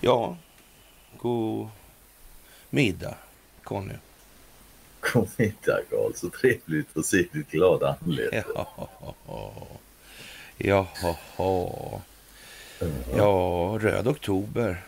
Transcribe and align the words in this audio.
Ja, 0.00 0.36
god 1.16 1.68
middag 2.70 3.14
Conny. 3.62 3.94
God 5.00 5.28
middag 5.36 5.80
Karl, 5.90 6.12
så 6.14 6.30
trevligt 6.30 6.96
att 6.96 7.06
se 7.06 7.24
ditt 7.32 7.50
glada 7.50 7.96
anlete. 8.00 8.44
Jaha. 8.54 8.88
Jaha. 10.58 11.16
Ja, 13.16 13.78
röd 13.80 14.08
oktober. 14.08 14.82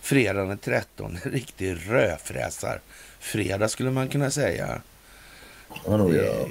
Fredag 0.00 0.44
den 0.44 0.58
13. 0.58 1.18
En 1.24 1.30
riktig 1.32 1.76
rödfräsar. 1.90 2.80
Fredag 3.18 3.68
skulle 3.68 3.90
man 3.90 4.08
kunna 4.08 4.30
säga. 4.30 4.82
Ja, 5.86 5.96
nog 5.96 6.14
ja. 6.14 6.46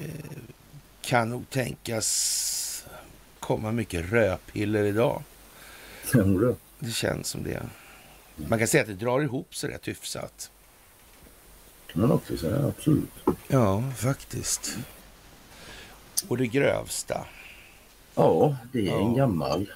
kan 1.01 1.29
nog 1.29 1.49
tänkas 1.49 2.85
komma 3.39 3.71
mycket 3.71 4.11
rödpiller 4.11 4.83
idag. 4.83 5.23
Då. 6.13 6.55
Det 6.79 6.91
känns 6.91 7.27
som 7.27 7.43
det. 7.43 7.61
Man 8.35 8.59
kan 8.59 8.67
säga 8.67 8.81
att 8.81 8.87
det 8.89 8.95
drar 8.95 9.21
ihop 9.21 9.55
sig 9.55 9.69
rätt 9.69 9.87
hyfsat. 9.87 10.51
kan 11.91 12.01
man 12.01 12.11
också 12.11 12.37
säga, 12.37 12.67
absolut. 12.67 13.09
Ja, 13.47 13.83
faktiskt. 13.97 14.77
Och 16.27 16.37
det 16.37 16.47
grövsta. 16.47 17.25
Ja, 18.15 18.55
det 18.71 18.87
är 18.89 18.93
en 18.99 19.09
Ja. 19.15 19.15
gammal, 19.15 19.71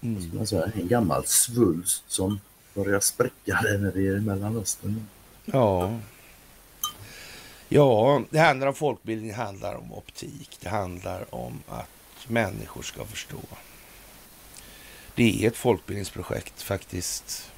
Mm. 0.00 0.30
man 0.36 0.46
säga, 0.46 0.70
en 0.74 0.88
gammal 0.88 1.26
svulst 1.26 2.04
som 2.06 2.40
börjar 2.74 3.00
spräcka 3.00 3.60
där 3.62 3.78
när 3.78 3.92
det 3.92 4.00
är 4.08 4.16
i 4.16 4.20
Mellanöstern. 4.20 5.06
Ja. 5.44 5.98
Ja, 7.74 8.22
det 8.30 8.38
handlar 8.38 8.66
om 8.66 8.74
folkbildning, 8.74 9.28
det 9.28 9.34
handlar 9.36 9.74
om 9.74 9.92
optik. 9.92 10.58
Det 10.60 10.68
handlar 10.68 11.34
om 11.34 11.62
att 11.68 11.88
människor 12.28 12.82
ska 12.82 13.04
förstå. 13.04 13.38
Det 15.14 15.44
är 15.44 15.48
ett 15.48 15.56
folkbildningsprojekt 15.56 16.62
faktiskt. 16.62 17.52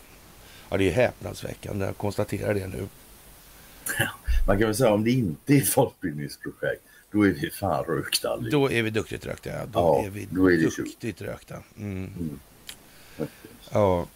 Ja, 0.68 0.76
det 0.76 0.88
är 0.88 0.92
häpnadsväckande. 0.92 1.86
Jag 1.86 1.96
konstaterar 1.96 2.54
det 2.54 2.66
nu. 2.66 2.88
Man 4.46 4.58
kan 4.58 4.66
väl 4.66 4.76
säga 4.76 4.92
om 4.92 5.04
det 5.04 5.10
inte 5.10 5.54
är 5.54 5.58
ett 5.58 5.68
folkbildningsprojekt, 5.68 6.82
då 7.10 7.26
är 7.26 7.30
vi 7.30 7.50
fan 7.50 7.84
rökta 7.84 8.28
allihop. 8.28 8.52
Då 8.52 8.70
är 8.72 8.82
vi 8.82 8.90
duktigt 8.90 9.26
rökta. 9.26 9.50
Ja. 9.50 9.66
Då 9.66 9.80
Ja, 9.80 10.06
är 10.06 10.10
vi 10.10 10.28
då 10.30 10.50
är 10.52 10.56
det 10.56 10.76
duktigt 10.76 11.22
rökta. 11.22 11.62
Mm. 11.78 12.12
Mm. 12.18 12.38
Ja. 13.70 14.06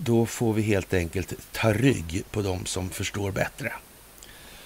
Då 0.00 0.26
får 0.26 0.52
vi 0.52 0.62
helt 0.62 0.94
enkelt 0.94 1.52
ta 1.52 1.72
rygg 1.72 2.24
på 2.30 2.42
de 2.42 2.66
som 2.66 2.90
förstår 2.90 3.30
bättre. 3.30 3.72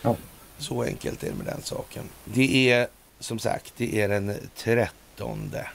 Ja. 0.02 0.16
Så 0.58 0.83
enkelt 0.83 1.22
är 1.22 1.30
det 1.30 1.34
med 1.34 1.47
den 1.47 1.62
saken. 1.62 2.05
Det 2.25 2.70
är 2.70 2.88
som 3.19 3.38
sagt, 3.38 3.72
det 3.77 4.00
är 4.00 4.08
den 4.08 4.34
trettonde 4.56 5.66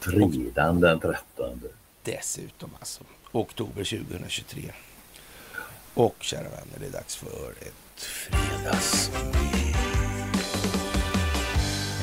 Fredagen 0.00 0.80
den 0.80 1.00
13. 1.00 1.62
dessutom 2.04 2.70
alltså. 2.78 3.04
Oktober 3.32 3.84
2023. 3.84 4.72
Och 5.94 6.16
kära 6.20 6.42
vänner, 6.42 6.78
det 6.80 6.86
är 6.86 6.90
dags 6.90 7.16
för 7.16 7.50
ett 7.60 8.02
fredags... 8.02 9.10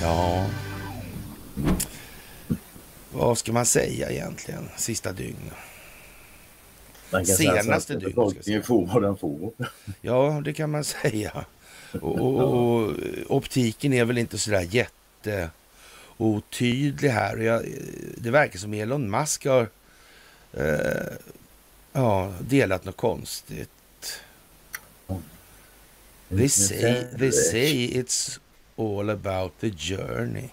Ja. 0.01 0.45
Vad 3.17 3.37
ska 3.37 3.53
man 3.53 3.65
säga 3.65 4.09
egentligen? 4.11 4.69
Sista 4.77 5.11
dygn. 5.11 5.51
Så 7.09 7.25
Senaste 7.25 7.93
dygnet, 7.93 8.11
ska 8.11 8.11
jag 8.11 8.15
befolkningen 8.15 8.63
får 8.63 8.85
vad 8.87 9.01
den 9.01 9.17
får. 9.17 9.51
Ja, 10.01 10.41
det 10.45 10.53
kan 10.53 10.71
man 10.71 10.83
säga. 11.03 11.45
Och, 12.01 12.19
och, 12.19 12.43
och 12.43 12.95
optiken 13.27 13.93
är 13.93 14.05
väl 14.05 14.17
inte 14.17 14.37
sådär 14.37 14.67
jätte 14.69 15.49
otydlig 16.17 17.09
här. 17.09 17.37
Jag, 17.37 17.65
det 18.17 18.31
verkar 18.31 18.59
som 18.59 18.73
Elon 18.73 19.09
Musk 19.09 19.45
har 19.45 19.69
eh, 20.53 21.13
ja, 21.93 22.33
delat 22.39 22.85
något 22.85 22.97
konstigt. 22.97 23.69
They 26.29 26.49
say, 26.49 27.03
they 27.19 27.31
say 27.31 27.87
it's 27.87 28.39
all 28.75 29.09
about 29.09 29.59
the 29.59 29.71
journey. 29.71 30.49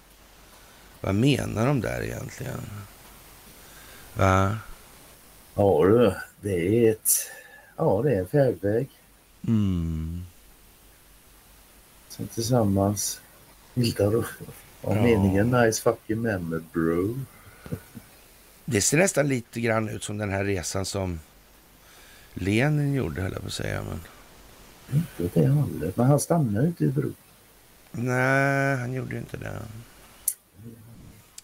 Vad 1.05 1.15
menar 1.15 1.67
de 1.67 1.81
där 1.81 2.03
egentligen? 2.03 2.61
Va? 4.15 4.59
Ja 5.55 5.85
du, 5.85 6.15
det 6.41 6.87
är 6.87 6.93
ett... 6.93 7.11
Ja, 7.77 8.01
det 8.05 8.15
är 8.15 8.21
en 8.21 8.29
färdväg 8.29 8.89
Mm. 9.47 10.23
som 12.09 12.27
tillsammans 12.27 13.21
bildar 13.75 14.17
och 14.17 14.25
ja. 14.83 14.95
Meningen 14.95 15.51
nice 15.51 15.83
fucking 15.83 16.23
member 16.23 16.61
bro. 16.73 17.19
Det 18.65 18.81
ser 18.81 18.99
nästan 18.99 19.29
lite 19.29 19.61
grann 19.61 19.89
ut 19.89 20.03
som 20.05 20.19
den 20.19 20.31
här 20.31 20.45
resan 20.45 20.85
som 20.85 21.21
Lenin 22.35 22.95
gjorde, 22.95 23.23
höll 23.23 23.33
jag 23.33 23.41
på 23.41 23.47
att 23.47 23.53
säga. 23.53 23.83
Men... 23.83 24.01
Inte 24.99 25.25
åt 25.25 25.35
det 25.35 25.49
hållet, 25.49 25.97
men 25.97 26.07
han 26.07 26.21
stannar 26.21 26.63
ju 26.63 26.67
inte 26.67 26.85
i 26.85 26.89
bro. 26.89 27.13
Nej, 27.93 28.77
han 28.77 28.93
gjorde 28.93 29.19
inte 29.19 29.37
det. 29.37 29.63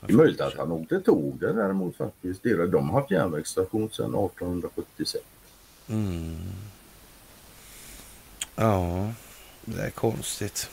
Det 0.00 0.12
är 0.12 0.16
möjligt 0.16 0.40
att 0.40 0.56
han 0.56 0.72
åkte 0.72 1.00
tåg 1.00 1.38
där 1.40 1.52
däremot 1.52 1.96
faktiskt. 1.96 2.42
De 2.42 2.90
har 2.90 3.00
haft 3.00 3.10
järnvägsstation 3.10 3.90
sedan 3.90 4.04
1876. 4.04 5.24
Mm. 5.88 6.36
Ja, 8.56 9.12
det 9.64 9.82
är 9.82 9.90
konstigt. 9.90 10.70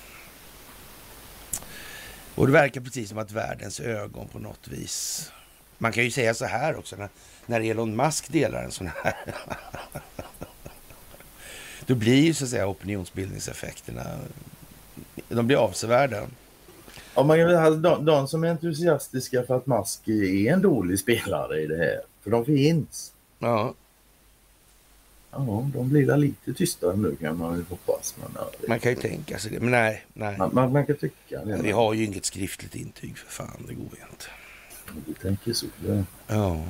Och 2.35 2.47
det 2.47 2.53
verkar 2.53 2.81
precis 2.81 3.09
som 3.09 3.17
att 3.17 3.31
världens 3.31 3.79
ögon 3.79 4.27
på 4.27 4.39
något 4.39 4.67
vis... 4.67 5.31
Man 5.77 5.91
kan 5.91 6.03
ju 6.03 6.11
säga 6.11 6.33
så 6.33 6.45
här 6.45 6.75
också, 6.75 6.95
när, 6.95 7.09
när 7.45 7.61
Elon 7.61 7.95
Musk 7.95 8.31
delar 8.31 8.63
en 8.63 8.71
sån 8.71 8.89
här... 9.03 9.15
Då 11.85 11.95
blir 11.95 12.23
ju 12.23 12.33
så 12.33 12.43
att 12.43 12.49
säga 12.49 12.67
opinionsbildningseffekterna... 12.67 14.19
De 15.29 15.47
blir 15.47 15.57
avsevärda. 15.57 16.27
Ja, 17.17 17.23
man 17.23 17.37
kan 17.37 17.55
ha 17.55 17.69
de, 17.69 18.05
de 18.05 18.27
som 18.27 18.43
är 18.43 18.47
entusiastiska 18.49 19.43
för 19.43 19.55
att 19.57 19.65
Musk 19.67 20.07
är 20.07 20.53
en 20.53 20.61
dålig 20.61 20.99
spelare 20.99 21.61
i 21.61 21.67
det 21.67 21.77
här. 21.77 22.01
För 22.23 22.31
de 22.31 22.45
finns. 22.45 23.13
Ja, 23.39 23.73
Ja, 25.31 25.69
de 25.73 25.89
blir 25.89 26.17
lite 26.17 26.53
tystare 26.53 26.95
nu 26.95 27.15
kan 27.15 27.37
man 27.37 27.57
ju 27.57 27.63
hoppas. 27.69 28.15
Men, 28.21 28.31
ja, 28.35 28.49
det- 28.61 28.67
man 28.67 28.79
kan 28.79 28.91
ju 28.91 28.97
tänka 28.97 29.39
sig 29.39 29.51
det. 29.51 29.59
Men 29.59 29.71
nej, 29.71 30.05
nej. 30.13 30.37
man, 30.37 30.49
man, 30.53 30.71
man 30.71 30.85
kan 30.85 30.95
tycka 30.95 31.45
det. 31.45 31.59
Vi 31.63 31.71
har 31.71 31.93
ju 31.93 32.05
inget 32.05 32.25
skriftligt 32.25 32.75
intyg 32.75 33.17
för 33.17 33.31
fan, 33.31 33.63
det 33.67 33.73
går 33.73 33.85
ju 33.85 34.03
inte. 34.11 34.25
Du 35.05 35.13
tänker 35.13 35.53
så. 35.53 35.65
Det. 35.85 36.03
Ja. 36.27 36.63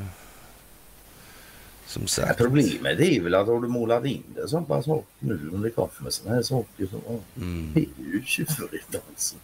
Som 1.85 2.01
Ja, 2.01 2.07
sagt. 2.07 2.37
problemet 2.37 2.99
är 2.99 3.21
väl 3.21 3.33
att 3.35 3.47
har 3.47 3.61
du 3.61 3.67
målat 3.67 4.05
in 4.05 4.23
det 4.35 4.47
så 4.47 4.61
pass 4.61 4.85
hårt 4.85 5.07
nu 5.19 5.49
om 5.53 5.61
det 5.61 5.69
kommer 5.69 6.09
sådana 6.09 6.35
här 6.35 6.43
saker 6.43 6.87
så 6.91 7.01
ja, 7.07 7.19
Mm. 7.41 7.71
det 7.73 7.79
är 7.79 7.85
ju 8.13 8.23
tjurigt 8.25 8.95
alltså. 9.09 9.35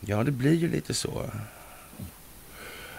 Ja, 0.00 0.24
det 0.24 0.30
blir 0.30 0.54
ju 0.54 0.68
lite 0.68 0.94
så. 0.94 1.30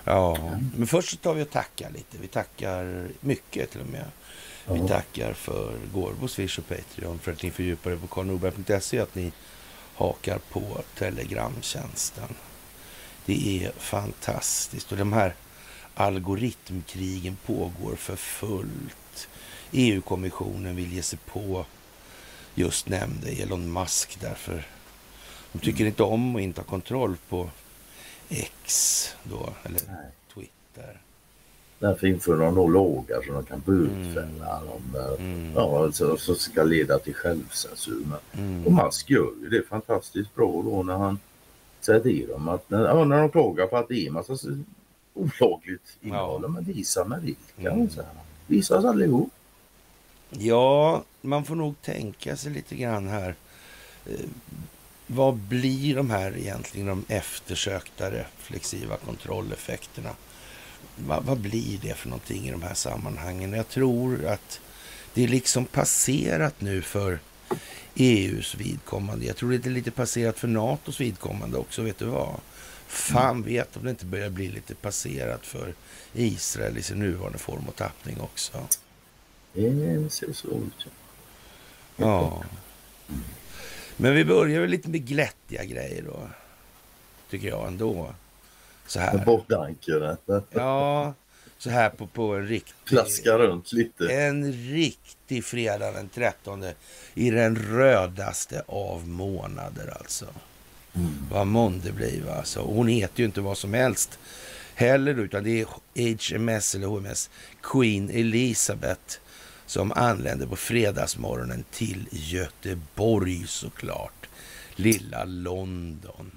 Ja, 0.03 0.38
men 0.75 0.88
först 0.88 1.09
så 1.09 1.18
tar 1.18 1.34
vi 1.34 1.44
och 1.44 1.50
tackar 1.50 1.90
lite. 1.90 2.18
Vi 2.18 2.28
tackar 2.28 3.08
mycket 3.19 3.72
till 3.72 3.81
och 3.81 3.88
med. 3.88 4.06
Vi 4.72 4.88
tackar 4.88 5.34
för 5.34 5.78
gåvor, 5.94 6.28
Swish 6.28 6.59
och 6.59 6.68
Patreon 6.68 7.19
för 7.19 7.31
att 7.31 7.44
ni 7.44 7.52
fördjupar 7.52 7.91
er 7.91 7.96
på 7.96 8.07
karlnorberg.se 8.07 9.00
att 9.00 9.16
ni 9.16 9.31
hakar 9.96 10.40
på 10.52 10.84
Telegramtjänsten. 10.97 12.36
Det 13.25 13.66
är 13.66 13.72
fantastiskt 13.78 14.91
och 14.91 14.97
de 14.97 15.13
här 15.13 15.36
algoritmkrigen 15.96 17.38
pågår 17.46 17.96
för 17.96 18.16
fullt. 18.16 19.30
EU-kommissionen 19.72 20.75
vill 20.75 20.94
ge 20.94 21.02
sig 21.02 21.19
på 21.25 21.66
just 22.56 22.90
nämnde 22.90 23.30
Elon 23.30 23.74
Musk 23.74 24.18
därför 24.21 24.68
de 25.51 25.59
tycker 25.59 25.85
inte 25.85 26.03
om 26.03 26.35
att 26.35 26.41
inte 26.41 26.61
ha 26.61 26.65
kontroll 26.65 27.15
på 27.29 27.49
X 28.29 29.15
då, 29.23 29.49
eller 29.63 29.81
Nej. 29.88 30.11
Twitter. 30.33 31.01
Därför 31.79 32.07
inför 32.07 32.38
de 32.38 32.55
då 32.55 32.67
lagar 32.67 33.21
så 33.27 33.33
de 33.33 33.45
kan 33.45 33.59
bötfälla 33.65 34.61
de 34.65 34.97
där. 34.97 35.15
Mm. 35.15 35.53
Ja, 35.55 35.83
alltså, 35.83 36.17
som 36.17 36.35
ska 36.35 36.63
leda 36.63 36.99
till 36.99 37.13
självcensur. 37.15 38.05
Men, 38.05 38.17
Mm. 38.44 38.65
Och 38.65 38.85
Musk 38.85 39.09
gör 39.09 39.31
ju 39.41 39.49
det 39.49 39.67
fantastiskt 39.67 40.35
bra 40.35 40.61
då 40.65 40.83
när 40.83 40.97
han 40.97 41.19
säger 41.81 41.99
till 41.99 42.27
dem 42.27 42.47
att 42.47 42.69
när, 42.69 42.85
ja, 42.85 43.05
när 43.05 43.21
de 43.21 43.31
klagar 43.31 43.67
på 43.67 43.77
att 43.77 43.88
det 43.88 44.07
är 44.07 44.11
massa 44.11 44.38
olagligt 45.13 45.97
innehåll. 46.01 46.41
Ja. 46.44 46.47
Men 46.47 46.63
visa 46.63 47.05
med 47.05 47.21
vilka. 47.21 47.71
Mm. 47.71 47.89
Så 47.89 48.01
här. 48.01 48.11
Visa 48.47 48.77
oss 48.77 48.85
allihop. 48.85 49.29
Ja, 50.29 51.03
man 51.21 51.45
får 51.45 51.55
nog 51.55 51.81
tänka 51.81 52.38
sig 52.38 52.51
lite 52.51 52.75
grann 52.75 53.07
här. 53.07 53.35
Vad 55.07 55.36
blir 55.36 55.95
de 55.95 56.09
här 56.09 56.38
egentligen 56.38 56.88
de 56.88 57.06
eftersökta 57.07 58.12
reflexiva 58.12 58.98
kontrolleffekterna? 58.98 60.15
Va, 60.95 61.19
vad 61.25 61.38
blir 61.38 61.80
det 61.81 61.94
för 61.94 62.09
någonting 62.09 62.48
i 62.48 62.51
de 62.51 62.62
här 62.62 62.74
sammanhangen? 62.74 63.54
Jag 63.54 63.68
tror 63.68 64.25
att 64.25 64.59
det 65.13 65.24
är 65.24 65.27
liksom 65.27 65.65
passerat 65.65 66.62
nu 66.62 66.81
för 66.81 67.19
EUs 67.95 68.56
vidkommande. 68.56 69.25
Jag 69.25 69.36
tror 69.36 69.51
det 69.51 69.65
är 69.65 69.71
lite 69.71 69.92
passerat 69.92 70.39
för 70.39 70.48
NATOs 70.48 71.01
vidkommande 71.01 71.57
också, 71.57 71.81
vet 71.81 71.98
du 71.98 72.06
vad? 72.06 72.36
Fan 72.88 73.44
vet 73.44 73.77
om 73.77 73.83
det 73.83 73.89
inte 73.89 74.06
börjar 74.06 74.30
bli 74.30 74.48
lite 74.48 74.75
passerat 74.75 75.45
för 75.45 75.74
Israel 76.13 76.77
i 76.77 76.81
sin 76.81 77.00
nuvarande 77.00 77.38
form 77.38 77.63
och 77.68 77.75
tappning 77.75 78.19
också. 78.21 78.68
Det 79.54 80.13
ser 80.13 80.33
så 80.33 80.48
ut. 80.48 80.88
Ja. 81.95 82.44
Men 83.97 84.15
vi 84.15 84.25
börjar 84.25 84.61
väl 84.61 84.69
lite 84.69 84.89
med 84.89 85.05
glättiga 85.05 85.63
grejer 85.63 86.03
då. 86.03 86.19
Tycker 87.29 87.47
jag 87.47 87.67
ändå. 87.67 88.13
Så 88.88 88.99
här. 88.99 89.25
Bortankare. 89.25 90.17
Ja, 90.49 91.13
så 91.57 91.69
här 91.69 91.89
på, 91.89 92.07
på 92.07 92.35
en 92.35 92.47
riktig... 92.47 92.75
Plaska 92.85 93.38
runt 93.38 93.73
lite. 93.73 94.13
En 94.13 94.53
riktig 94.53 95.45
fredag 95.45 95.91
den 95.91 96.09
13 96.09 96.65
i 97.13 97.29
den 97.29 97.55
rödaste 97.55 98.63
av 98.67 99.07
månader 99.07 99.94
alltså. 99.99 100.25
Mm. 100.95 101.09
Vad 101.31 101.47
månde 101.47 101.91
blir 101.91 102.29
alltså. 102.29 102.59
Och 102.59 102.75
hon 102.75 102.88
heter 102.88 103.19
ju 103.19 103.25
inte 103.25 103.41
vad 103.41 103.57
som 103.57 103.73
helst 103.73 104.19
heller 104.75 105.19
utan 105.19 105.44
det 105.44 105.61
är 105.61 105.65
HMS 106.38 106.75
eller 106.75 106.88
HMS 106.88 107.29
Queen 107.61 108.09
Elizabeth 108.09 109.17
som 109.68 109.92
anländer 109.92 110.48
på 110.48 110.56
fredagsmorgonen 110.56 111.64
till 111.72 112.08
Göteborg 112.12 113.48
såklart. 113.48 114.30
Lilla 114.75 115.24
London. 115.24 116.31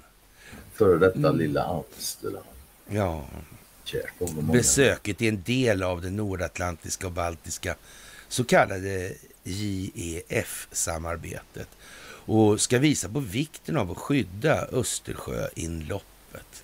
Före 0.73 0.97
detta 0.97 1.17
mm. 1.17 1.37
lilla 1.37 1.63
Amsterdam. 1.63 2.43
Ja. 2.89 3.25
Besöket 4.53 5.21
är 5.21 5.29
en 5.29 5.43
del 5.43 5.83
av 5.83 6.01
det 6.01 6.09
nordatlantiska 6.09 7.07
och 7.07 7.13
baltiska 7.13 7.75
så 8.27 8.43
kallade 8.43 9.13
JEF-samarbetet 9.43 11.67
och 12.25 12.61
ska 12.61 12.79
visa 12.79 13.09
på 13.09 13.19
vikten 13.19 13.77
av 13.77 13.91
att 13.91 13.97
skydda 13.97 14.65
Östersjöinloppet. 14.65 16.63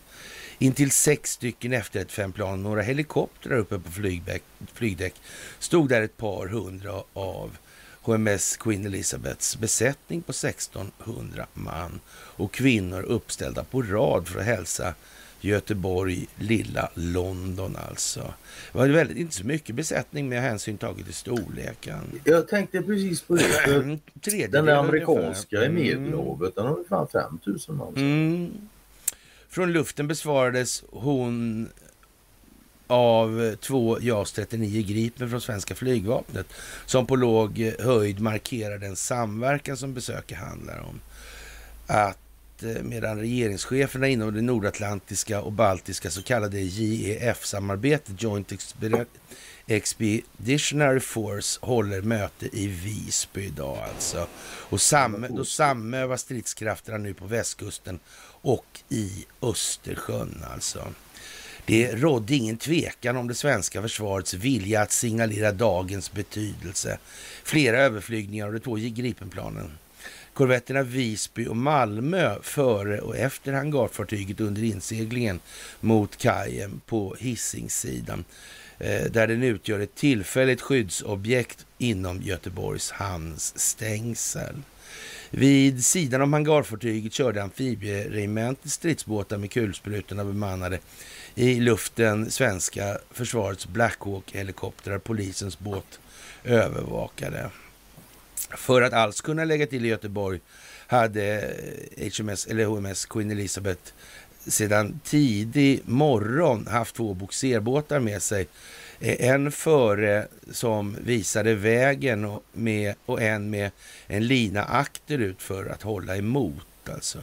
Intill 0.59 0.91
sex 0.91 1.31
stycken 1.31 1.73
efter 1.73 1.99
ett 1.99 2.11
femplan 2.11 2.53
och 2.53 2.59
några 2.59 2.81
helikoptrar 2.81 3.57
uppe 3.57 3.79
på 3.79 3.91
flygdäck, 3.91 4.43
flygdäck 4.73 5.13
stod 5.59 5.89
där 5.89 6.01
ett 6.01 6.17
par 6.17 6.47
hundra 6.47 7.03
av 7.13 7.57
HMS 8.01 8.57
Queen 8.57 8.85
Elizabeths 8.85 9.57
besättning 9.57 10.21
på 10.21 10.31
1600 10.31 11.47
man 11.53 11.99
och 12.09 12.51
kvinnor 12.51 13.01
uppställda 13.01 13.63
på 13.63 13.81
rad 13.81 14.27
för 14.27 14.39
att 14.39 14.45
hälsa 14.45 14.93
Göteborg, 15.41 16.27
lilla 16.35 16.89
London 16.93 17.75
alltså. 17.89 18.33
Det 18.71 18.77
var 18.77 18.87
väldigt, 18.87 19.17
inte 19.17 19.35
så 19.35 19.45
mycket 19.45 19.75
besättning 19.75 20.29
med 20.29 20.41
hänsyn 20.41 20.77
taget 20.77 21.05
till 21.05 21.13
storleken. 21.13 22.21
Jag 22.23 22.47
tänkte 22.47 22.81
precis 22.81 23.21
på 23.21 23.35
det. 23.35 23.99
den 24.51 24.65
där 24.65 24.75
amerikanska 24.75 25.65
i 25.65 25.69
Medelhavet, 25.69 26.55
den 26.55 26.65
har 26.65 26.83
fan 26.89 27.07
5000 27.07 27.77
man. 27.77 27.95
Mm. 27.95 28.51
Från 29.49 29.71
luften 29.71 30.07
besvarades 30.07 30.83
hon 30.89 31.69
av 32.87 33.55
två 33.55 33.99
JAS 34.01 34.31
39 34.31 34.83
Gripen 34.87 35.29
från 35.29 35.41
svenska 35.41 35.75
flygvapnet 35.75 36.47
som 36.85 37.07
på 37.07 37.15
låg 37.15 37.73
höjd 37.79 38.19
markerar 38.19 38.77
den 38.77 38.95
samverkan 38.95 39.77
som 39.77 39.93
besöket 39.93 40.37
handlar 40.37 40.79
om. 40.79 40.99
Att 41.87 42.63
eh, 42.63 42.83
medan 42.83 43.19
regeringscheferna 43.19 44.07
inom 44.07 44.33
det 44.33 44.41
nordatlantiska 44.41 45.41
och 45.41 45.51
baltiska 45.51 46.11
så 46.11 46.23
kallade 46.23 46.59
JEF-samarbetet, 46.59 48.21
Joint 48.21 48.53
Expeditionary 49.67 50.99
Force, 50.99 51.59
håller 51.61 52.01
möte 52.01 52.57
i 52.57 52.67
Visby 52.67 53.45
idag 53.45 53.77
alltså. 53.77 54.27
Och 54.69 54.81
sam 54.81 55.25
då 55.29 55.45
samövar 55.45 56.17
stridskrafterna 56.17 56.97
nu 56.97 57.13
på 57.13 57.25
västkusten 57.25 57.99
och 58.47 58.79
i 58.89 59.25
Östersjön 59.41 60.43
alltså. 60.53 60.87
Det 61.65 61.95
rådde 61.95 62.35
ingen 62.35 62.57
tvekan 62.57 63.17
om 63.17 63.27
det 63.27 63.35
svenska 63.35 63.81
försvarets 63.81 64.33
vilja 64.33 64.81
att 64.81 64.91
signalera 64.91 65.51
dagens 65.51 66.11
betydelse. 66.11 66.97
Flera 67.43 67.77
överflygningar 67.77 68.47
av 68.47 68.53
de 68.53 68.59
två 68.59 68.75
Gripenplanen 68.75 69.71
korvetterna 70.33 70.83
Visby 70.83 71.47
och 71.47 71.57
Malmö 71.57 72.35
före 72.41 73.01
och 73.01 73.17
efter 73.17 73.53
hangarfartyget 73.53 74.39
under 74.39 74.63
inseglingen 74.63 75.39
mot 75.79 76.17
kajen 76.17 76.81
på 76.85 77.15
Hisingssidan 77.19 78.25
eh, 78.79 79.11
där 79.11 79.27
den 79.27 79.43
utgör 79.43 79.79
ett 79.79 79.95
tillfälligt 79.95 80.61
skyddsobjekt 80.61 81.65
inom 81.77 82.21
Göteborgs 82.21 82.91
hamns 82.91 83.59
stängsel. 83.59 84.55
Vid 85.29 85.85
sidan 85.85 86.21
om 86.21 86.33
hangarfartyget 86.33 87.13
körde 87.13 87.43
amfibieregementet 87.43 88.71
stridsbåtar 88.71 89.37
med 89.37 89.51
kulsprutorna 89.51 90.25
bemannade 90.25 90.79
i 91.35 91.59
luften 91.59 92.31
svenska 92.31 92.97
försvarets 93.11 93.67
Black 93.67 93.99
Hawk-helikoptrar, 93.99 94.97
polisens 94.99 95.59
båt 95.59 95.99
övervakade. 96.43 97.49
För 98.57 98.81
att 98.81 98.93
alls 98.93 99.21
kunna 99.21 99.45
lägga 99.45 99.67
till 99.67 99.85
i 99.85 99.87
Göteborg 99.87 100.39
hade 100.87 101.55
eh, 101.97 102.11
HMS, 102.19 102.47
eller 102.47 102.65
HMS 102.65 103.05
Queen 103.05 103.31
Elizabeth 103.31 103.91
sedan 104.47 104.99
tidig 105.03 105.81
morgon 105.85 106.67
haft 106.67 106.95
två 106.95 107.13
boxerbåtar 107.13 107.99
med 107.99 108.21
sig. 108.21 108.47
Eh, 108.99 109.29
en 109.29 109.51
före 109.51 110.27
som 110.51 110.97
visade 111.01 111.55
vägen 111.55 112.25
och, 112.25 112.43
med, 112.51 112.95
och 113.05 113.21
en 113.21 113.49
med 113.49 113.71
en 114.07 114.27
lina 114.27 114.63
akterut 114.63 115.41
för 115.41 115.65
att 115.65 115.81
hålla 115.81 116.17
emot. 116.17 116.89
Alltså. 116.93 117.19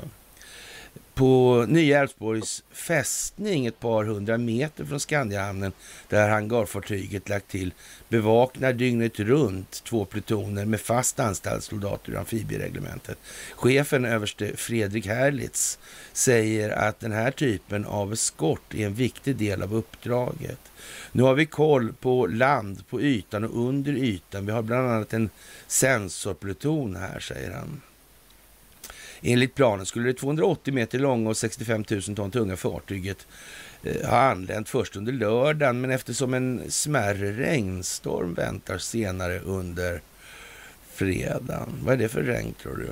På 1.14 1.64
Nya 1.68 2.00
Älvsborgs 2.00 2.62
fästning 2.70 3.66
ett 3.66 3.80
par 3.80 4.04
hundra 4.04 4.38
meter 4.38 4.84
från 4.84 5.00
Skandiahamnen 5.00 5.72
där 6.08 6.28
hangarfartyget 6.28 7.28
lagt 7.28 7.48
till 7.48 7.72
bevaknar 8.08 8.72
dygnet 8.72 9.20
runt 9.20 9.84
två 9.84 10.04
plutoner 10.04 10.64
med 10.64 10.80
fast 10.80 11.20
anställd 11.20 11.62
soldater 11.62 12.12
ur 12.12 12.16
amfibiereglementet. 12.16 13.18
Chefen 13.54 14.04
överste 14.04 14.56
Fredrik 14.56 15.06
Herlitz 15.06 15.78
säger 16.12 16.70
att 16.70 17.00
den 17.00 17.12
här 17.12 17.30
typen 17.30 17.84
av 17.84 18.12
eskort 18.12 18.74
är 18.74 18.86
en 18.86 18.94
viktig 18.94 19.36
del 19.36 19.62
av 19.62 19.74
uppdraget. 19.74 20.60
Nu 21.12 21.22
har 21.22 21.34
vi 21.34 21.46
koll 21.46 21.92
på 21.92 22.26
land, 22.26 22.88
på 22.88 23.00
ytan 23.00 23.44
och 23.44 23.68
under 23.68 23.92
ytan. 23.92 24.46
Vi 24.46 24.52
har 24.52 24.62
bland 24.62 24.90
annat 24.90 25.12
en 25.12 25.30
sensorpluton 25.66 26.96
här, 26.96 27.20
säger 27.20 27.50
han. 27.50 27.80
Enligt 29.26 29.54
planen 29.54 29.86
skulle 29.86 30.08
det 30.08 30.14
280 30.14 30.74
meter 30.74 30.98
långa 30.98 31.30
och 31.30 31.36
65 31.36 31.84
000 31.90 32.02
ton 32.02 32.30
tunga 32.30 32.56
fartyget 32.56 33.26
eh, 33.82 34.08
ha 34.10 34.18
anlänt 34.18 34.68
först 34.68 34.96
under 34.96 35.12
lördagen, 35.12 35.80
men 35.80 35.90
eftersom 35.90 36.34
en 36.34 36.70
smärre 36.70 37.32
regnstorm 37.32 38.34
väntar 38.34 38.78
senare 38.78 39.40
under 39.40 40.00
fredagen. 40.92 41.68
Vad 41.84 41.94
är 41.94 41.98
det 41.98 42.08
för 42.08 42.22
regn 42.22 42.54
tror 42.62 42.76
du? 42.76 42.88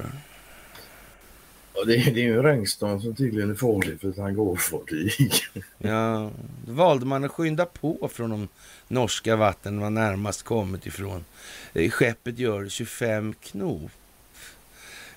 Ja, 1.75 1.85
det, 1.85 1.97
är, 1.97 2.15
det 2.15 2.21
är 2.21 2.25
ju 2.25 2.37
en 2.37 2.43
regnstorm 2.43 3.01
som 3.01 3.15
tydligen 3.15 3.51
är 3.51 3.55
farlig 3.55 4.01
för 4.01 4.09
ett 4.09 4.19
hangarfartyg. 4.19 5.33
ja, 5.79 6.31
då 6.67 6.73
valde 6.73 7.07
man 7.07 7.25
att 7.25 7.31
skynda 7.31 7.65
på 7.65 8.11
från 8.13 8.31
de 8.31 8.49
norska 8.89 9.37
vatten 9.37 9.79
man 9.79 9.95
närmast 9.95 10.43
kommit 10.43 10.87
ifrån. 10.87 11.25
Eh, 11.73 11.91
skeppet 11.91 12.39
gör 12.39 12.69
25 12.69 13.35
knop 13.35 13.91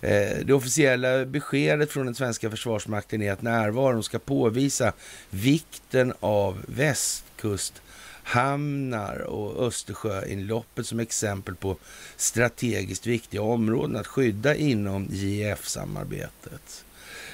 Eh, 0.06 0.38
det 0.46 0.54
officiella 0.54 1.26
beskedet 1.26 1.92
från 1.92 2.06
den 2.06 2.16
svenska 2.16 2.50
försvarsmakten 2.50 3.22
är 3.22 3.32
att 3.32 3.42
närvaron 3.42 4.04
ska 4.04 4.20
påvisa 4.20 4.94
vikten 5.30 6.14
av 6.20 6.66
västkusthamnar 6.68 9.20
och 9.20 9.68
Östersjöinloppet 9.68 10.88
som 10.88 11.00
exempel 11.00 11.56
på 11.56 11.78
strategiskt 12.18 13.08
viktiga 13.08 13.42
områden 13.42 13.96
att 13.96 14.08
skydda 14.08 14.56
inom 14.56 15.08
JEF-samarbetet. 15.12 16.86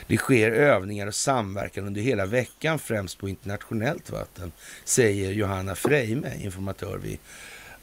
Det 0.07 0.17
sker 0.17 0.51
övningar 0.51 1.07
och 1.07 1.15
samverkan 1.15 1.87
under 1.87 2.01
hela 2.01 2.25
veckan, 2.25 2.79
främst 2.79 3.17
på 3.17 3.29
internationellt 3.29 4.09
vatten, 4.09 4.51
säger 4.85 5.31
Johanna 5.31 5.75
Freime, 5.75 6.31
informatör 6.43 6.97
vid 6.97 7.17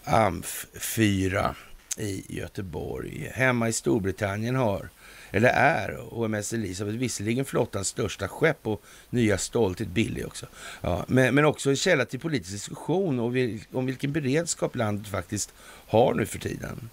AMF 0.05 0.67
4 0.81 1.55
i 1.99 2.25
Göteborg. 2.29 3.31
Hemma 3.35 3.69
i 3.69 3.73
Storbritannien 3.73 4.55
har, 4.55 4.89
eller 5.31 5.49
är, 5.49 5.99
HMS 6.11 6.53
Elisabeth 6.53 6.99
visserligen 6.99 7.45
flottans 7.45 7.89
största 7.89 8.29
skepp 8.29 8.67
och 8.67 8.83
nya 9.11 9.39
stolthet 9.39 9.89
billig 9.89 10.27
också. 10.27 10.47
Ja, 10.81 11.05
men, 11.09 11.35
men 11.35 11.45
också 11.45 11.71
en 11.71 11.77
källa 11.77 12.05
till 12.05 12.21
politisk 12.21 12.53
diskussion 12.53 13.21
och 13.21 13.37
vil, 13.37 13.61
om 13.73 13.87
vilken 13.87 14.13
beredskap 14.13 14.77
landet 14.77 15.09
faktiskt 15.09 15.53
har 15.87 16.15
nu 16.15 16.27
för 16.27 16.39
tiden. 16.39 16.91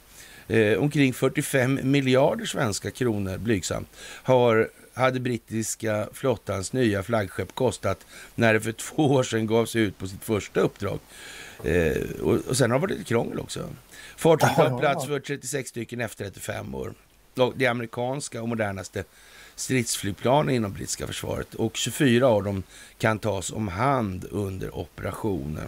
Eh, 0.47 0.77
omkring 0.77 1.13
45 1.13 1.79
miljarder 1.83 2.45
svenska 2.45 2.91
kronor, 2.91 3.37
blygsamt, 3.37 3.89
har 4.23 4.69
hade 4.95 5.19
brittiska 5.19 6.09
flottans 6.13 6.73
nya 6.73 7.03
flaggskepp 7.03 7.55
kostat 7.55 8.05
när 8.35 8.53
det 8.53 8.61
för 8.61 8.71
två 8.71 9.05
år 9.05 9.23
sedan 9.23 9.47
gavs 9.47 9.75
ut 9.75 9.97
på 9.97 10.07
sitt 10.07 10.23
första 10.23 10.59
uppdrag. 10.59 10.99
Eh, 11.63 12.01
och, 12.21 12.33
och 12.47 12.57
sen 12.57 12.71
har 12.71 12.77
det 12.77 12.81
varit 12.81 12.91
lite 12.91 13.03
krångel 13.03 13.39
också. 13.39 13.69
Fartyget 14.17 14.55
har 14.55 14.79
plats 14.79 15.05
för 15.05 15.19
36 15.19 15.69
stycken 15.69 16.01
efter 16.01 16.23
35 16.25 16.75
år. 16.75 16.93
det 17.55 17.67
amerikanska 17.67 18.41
och 18.41 18.49
modernaste 18.49 19.03
stridsflygplanen 19.55 20.55
inom 20.55 20.73
brittiska 20.73 21.07
försvaret 21.07 21.53
och 21.53 21.77
24 21.77 22.27
av 22.27 22.43
dem 22.43 22.63
kan 22.97 23.19
tas 23.19 23.51
om 23.51 23.67
hand 23.67 24.25
under 24.31 24.75
operationen. 24.75 25.67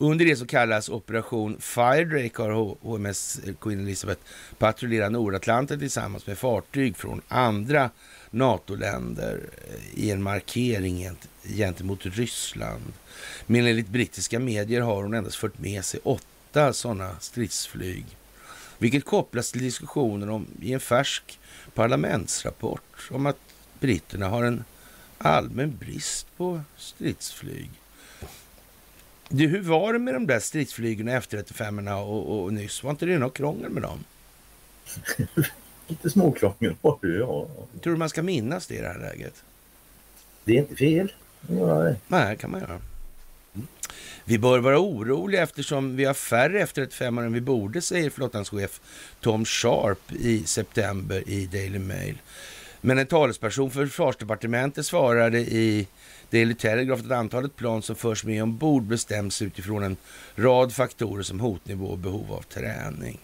Under 0.00 0.24
det 0.24 0.36
som 0.36 0.46
kallas 0.46 0.88
Operation 0.88 1.60
Firedrake 1.60 2.42
har 2.42 2.76
HMS 2.80 3.40
Queen 3.60 3.80
Elizabeth 3.80 4.20
patrullerat 4.58 5.12
Nordatlanten 5.12 5.78
tillsammans 5.78 6.26
med 6.26 6.38
fartyg 6.38 6.96
från 6.96 7.22
andra 7.28 7.90
NATO-länder 8.30 9.40
i 9.94 10.10
en 10.10 10.22
markering 10.22 11.10
gentemot 11.42 12.06
Ryssland. 12.06 12.92
Men 13.46 13.66
enligt 13.66 13.88
brittiska 13.88 14.38
medier 14.38 14.80
har 14.80 15.02
hon 15.02 15.14
endast 15.14 15.36
fört 15.36 15.58
med 15.58 15.84
sig 15.84 16.00
åtta 16.02 16.37
sådana 16.72 17.16
stridsflyg. 17.20 18.06
Vilket 18.78 19.04
kopplas 19.04 19.52
till 19.52 19.62
diskussioner 19.62 20.30
om 20.30 20.46
i 20.62 20.72
en 20.72 20.80
färsk 20.80 21.38
parlamentsrapport 21.74 23.08
om 23.10 23.26
att 23.26 23.38
britterna 23.80 24.28
har 24.28 24.42
en 24.42 24.64
allmän 25.18 25.76
brist 25.76 26.26
på 26.36 26.60
stridsflyg. 26.76 27.70
Du, 29.28 29.46
hur 29.46 29.62
var 29.62 29.92
det 29.92 29.98
med 29.98 30.14
de 30.14 30.26
där 30.26 30.40
stridsflygen 30.40 31.08
F35 31.08 31.92
och, 32.02 32.42
och 32.42 32.52
nyss? 32.52 32.82
Var 32.82 32.90
inte 32.90 33.06
det 33.06 33.18
något 33.18 33.36
krångel 33.36 33.70
med 33.70 33.82
dem? 33.82 34.04
Lite 35.86 36.10
småkrångel 36.10 36.76
var 36.80 36.98
det, 37.02 37.18
ja. 37.18 37.46
Tror 37.82 37.92
du 37.92 37.98
man 37.98 38.08
ska 38.08 38.22
minnas 38.22 38.66
det 38.66 38.74
i 38.74 38.80
det 38.80 38.88
här 38.88 38.98
läget? 38.98 39.44
Det 40.44 40.52
är 40.52 40.58
inte 40.58 40.76
fel. 40.76 41.12
Ja, 41.48 41.64
det. 41.64 41.96
Nej, 42.08 42.36
kan 42.36 42.50
man 42.50 42.60
göra. 42.60 42.80
Vi 44.28 44.38
bör 44.38 44.58
vara 44.58 44.78
oroliga 44.78 45.42
eftersom 45.42 45.96
vi 45.96 46.04
har 46.04 46.14
färre 46.14 46.64
F35 46.64 47.24
än 47.24 47.32
vi 47.32 47.40
borde, 47.40 47.80
säger 47.80 48.10
flottans 48.10 48.50
chef 48.50 48.80
Tom 49.20 49.44
Sharp 49.44 50.12
i 50.12 50.44
september 50.44 51.22
i 51.26 51.46
Daily 51.46 51.78
Mail. 51.78 52.18
Men 52.80 52.98
en 52.98 53.06
talesperson 53.06 53.70
för 53.70 53.86
försvarsdepartementet 53.86 54.86
svarade 54.86 55.38
i 55.38 55.86
Daily 56.30 56.54
Telegraph 56.54 57.04
att 57.04 57.10
antalet 57.10 57.56
plan 57.56 57.82
som 57.82 57.96
förs 57.96 58.24
med 58.24 58.42
ombord 58.42 58.82
bestäms 58.82 59.42
utifrån 59.42 59.82
en 59.82 59.96
rad 60.36 60.72
faktorer 60.72 61.22
som 61.22 61.40
hotnivå 61.40 61.86
och 61.86 61.98
behov 61.98 62.32
av 62.32 62.42
träning. 62.42 63.18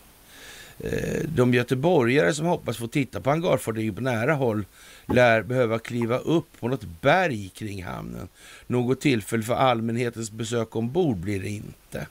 Eh, 0.79 1.21
de 1.29 1.55
göteborgare 1.55 2.35
som 2.35 2.47
hoppas 2.47 2.77
få 2.77 2.87
titta 2.87 3.21
på 3.21 3.31
hangarfartyget 3.31 3.95
på 3.95 4.01
nära 4.01 4.35
håll 4.35 4.65
lär 5.07 5.43
behöva 5.43 5.79
kliva 5.79 6.19
upp 6.19 6.61
på 6.61 6.69
något 6.69 6.85
berg 7.01 7.49
kring 7.49 7.85
hamnen. 7.85 8.29
Något 8.67 9.01
tillfälle 9.01 9.43
för 9.43 9.55
allmänhetens 9.55 10.31
besök 10.31 10.77
ombord 10.77 11.17
blir 11.17 11.41
det 11.41 11.49
inte. 11.49 12.07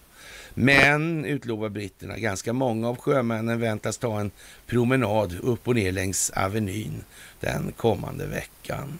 Men, 0.53 1.25
utlovar 1.25 1.69
britterna, 1.69 2.17
ganska 2.17 2.53
många 2.53 2.89
av 2.89 2.97
sjömännen 2.97 3.59
väntas 3.59 3.97
ta 3.97 4.19
en 4.19 4.31
promenad 4.65 5.39
upp 5.43 5.67
och 5.67 5.75
ner 5.75 5.91
längs 5.91 6.29
Avenyn 6.29 7.03
den 7.39 7.71
kommande 7.71 8.25
veckan. 8.25 8.99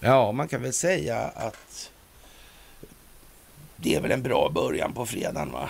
Ja, 0.00 0.32
man 0.32 0.48
kan 0.48 0.62
väl 0.62 0.72
säga 0.72 1.18
att 1.18 1.90
det 3.76 3.94
är 3.94 4.00
väl 4.00 4.10
en 4.10 4.22
bra 4.22 4.50
början 4.54 4.92
på 4.92 5.06
fredagen, 5.06 5.52
va? 5.52 5.68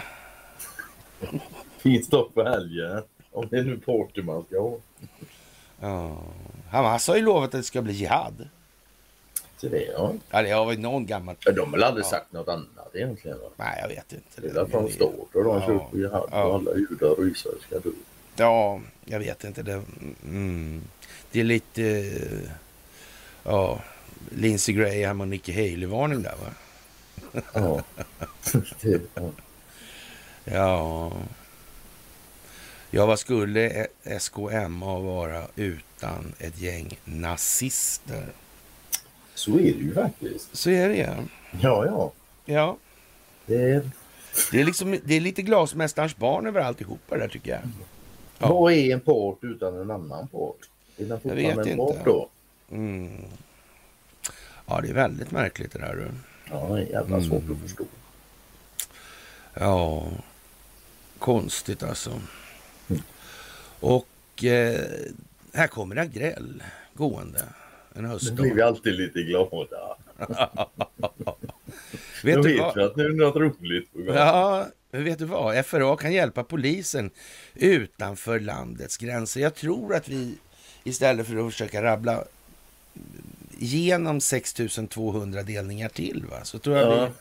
Fint 1.87 2.05
stopp 2.05 2.35
på 2.35 2.43
helgen. 2.45 3.03
Om 3.33 3.49
det 3.51 3.59
är 3.59 3.63
nu 3.63 3.79
Porter 3.79 4.23
man 4.23 4.45
ska 4.45 4.61
ha. 4.61 4.77
Ja. 5.81 6.19
Hamas 6.71 7.09
har 7.09 7.17
ju 7.17 7.23
lovat 7.23 7.45
att 7.45 7.53
det 7.53 7.63
ska 7.63 7.83
bli 7.83 7.93
jihad. 7.93 8.49
Så 9.57 9.69
det, 9.69 9.85
ja. 9.85 10.13
Ja, 10.31 10.43
det 10.43 10.51
har 10.51 10.65
varit 10.65 10.79
någon 10.81 11.07
gammal... 11.07 11.37
De 11.45 11.61
har 11.61 11.67
väl 11.67 11.83
aldrig 11.83 12.05
Ja. 12.05 12.11
sagt 12.11 12.33
något 12.33 12.49
annat 12.49 12.91
egentligen? 12.95 13.39
Va? 13.39 13.49
Nej, 13.57 13.79
jag 13.83 13.89
vet 13.89 14.13
inte. 14.13 14.41
Det 14.41 14.49
är 14.49 14.55
därför 14.55 14.83
de 14.83 14.91
står 14.93 15.15
och 15.33 15.45
de 15.45 15.57
Ja. 15.61 15.67
kör 15.67 15.79
på 15.79 15.99
jihad 15.99 16.29
Ja. 16.33 16.45
och 16.45 16.55
alla 16.55 16.75
judar 16.77 17.19
och 17.21 17.27
israel 17.27 17.59
ska 17.67 17.79
dö. 17.79 17.91
Ja, 18.37 18.81
jag 19.05 19.19
vet 19.19 19.45
inte. 19.45 19.63
Det, 19.63 19.83
mm, 20.25 20.83
det 21.31 21.41
är 21.41 21.45
lite... 21.45 21.83
eh, 21.83 22.51
Ja, 23.45 23.81
Lindsey 24.31 24.75
Graham 24.75 25.21
och 25.21 25.29
Nikki 25.29 25.53
Haley-varning 25.53 26.23
där, 26.23 26.35
va? 26.43 27.43
Ja. 27.55 27.83
ja. 30.45 31.13
Ja... 32.97 33.07
Vad 33.07 33.19
skulle 33.19 33.87
SKMA 34.21 34.99
vara 34.99 35.43
utan 35.57 36.33
ett 36.39 36.61
gäng 36.61 36.99
nazister? 37.05 38.27
Så 39.35 39.51
är 39.51 39.63
det 39.63 39.69
ju 39.83 39.95
faktiskt. 39.95 40.57
Så 40.57 40.71
är 40.71 40.89
det 40.89 40.97
ja. 40.97 41.15
Ja, 41.61 41.87
ja. 41.87 42.13
Ja, 42.45 42.77
Det 43.47 43.55
är... 43.71 43.91
det 44.53 44.61
är, 44.61 44.65
liksom, 44.65 44.99
det 45.05 45.15
är 45.15 45.21
lite 45.21 45.43
glasmästarens 45.43 46.17
barn 46.17 46.47
över 46.47 46.61
alltihopa 46.61 47.17
där 47.19 47.29
tycker 47.29 47.51
jag. 47.51 47.61
Ja. 48.39 48.49
Vad 48.53 48.73
är 48.73 48.93
en 48.93 49.01
part 49.01 49.39
utan 49.43 49.81
en 49.81 49.91
annan 49.91 50.29
part? 50.29 50.57
Är 50.97 51.05
den 51.05 51.09
vet 51.09 51.23
fortfarande 51.23 51.71
en 51.71 51.77
part 51.79 52.05
då? 52.05 52.29
Mm. 52.71 53.25
Ja, 54.67 54.81
det 54.81 54.89
är 54.89 54.95
väldigt 54.95 55.31
märkligt 55.31 55.73
det 55.73 55.79
där. 55.79 55.95
du. 55.95 56.09
Ja, 56.51 56.67
det 56.69 56.83
är 56.83 56.87
jävla 56.87 57.21
svårt 57.21 57.43
Mm. 57.43 57.53
att 57.57 57.61
förstå. 57.63 57.85
Ja, 59.55 60.07
konstigt 61.19 61.83
alltså. 61.83 62.21
Och 63.81 64.45
eh, 64.45 64.81
här 65.53 65.67
kommer 65.67 65.97
Agrell 65.97 66.63
gående 66.95 67.43
en 67.95 68.03
Nu 68.03 68.09
höstdag. 68.09 68.35
blir 68.43 68.55
vi 68.55 68.63
alltid 68.63 68.95
lite 68.95 69.23
glada. 69.23 69.97
Vet 72.25 72.35
Då 72.37 72.43
du 72.43 72.49
vet 72.53 72.61
vad? 72.61 72.75
vi 72.77 72.83
att 72.83 72.97
nu 72.97 73.05
är 73.05 73.09
något 73.11 73.37
roligt 73.37 73.93
på 73.93 73.99
gång. 73.99 74.15
Ja, 74.17 74.67
vet 74.91 75.19
du 75.19 75.25
vad? 75.25 75.67
FRA 75.67 75.97
kan 75.97 76.13
hjälpa 76.13 76.45
polisen 76.45 77.11
utanför 77.55 78.41
landets 78.41 78.97
gränser. 78.97 79.41
Jag 79.41 79.55
tror 79.55 79.95
att 79.95 80.09
vi 80.09 80.35
istället 80.85 81.27
för 81.27 81.47
att 81.47 81.53
försöka 81.53 81.83
rabbla 81.83 82.25
igenom 83.59 84.21
6200 84.21 85.43
delningar 85.43 85.89
till, 85.89 86.25
va? 86.31 86.37
så 86.45 86.59
tror 86.59 86.77
jag 86.77 86.93
Ja. 86.93 87.07
vi, 87.07 87.13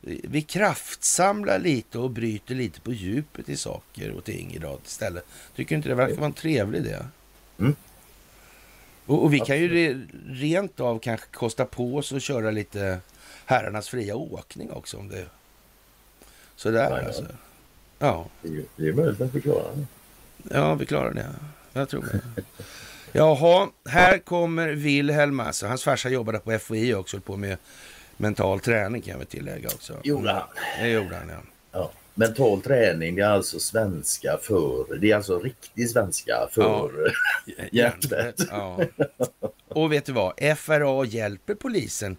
vi 0.00 0.42
kraftsamlar 0.42 1.58
lite 1.58 1.98
och 1.98 2.10
bryter 2.10 2.54
lite 2.54 2.80
på 2.80 2.92
djupet 2.92 3.48
i 3.48 3.56
saker 3.56 4.10
och 4.10 4.24
ting 4.24 4.54
idag 4.54 4.78
istället. 4.86 5.24
Tycker 5.56 5.68
du 5.70 5.76
inte 5.76 5.88
det 5.88 5.94
verkar 5.94 6.14
vara 6.14 6.26
en 6.26 6.32
trevlig 6.32 6.78
idé? 6.78 6.96
Mm. 7.58 7.76
Och, 9.06 9.22
och 9.24 9.34
vi 9.34 9.40
kan 9.40 9.58
ju 9.58 9.68
re, 9.68 10.00
rent 10.28 10.80
av 10.80 10.98
kanske 10.98 11.26
kosta 11.32 11.64
på 11.64 11.96
oss 11.96 12.12
att 12.12 12.22
köra 12.22 12.50
lite 12.50 12.98
herrarnas 13.46 13.88
fria 13.88 14.16
åkning 14.16 14.70
också 14.70 14.96
om 14.96 15.08
det 15.08 15.26
sådär 16.56 16.90
Nej, 16.90 17.04
alltså. 17.06 17.26
Ja, 17.98 18.26
Det 18.76 18.88
är- 18.88 18.92
möjligt 18.92 19.20
att 19.20 19.32
förklara. 19.32 19.74
det. 19.74 19.86
ja, 20.54 20.74
vi 20.74 20.86
klarar 20.86 21.14
det. 21.14 21.26
Jag 21.72 21.88
tror 21.88 22.02
det. 22.12 22.42
Jaha, 23.12 23.68
här 23.88 24.18
kommer 24.18 24.68
Wilhelm 24.68 25.40
alltså. 25.40 25.66
Hans 25.66 25.84
farsa 25.84 26.08
jobbade 26.08 26.38
på 26.38 26.58
FOI 26.58 26.94
också, 26.94 27.16
höll 27.16 27.22
på 27.22 27.36
med 27.36 27.56
mental 28.18 28.60
träning 28.60 29.02
kan 29.02 29.18
väl 29.18 29.26
tillägga 29.26 29.68
också. 29.68 30.00
Gjorde 30.04 30.32
han? 30.32 30.48
Det 30.80 30.88
gjorde 30.88 31.16
han, 31.16 31.28
ja. 31.28 31.40
Ja. 31.72 31.90
Mental 32.14 32.62
träning, 32.62 33.14
det 33.16 33.22
är 33.22 33.28
alltså 33.28 33.58
svenska 33.60 34.38
för... 34.42 34.98
Det 34.98 35.10
är 35.10 35.16
alltså 35.16 35.38
riktig 35.38 35.90
svenska 35.90 36.48
för 36.52 36.90
hjärtat. 37.72 38.34
Ja. 38.50 38.80
Och 39.68 39.92
vet 39.92 40.04
du 40.04 40.12
vad? 40.12 40.58
FRA 40.58 41.04
hjälper 41.04 41.54
polisen 41.54 42.16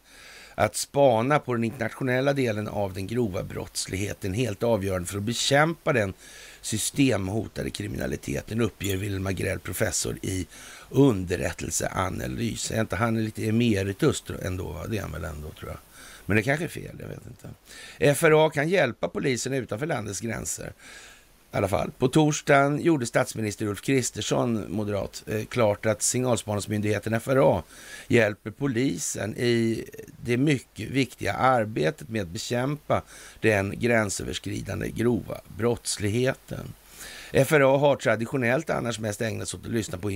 att 0.55 0.75
spana 0.75 1.39
på 1.39 1.53
den 1.53 1.63
internationella 1.63 2.33
delen 2.33 2.67
av 2.67 2.93
den 2.93 3.07
grova 3.07 3.43
brottsligheten. 3.43 4.33
Helt 4.33 4.63
avgörande 4.63 5.07
för 5.07 5.17
att 5.17 5.23
bekämpa 5.23 5.93
den 5.93 6.13
systemhotade 6.61 7.69
kriminaliteten, 7.69 8.61
uppger 8.61 8.97
Wilhelm 8.97 9.35
Grell, 9.35 9.59
professor 9.59 10.17
i 10.21 10.47
underrättelseanalys. 10.89 12.71
Är 12.71 12.81
inte 12.81 12.95
han 12.95 13.17
är 13.17 13.21
lite 13.21 13.47
emeritus 13.47 14.23
ändå? 14.43 14.85
Det 14.89 14.97
är 14.97 15.01
han 15.01 15.11
väl 15.11 15.23
ändå, 15.23 15.49
tror 15.49 15.71
jag. 15.71 15.79
Men 16.29 16.37
det 16.37 16.43
kanske 16.43 16.65
är 16.65 16.69
fel, 16.69 16.95
jag 16.99 17.07
vet 17.07 17.21
inte. 17.27 18.15
FRA 18.15 18.49
kan 18.49 18.69
hjälpa 18.69 19.07
polisen 19.07 19.53
utanför 19.53 19.85
landets 19.85 20.19
gränser. 20.19 20.73
I 21.53 21.57
alla 21.57 21.67
fall. 21.67 21.91
På 21.97 22.07
torsdagen 22.07 22.81
gjorde 22.81 23.05
statsminister 23.05 23.65
Ulf 23.65 23.81
Kristersson, 23.81 24.65
moderat, 24.69 25.23
eh, 25.27 25.45
klart 25.45 25.85
att 25.85 26.01
signalspaningsmyndigheten 26.01 27.21
FRA 27.21 27.63
hjälper 28.07 28.51
polisen 28.51 29.35
i 29.37 29.85
det 30.23 30.37
mycket 30.37 30.89
viktiga 30.89 31.33
arbetet 31.33 32.09
med 32.09 32.21
att 32.21 32.27
bekämpa 32.27 33.01
den 33.39 33.79
gränsöverskridande 33.79 34.89
grova 34.89 35.41
brottsligheten. 35.57 36.73
FRA 37.45 37.77
har 37.77 37.95
traditionellt 37.95 38.69
annars 38.69 38.99
mest 38.99 39.21
ägnat 39.21 39.47
sig 39.47 39.59
åt 39.59 39.65
att 39.65 39.71
lyssna 39.71 39.97
på 39.97 40.11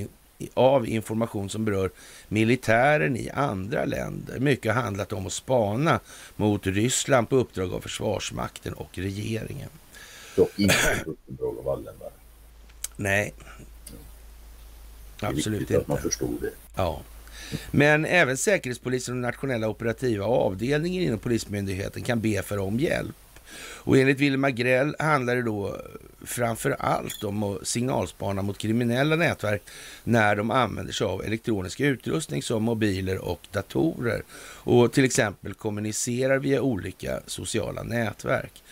av 0.53 0.87
information 0.87 1.49
som 1.49 1.65
berör 1.65 1.91
militären 2.27 3.17
i 3.17 3.29
andra 3.29 3.85
länder. 3.85 4.39
Mycket 4.39 4.73
har 4.75 4.81
handlat 4.81 5.13
om 5.13 5.27
att 5.27 5.33
spana 5.33 5.99
mot 6.35 6.67
Ryssland 6.67 7.29
på 7.29 7.35
uppdrag 7.35 7.73
av 7.73 7.79
Försvarsmakten 7.81 8.73
och 8.73 8.89
regeringen. 8.97 9.69
Dock 10.35 10.59
inte 10.59 10.75
uppdrag 11.05 11.57
av 11.57 11.63
Wallenberg. 11.63 12.09
Nej, 12.95 13.33
Det 15.19 15.25
är 15.25 15.29
absolut 15.29 15.61
viktigt 15.61 15.77
att 15.77 15.87
man 15.87 15.97
inte. 15.97 16.09
förstår 16.09 16.29
det. 16.41 16.51
Ja. 16.75 17.01
Men 17.71 18.05
även 18.05 18.37
Säkerhetspolisen 18.37 19.15
och 19.15 19.21
nationella 19.21 19.67
operativa 19.67 20.25
avdelningen 20.25 21.03
inom 21.03 21.19
Polismyndigheten 21.19 22.03
kan 22.03 22.21
be 22.21 22.41
för 22.41 22.57
om 22.59 22.79
hjälp. 22.79 23.15
Och 23.57 23.97
enligt 23.97 24.19
Wilhelm 24.19 24.43
Agrell 24.43 24.95
handlar 24.99 25.35
det 25.35 25.41
då 25.41 25.81
framför 26.25 26.71
allt 26.79 27.23
om 27.23 27.43
att 27.43 27.67
signalspana 27.67 28.41
mot 28.41 28.57
kriminella 28.57 29.15
nätverk 29.15 29.61
när 30.03 30.35
de 30.35 30.51
använder 30.51 30.93
sig 30.93 31.07
av 31.07 31.23
elektronisk 31.23 31.79
utrustning 31.79 32.43
som 32.43 32.63
mobiler 32.63 33.17
och 33.17 33.47
datorer 33.51 34.23
och 34.39 34.93
till 34.93 35.05
exempel 35.05 35.53
kommunicerar 35.53 36.39
via 36.39 36.61
olika 36.61 37.21
sociala 37.27 37.83
nätverk. 37.83 38.63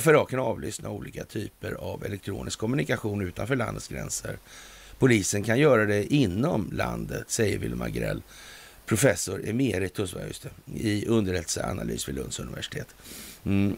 FRA 0.00 0.24
kan 0.24 0.38
avlyssna 0.38 0.90
olika 0.90 1.24
typer 1.24 1.72
av 1.72 2.04
elektronisk 2.04 2.58
kommunikation 2.58 3.22
utanför 3.22 3.56
landets 3.56 3.88
gränser. 3.88 4.38
Polisen 4.98 5.42
kan 5.42 5.58
göra 5.58 5.84
det 5.84 6.14
inom 6.14 6.70
landet, 6.72 7.30
säger 7.30 7.58
Wilhelm 7.58 7.82
Agrell 7.82 8.22
professor 8.86 9.48
emeritus 9.48 10.14
just 10.28 10.42
det, 10.42 10.72
i 10.80 11.06
underrättelseanalys 11.06 12.08
vid 12.08 12.14
Lunds 12.14 12.40
universitet. 12.40 12.94
Mm. 13.44 13.76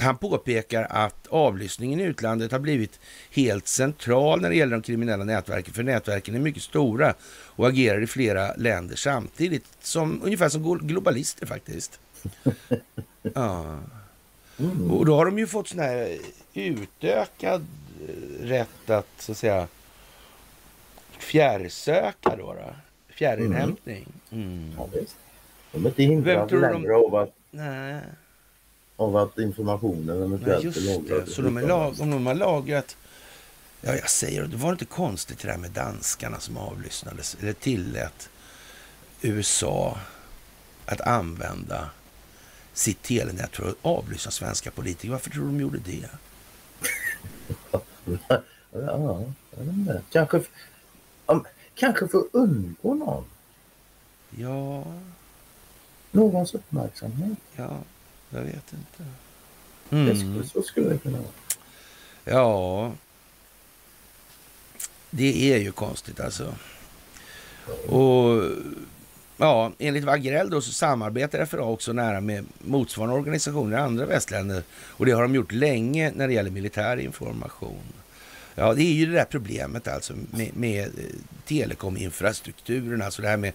Han 0.00 0.16
påpekar 0.16 0.86
att 0.90 1.26
avlyssningen 1.26 2.00
i 2.00 2.02
utlandet 2.02 2.52
har 2.52 2.58
blivit 2.58 3.00
helt 3.30 3.68
central 3.68 4.40
när 4.40 4.48
det 4.50 4.56
gäller 4.56 4.72
de 4.72 4.82
kriminella 4.82 5.24
nätverken, 5.24 5.74
för 5.74 5.82
nätverken 5.82 6.34
är 6.34 6.38
mycket 6.38 6.62
stora 6.62 7.14
och 7.46 7.68
agerar 7.68 8.02
i 8.02 8.06
flera 8.06 8.54
länder 8.54 8.96
samtidigt, 8.96 9.64
som, 9.80 10.20
ungefär 10.24 10.48
som 10.48 10.78
globalister 10.78 11.46
faktiskt. 11.46 12.00
Ja. 13.34 13.78
Mm. 14.58 14.90
Och 14.90 15.06
då 15.06 15.16
har 15.16 15.24
de 15.26 15.38
ju 15.38 15.46
fått 15.46 15.68
sån 15.68 15.78
här 15.78 16.18
utökad 16.54 17.66
rätt 18.40 18.90
att, 18.90 19.08
så 19.18 19.32
att 19.32 19.38
säga, 19.38 19.68
fjärrsöka 21.18 22.36
då. 22.36 22.54
då 22.54 22.74
fjärrinhämtning. 23.08 24.06
Mm. 24.30 24.72
Ja, 24.78 24.88
visst. 24.92 25.16
De 25.72 25.84
är 25.84 25.88
inte 25.88 26.02
hindrade 26.02 26.60
längre 26.60 26.92
de... 26.92 27.04
av 27.06 27.14
att, 27.14 27.32
Nej. 27.50 28.00
Av 28.96 29.16
att 29.16 29.38
informationen 29.38 30.22
eventuellt 30.22 30.64
just 30.64 30.78
är 30.78 30.82
lagrad. 30.82 31.28
Så 31.28 31.42
de 31.42 31.56
är 31.56 31.66
lag... 31.66 32.00
om 32.00 32.10
de 32.10 32.26
har 32.26 32.34
lagrat... 32.34 32.96
Ja, 33.80 33.94
jag 33.94 34.10
säger 34.10 34.44
det 34.44 34.56
var 34.56 34.72
inte 34.72 34.84
konstigt 34.84 35.38
det 35.38 35.48
där 35.48 35.58
med 35.58 35.70
danskarna 35.70 36.40
som 36.40 36.56
avlyssnades, 36.56 37.36
eller 37.40 37.52
tillät 37.52 38.30
USA 39.22 39.98
att 40.86 41.00
använda 41.00 41.90
sitt 42.72 43.02
telenät 43.02 43.56
för 43.56 43.68
att 43.68 43.76
avlyssna 43.82 44.30
svenska 44.30 44.70
politiker. 44.70 45.10
Varför 45.10 45.30
tror 45.30 45.42
du 45.42 45.48
de 45.48 45.60
gjorde 45.60 45.78
det? 45.78 46.08
ja, 48.70 50.00
kanske... 50.10 50.42
Om, 51.26 51.44
Kanske 51.76 52.08
för 52.08 52.18
att 52.18 52.24
undgå 52.32 52.94
någon. 52.94 53.24
Ja. 54.30 54.84
Någons 56.10 56.54
uppmärksamhet. 56.54 57.38
Ja, 57.56 57.78
jag 58.36 58.44
vet 58.44 58.72
inte. 58.72 59.04
Mm. 59.90 60.06
Det 60.06 60.16
skulle, 60.16 60.46
så 60.46 60.62
skulle 60.62 60.88
det 60.88 60.98
kunna 60.98 61.18
vara. 61.18 61.30
Ja. 62.24 62.92
Det 65.10 65.52
är 65.52 65.58
ju 65.58 65.72
konstigt 65.72 66.20
alltså. 66.20 66.54
Och 67.86 68.42
ja, 69.36 69.72
enligt 69.78 70.04
Wagrell 70.04 70.50
då 70.50 70.60
så 70.60 70.72
samarbetar 70.72 71.46
FRA 71.46 71.64
också 71.64 71.92
nära 71.92 72.20
med 72.20 72.44
motsvarande 72.58 73.16
organisationer 73.16 73.76
i 73.76 73.80
andra 73.80 74.06
västländer. 74.06 74.62
Och 74.72 75.06
det 75.06 75.12
har 75.12 75.22
de 75.22 75.34
gjort 75.34 75.52
länge 75.52 76.12
när 76.14 76.28
det 76.28 76.34
gäller 76.34 76.50
militär 76.50 76.96
information. 76.96 77.82
Ja, 78.54 78.74
det 78.74 78.82
är 78.82 78.92
ju 78.92 79.06
det 79.06 79.12
där 79.12 79.24
problemet 79.24 79.88
alltså 79.88 80.14
med, 80.30 80.56
med 80.56 80.84
eh, 80.84 81.04
telekominfrastrukturen, 81.46 83.02
alltså 83.02 83.22
det 83.22 83.28
här 83.28 83.36
med 83.36 83.52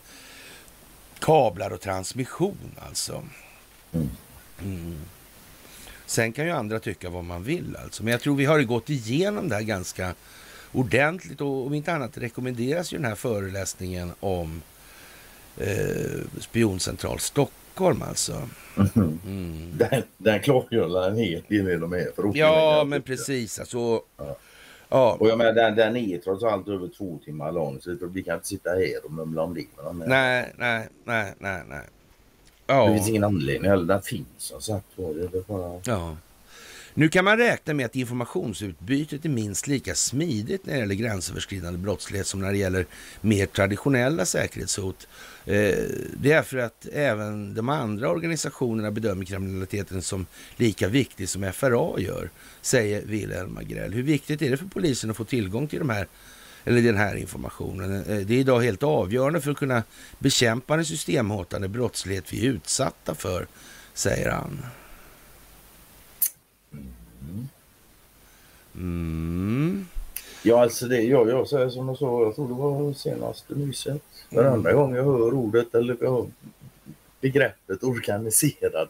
kablar 1.20 1.74
och 1.74 1.82
transmission 1.82 2.72
alltså. 2.88 3.24
Mm. 3.92 4.10
Mm. 4.64 4.98
Sen 6.06 6.34
kan 6.34 6.46
ju 6.46 6.52
andra 6.52 6.80
tycka 6.80 7.10
vad 7.10 7.24
man 7.24 7.44
vill 7.44 7.78
alltså, 7.84 8.04
men 8.04 8.12
jag 8.12 8.22
tror 8.22 8.36
vi 8.36 8.46
har 8.46 8.62
gått 8.62 8.90
igenom 8.90 9.50
det 9.50 9.56
här 9.56 9.62
ganska 9.62 10.14
ordentligt 10.72 11.42
och 11.42 11.66
om 11.66 11.74
inte 11.74 11.94
annat 11.94 12.18
rekommenderas 12.18 12.94
ju 12.94 12.98
den 12.98 13.06
här 13.06 13.16
föreläsningen 13.16 14.12
om 14.20 14.62
eh, 15.58 16.22
spioncentral 16.40 17.20
Stockholm 17.20 18.02
alltså. 18.02 18.50
Mm. 18.78 19.20
Mm. 19.26 19.78
Den, 19.78 20.04
den 20.18 20.40
klargör 20.40 21.08
en 21.08 21.18
hel 21.18 21.44
del 21.48 21.80
de 21.80 21.94
är 21.94 22.16
för 22.16 22.38
Ja, 22.38 22.84
men 22.88 23.02
precis. 23.02 23.60
Alltså, 23.60 24.02
ja. 24.18 24.38
Ja. 24.92 25.18
Och 25.20 25.30
jag 25.30 25.38
menar 25.38 25.54
den, 25.54 25.76
den 25.76 25.96
är 25.96 26.18
trots 26.18 26.44
allt 26.44 26.68
över 26.68 26.88
två 26.98 27.20
timmar 27.26 27.52
lång 27.52 27.82
så 27.82 27.98
vi 28.14 28.24
kan 28.24 28.36
inte 28.36 28.48
sitta 28.48 28.70
här 28.70 29.06
och 29.06 29.12
mumla 29.12 29.42
om 29.42 29.54
det. 29.54 29.66
Nej, 30.06 30.54
nej, 30.58 30.88
nej, 31.04 31.34
nej, 31.40 31.62
nej. 31.68 31.86
Ja. 32.68 32.88
Det 32.88 32.96
finns 32.96 33.10
ingen 33.10 33.24
anledning 33.24 33.70
heller. 33.70 33.86
Den 33.86 34.02
finns 34.02 34.28
som 34.38 34.62
sagt 34.62 34.86
Det 34.98 35.38
är 35.38 35.44
bara... 35.48 35.82
Ja. 35.86 36.18
Nu 36.94 37.10
kan 37.10 37.26
man 37.26 37.38
räkna 37.38 37.74
med 37.74 37.86
att 37.86 37.96
informationsutbytet 37.96 39.26
är 39.26 39.30
minst 39.30 39.68
lika 39.68 39.96
smidigt 39.96 40.66
när 40.66 40.74
det 40.74 40.80
gäller 40.80 40.96
gränsöverskridande 40.96 41.80
brottslighet 41.80 42.28
som 42.28 42.42
när 42.42 42.52
det 42.52 42.58
gäller 42.58 42.86
mer 43.22 43.46
traditionella 43.46 44.26
säkerhetshot. 44.26 45.08
Eh, 45.46 45.76
det 46.18 46.32
är 46.32 46.42
för 46.42 46.58
att 46.58 46.88
även 46.94 47.54
de 47.54 47.70
andra 47.70 48.10
organisationerna 48.10 48.92
bedömer 48.92 49.26
kriminaliteten 49.26 50.02
som 50.02 50.26
lika 50.56 50.88
viktig 50.88 51.30
som 51.30 51.52
FRA 51.54 52.00
gör, 52.00 52.30
säger 52.62 53.02
Wilhelm 53.06 53.58
Agrell. 53.58 53.94
Hur 53.94 54.04
viktigt 54.04 54.42
är 54.42 54.50
det 54.50 54.58
för 54.58 54.66
polisen 54.66 55.10
att 55.10 55.18
få 55.18 55.24
tillgång 55.24 55.68
till 55.68 55.80
de 55.80 55.90
här 55.90 56.08
eller 56.64 56.82
den 56.82 56.98
här 56.98 57.16
informationen. 57.16 58.04
Eh, 58.04 58.18
det 58.18 58.34
är 58.34 58.40
idag 58.40 58.62
helt 58.62 58.84
avgörande 58.84 59.42
för 59.42 59.52
att 59.52 59.58
kunna 59.58 59.84
bekämpa 60.20 60.76
den 60.76 60.86
systemhotande 60.86 61.68
brottslighet 61.68 62.34
vi 62.34 62.48
är 62.48 62.50
utsatta 62.50 63.16
för, 63.16 63.48
säger 63.94 64.30
han. 64.32 64.66
Mm. 68.76 69.88
Ja, 70.44 70.62
alltså 70.62 70.88
det, 70.88 71.02
jag, 71.02 71.30
jag 71.30 71.48
säger 71.48 71.70
som 71.70 71.88
jag 71.88 71.98
sa, 71.98 72.24
jag 72.24 72.36
tror 72.36 72.48
det 72.48 72.54
var 72.54 72.94
senaste 72.94 73.56
nyset. 73.56 74.02
Mm. 74.30 74.46
Varenda 74.46 74.74
gång 74.74 74.96
jag 74.96 75.04
hör 75.04 75.34
ordet 75.34 75.76
eller 75.76 75.98
jag 76.02 76.32
begreppet 77.22 77.84
organiserad 77.84 78.88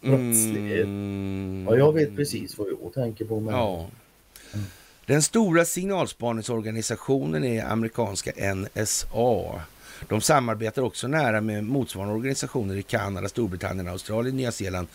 brottslighet. 0.00 0.84
Mm. 0.84 1.66
Ja, 1.68 1.76
jag 1.76 1.92
vet 1.92 2.16
precis 2.16 2.58
vad 2.58 2.68
jag 2.68 2.92
tänker 2.94 3.24
på. 3.24 3.40
Men... 3.40 3.54
Ja. 3.54 3.86
Den 5.08 5.22
stora 5.22 5.64
signalspaningsorganisationen 5.64 7.44
är 7.44 7.64
amerikanska 7.64 8.54
NSA. 8.54 9.62
De 10.08 10.20
samarbetar 10.20 10.82
också 10.82 11.08
nära 11.08 11.40
med 11.40 11.64
motsvarande 11.64 12.14
organisationer 12.14 12.76
i 12.76 12.82
Kanada, 12.82 13.28
Storbritannien, 13.28 13.88
Australien, 13.88 14.36
Nya 14.36 14.52
Zeeland 14.52 14.88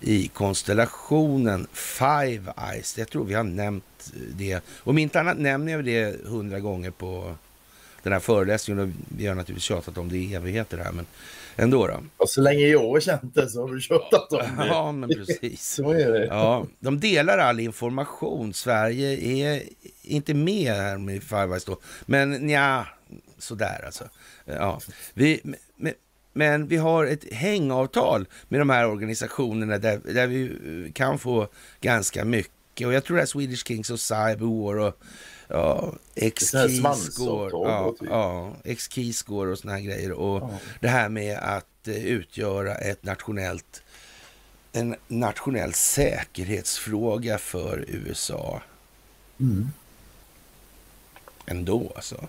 i 0.00 0.28
konstellationen 0.28 1.66
Five 1.72 2.52
Eyes. 2.72 2.98
Jag 2.98 3.08
tror 3.08 3.24
vi 3.24 3.34
har 3.34 3.44
nämnt 3.44 4.12
det. 4.36 4.60
Om 4.78 4.98
inte 4.98 5.20
annat 5.20 5.38
nämner 5.38 5.72
jag 5.72 5.84
det 5.84 6.24
hundra 6.24 6.60
gånger 6.60 6.90
på 6.90 7.34
den 8.02 8.12
här 8.12 8.20
föreläsningen. 8.20 8.94
Vi 9.16 9.26
har 9.26 9.34
naturligtvis 9.34 9.64
tjatat 9.64 9.98
om 9.98 10.08
det 10.08 10.16
i 10.18 10.34
evigheter 10.34 10.78
här, 10.78 10.92
men 10.92 11.06
ändå 11.56 11.86
då. 11.86 12.00
Och 12.16 12.28
så 12.28 12.40
länge 12.40 12.66
jag 12.66 12.88
har 12.88 13.00
känt 13.00 13.34
det 13.34 13.48
så 13.48 13.60
har 13.60 13.74
du 13.74 13.80
tjatat 13.80 14.32
om 14.32 14.38
det. 14.38 14.66
Ja, 14.66 14.92
men 14.92 15.08
precis. 15.08 15.68
så 15.74 15.90
är 15.90 16.12
det. 16.12 16.26
Ja, 16.26 16.66
de 16.80 17.00
delar 17.00 17.38
all 17.38 17.60
information. 17.60 18.54
Sverige 18.54 19.08
är 19.26 19.62
inte 20.02 20.34
med 20.34 20.72
här 20.72 20.98
med 20.98 21.22
Five 21.22 21.46
Eyes 21.46 21.64
då, 21.64 21.80
men 22.06 22.48
ja, 22.48 22.86
sådär 23.38 23.82
alltså. 23.86 24.04
Ja. 24.44 24.80
Vi, 25.14 25.40
men, 25.76 25.94
men 26.32 26.68
vi 26.68 26.76
har 26.76 27.06
ett 27.06 27.32
hängavtal 27.32 28.26
med 28.48 28.60
de 28.60 28.70
här 28.70 28.86
organisationerna 28.86 29.78
där, 29.78 30.00
där 30.04 30.26
vi 30.26 30.92
kan 30.94 31.18
få 31.18 31.48
ganska 31.80 32.24
mycket. 32.24 32.86
Och 32.86 32.92
jag 32.92 33.04
tror 33.04 33.16
det 33.16 33.22
är 33.22 33.26
Swedish 33.26 33.66
Kings 33.66 33.90
of 33.90 34.00
Cyberwar 34.00 34.78
och 34.78 34.98
ja, 35.52 35.92
X-Keyscore 36.14 37.50
ja, 37.70 37.94
typ. 38.00 38.08
ja, 38.10 38.52
X 38.64 38.88
och 39.28 39.58
såna 39.58 39.72
här 39.72 39.80
grejer. 39.80 40.12
Och 40.12 40.42
ja. 40.42 40.58
det 40.80 40.88
här 40.88 41.08
med 41.08 41.38
att 41.38 41.88
uh, 41.88 42.06
utgöra 42.06 42.74
ett 42.74 43.04
nationellt 43.04 43.82
en 44.72 44.96
nationell 45.08 45.72
säkerhetsfråga 45.72 47.38
för 47.38 47.84
USA. 47.88 48.62
Mm. 49.40 49.68
Ändå 51.46 51.92
alltså. 51.96 52.28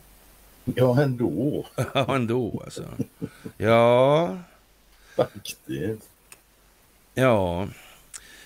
Ja, 0.65 1.01
ändå. 1.01 1.65
ja, 1.93 2.15
ändå 2.15 2.61
alltså. 2.65 2.83
Ja. 3.57 4.37
Faktiskt. 5.15 6.09
Ja. 7.13 7.67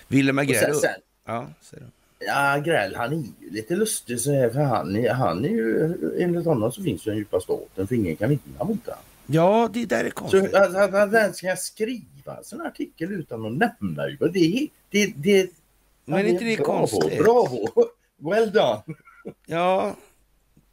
Willem 0.08 0.38
Agrell. 0.38 0.80
Ja, 1.24 1.46
säger 1.60 1.84
du. 1.84 1.90
Ja, 2.18 2.62
Grell 2.64 2.94
han 2.94 3.12
är 3.12 3.16
ju 3.16 3.50
lite 3.50 3.76
lustig 3.76 4.20
så 4.20 4.32
här 4.32 4.50
för 4.50 4.60
han 4.60 4.96
är, 4.96 5.12
han 5.12 5.44
är 5.44 5.48
ju, 5.48 5.94
enligt 6.22 6.46
honom 6.46 6.72
så 6.72 6.82
finns 6.82 7.06
ju 7.06 7.10
den 7.10 7.18
djupa 7.18 7.40
staten 7.40 7.86
för 7.86 7.94
ingen 7.94 8.16
kan 8.16 8.28
vinna 8.28 8.64
mot 8.64 8.86
honom. 8.86 9.00
Ja, 9.26 9.70
det 9.72 9.84
där 9.84 10.04
är 10.04 10.10
konstigt. 10.10 10.50
Så 10.50 10.56
att, 10.56 10.94
att, 10.94 11.12
han 11.12 11.34
ska 11.34 11.56
skriva 11.56 12.36
en 12.38 12.44
sån 12.44 12.60
artikel 12.60 13.12
utan 13.12 13.46
att 13.46 13.80
nämna 13.80 14.08
ju. 14.08 14.16
Det, 14.20 14.68
det, 14.90 15.12
det, 15.16 15.50
Men 16.04 16.18
är 16.18 16.24
inte 16.24 16.44
det 16.44 16.56
bravo, 16.56 16.78
konstigt? 16.78 17.18
Bravo! 17.18 17.68
Well 18.16 18.52
done! 18.52 18.82
Ja, 19.46 19.96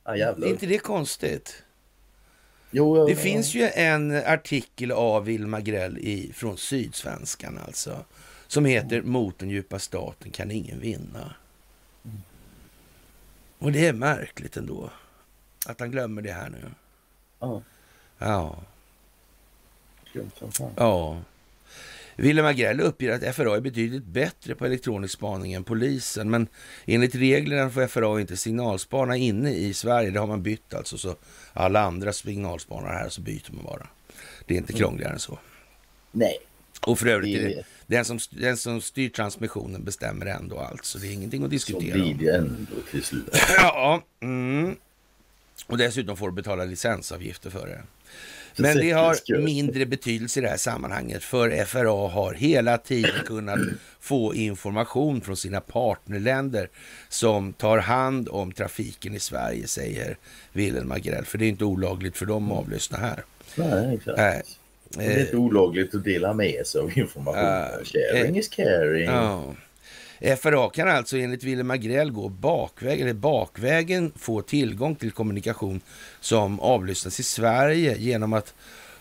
Ah, 0.08 0.16
är 0.16 0.46
inte 0.46 0.66
det 0.66 0.78
konstigt? 0.78 1.64
Jo, 2.72 3.06
det 3.06 3.12
ja. 3.12 3.18
finns 3.18 3.56
ju 3.56 3.70
en 3.70 4.12
artikel 4.12 4.92
av 4.92 5.26
Wilma 5.26 5.62
Grell 5.62 5.98
i, 5.98 6.32
från 6.34 6.58
Sydsvenskan 6.58 7.60
alltså. 7.66 8.06
Som 8.48 8.66
heter 8.66 9.02
Mot 9.02 9.40
den 9.40 9.50
djupa 9.50 9.80
staten 9.80 10.32
kan 10.32 10.52
ingen 10.52 10.80
vinna. 10.80 11.36
Och 13.60 13.72
det 13.72 13.88
är 13.88 13.94
märkligt 13.94 14.58
ändå 14.58 14.90
att 15.66 15.80
han 15.80 15.92
glömmer 15.92 16.22
det 16.22 16.32
här 16.32 16.50
nu. 16.50 16.72
Ja. 17.40 17.62
Ja. 18.18 18.64
Ja. 20.76 21.22
Willem 22.16 22.46
Agrell 22.46 22.82
uppger 22.82 23.12
att 23.12 23.36
FRA 23.36 23.56
är 23.56 23.62
betydligt 23.62 24.06
bättre 24.06 24.56
på 24.56 24.66
elektronisk 24.66 25.14
spaning 25.14 25.54
än 25.54 25.64
polisen, 25.64 26.30
men 26.30 26.48
enligt 26.86 27.16
reglerna 27.16 27.70
får 27.70 27.88
FRA 27.88 28.22
inte 28.22 28.38
signalspana 28.38 29.18
inne 29.18 29.54
i 29.54 29.74
Sverige. 29.74 30.10
Det 30.10 30.20
har 30.20 30.28
man 30.28 30.44
bytt 30.44 30.74
alltså, 30.74 30.98
så 30.98 31.16
alla 31.54 31.80
andra 31.80 32.14
signalspanar 32.14 32.94
här 32.94 33.10
så 33.10 33.22
byter 33.22 33.52
man 33.52 33.64
bara. 33.64 33.88
Det 34.46 34.54
är 34.54 34.58
inte 34.58 34.74
krångligare 34.74 35.14
än 35.14 35.20
så. 35.20 35.40
Nej. 36.12 36.38
Och 36.86 37.00
för 37.00 37.08
övrigt, 37.08 37.42
Det 37.42 37.48
det, 37.48 37.64
den, 37.88 38.06
som, 38.06 38.20
den 38.30 38.58
som 38.58 38.82
styr 38.82 39.10
transmissionen 39.10 39.84
bestämmer 39.84 40.26
ändå 40.26 40.60
allt, 40.60 40.86
så 40.86 40.98
det 40.98 41.08
är 41.08 41.12
ingenting 41.12 41.44
att 41.44 41.48
Så 41.48 41.52
diskutera 41.52 41.94
blir 41.94 42.12
om. 42.12 42.18
det 42.18 42.36
ändå 42.36 42.76
till 42.92 43.04
slut. 43.04 43.38
Ja, 43.58 44.04
mm. 44.22 44.76
och 45.68 45.78
dessutom 45.78 46.18
får 46.18 46.30
du 46.30 46.36
betala 46.36 46.66
licensavgifter 46.66 47.50
för 47.50 47.68
det. 47.68 47.82
Men 48.58 48.78
det 48.78 48.92
har 48.92 49.42
mindre 49.42 49.86
betydelse 49.86 50.40
i 50.40 50.44
det 50.44 50.50
här 50.50 50.58
sammanhanget 50.58 51.24
för 51.24 51.66
FRA 51.66 52.10
har 52.10 52.34
hela 52.34 52.78
tiden 52.78 53.26
kunnat 53.26 53.60
få 54.00 54.34
information 54.34 55.22
från 55.22 55.38
sina 55.38 55.62
partnerländer 55.62 56.70
som 57.10 57.54
tar 57.54 57.78
hand 57.78 58.30
om 58.30 58.52
trafiken 58.52 59.16
i 59.16 59.20
Sverige, 59.20 59.68
säger 59.68 60.18
Wilhelm 60.54 60.92
Agrell. 60.92 61.26
För 61.26 61.38
det 61.38 61.46
är 61.46 61.50
inte 61.50 61.66
olagligt 61.66 62.18
för 62.18 62.26
dem 62.26 62.52
att 62.52 62.58
avlyssna 62.58 62.98
här. 62.98 63.24
Nej, 63.56 63.96
exakt. 63.96 64.18
Det 64.90 65.04
är 65.06 65.20
inte 65.20 65.38
olagligt 65.38 65.96
att 65.96 66.04
dela 66.04 66.34
med 66.34 66.68
sig 66.68 66.82
av 66.82 66.98
information. 66.98 67.40
Eh, 67.44 67.84
Sharing 67.84 68.38
is 68.38 68.48
caring. 68.48 69.06
Ja. 69.06 69.56
FRA 70.40 70.70
kan 70.70 70.88
alltså 70.88 71.18
enligt 71.18 71.44
Willem 71.44 71.72
Agrell 71.72 72.12
gå 72.12 72.30
bakväg, 72.30 73.02
eller 73.02 73.14
bakvägen 73.14 74.12
få 74.16 74.42
tillgång 74.42 74.96
till 74.96 75.12
kommunikation 75.12 75.82
som 76.20 76.60
avlyssnas 76.60 77.20
i 77.20 77.24
Sverige 77.24 77.98
genom 77.98 78.34
att 78.34 78.54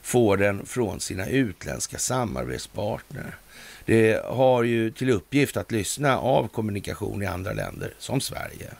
få 0.03 0.37
den 0.37 0.66
från 0.66 1.01
sina 1.01 1.27
utländska 1.29 1.99
samarbetspartner. 1.99 3.37
Det 3.85 4.25
har 4.25 4.62
ju 4.62 4.90
till 4.90 5.11
uppgift 5.11 5.57
att 5.57 5.73
lyssna 5.73 6.18
av 6.18 6.49
kommunikation 6.49 7.23
i 7.23 7.27
andra 7.27 7.53
länder, 7.53 7.94
som 7.99 8.20
Sverige. 8.20 8.70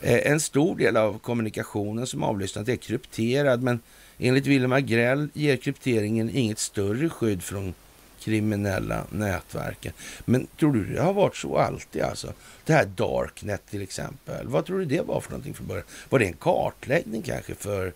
Eh, 0.00 0.30
En 0.32 0.40
stor 0.40 0.76
del 0.76 0.96
av 0.96 1.18
kommunikationen 1.18 2.06
som 2.06 2.22
avlyssnat 2.22 2.68
är 2.68 2.76
krypterad, 2.76 3.62
men 3.62 3.80
enligt 4.18 4.46
Willem 4.46 4.72
Agrell 4.72 5.28
ger 5.32 5.56
krypteringen 5.56 6.30
inget 6.30 6.58
större 6.58 7.08
skydd 7.08 7.42
från 7.42 7.74
kriminella 8.20 9.04
nätverken. 9.10 9.92
Men 10.24 10.46
tror 10.58 10.72
du 10.72 10.84
det 10.94 11.02
har 11.02 11.12
varit 11.12 11.36
så 11.36 11.56
alltid 11.58 12.02
alltså? 12.02 12.32
Det 12.64 12.72
här 12.72 12.84
Darknet 12.84 13.62
till 13.70 13.82
exempel. 13.82 14.48
Vad 14.48 14.64
tror 14.64 14.78
du 14.78 14.84
det 14.84 15.00
var 15.06 15.20
för 15.20 15.30
någonting 15.30 15.54
från 15.54 15.66
början? 15.66 15.84
Var 16.08 16.18
det 16.18 16.24
en 16.26 16.32
kartläggning 16.32 17.22
kanske 17.22 17.54
för 17.54 17.92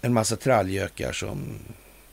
en 0.00 0.12
massa 0.12 0.36
trallgökar 0.36 1.12
som... 1.12 1.58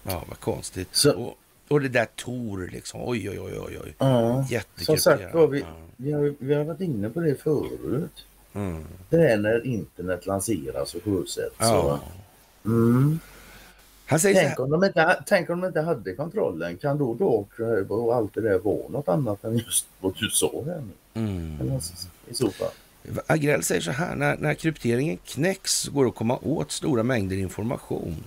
Ja, 0.04 0.24
vad 0.28 0.40
konstigt. 0.40 0.88
Så- 0.92 1.12
Och, 1.14 1.38
och 1.68 1.82
det 1.82 1.90
där 1.90 2.08
Tor 2.16 2.70
liksom. 2.72 3.00
Oj, 3.04 3.30
oj, 3.30 3.40
oj, 3.40 3.54
oj. 3.60 3.80
oj. 3.84 3.94
Ja. 4.00 4.46
Som 4.76 4.98
sagt 4.98 5.34
var, 5.34 5.48
vi, 5.48 5.66
vi, 5.98 6.12
har, 6.12 6.36
vi 6.40 6.54
har 6.54 6.64
varit 6.64 6.82
inne 6.82 7.10
på 7.10 7.20
det 7.20 7.36
förut. 7.44 8.26
Mm. 8.54 8.86
Det 9.10 9.32
är 9.32 9.38
när 9.38 9.66
internet 9.66 10.26
lanseras 10.26 10.96
och 10.96 11.04
sjösätts. 11.04 11.56
Ja. 11.60 11.66
Så, 11.68 12.00
mm. 12.68 13.20
Han 14.10 14.20
säger 14.20 14.48
tänk, 14.48 14.60
om 14.60 14.70
de 14.70 14.84
inte, 14.84 15.24
tänk 15.26 15.50
om 15.50 15.62
de 15.62 15.68
inte 15.68 15.82
hade 15.82 16.14
kontrollen. 16.14 16.78
Kan 16.78 16.98
då 16.98 17.14
Dark 17.14 17.90
och 17.90 18.16
allt 18.16 18.34
det 18.34 18.42
där 18.42 18.60
vara 18.60 18.90
något 18.90 19.08
annat 19.08 19.44
än 19.44 19.58
just 19.58 19.88
vad 20.00 20.14
du 20.20 20.30
sa 20.30 20.52
här 20.66 20.82
nu? 21.14 21.22
mm. 21.22 21.80
I 22.28 22.34
så 22.34 22.52
fall. 22.52 22.72
Agrell 23.28 23.64
säger 23.64 23.82
så 23.82 23.92
här, 23.92 24.16
när, 24.16 24.38
när 24.38 24.54
krypteringen 24.54 25.18
knäcks 25.26 25.88
går 25.88 26.04
det 26.04 26.10
att 26.10 26.16
komma 26.16 26.40
åt 26.42 26.72
stora 26.72 27.04
mängder 27.04 27.38
information. 27.38 28.24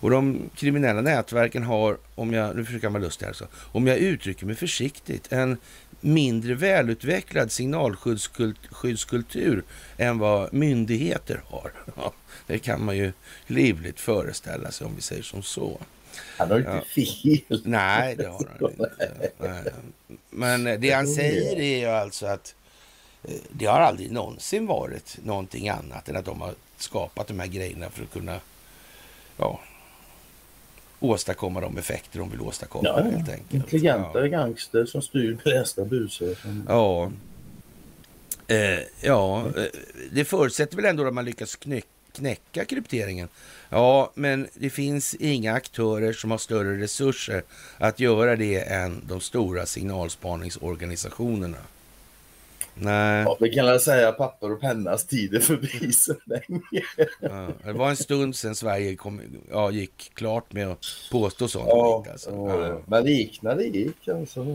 Och 0.00 0.10
de 0.10 0.50
kriminella 0.54 1.00
nätverken 1.00 1.62
har, 1.62 1.96
om 2.14 2.32
jag, 2.32 2.56
nu 2.56 2.64
försöker 2.64 2.86
jag 2.86 2.92
vara 2.92 3.02
lustig 3.02 3.26
här, 3.26 3.32
så, 3.32 3.44
om 3.72 3.86
jag 3.86 3.98
uttrycker 3.98 4.46
mig 4.46 4.54
försiktigt, 4.54 5.32
en 5.32 5.56
mindre 6.00 6.54
välutvecklad 6.54 7.52
signalskyddskultur 7.52 9.64
än 9.96 10.18
vad 10.18 10.52
myndigheter 10.52 11.42
har. 11.46 11.72
Ja, 11.96 12.12
det 12.46 12.58
kan 12.58 12.84
man 12.84 12.96
ju 12.96 13.12
livligt 13.46 14.00
föreställa 14.00 14.70
sig 14.70 14.86
om 14.86 14.96
vi 14.96 15.02
säger 15.02 15.22
som 15.22 15.42
så. 15.42 15.80
Han 16.38 16.50
har 16.50 16.58
inte 16.58 16.82
fel. 16.94 17.62
Nej, 17.64 18.16
det 18.16 18.26
har 18.26 18.48
han 18.60 18.70
inte. 18.70 18.90
Men 20.30 20.80
det 20.80 20.90
han 20.90 21.06
säger 21.06 21.56
är 21.56 21.78
ju 21.78 21.86
alltså 21.86 22.26
att 22.26 22.54
eh, 23.24 23.34
det 23.50 23.66
har 23.66 23.80
aldrig 23.80 24.12
någonsin 24.12 24.66
varit 24.66 25.18
någonting 25.24 25.68
annat 25.68 26.08
än 26.08 26.16
att 26.16 26.24
de 26.24 26.40
har 26.40 26.54
skapat 26.76 27.26
de 27.26 27.40
här 27.40 27.46
grejerna 27.46 27.90
för 27.90 28.02
att 28.02 28.12
kunna 28.12 28.40
ja, 29.36 29.60
åstadkomma 31.00 31.60
de 31.60 31.78
effekter 31.78 32.18
de 32.18 32.30
vill 32.30 32.40
åstadkomma 32.40 32.88
Ja, 32.88 33.00
helt 33.00 33.28
enkelt. 33.28 33.52
Intelligenta 33.54 34.20
Ja. 34.20 34.26
gangster 34.26 34.84
som 34.86 35.02
styr 35.02 35.38
blästa 35.44 35.84
busar. 35.84 36.28
Ja. 36.68 37.12
Eh, 38.48 38.80
ja, 39.00 39.46
eh, 39.56 39.64
det 40.12 40.24
förutsätter 40.24 40.76
väl 40.76 40.84
ändå 40.84 41.06
att 41.06 41.14
man 41.14 41.24
lyckas 41.24 41.56
knä- 41.58 41.82
knäcka 42.12 42.64
krypteringen. 42.64 43.28
Ja, 43.68 44.10
men 44.14 44.48
det 44.54 44.70
finns 44.70 45.14
inga 45.14 45.52
aktörer 45.52 46.12
som 46.12 46.30
har 46.30 46.38
större 46.38 46.80
resurser 46.82 47.42
att 47.78 48.00
göra 48.00 48.36
det 48.36 48.58
än 48.60 49.02
de 49.08 49.20
stora 49.20 49.66
signalspaningsorganisationerna. 49.66 51.56
Nej, 52.78 53.22
Ja, 53.22 53.36
vi 53.40 53.50
kan 53.50 53.66
väl 53.66 53.80
säga 53.80 54.12
papper 54.12 54.52
och 54.52 54.60
pennas 54.60 55.06
tid 55.06 55.34
är 55.34 55.40
förbi 55.40 55.92
så 55.92 56.14
länge. 56.24 56.82
ja, 57.20 57.48
det 57.64 57.72
var 57.72 57.90
en 57.90 57.96
stund 57.96 58.36
sedan 58.36 58.54
Sverige 58.54 58.96
kom, 58.96 59.20
ja, 59.50 59.70
gick 59.70 60.10
klart 60.14 60.52
med 60.52 60.68
att 60.68 60.86
påstå 61.10 61.48
sånt. 61.48 61.66
Ja, 61.68 62.04
alltså. 62.12 62.30
ja, 62.30 62.78
men 62.86 63.04
det 63.04 63.10
gick 63.10 64.08
alltså. 64.08 64.46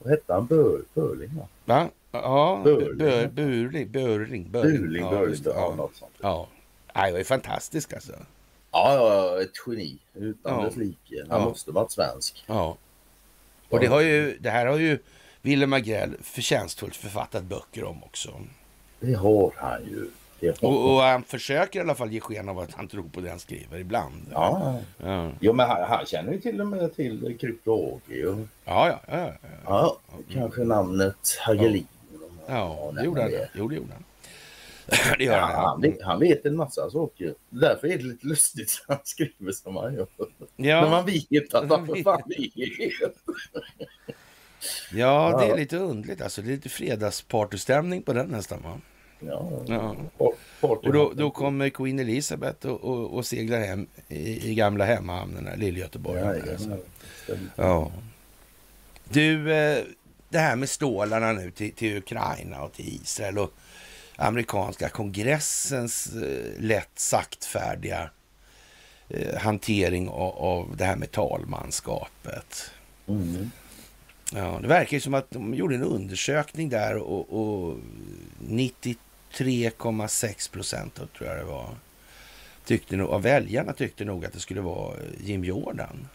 Ja. 0.00 0.10
Hette 0.10 0.32
han? 0.32 0.46
Bör, 0.46 0.80
Börling 0.94 1.30
va? 1.38 1.46
Va? 1.64 1.88
Ja, 2.12 2.60
Burling. 2.64 2.98
Bör- 2.98 3.26
Burling, 3.28 3.90
Börling, 3.92 4.50
Burling, 4.50 5.02
ja, 5.02 5.10
Börjestad, 5.10 5.52
ja, 5.56 5.66
ja, 5.70 5.74
något 5.76 5.96
sånt. 5.96 6.12
ja. 6.20 6.48
Nej, 6.94 7.12
det 7.12 7.20
är 7.20 7.24
fantastiskt 7.24 7.92
alltså. 7.94 8.12
Ja, 8.72 8.94
ja, 8.94 9.42
ett 9.42 9.50
geni 9.66 9.96
utan 10.14 10.58
Ja. 10.60 10.64
dess 10.64 10.76
like. 10.76 11.24
Han 11.30 11.42
måste 11.42 11.70
varit 11.70 11.90
svensk. 11.92 12.44
Ja. 12.46 12.76
Och 13.68 13.80
det, 13.80 13.86
har 13.86 14.00
ju, 14.00 14.38
det 14.40 14.50
här 14.50 14.66
har 14.66 14.78
ju 14.78 14.98
Willem 15.42 15.72
Agrell 15.72 16.16
förtjänstfullt 16.22 16.96
författat 16.96 17.44
böcker 17.44 17.84
om 17.84 18.04
också. 18.04 18.40
Det 19.00 19.14
har 19.14 19.52
han 19.56 19.84
ju. 19.84 20.06
Och, 20.60 20.94
och 20.94 21.02
han 21.02 21.22
försöker 21.22 21.78
i 21.78 21.82
alla 21.82 21.94
fall 21.94 22.12
ge 22.12 22.20
sken 22.20 22.48
av 22.48 22.58
att 22.58 22.74
han 22.74 22.88
tror 22.88 23.02
på 23.02 23.20
det 23.20 23.30
han 23.30 23.38
skriver 23.38 23.78
ibland. 23.78 24.26
Ja, 24.30 24.80
Ja, 24.96 25.30
ja 25.40 25.52
men 25.52 25.68
han, 25.68 25.82
han 25.88 26.06
känner 26.06 26.32
ju 26.32 26.40
till 26.40 26.60
och 26.60 26.66
med 26.66 26.96
till 26.96 27.38
Krypto 27.40 27.72
AG 27.72 28.26
och 28.26 28.38
ja, 28.64 28.88
ja. 28.88 29.00
ja, 29.08 29.32
ja. 29.42 29.60
ja, 29.66 29.98
kanske 30.32 30.64
namnet 30.64 31.38
Hagelin. 31.40 31.86
ja 32.46 32.92
det 32.96 33.04
gjorde 33.04 33.22
han. 33.22 33.30
det. 33.30 33.48
Jo, 33.54 33.68
det 33.68 33.74
gjorde 33.74 33.92
han. 33.92 34.04
Det 35.18 35.24
gör 35.24 35.38
han. 35.38 35.64
han, 35.64 35.80
vet, 35.80 36.02
han 36.02 36.20
vet 36.20 36.46
en 36.46 36.56
massa 36.56 36.90
saker. 36.90 37.34
Därför 37.50 37.88
är 37.88 37.98
det 37.98 38.04
lite 38.04 38.26
lustigt 38.26 38.84
att 38.86 38.96
han 38.96 39.04
skriver 39.04 39.52
som 39.52 39.76
han 39.76 39.94
gör. 39.94 40.06
När 40.56 40.68
Ja, 40.68 40.90
man 40.90 41.06
vet 41.06 41.54
att 41.54 41.70
han 41.70 41.86
för 41.86 42.02
fan 42.02 42.22
vet. 42.26 43.14
ja, 44.92 45.38
det 45.40 45.52
är 45.52 45.56
lite 45.56 45.76
underligt. 45.76 46.22
Alltså, 46.22 46.42
det 46.42 46.48
är 46.48 46.52
lite 46.52 46.68
fredagspartystämning 46.68 48.02
på 48.02 48.12
den 48.12 48.26
nästan. 48.26 48.62
Va? 48.62 48.80
Ja, 49.20 49.62
Ja. 49.66 49.96
Och 50.60 50.92
då, 50.92 51.12
då 51.14 51.30
kommer 51.30 51.68
Queen 51.68 51.98
Elizabeth 51.98 52.66
och, 52.66 52.80
och, 52.80 53.14
och 53.14 53.26
seglar 53.26 53.60
hem 53.60 53.86
i, 54.08 54.50
i 54.50 54.54
gamla 54.54 54.84
hemmahamnen, 54.84 55.60
Lill-Göteborg. 55.60 56.20
Ja, 56.20 56.52
alltså. 56.52 56.78
ja. 57.26 57.34
Ja. 57.56 57.92
Du, 59.04 59.54
eh, 59.54 59.84
det 60.28 60.38
här 60.38 60.56
med 60.56 60.68
stålarna 60.68 61.32
nu 61.32 61.50
till, 61.50 61.72
till 61.72 61.96
Ukraina 61.96 62.62
och 62.62 62.72
till 62.72 62.88
Israel 63.02 63.38
och 63.38 63.52
amerikanska 64.16 64.88
kongressens 64.88 66.06
eh, 66.06 66.60
lätt 66.62 66.98
saktfärdiga 66.98 68.10
eh, 69.08 69.38
hantering 69.38 70.08
av, 70.08 70.38
av 70.38 70.76
det 70.76 70.84
här 70.84 70.96
med 70.96 71.10
talmanskapet. 71.10 72.70
Mm. 73.08 73.50
Ja, 74.34 74.58
det 74.62 74.68
verkar 74.68 74.96
ju 74.96 75.00
som 75.00 75.14
att 75.14 75.30
de 75.30 75.54
gjorde 75.54 75.74
en 75.74 75.82
undersökning 75.82 76.68
där 76.68 76.96
och, 76.96 77.32
och 77.42 77.78
93,6 78.48 80.52
procent 80.52 80.94
tror 80.94 81.28
jag 81.28 81.36
det 81.38 81.44
var 81.44 81.68
tyckte 82.64 82.96
nog, 82.96 83.10
av 83.10 83.22
väljarna 83.22 83.72
tyckte 83.72 84.04
nog 84.04 84.24
att 84.24 84.32
det 84.32 84.40
skulle 84.40 84.60
vara 84.60 84.96
Jim 85.24 85.44
Jordan. 85.44 86.08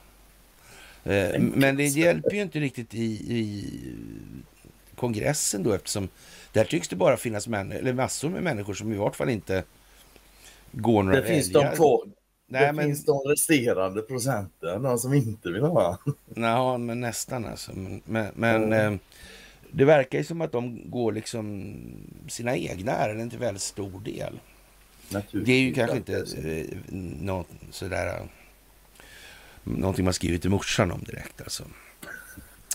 Eh, 1.04 1.40
Men 1.40 1.78
det 1.78 1.86
hjälper 1.88 2.32
ju 2.36 2.42
inte 2.42 2.60
riktigt 2.60 2.94
i, 2.94 3.06
i 3.38 3.66
kongressen 4.96 5.64
då 5.64 5.74
eftersom 5.74 6.10
där 6.52 6.64
tycks 6.66 6.88
det 6.88 6.96
bara 6.96 7.18
finnas 7.18 7.48
män, 7.48 7.72
eller 7.72 7.94
massor 7.94 8.30
med 8.30 8.44
människor 8.44 8.74
som 8.74 8.94
i 8.94 8.98
vart 8.98 9.16
fall 9.16 9.30
inte 9.30 9.64
går 10.72 11.04
några 11.04 11.22
Det 11.22 11.28
finns 11.28 11.48
väljare. 11.48 11.76
de. 11.76 12.12
Nej, 12.48 12.66
det 12.66 12.74
men, 12.74 12.86
finns 12.86 13.06
de 13.06 13.20
resterande 13.30 14.02
procenten, 14.02 14.82
de 14.84 14.98
som 15.00 15.14
inte 15.14 15.52
vill 15.52 15.62
ha 15.62 15.98
ja, 16.36 16.78
men 16.78 17.00
nästan 17.02 17.46
alltså. 17.46 17.72
Men, 17.76 18.02
men, 18.06 18.32
men 18.36 18.64
Mm. 18.64 18.94
eh, 18.94 19.00
det 19.72 19.86
verkar 19.86 20.18
ju 20.18 20.24
som 20.24 20.42
att 20.42 20.52
de 20.52 20.90
går 20.92 21.12
liksom 21.12 21.74
sina 22.28 22.58
egna 22.58 22.92
ärenden 22.92 23.30
till 23.30 23.40
väldigt 23.40 23.62
stor 23.64 24.00
del. 24.00 24.40
Det 25.32 25.52
är 25.54 25.60
ju 25.60 25.74
kanske 25.74 25.98
inte 25.98 26.18
eh, 26.44 26.66
något 27.22 27.48
sådär... 27.72 28.08
eh, 28.08 28.26
Någonting 29.64 30.06
man 30.06 30.14
skrivit 30.14 30.42
till 30.42 30.52
morsan 30.52 30.92
om 30.92 31.04
direkt 31.04 31.42
alltså. 31.42 31.64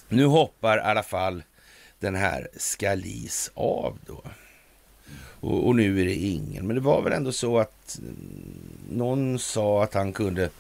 Nu 0.09 0.25
hoppar 0.25 0.79
i 0.79 0.81
alla 0.81 1.03
fall 1.03 1.43
den 1.99 2.15
här 2.15 2.49
Skalis 2.57 3.51
av 3.55 3.99
då. 4.07 4.23
Och, 5.43 5.67
och 5.67 5.77
nu 5.77 6.01
är 6.01 6.05
det 6.05 6.15
ingen. 6.15 6.67
Men 6.67 6.77
det 6.77 6.83
var 6.83 7.03
väl 7.03 7.13
ändå 7.13 7.33
så 7.33 7.59
att 7.59 7.99
mm, 7.99 8.17
någon 8.91 9.39
sa 9.39 9.85
att 9.85 9.95
han 9.95 10.13
kunde 10.13 10.51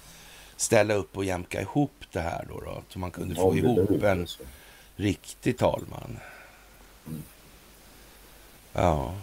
ställa 0.56 0.94
upp 0.94 1.16
och 1.16 1.24
jämka 1.24 1.60
ihop 1.60 1.92
det 2.12 2.20
här 2.20 2.46
då. 2.48 2.60
då 2.60 2.82
så 2.88 2.98
man 2.98 3.10
kunde 3.10 3.34
få 3.34 3.52
det 3.52 3.58
ihop 3.58 4.02
en 4.02 4.26
så. 4.26 4.42
riktig 4.96 5.58
talman. 5.58 6.18
Mm. 7.06 7.22
Ja. 8.72 9.14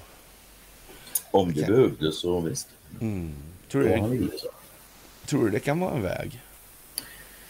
Om 1.31 1.53
det 1.53 1.61
Okej. 1.61 1.75
behövdes 1.75 2.19
så 2.19 2.39
visst. 2.39 2.67
Mm. 3.01 3.33
Tror, 3.71 3.83
du, 3.83 4.29
så. 4.37 4.47
tror 5.25 5.45
du 5.45 5.49
det 5.49 5.59
kan 5.59 5.79
vara 5.79 5.95
en 5.95 6.01
väg? 6.01 6.41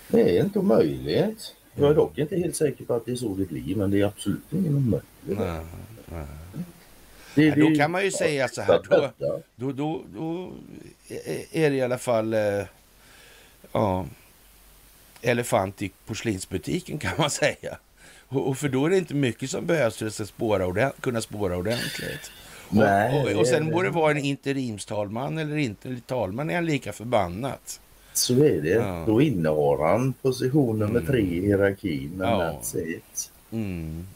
Det 0.08 0.38
är 0.38 0.44
inte 0.44 0.60
omöjligt. 0.60 1.56
Jag 1.76 1.92
är 1.92 1.96
dock 1.96 2.18
inte 2.18 2.36
helt 2.36 2.56
säker 2.56 2.86
på 2.86 2.94
att 2.94 3.06
det 3.06 3.12
är 3.12 3.16
så 3.16 3.36
det 3.36 3.46
blir, 3.46 3.76
men 3.76 3.92
det 3.92 4.02
är 4.02 4.06
absolut 4.06 4.54
ingen 4.54 4.76
omöjlighet. 4.76 5.04
Nej, 5.26 5.66
nej. 6.06 6.39
Det, 7.36 7.44
Ja, 7.46 7.56
då 7.56 7.76
kan 7.76 7.92
man 7.92 8.04
ju 8.06 8.12
säga 8.12 8.48
så 8.48 8.62
här, 8.62 8.80
då- 8.90 9.12
Då, 9.56 9.72
Då, 9.72 10.02
då, 10.16 10.52
är 11.52 11.70
det 11.70 11.76
i 11.76 11.82
alla 11.82 11.98
fall 11.98 12.34
eh, 12.34 12.64
ja, 13.72 14.06
elefant 15.22 15.82
i 15.82 15.92
porslinsbutiken 16.06 16.98
kan 16.98 17.12
man 17.18 17.30
säga. 17.30 17.78
Och, 18.28 18.58
för 18.58 18.70
då 18.70 18.86
är 18.86 18.90
det 18.90 18.98
inte 18.98 19.14
mycket 19.14 19.50
som 19.50 19.66
behövs 19.66 19.98
för 19.98 20.08
att 20.08 20.18
det 20.18 20.26
spåra 20.26 20.66
ordent- 20.68 21.02
kunna 21.02 21.22
spåra 21.22 21.58
ordentligt. 21.58 22.32
Nej, 22.70 23.22
och, 23.24 23.32
och, 23.32 23.40
och 23.40 23.48
sen 23.48 23.66
det- 23.66 23.72
må 23.72 23.82
det 23.82 23.90
vara 23.90 24.12
en 24.12 24.18
interimstalman 24.18 25.38
eller 25.38 25.58
inte. 25.58 25.96
Talman 26.08 26.50
är 26.50 26.56
han 26.56 26.66
lika 26.66 26.94
förbannat. 26.94 27.80
Så 28.14 28.34
är 28.44 28.62
det. 28.62 28.70
Ja. 28.70 29.04
Då 29.08 29.22
innehar 29.22 29.88
han 29.92 30.14
position 30.14 30.80
nummer 30.80 31.00
Mm. 31.00 31.06
tre 31.06 31.22
i 31.22 31.42
hierarkin, 31.42 32.12
men 32.16 32.30
Ja. 32.30 32.40
that's 32.62 32.78
it. 32.88 33.32
Mm. 33.52 34.08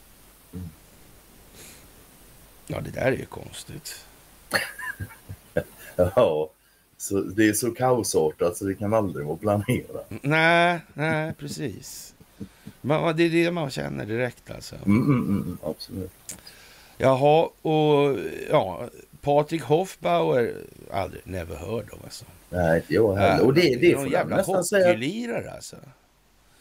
Ja, 2.67 2.82
det 2.82 2.91
där 2.91 3.02
är 3.06 3.17
ju 3.17 3.26
konstigt. 3.26 4.06
Ja, 5.95 6.49
så 6.97 7.19
det 7.19 7.49
är 7.49 7.54
så 7.54 7.71
kaosartat 7.71 8.58
så 8.58 8.65
det 8.65 8.76
kan 8.76 8.93
aldrig 8.93 9.26
vara 9.26 9.38
planerat. 9.38 10.12
Nej, 10.21 10.80
nej, 10.93 11.34
precis. 11.34 12.13
Man, 12.82 13.17
det 13.17 13.23
är 13.23 13.30
det 13.30 13.52
man 13.52 13.69
känner 13.69 14.06
direkt 14.06 14.52
alltså. 14.52 14.76
Mm, 14.76 15.04
mm, 15.04 15.28
mm, 15.28 15.58
absolut. 15.63 16.12
Jaha, 16.97 17.49
och 17.62 18.19
ja, 18.49 18.89
Patrik 19.21 19.62
Hoffbauer, 19.62 20.54
aldrig, 20.91 21.21
never 21.26 21.56
heard 21.56 21.89
of 21.91 22.04
alltså. 22.04 22.26
Nej, 22.49 22.78
inte 22.80 22.93
jag 22.93 23.15
heller. 23.15 23.45
Och 23.45 23.54
det, 23.54 23.76
det 23.76 23.91
är 23.91 23.95
någon 23.95 24.10
jävla 24.10 24.63
säga. 24.63 24.88
hockeylirare 24.88 25.52
alltså. 25.52 25.76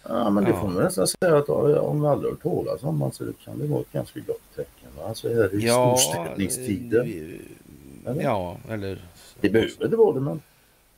Ja, 0.08 0.30
men 0.30 0.44
det 0.44 0.50
Ja. 0.50 0.60
får 0.60 0.68
man 0.68 0.82
nästan 0.82 1.06
säga 1.06 1.36
att 1.36 1.48
om 1.48 1.66
vi 2.02 2.08
aldrig 2.08 2.08
har 2.08 2.30
hört 2.30 2.42
talas 2.42 2.82
om 2.82 3.02
alltså, 3.02 3.24
det 3.24 3.32
kan 3.44 3.58
det 3.58 3.66
vara 3.66 3.80
ett 3.80 3.92
ganska 3.92 4.20
gott 4.20 4.40
tecken. 4.56 4.88
Va? 4.96 5.04
Alltså 5.08 5.28
här 5.34 5.54
i 5.54 5.66
Ja, 5.66 5.96
storstädningstiden. 5.98 7.06
det- 7.10 8.10
Eller? 8.10 8.22
ja, 8.22 8.56
eller... 8.68 9.02
Det 9.40 9.48
behöver 9.50 9.84
inte 9.84 9.96
vara 9.96 10.14
det, 10.14 10.20
men 10.20 10.40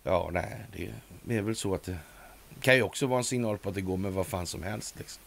Ja, 0.02 0.30
nej, 0.32 0.66
det 1.24 1.36
är 1.36 1.42
väl 1.42 1.56
så 1.56 1.74
att 1.74 1.82
det 1.82 1.96
kan 2.60 2.76
ju 2.76 2.82
också 2.82 3.06
vara 3.06 3.18
en 3.18 3.24
signal 3.24 3.58
på 3.58 3.68
att 3.68 3.74
det 3.74 3.80
går 3.80 3.96
med 3.96 4.12
vad 4.12 4.26
fan 4.26 4.46
som 4.46 4.62
helst. 4.62 4.94
Liksom. 4.98 5.22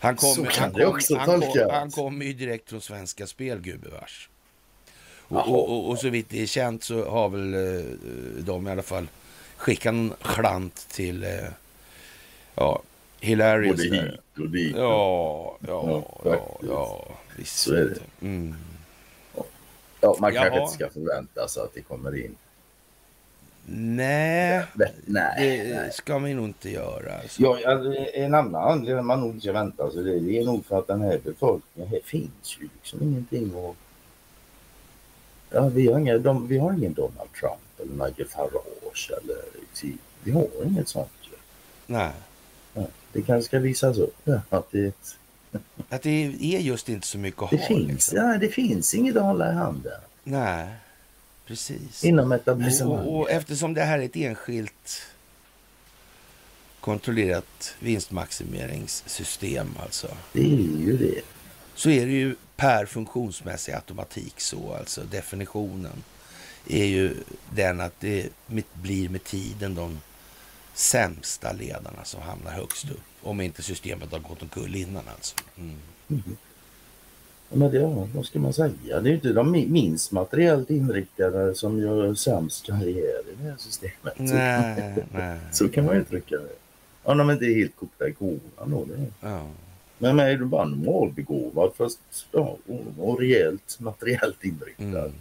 Han 0.00 0.16
kan 0.16 0.30
han 0.58 0.72
det 0.72 0.84
kom, 0.84 1.18
han 1.18 1.40
kom, 1.40 1.70
han 1.70 1.90
kommer 1.90 2.24
ju 2.24 2.32
direkt 2.32 2.70
från 2.70 2.80
Svenska 2.80 3.26
Spel, 3.26 3.60
gubevars. 3.60 4.28
Och, 5.28 5.48
och, 5.48 5.68
och, 5.70 5.88
och 5.90 5.98
så 5.98 6.08
vitt 6.08 6.28
det 6.28 6.42
är 6.42 6.46
känt 6.46 6.82
så 6.84 7.08
har 7.10 7.28
väl 7.28 7.54
eh, 7.54 7.84
de 8.38 8.68
i 8.68 8.70
alla 8.70 8.82
fall 8.82 9.06
skickat 9.56 9.92
en 9.94 10.12
slant 10.34 10.86
till 10.88 11.24
eh, 11.24 11.30
ja, 12.54 12.82
Hilarious. 13.20 13.76
både 13.76 13.96
hit 14.02 14.20
och 14.38 14.48
dit. 14.48 14.76
Ja, 14.76 15.56
ja, 15.66 15.84
Ja, 15.86 16.04
ja, 16.24 16.58
ja, 16.68 17.08
visst. 17.36 17.56
Så 17.58 17.74
är 17.74 17.84
det. 17.84 18.26
Mm. 18.26 18.54
Ja, 20.00 20.16
man 20.20 20.32
kanske 20.32 20.54
Jaha. 20.54 20.62
inte 20.62 20.74
ska 20.74 20.90
förvänta 20.90 21.48
sig 21.48 21.62
att 21.62 21.74
det 21.74 21.80
kommer 21.82 22.24
in. 22.24 22.36
Nej, 23.72 24.64
Men, 24.74 24.88
nej, 25.06 25.58
det 25.68 25.80
nej. 25.80 25.92
ska 25.92 26.18
vi 26.18 26.34
nog 26.34 26.44
inte 26.44 26.70
göra. 26.70 27.14
Alltså. 27.22 27.42
Ja, 27.42 27.58
en 28.14 28.34
annan 28.34 28.54
anledning 28.70 29.06
man 29.06 29.20
nog 29.20 29.30
inte 29.30 29.40
ska 29.40 29.52
vänta 29.52 29.90
sig 29.90 30.04
det, 30.04 30.20
det 30.20 30.38
är 30.38 30.44
nog 30.44 30.66
för 30.66 30.78
att 30.78 30.86
den 30.86 31.00
här 31.00 31.18
befolkningen, 31.24 31.90
här 31.90 32.00
finns 32.04 32.56
ju 32.60 32.68
liksom 32.74 33.02
ingenting 33.02 33.44
att... 33.64 33.76
Ja, 35.50 35.68
vi 35.68 35.86
har, 35.92 35.98
inga, 35.98 36.18
de, 36.18 36.48
vi 36.48 36.58
har 36.58 36.72
ingen 36.72 36.94
Donald 36.94 37.32
Trump 37.40 37.60
eller 37.80 38.06
Nigel 38.06 38.28
Farage 38.28 39.10
eller... 39.22 39.36
Vi 40.22 40.32
har 40.32 40.46
inget 40.64 40.88
sånt 40.88 41.10
ju. 41.22 41.36
Nej. 41.86 42.12
Det 43.12 43.22
kanske 43.22 43.46
ska 43.48 43.58
visas 43.58 43.96
upp 43.98 44.28
att 44.50 44.70
det, 44.72 44.94
Att 45.88 46.02
det 46.02 46.10
är 46.40 46.58
just 46.60 46.88
inte 46.88 47.06
så 47.06 47.18
mycket 47.18 47.42
att 47.42 47.50
det 47.50 47.56
ha. 47.56 47.66
finns. 47.66 47.88
liksom. 47.88 48.18
Ja, 48.18 48.38
det 48.38 48.48
finns 48.48 48.94
inget 48.94 49.16
att 49.16 49.22
hålla 49.22 49.50
i 49.52 49.54
handen 49.54 50.00
Nej, 50.24 50.68
precis. 51.46 52.04
inom 52.04 52.32
etablissemanget. 52.32 53.06
och, 53.06 53.20
och 53.20 53.30
eftersom 53.30 53.74
det 53.74 53.82
här 53.82 53.98
är 53.98 54.02
ett 54.02 54.16
enskilt 54.16 55.02
kontrollerat 56.80 57.74
vinstmaximeringssystem 57.80 59.68
alltså. 59.82 60.08
Det 60.32 60.40
är 60.40 60.44
ju 60.80 60.96
det. 60.96 61.20
Så 61.74 61.90
är 61.90 62.06
det 62.06 62.12
ju 62.12 62.36
per 62.56 62.86
funktionsmässig 62.86 63.72
automatik 63.72 64.40
så 64.40 64.74
alltså. 64.74 65.02
Definitionen 65.10 66.02
är 66.68 66.84
ju 66.84 67.14
den 67.54 67.80
att 67.80 68.00
det 68.00 68.28
blir 68.72 69.08
med 69.08 69.24
tiden 69.24 69.74
de 69.74 70.00
sämsta 70.80 71.52
ledarna 71.52 72.04
som 72.04 72.22
hamnar 72.22 72.50
högst 72.50 72.90
upp. 72.90 73.00
Om 73.22 73.40
inte 73.40 73.62
systemet 73.62 74.12
har 74.12 74.18
gått 74.18 74.42
omkull 74.42 74.74
innan 74.76 75.02
alltså. 75.14 75.36
Mm. 75.58 75.76
Ja, 77.48 77.56
Men 77.56 77.70
det, 77.70 77.78
ja, 77.78 78.08
vad 78.14 78.26
ska 78.26 78.38
man 78.38 78.52
säga? 78.52 78.70
Det 79.00 79.08
är 79.08 79.10
ju 79.10 79.14
inte 79.14 79.32
de 79.32 79.54
mi- 79.56 79.68
minst 79.70 80.12
materiellt 80.12 80.70
inriktade 80.70 81.54
som 81.54 81.78
gör 81.78 82.14
sämst 82.14 82.66
karriär 82.66 83.20
i 83.32 83.42
det 83.42 83.48
här 83.50 83.56
systemet. 83.58 84.14
Nej, 84.16 85.04
nej. 85.12 85.38
Så 85.52 85.68
kan 85.68 85.84
man 85.84 85.94
ju 85.94 86.00
uttrycka 86.00 86.36
det. 86.36 86.52
Om 87.02 87.18
de 87.18 87.30
inte 87.30 87.44
är 87.44 87.54
helt 87.54 87.76
kokta 87.76 88.08
i 88.08 88.12
kolan 88.12 88.40
då. 88.70 88.84
Det. 88.84 89.06
Ja. 89.28 89.46
Men 89.98 90.20
är 90.20 90.36
du 90.36 90.44
bara 90.44 90.64
normalbegåvad 90.64 91.72
fast 91.76 91.98
ja, 92.32 92.56
och, 92.98 93.20
rejält 93.20 93.76
materiellt 93.80 94.44
inriktad. 94.44 94.82
Mm. 94.82 95.12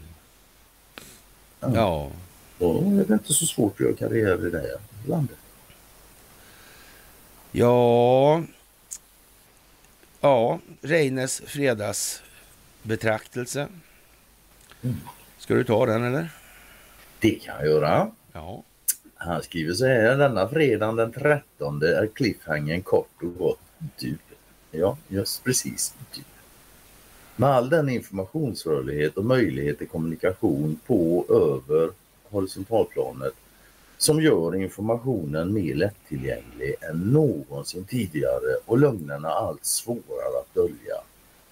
Ja. 1.60 2.12
Då 2.60 2.78
är 2.78 3.06
det 3.08 3.14
inte 3.14 3.34
så 3.34 3.46
svårt 3.46 3.74
att 3.74 3.80
göra 3.80 3.94
karriär 3.96 4.48
i 4.48 4.50
det 4.50 4.60
här 4.60 4.78
landet. 5.08 5.38
Ja, 7.52 8.44
ja, 10.22 10.60
Reines 10.82 11.42
fredagsbetraktelse. 11.46 13.68
Mm. 14.82 14.96
Ska 15.38 15.54
du 15.54 15.64
ta 15.64 15.86
den 15.86 16.04
eller? 16.04 16.30
Det 17.20 17.32
kan 17.32 17.56
jag 17.56 17.66
göra. 17.66 18.12
Ja. 18.34 18.64
Han 19.16 19.44
skriver 19.44 19.74
så 19.74 19.86
här. 19.86 20.18
Denna 20.18 20.50
fredagen 20.50 20.96
den 20.96 21.12
13 21.12 21.84
är 21.84 22.10
cliffhangern 22.16 22.82
kort 22.82 23.24
och 23.24 23.38
gott 23.38 23.60
du. 24.00 24.18
Ja, 24.72 24.98
just 25.08 25.44
precis 25.44 25.94
du. 26.14 26.22
Med 27.36 27.50
all 27.50 27.70
den 27.70 27.90
informationsrörlighet 27.90 29.18
och 29.18 29.26
möjlighet 29.26 29.78
till 29.78 29.88
kommunikation 29.88 30.80
på 30.86 31.26
över 31.30 31.92
horisontalplanet 32.30 33.34
som 34.00 34.22
gör 34.22 34.56
informationen 34.56 35.54
mer 35.54 35.76
lättillgänglig 35.76 36.76
än 36.82 36.98
någonsin 36.98 37.86
tidigare 37.86 38.56
och 38.66 38.78
lögnerna 38.78 39.30
allt 39.30 39.66
svårare 39.66 40.40
att 40.42 40.54
dölja. 40.54 40.96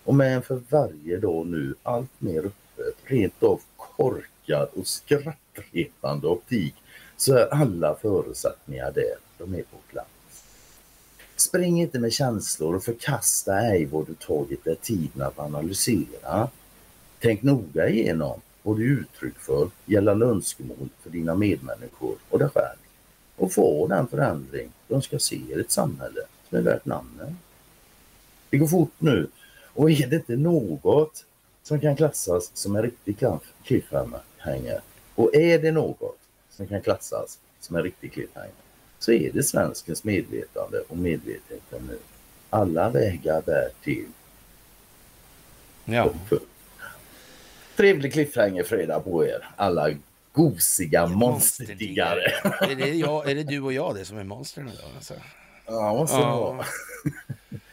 Och 0.04 0.16
med 0.16 0.36
en 0.36 0.42
för 0.42 0.62
varje 0.70 1.18
dag 1.18 1.48
nu 1.48 1.76
allt 1.84 2.22
mer 2.22 2.40
öppet, 2.40 2.96
rent 3.04 3.44
av 3.44 3.62
korkad 3.78 4.70
och 4.76 4.88
skrattretande 4.88 6.28
optik 6.28 6.76
så 7.18 7.34
är 7.34 7.54
alla 7.54 7.96
förutsättningar 7.96 8.92
där. 8.92 9.16
De 9.38 9.54
är 9.54 9.64
på 9.64 9.78
plats. 9.92 10.10
Spring 11.36 11.82
inte 11.82 12.00
med 12.00 12.14
känslor 12.14 12.76
och 12.76 12.84
förkasta 12.84 13.60
ej 13.60 13.86
vad 13.86 14.08
du 14.08 14.14
tagit 14.14 14.64
dig 14.64 14.76
tiden 14.76 15.22
att 15.22 15.40
analysera. 15.40 16.50
Tänk 17.20 17.42
noga 17.42 17.90
igenom 17.90 18.42
vad 18.68 18.78
du 18.78 19.00
uttryck 19.00 19.40
för 19.40 19.70
gällande 19.86 20.26
önskemål 20.26 20.90
för 21.02 21.10
dina 21.10 21.36
medmänniskor 21.36 22.16
och 22.30 22.40
dig 22.40 22.50
själv. 22.50 22.78
Och 23.36 23.54
få 23.54 23.88
den 23.88 24.08
förändring 24.08 24.72
de 24.88 25.02
ska 25.02 25.20
se 25.20 25.36
i 25.36 25.54
ett 25.54 25.72
samhälle 25.72 26.22
som 26.50 26.58
är 26.58 26.62
värt 26.62 26.86
namnet. 26.86 27.30
Det 28.50 28.58
går 28.58 28.68
fort 28.68 28.94
nu 28.98 29.28
och 29.74 29.92
är 29.92 30.08
det 30.08 30.16
inte 30.16 30.36
något 30.36 31.26
som 31.64 31.80
kan 31.80 31.96
klassas 31.96 32.52
som 32.54 32.76
en 32.76 32.82
riktig 32.82 33.18
cliff- 33.18 33.54
cliffhanger 33.64 34.82
och 35.16 35.36
är 35.36 35.60
det 35.60 35.72
något 35.72 36.18
som 36.50 36.68
kan 36.68 36.82
klassas 36.82 37.40
som 37.60 37.76
en 37.76 37.84
riktig 37.84 38.14
cliffhanger, 38.14 38.52
så 39.00 39.12
är 39.12 39.32
det 39.34 39.44
svenskens 39.44 40.04
medvetande 40.04 40.80
och 40.88 40.98
medvetenhet 40.98 41.88
nu. 41.88 41.98
Alla 42.50 42.90
vägar 42.90 43.42
bär 43.46 43.70
till 43.84 44.06
Ja. 45.86 46.14
Trevlig 47.78 48.14
cliffhanger-fredag 48.14 49.00
på 49.00 49.26
er, 49.26 49.48
alla 49.56 49.90
gosiga 50.34 51.08
monsterdiggare. 51.08 52.22
är, 52.44 52.76
det 52.76 52.90
jag, 52.90 53.30
är 53.30 53.36
det 53.36 53.44
du 53.44 53.62
och 53.62 53.74
jag 53.74 53.96
det 53.96 54.06
som 54.06 54.18
är 54.18 54.24
monstren 54.24 54.70
idag? 54.70 54.92
Alltså? 54.96 55.14
Ja, 55.66 55.94
måste 55.94 56.18
det 56.18 56.24
vara. 56.24 56.66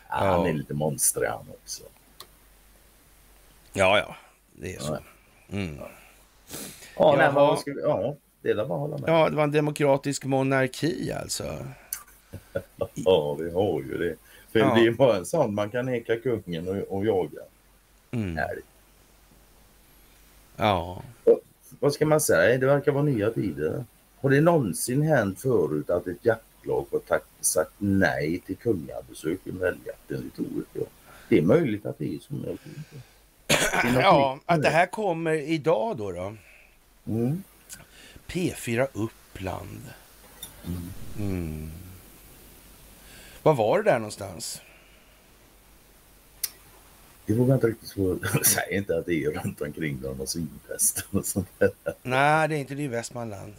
Han 0.08 0.46
är 0.46 0.52
lite 0.52 0.74
monstrig 0.74 1.28
han 1.28 1.46
också. 1.62 1.82
Ja, 3.72 3.98
ja, 3.98 4.16
det 4.52 4.74
är 4.74 4.80
så. 4.80 4.98
Mm. 5.52 5.78
Ja, 6.96 7.14
nej, 7.18 7.26
men 7.26 7.34
vad 7.34 7.62
vi, 7.66 7.72
ja, 7.82 8.14
det 8.42 8.50
är 8.50 8.54
bara 8.54 8.78
hålla 8.78 8.98
med. 8.98 9.10
Ja, 9.10 9.28
det 9.30 9.36
var 9.36 9.44
en 9.44 9.52
demokratisk 9.52 10.24
monarki 10.24 11.12
alltså. 11.12 11.44
Ja, 12.94 13.34
vi 13.34 13.50
har 13.50 13.82
ju 13.82 13.98
det. 13.98 14.16
För 14.52 14.58
Ja. 14.58 14.74
det 14.74 14.86
är 14.86 14.90
bara 14.90 15.16
en 15.16 15.26
sån 15.26 15.54
man 15.54 15.70
kan 15.70 15.86
neka 15.86 16.16
kungen 16.16 16.68
och, 16.68 16.96
och 16.96 17.06
jaga. 17.06 17.40
Mm. 18.10 18.38
Älg. 18.38 18.62
Ja. 20.56 21.02
Vad 21.80 21.92
ska 21.92 22.06
man 22.06 22.20
säga? 22.20 22.58
Det 22.58 22.66
verkar 22.66 22.92
vara 22.92 23.04
nya 23.04 23.30
tider. 23.30 23.84
Har 24.20 24.30
det 24.30 24.40
någonsin 24.40 25.02
hänt 25.02 25.40
förut 25.40 25.90
att 25.90 26.06
ett 26.06 26.24
jaktlag 26.24 26.86
har 26.90 26.98
tack, 26.98 27.24
sagt 27.40 27.72
nej 27.78 28.42
till 28.46 28.56
kungabesök 28.56 29.38
i 29.44 29.50
älgjakten? 29.50 30.30
Det 30.30 30.36
tror 30.36 30.46
inte 30.46 30.78
jag. 30.78 30.86
Det 31.28 31.38
är 31.38 31.42
möjligt 31.42 31.86
att 31.86 31.98
det 31.98 32.04
är 32.04 32.18
men 32.28 32.46
jag 32.46 32.58
tror 33.80 34.02
ja, 34.02 34.38
att 34.46 34.62
det 34.62 34.68
här 34.68 34.86
kommer 34.86 35.34
idag 35.34 35.96
då. 35.96 36.12
då. 36.12 36.36
Mm. 37.06 37.42
P4 38.26 38.86
Uppland. 38.92 39.82
Mm. 41.18 41.70
Var 43.42 43.54
var 43.54 43.82
det 43.82 43.90
där 43.90 43.98
någonstans? 43.98 44.60
Det 47.26 47.32
vågar 47.34 47.48
jag 47.50 47.56
inte 47.56 47.66
riktigt 47.66 47.88
svara. 47.88 48.18
Säg 48.44 48.76
inte 48.76 48.96
att 48.98 49.06
det 49.06 49.24
är 49.24 49.30
runt 49.30 49.60
omkring 49.60 50.00
där 50.00 50.08
de 50.08 50.18
har 50.18 50.26
svinpest 50.26 51.04
och 51.10 51.26
sånt 51.26 51.48
där. 51.58 51.70
Nej, 52.02 52.48
det 52.48 52.54
är 52.54 52.58
inte 52.58 52.74
det 52.74 52.82
i 52.82 52.88
Västmanland. 52.88 53.54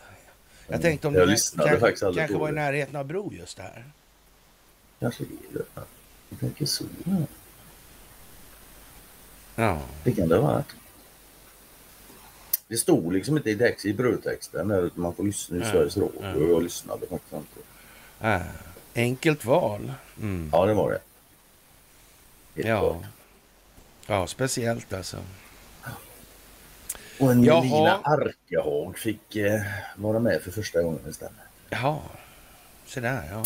Jag 0.67 0.73
Mm. 0.75 0.82
tänkte 0.82 1.08
om 1.08 1.13
Jag 1.15 1.28
det 1.28 1.32
lyssnade 1.32 1.69
kanske, 1.69 1.86
faktiskt 1.88 2.04
aldrig 2.04 2.21
kanske 2.28 2.38
var 2.39 2.47
i 2.47 2.51
det. 2.51 2.56
närheten 2.56 2.95
av 2.95 3.06
Bro 3.06 3.34
just 3.34 3.58
det 3.58 3.63
här. 3.63 3.86
Kanske 4.99 5.23
det 5.23 5.60
är. 5.60 5.65
Jag 6.30 6.39
tänker 6.39 6.65
så. 6.65 6.84
ja. 9.56 9.80
Det 10.04 10.12
kan 10.12 10.28
det 10.30 10.38
vara. 10.39 10.63
Det 12.67 12.78
stod 12.78 13.13
liksom 13.13 13.38
inte 13.38 13.49
i, 13.49 13.58
text, 13.58 13.86
i 13.86 13.93
brödtexten 13.93 14.67
där, 14.67 14.82
utan 14.82 15.01
man 15.01 15.15
får 15.15 15.23
lyssna 15.23 15.58
i 15.58 15.60
Ja, 15.60 15.71
Sveriges 15.71 15.97
Radio. 15.97 16.19
ja. 16.21 16.34
Och 16.36 16.43
jag 16.49 16.63
lyssnade 16.63 17.08
faktiskt 17.08 17.34
inte. 17.34 17.60
Äh, 18.19 18.41
enkelt 18.95 19.45
val. 19.45 19.93
Mm. 20.21 20.49
Ja, 20.54 20.65
det 20.65 20.73
var 20.73 20.91
det. 20.91 20.99
Helt 22.56 22.67
Ja. 22.67 22.80
klart. 22.80 23.04
Ja, 24.08 24.28
speciellt 24.28 24.94
alltså. 24.94 25.18
Och 27.20 27.32
en 27.32 27.44
Jaha. 27.44 27.62
Melina 27.62 28.00
Arkehag 28.04 28.98
fick 28.98 29.36
eh, 29.36 29.62
vara 29.96 30.20
med 30.20 30.41
för 30.41 30.52
första 30.52 30.82
gången 30.82 31.00
istället. 31.10 31.34
Jaha, 31.70 32.00
så 32.86 33.00
där 33.00 33.24
ja. 33.32 33.44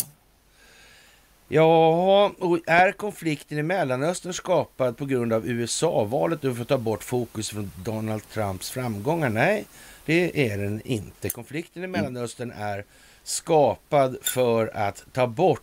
Ja, 1.52 2.32
och 2.38 2.58
är 2.66 2.92
konflikten 2.92 3.58
i 3.58 3.62
Mellanöstern 3.62 4.32
skapad 4.32 4.96
på 4.96 5.06
grund 5.06 5.32
av 5.32 5.46
USA-valet 5.46 6.44
och 6.44 6.54
för 6.54 6.62
att 6.62 6.68
ta 6.68 6.78
bort 6.78 7.04
fokus 7.04 7.50
från 7.50 7.72
Donald 7.84 8.28
Trumps 8.28 8.70
framgångar? 8.70 9.28
Nej, 9.28 9.64
det 10.04 10.50
är 10.50 10.58
den 10.58 10.80
inte. 10.84 11.30
Konflikten 11.30 11.84
i 11.84 11.86
Mellanöstern 11.86 12.52
är 12.56 12.84
skapad 13.24 14.16
för 14.22 14.76
att 14.76 15.04
ta 15.12 15.26
bort 15.26 15.62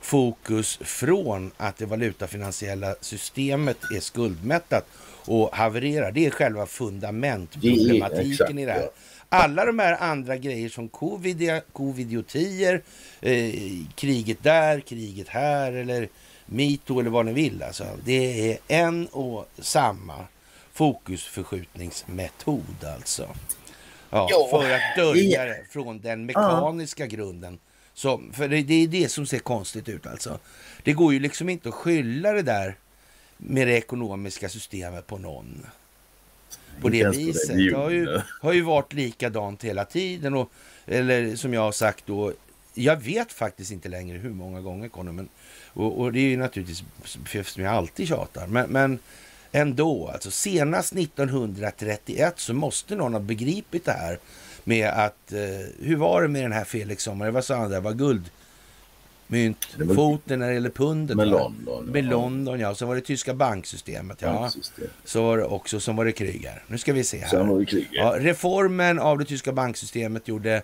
fokus 0.00 0.78
från 0.82 1.50
att 1.56 1.76
det 1.76 1.86
valutafinansiella 1.86 2.94
systemet 3.00 3.76
är 3.96 4.00
skuldmättat 4.00 4.86
och 5.26 5.56
havererar. 5.56 6.12
Det 6.12 6.26
är 6.26 6.30
själva 6.30 6.66
fundamentproblematiken 6.66 8.58
i 8.58 8.66
det 8.66 8.72
här. 8.72 8.90
Alla 9.28 9.64
de 9.64 9.78
här 9.78 9.96
andra 10.00 10.36
grejer 10.36 10.68
som 10.68 10.88
covid, 10.88 11.60
covidiotier, 11.72 12.82
eh, 13.20 13.54
kriget 13.94 14.42
där, 14.42 14.80
kriget 14.80 15.28
här 15.28 15.72
eller 15.72 16.08
metoo 16.46 17.00
eller 17.00 17.10
vad 17.10 17.26
ni 17.26 17.32
vill. 17.32 17.62
Alltså, 17.62 17.84
det 18.04 18.50
är 18.52 18.58
en 18.68 19.06
och 19.06 19.48
samma 19.58 20.24
fokusförskjutningsmetod 20.72 22.84
alltså. 22.96 23.28
Ja, 24.10 24.28
för 24.50 24.70
att 24.74 24.96
dölja 24.96 25.44
det- 25.44 25.50
det 25.50 25.64
från 25.70 26.00
den 26.00 26.26
mekaniska 26.26 27.06
grunden. 27.06 27.58
Som, 27.94 28.32
för 28.32 28.48
det, 28.48 28.62
det 28.62 28.74
är 28.74 28.88
det 28.88 29.08
som 29.08 29.26
ser 29.26 29.38
konstigt 29.38 29.88
ut 29.88 30.06
alltså. 30.06 30.38
Det 30.82 30.92
går 30.92 31.12
ju 31.12 31.20
liksom 31.20 31.48
inte 31.48 31.68
att 31.68 31.74
skylla 31.74 32.32
det 32.32 32.42
där 32.42 32.76
med 33.36 33.66
det 33.66 33.76
ekonomiska 33.76 34.48
systemet 34.48 35.06
på 35.06 35.18
någon. 35.18 35.66
På 36.80 36.88
det 36.88 37.04
på 37.04 37.10
viset. 37.10 37.56
Det 37.56 37.76
har 37.76 37.90
ju, 37.90 38.20
har 38.42 38.52
ju 38.52 38.62
varit 38.62 38.92
likadant 38.92 39.64
hela 39.64 39.84
tiden. 39.84 40.34
Och, 40.34 40.52
eller 40.86 41.36
som 41.36 41.54
jag 41.54 41.60
har 41.60 41.72
sagt 41.72 42.06
då, 42.06 42.32
jag 42.74 42.96
vet 42.96 43.32
faktiskt 43.32 43.70
inte 43.70 43.88
längre 43.88 44.18
hur 44.18 44.30
många 44.30 44.60
gånger 44.60 44.88
Conny, 44.88 45.12
men 45.12 45.28
och, 45.72 46.00
och 46.00 46.12
det 46.12 46.18
är 46.18 46.28
ju 46.28 46.36
naturligtvis 46.36 46.84
som 47.48 47.62
jag 47.62 47.74
alltid 47.74 48.08
tjatar. 48.08 48.46
Men, 48.46 48.70
men 48.70 48.98
ändå, 49.52 50.08
alltså 50.08 50.30
senast 50.30 50.92
1931 50.92 52.34
så 52.36 52.54
måste 52.54 52.94
någon 52.94 53.12
ha 53.12 53.20
begripit 53.20 53.84
det 53.84 53.92
här 53.92 54.18
med 54.64 54.88
att, 54.88 55.32
eh, 55.32 55.38
hur 55.86 55.96
var 55.96 56.22
det 56.22 56.28
med 56.28 56.42
den 56.42 56.52
här 56.52 56.64
Felix 56.64 57.02
Sommar? 57.02 57.30
Vad 57.30 57.44
sa 57.44 57.56
han 57.56 57.70
där? 57.70 57.80
Var 57.80 57.92
guldmynt, 57.92 59.66
Det 59.76 59.84
var- 59.84 59.94
foten 59.94 60.38
när 60.38 60.48
det 60.48 60.54
gäller 60.54 60.70
pundet? 60.70 61.16
Med? 61.16 61.28
London. 61.28 61.84
Med 61.84 62.04
London, 62.04 62.60
ja. 62.60 62.70
Och 62.70 62.76
så 62.76 62.86
var 62.86 62.94
det 62.94 63.00
tyska 63.00 63.34
banksystemet, 63.34 64.22
ja. 64.22 64.32
Banksystem. 64.32 64.86
Så 65.04 65.22
var 65.22 65.38
det 65.38 65.44
också, 65.44 65.80
som 65.80 65.96
var 65.96 66.04
det 66.04 66.12
Kryger. 66.12 66.62
Nu 66.66 66.78
ska 66.78 66.92
vi 66.92 67.04
se 67.04 67.18
här. 67.18 67.28
Sen 67.28 67.48
var 67.48 67.58
det 67.60 67.66
kriget. 67.66 67.88
Ja, 67.92 68.14
reformen 68.18 68.98
av 68.98 69.18
det 69.18 69.24
tyska 69.24 69.52
banksystemet 69.52 70.28
gjorde 70.28 70.62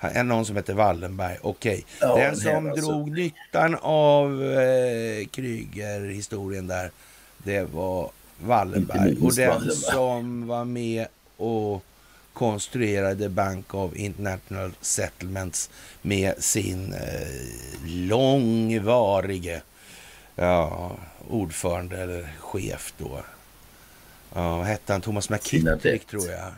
en 0.00 0.28
någon 0.28 0.46
som 0.46 0.56
heter 0.56 0.74
Wallenberg. 0.74 1.38
Okej. 1.42 1.84
Ja, 2.00 2.16
Den 2.16 2.36
som 2.36 2.70
alltså- 2.70 2.86
drog 2.92 3.10
nyttan 3.10 3.76
av 3.82 4.42
eh, 4.44 5.26
Kryger-historien 5.26 6.66
där, 6.66 6.90
det 7.38 7.62
var 7.72 8.10
Wallenberg. 8.44 9.16
Och 9.22 9.34
den 9.34 9.48
Wallenberg. 9.48 9.76
som 9.76 10.46
var 10.46 10.64
med 10.64 11.06
och 11.36 11.84
konstruerade 12.36 13.28
Bank 13.28 13.74
of 13.74 13.96
International 13.96 14.72
Settlements 14.80 15.70
med 16.02 16.34
sin 16.38 16.92
eh, 16.92 17.28
långvarige 17.86 19.62
ja, 20.34 20.96
ordförande 21.28 22.02
eller 22.02 22.32
chef 22.38 22.94
då. 22.98 23.20
Ja, 24.34 24.56
vad 24.56 24.66
hette 24.66 24.92
han? 24.92 25.00
Thomas 25.00 25.30
McKittrick 25.30 26.04
tror 26.04 26.30
jag. 26.30 26.52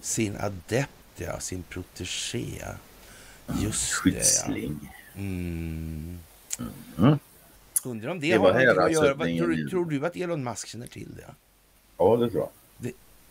Sin 0.00 0.36
adept, 0.36 0.90
ja. 1.16 1.40
Sin 1.40 1.62
protegé. 1.62 2.42
Just 2.42 3.58
det, 3.58 3.60
ja. 3.64 3.70
Skyddsling. 3.70 4.92
Mm. 5.16 6.18
Mm. 6.98 7.18
Undrar 7.84 8.10
om 8.10 8.20
det, 8.20 8.26
Det 8.26 8.32
har 8.32 8.38
någonting 8.38 8.68
att 8.68 8.92
göra. 8.92 9.16
Tror, 9.16 9.68
tror 9.70 9.90
du 9.90 10.06
att 10.06 10.16
Elon 10.16 10.44
Musk 10.44 10.68
känner 10.68 10.86
till 10.86 11.14
det? 11.16 11.34
Ja, 11.98 12.16
det 12.16 12.30
tror 12.30 12.42
jag. 12.42 12.50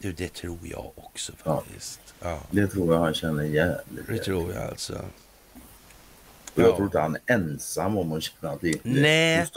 Du, 0.04 0.12
det 0.12 0.34
tror 0.34 0.58
jag 0.64 0.92
också 0.96 1.34
Ja. 1.44 1.56
faktiskt. 1.64 2.00
Ja, 2.22 2.40
Det 2.52 2.68
tror 2.68 2.94
jag 2.94 3.02
han 3.02 3.14
känner 3.14 3.44
jävligt 3.44 4.08
det 4.08 4.18
tror 4.18 4.54
jag 4.54 4.64
alltså. 4.70 4.94
Och 6.54 6.62
jag 6.62 6.70
Ja. 6.70 6.76
tror 6.76 6.86
inte 6.86 7.00
han 7.00 7.16
är 7.26 7.34
ensam 7.34 7.98
om 7.98 8.12
att 8.12 8.24
känna 8.24 8.58
till 8.58 8.80
det. 8.84 9.02
Nej. 9.02 9.48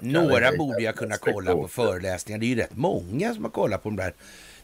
Några 0.00 0.50
det. 0.50 0.58
borde 0.58 0.82
jag 0.82 0.96
kunna 0.96 1.16
kolla 1.16 1.52
på 1.52 1.68
föreläsningar. 1.68 2.38
Det 2.38 2.46
är 2.46 2.48
ju 2.48 2.54
rätt 2.56 2.76
många 2.76 3.34
som 3.34 3.44
har 3.44 3.50
kollat 3.50 3.82
på 3.82 3.88
de 3.88 3.96
där. 3.96 4.14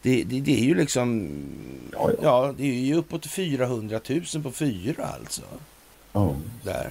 Det, 0.02 0.24
det, 0.24 0.40
det 0.40 0.60
är 0.60 0.64
ju 0.64 0.74
liksom... 0.74 1.30
Ja, 1.92 2.10
ja. 2.10 2.18
Ja, 2.22 2.54
det 2.56 2.62
är 2.64 2.74
ju 2.74 2.94
uppåt 2.94 3.26
400 3.26 4.00
000 4.34 4.42
på 4.42 4.50
fyra 4.50 5.04
alltså. 5.06 5.42
Ja. 6.12 6.36
Där. 6.64 6.90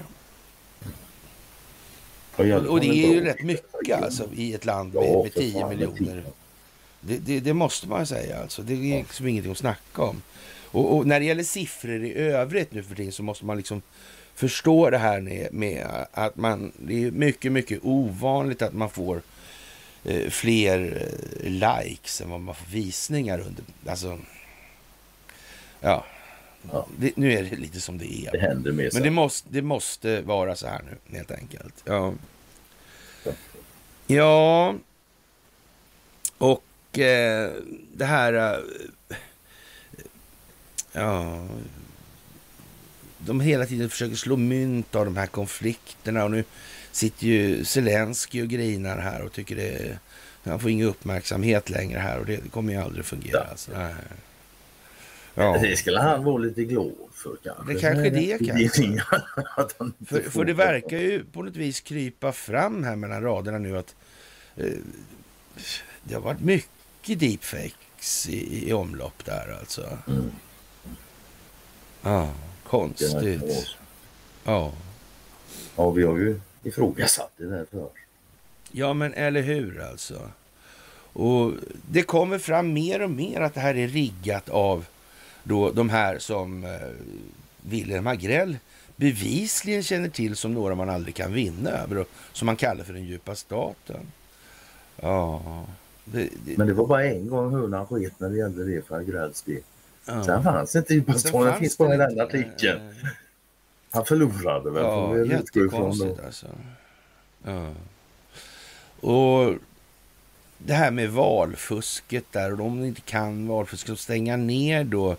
Ja, 2.37 2.55
alla 2.55 2.69
Och 2.69 2.79
det 2.79 2.87
är 2.87 3.13
ju 3.13 3.23
rätt 3.23 3.43
mycket 3.43 4.03
alltså 4.03 4.29
i 4.33 4.53
ett 4.53 4.65
land 4.65 4.91
Ja, 4.95 5.01
med, 5.01 5.11
med 5.23 5.33
för 5.33 5.39
10 5.39 5.53
fan, 5.53 5.69
med 5.69 5.77
miljoner. 5.77 6.23
Det, 7.01 7.17
det, 7.17 7.39
det 7.39 7.53
måste 7.53 7.87
man 7.87 8.05
säga 8.05 8.41
alltså. 8.41 8.61
Det 8.61 8.73
är 8.73 8.97
liksom 8.97 9.27
ingenting 9.27 9.51
att 9.51 9.57
snacka 9.57 10.01
om. 10.01 10.21
Och, 10.71 10.95
och 10.97 11.07
när 11.07 11.19
det 11.19 11.25
gäller 11.25 11.43
siffror 11.43 12.03
i 12.05 12.13
övrigt 12.13 12.71
nu 12.73 12.83
för 12.83 12.95
tiden 12.95 13.11
så 13.11 13.23
måste 13.23 13.45
man 13.45 13.57
liksom 13.57 13.81
förstå 14.35 14.89
det 14.89 14.97
här 14.97 15.21
med, 15.21 15.53
med 15.53 15.87
att 16.11 16.35
man, 16.35 16.71
det 16.77 17.03
är 17.03 17.11
mycket, 17.11 17.51
mycket 17.51 17.79
ovanligt 17.83 18.61
att 18.61 18.73
man 18.73 18.89
får 18.89 19.21
eh, 20.03 20.29
fler 20.29 21.07
eh, 21.43 21.49
likes 21.49 22.21
än 22.21 22.29
vad 22.29 22.39
man 22.39 22.55
får 22.55 22.67
visningar 22.71 23.39
under. 23.39 23.63
Alltså, 23.85 24.19
ja, 25.81 26.05
Ja. 26.71 26.87
det, 26.97 27.17
nu 27.17 27.33
är 27.33 27.43
det 27.43 27.55
lite 27.55 27.81
som 27.81 27.97
det 27.97 28.13
är. 28.27 28.31
Det 28.31 28.39
händer 28.39 28.71
mer 28.71 28.89
Men 28.93 29.03
det 29.03 29.11
måste, 29.11 29.49
det 29.51 29.61
måste 29.61 30.21
vara 30.21 30.55
så 30.55 30.67
här 30.67 30.81
nu, 31.07 31.17
helt 31.17 31.31
enkelt. 31.31 31.73
Ja. 31.85 32.13
Ja. 33.25 33.31
Ja. 34.07 34.75
Och 36.37 36.63
eh, 36.97 37.51
det 37.93 38.05
här... 38.05 38.33
Eh, 38.33 39.17
ja. 40.91 41.47
de 43.17 43.41
hela 43.41 43.65
tiden 43.65 43.89
försöker 43.89 44.15
slå 44.15 44.37
mynt 44.37 44.95
av 44.95 45.05
de 45.05 45.17
här 45.17 45.27
konflikterna 45.27 46.23
och 46.23 46.31
nu 46.31 46.43
sitter 46.91 47.25
ju 47.25 47.65
Zelensky 47.65 48.41
och 48.41 48.47
grinar 48.47 48.97
här 48.97 49.21
och 49.21 49.31
tycker 49.31 49.55
det 49.55 49.99
han 50.43 50.59
får 50.59 50.69
ingen 50.71 50.87
uppmärksamhet 50.87 51.69
längre 51.69 51.99
här 51.99 52.19
och 52.19 52.25
det 52.25 52.51
kommer 52.51 52.73
ju 52.73 52.79
aldrig 52.79 53.05
fungera. 53.05 53.37
Ja. 53.43 53.47
Alltså. 53.49 53.71
Ja. 55.33 55.57
Det 55.61 55.75
skulle 55.75 55.99
han 55.99 56.23
vara 56.23 56.37
lite 56.37 56.63
glad 56.63 56.91
för 57.13 57.37
kanske. 57.43 57.73
Det 57.73 57.79
kanske 57.79 58.09
det 58.09 58.37
kanske. 58.47 59.03
för, 60.05 60.29
för 60.29 60.45
det 60.45 60.53
verkar 60.53 60.97
ju 60.97 61.23
på 61.23 61.43
något 61.43 61.55
vis 61.55 61.81
krypa 61.81 62.31
fram 62.31 62.83
här 62.83 62.95
mellan 62.95 63.23
raderna 63.23 63.57
nu 63.57 63.77
att 63.77 63.95
eh, 64.55 64.65
det 66.03 66.13
har 66.13 66.21
varit 66.21 66.41
mycket 66.41 66.78
deepfakes 67.05 68.29
i, 68.29 68.69
i 68.69 68.73
omlopp 68.73 69.25
där 69.25 69.57
alltså. 69.59 69.97
Mm. 70.07 70.31
Ja, 72.01 72.29
konstigt. 72.63 73.67
Ja. 74.43 74.73
Ja, 75.75 75.89
vi 75.89 76.03
har 76.03 76.17
ju 76.17 76.39
ifrågasatt 76.63 77.31
det 77.37 77.45
där 77.45 77.65
för. 77.71 77.89
Ja, 78.71 78.93
men 78.93 79.13
eller 79.13 79.41
hur 79.41 79.81
alltså. 79.81 80.29
Och 81.13 81.53
det 81.91 82.03
kommer 82.03 82.39
fram 82.39 82.73
mer 82.73 83.01
och 83.01 83.11
mer 83.11 83.41
att 83.41 83.53
det 83.53 83.59
här 83.59 83.75
är 83.77 83.87
riggat 83.87 84.49
av 84.49 84.85
då 85.43 85.71
de 85.71 85.89
här 85.89 86.19
som 86.19 86.63
eh, 86.63 86.69
Wilhelm 87.61 88.07
Agrell 88.07 88.57
bevisligen 88.95 89.83
känner 89.83 90.09
till 90.09 90.35
som 90.35 90.53
några 90.53 90.75
man 90.75 90.89
aldrig 90.89 91.15
kan 91.15 91.33
vinna 91.33 91.69
över 91.69 91.97
och 91.97 92.09
som 92.33 92.45
man 92.45 92.55
kallar 92.55 92.83
för 92.83 92.93
den 92.93 93.05
djupa 93.05 93.35
staten. 93.35 94.11
Ja, 94.95 95.65
det, 96.11 96.29
det... 96.45 96.57
Men 96.57 96.67
det 96.67 96.73
var 96.73 96.87
bara 96.87 97.05
en 97.05 97.27
gång 97.27 97.53
hönan 97.53 97.87
sket 97.87 98.13
när 98.17 98.29
det 98.29 98.37
gällde 98.37 98.65
det 98.65 98.87
för 98.87 98.95
Agrells 98.95 99.41
del. 99.41 99.61
Ja. 100.05 100.23
Sen 100.23 100.43
fanns 100.43 100.75
inte 100.75 100.93
djupa 100.93 101.13
staten, 101.13 101.41
den 101.41 101.59
finns 101.59 101.77
bara 101.77 101.93
i 101.93 101.97
den 101.97 102.19
artikeln. 102.21 102.79
Han 103.91 104.05
förlorade 104.05 104.71
väl, 104.71 104.83
ja, 104.83 105.07
får 105.07 105.13
vi 105.13 105.33
utgå 105.33 105.65
ifrån 105.65 105.99
då. 105.99 106.17
Alltså. 106.25 106.47
Ja. 107.43 107.71
Och 109.09 109.55
det 110.57 110.73
här 110.73 110.91
med 110.91 111.09
valfusket 111.09 112.25
där, 112.31 112.53
och 112.53 112.65
om 112.65 112.79
de 112.79 112.85
inte 112.85 113.01
kan 113.01 113.47
valfusket, 113.47 113.99
stänga 113.99 114.37
ner 114.37 114.83
då 114.83 115.17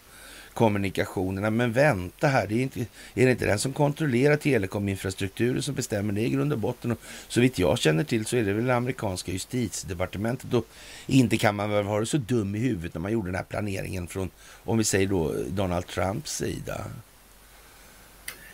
kommunikationerna. 0.54 1.50
Men 1.50 1.72
vänta 1.72 2.28
här, 2.28 2.46
det 2.46 2.54
är, 2.54 2.62
inte, 2.62 2.80
är 3.14 3.24
det 3.24 3.30
inte 3.30 3.46
den 3.46 3.58
som 3.58 3.72
kontrollerar 3.72 4.36
telekominfrastrukturen 4.36 5.62
som 5.62 5.74
bestämmer 5.74 6.12
det 6.12 6.20
i 6.20 6.30
grund 6.30 6.52
och 6.52 6.58
botten? 6.58 6.92
Och 6.92 6.98
så 7.28 7.40
vitt 7.40 7.58
jag 7.58 7.78
känner 7.78 8.04
till 8.04 8.26
så 8.26 8.36
är 8.36 8.44
det 8.44 8.52
väl 8.52 8.66
det 8.66 8.74
amerikanska 8.74 9.32
justitiedepartementet. 9.32 10.54
Och 10.54 10.66
inte 11.06 11.36
kan 11.36 11.54
man 11.54 11.70
väl 11.70 11.84
vara 11.84 12.06
så 12.06 12.16
dum 12.16 12.54
i 12.54 12.58
huvudet 12.58 12.94
när 12.94 13.00
man 13.00 13.12
gjorde 13.12 13.28
den 13.28 13.34
här 13.34 13.42
planeringen 13.42 14.06
från, 14.06 14.30
om 14.64 14.78
vi 14.78 14.84
säger 14.84 15.06
då, 15.06 15.34
Donald 15.48 15.86
Trumps 15.86 16.36
sida. 16.36 16.84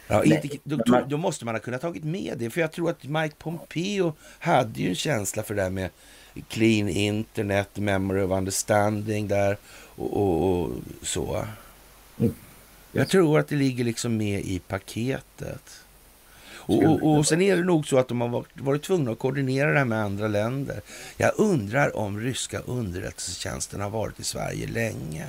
Ja, 0.09 0.25
inte, 0.25 0.49
då, 0.65 1.05
då, 1.09 1.17
måste 1.17 1.45
man 1.45 1.55
ha 1.55 1.61
kunnat 1.61 1.81
tagit 1.81 2.05
med 2.05 2.35
det, 2.39 2.51
för 2.51 2.61
jag 2.61 2.73
tror 2.73 2.91
att 2.91 3.05
Mike 3.05 3.35
Pompeo 3.39 4.13
hade 4.39 4.81
ju 4.81 4.89
en 4.89 4.95
känsla 4.95 5.43
för 5.43 5.55
det 5.55 5.63
där 5.63 5.71
med 5.71 5.91
clean 6.49 6.89
internet, 6.89 7.69
memory 7.77 8.23
of 8.23 8.31
understanding 8.31 9.29
där 9.29 9.57
och, 9.97 10.17
och, 10.17 10.63
och 10.63 10.71
så. 11.03 11.47
Jag 12.97 13.09
tror 13.09 13.39
att 13.39 13.49
det 13.49 13.57
ligger 13.57 13.85
liksom 13.85 14.17
med 14.17 14.41
i 14.41 14.59
paketet. 14.59 15.81
Och, 16.67 16.85
och, 16.85 17.17
och, 17.17 17.27
sen 17.27 17.43
är 17.43 17.57
det 17.57 17.65
nog 17.65 17.87
så 17.87 17.99
att 17.99 18.09
de 18.09 18.21
har 18.21 18.29
varit, 18.29 18.61
varit 18.61 18.83
tvungna 18.83 19.11
att 19.11 19.19
koordinera 19.19 19.73
det 19.73 19.79
här 19.79 19.85
med 19.85 20.03
andra 20.03 20.29
länder. 20.29 20.81
Jag 21.17 21.33
undrar 21.37 21.97
om 21.97 22.21
ryska 22.21 22.59
underrättelsetjänsten 22.59 23.81
har 23.81 23.91
varit 23.91 24.21
i 24.21 24.25
Sverige 24.25 24.67
länge 24.67 25.27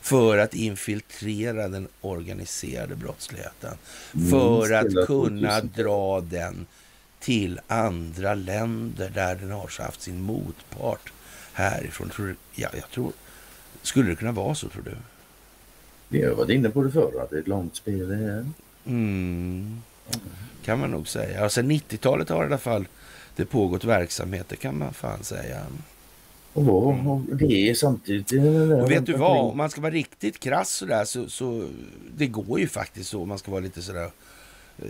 för 0.00 0.38
att 0.38 0.54
infiltrera 0.54 1.68
den 1.68 1.88
organiserade 2.00 2.96
brottsligheten. 2.96 3.74
Mm, 4.14 4.30
för 4.30 4.72
att 4.72 5.06
kunna 5.06 5.60
dra 5.60 6.20
den 6.20 6.66
till 7.20 7.60
andra 7.66 8.34
länder 8.34 9.10
där 9.14 9.34
den 9.34 9.50
har 9.50 9.82
haft 9.82 10.02
sin 10.02 10.20
motpart 10.20 11.12
härifrån. 11.52 12.08
Tror, 12.08 12.36
ja, 12.54 12.68
jag 12.72 12.90
tror, 12.90 13.12
skulle 13.82 14.10
det 14.10 14.16
kunna 14.16 14.32
vara 14.32 14.54
så 14.54 14.68
tror 14.68 14.82
du? 14.82 14.96
Vi 16.08 16.24
har 16.24 16.34
varit 16.34 16.50
inne 16.50 16.70
på 16.70 16.82
det 16.82 16.90
förr, 16.90 17.22
att 17.22 17.30
det 17.30 17.36
är 17.36 17.40
ett 17.40 17.48
långt 17.48 17.76
spel 17.76 18.08
det 18.08 18.16
här. 18.16 18.46
Mm. 18.86 19.82
Kan 20.64 20.78
man 20.78 20.90
nog 20.90 21.08
säga. 21.08 21.42
Alltså 21.42 21.60
90-talet 21.60 22.28
har 22.28 22.42
i 22.42 22.46
alla 22.46 22.58
fall 22.58 22.86
det 23.36 23.44
pågått 23.44 23.84
verksamheter 23.84 24.56
kan 24.56 24.78
man 24.78 24.92
fan 24.92 25.24
säga. 25.24 25.60
Och, 26.52 26.86
och 26.86 27.20
det 27.26 27.70
är 27.70 27.74
samtidigt... 27.74 28.32
Och 28.82 28.90
vet 28.90 29.06
du 29.06 29.12
vad, 29.12 29.50
om 29.50 29.56
man 29.56 29.70
ska 29.70 29.80
vara 29.80 29.92
riktigt 29.92 30.40
krass 30.40 30.70
sådär 30.70 31.04
så, 31.04 31.28
så 31.28 31.68
det 32.16 32.26
går 32.26 32.60
ju 32.60 32.68
faktiskt 32.68 33.10
så. 33.10 33.22
Om 33.22 33.28
man 33.28 33.38
ska 33.38 33.50
vara 33.50 33.60
lite 33.60 33.82
sådär 33.82 34.10
eh, 34.78 34.88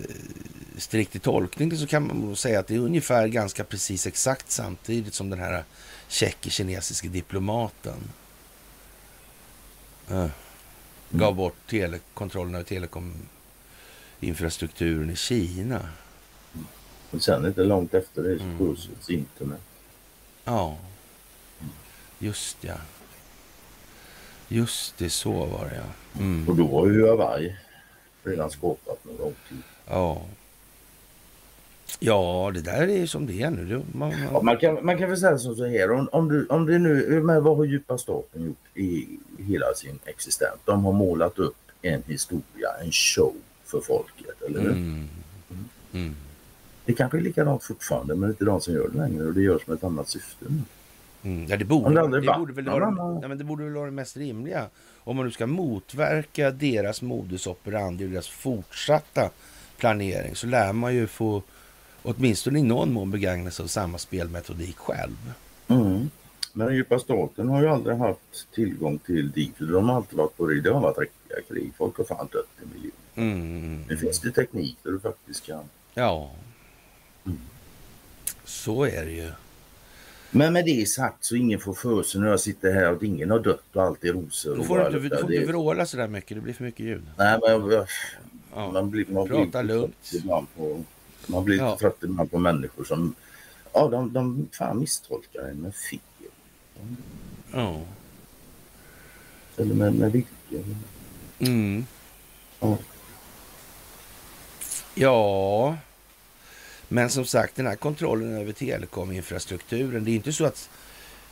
strikt 0.77 1.17
i 1.17 1.19
tolkning 1.19 1.77
så 1.77 1.87
kan 1.87 2.07
man 2.07 2.37
säga 2.37 2.61
att 2.61 2.67
det 2.67 2.75
är 2.75 2.79
ungefär 2.79 3.29
ganska 3.29 3.65
precis 3.65 4.07
exakt 4.07 4.51
samtidigt 4.51 5.15
som 5.15 5.31
den 5.31 5.39
här 5.39 5.65
tjeckisk-kinesiske 6.09 7.09
diplomaten 7.09 7.99
uh, 10.11 10.27
gav 11.19 11.35
bort 11.35 11.57
telekontrollen 11.67 12.55
över 12.55 12.65
telekominfrastrukturen 12.65 15.11
i 15.11 15.17
Kina. 15.17 15.89
Och 17.11 17.23
sen 17.23 17.47
inte 17.47 17.65
långt 17.65 17.95
efter 17.95 18.23
det 18.23 18.39
så 18.39 18.45
mm. 18.45 18.77
internet. 19.09 19.61
Ja. 20.45 20.77
Just 22.19 22.57
ja. 22.61 22.77
Just 24.49 24.99
det, 24.99 25.11
så 25.11 25.33
var 25.33 25.65
det 25.65 25.77
ja. 25.77 26.21
Mm. 26.21 26.49
Och 26.49 26.57
då 26.57 26.67
var 26.67 26.87
ju 26.87 27.09
Hawaii 27.09 27.57
redan 28.23 28.51
skapat 28.51 29.05
med 29.05 29.19
lång 29.19 29.35
tid. 29.49 29.63
Ja. 29.87 30.23
Ja, 31.99 32.51
det 32.55 32.61
där 32.61 32.89
är 32.89 33.07
som 33.07 33.27
det 33.27 33.43
är 33.43 33.51
nu. 33.51 33.65
Man, 33.77 33.85
man... 33.93 34.13
Ja, 34.33 34.43
man, 34.43 34.57
kan, 34.57 34.79
man 34.83 34.99
kan 34.99 35.09
väl 35.09 35.19
säga 35.19 35.39
så 35.39 35.67
här, 35.67 35.91
om, 35.91 36.09
om, 36.13 36.29
du, 36.29 36.47
om 36.47 36.67
det 36.67 36.79
nu, 36.79 37.21
men 37.23 37.45
vad 37.45 37.57
har 37.57 37.65
djupa 37.65 37.99
staten 37.99 38.45
gjort 38.45 38.77
i 38.77 39.19
hela 39.39 39.75
sin 39.75 39.99
existens? 40.05 40.55
De 40.65 40.85
har 40.85 40.93
målat 40.93 41.39
upp 41.39 41.57
en 41.83 42.03
historia, 42.07 42.69
en 42.85 42.93
show 42.93 43.35
för 43.65 43.81
folket, 43.81 44.43
eller 44.47 44.61
hur? 44.61 44.71
Mm. 44.71 45.09
Mm. 45.51 45.65
Mm. 45.93 46.15
Det 46.85 46.93
kanske 46.93 47.19
är 47.19 47.23
likadant 47.23 47.63
fortfarande, 47.63 48.15
men 48.15 48.21
det 48.21 48.27
är 48.27 48.31
inte 48.31 48.45
de 48.45 48.61
som 48.61 48.75
gör 48.75 48.89
det 48.89 48.99
längre 48.99 49.25
och 49.25 49.35
det 49.35 49.43
görs 49.43 49.67
med 49.67 49.75
ett 49.75 49.85
annat 49.85 50.09
syfte 50.09 50.45
nu. 50.49 50.61
Mm, 51.23 51.47
ja, 51.49 51.57
det 51.57 51.65
borde, 51.65 51.95
det, 51.95 52.21
det, 52.21 52.35
borde 52.39 52.53
väl 52.53 52.65
vara, 52.65 53.19
ja, 53.23 53.29
men 53.29 53.39
det 53.39 53.45
borde 53.45 53.65
väl 53.65 53.73
vara 53.73 53.85
det 53.85 53.91
mest 53.91 54.17
rimliga. 54.17 54.67
Om 54.99 55.17
man 55.17 55.25
nu 55.25 55.31
ska 55.31 55.47
motverka 55.47 56.51
deras 56.51 57.03
modus 57.03 57.47
operandi 57.47 58.07
och 58.07 58.11
deras 58.11 58.29
fortsatta 58.29 59.31
planering 59.77 60.35
så 60.35 60.47
lär 60.47 60.73
man 60.73 60.95
ju 60.95 61.07
få 61.07 61.43
åtminstone 62.05 62.59
i 62.59 62.63
någon 62.63 62.93
mån 62.93 63.11
begagna 63.11 63.51
sig 63.51 63.63
av 63.63 63.67
samma 63.67 63.99
spelmetodik 63.99 64.77
själv. 64.77 65.33
Mm. 65.69 66.11
Men 66.53 66.67
den 66.67 66.77
djupa 66.77 66.99
staten 66.99 67.49
har 67.49 67.63
ju 67.63 67.69
aldrig 67.69 67.97
haft 67.97 68.53
tillgång 68.55 68.99
till 68.99 69.31
dit. 69.31 69.55
De 69.59 69.89
har 69.89 69.97
alltid 69.97 70.19
varit 70.19 70.37
på 70.37 70.47
det. 70.47 70.61
Det 70.61 70.71
har 70.71 70.81
varit 70.81 70.99
riktiga 70.99 71.37
krig. 71.49 71.73
Folk 71.77 71.97
har 71.97 72.05
fan 72.05 72.29
dött 72.33 72.49
i 72.63 72.75
miljoner. 72.75 73.35
Mm. 73.35 73.85
Nu 73.89 73.97
finns 73.97 74.21
det 74.21 74.31
teknik 74.31 74.79
där 74.83 74.91
du 74.91 75.01
faktiskt 75.01 75.47
kan. 75.47 75.65
Ja. 75.95 76.31
Mm. 77.27 77.39
Så 78.45 78.85
är 78.85 79.05
det 79.05 79.13
ju. 79.13 79.31
Men 80.31 80.53
med 80.53 80.65
det 80.65 80.89
sagt 80.89 81.25
så 81.25 81.37
ingen 81.37 81.61
får 81.61 81.75
för 81.75 82.03
sig 82.03 82.21
när 82.21 82.29
jag 82.29 82.41
sitter 82.41 82.73
här 82.73 82.93
att 82.93 83.03
ingen 83.03 83.31
har 83.31 83.39
dött 83.39 83.65
och 83.73 83.83
allt 83.83 84.05
är 84.05 84.13
rosor. 84.13 84.57
Då 84.57 84.65
får 84.65 84.79
du 84.79 84.87
inte, 84.87 84.99
du 84.99 85.09
får 85.09 85.35
inte 85.35 85.47
vråla 85.47 85.87
så 85.87 85.97
där 85.97 86.09
mycket, 86.09 86.37
det 86.37 86.41
blir 86.41 86.55
för 86.55 86.65
mycket 86.65 86.87
ljud. 86.87 87.03
Nej, 87.19 87.39
men 87.43 87.51
jag, 87.51 87.73
jag, 87.73 87.87
ja. 88.55 88.71
man 88.73 88.91
blir, 88.91 89.07
man 89.09 89.29
Prata 89.29 89.63
blir 89.63 89.75
lugnt. 89.75 90.11
Ibland 90.15 90.47
på, 90.57 90.85
man 91.29 91.45
blir 91.45 91.57
ja. 91.59 91.79
trött 91.79 92.03
ibland 92.03 92.31
på 92.31 92.39
människor 92.39 92.85
som 92.85 93.15
ja, 93.73 93.89
de, 93.89 94.13
de 94.13 94.49
fan 94.53 94.79
misstolkar 94.79 95.43
en 95.43 95.57
med 95.57 95.75
fel. 95.75 95.99
Ja. 97.53 97.81
Eller 99.57 99.75
med, 99.75 99.95
med 99.95 100.13
vilken. 100.13 100.77
Mm. 101.39 101.87
Ja. 102.61 102.79
Ja. 104.95 105.77
Men 106.89 107.11
som 107.11 107.25
sagt, 107.25 107.57
den 107.57 107.67
här 107.67 107.77
kontrollen 107.77 108.37
över 108.37 108.53
telekominfrastrukturen. 108.53 110.05
Det 110.05 110.11
är 110.11 110.15
inte 110.15 110.33
så 110.33 110.45
att 110.45 110.71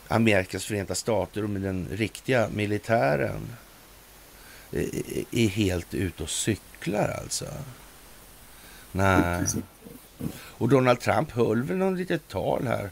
Amerikas 0.09 0.65
förenta 0.65 0.95
stater 0.95 1.45
och 1.45 1.51
med 1.51 1.63
den 1.63 1.89
riktiga 1.91 2.49
militären 2.55 3.57
är 5.31 5.49
helt 5.49 5.95
ute 5.95 6.23
och 6.23 6.31
cyklar 6.31 7.09
alltså. 7.23 7.47
Nej. 8.93 9.45
Och 10.35 10.69
Donald 10.69 11.01
Trump 11.01 11.31
höll 11.31 11.63
väl 11.63 11.77
någon 11.77 11.97
litet 11.97 12.29
tal 12.29 12.67
här 12.67 12.91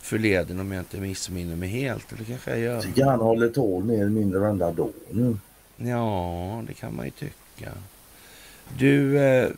förleden 0.00 0.60
om 0.60 0.72
jag 0.72 0.80
inte 0.80 1.00
missminner 1.00 1.56
mig 1.56 1.68
helt. 1.68 2.12
Eller 2.12 2.24
kanske 2.24 2.50
jag 2.50 2.60
gör. 2.60 2.80
Tycker 2.80 3.04
han 3.04 3.20
håller 3.20 3.48
tal 3.48 3.84
mer 3.84 4.00
eller 4.00 4.10
mindre 4.10 4.38
varenda 4.38 4.72
dag 4.72 4.92
nu. 5.10 5.38
Ja, 5.76 6.62
det 6.66 6.74
kan 6.74 6.96
man 6.96 7.04
ju 7.04 7.10
tycka. 7.10 7.72
Du, 8.78 9.18
eh, 9.18 9.48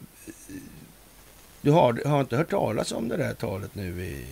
du 1.60 1.70
har, 1.70 2.08
har 2.08 2.20
inte 2.20 2.36
hört 2.36 2.50
talas 2.50 2.92
om 2.92 3.08
det 3.08 3.16
där 3.16 3.34
talet 3.34 3.74
nu 3.74 4.04
i, 4.04 4.24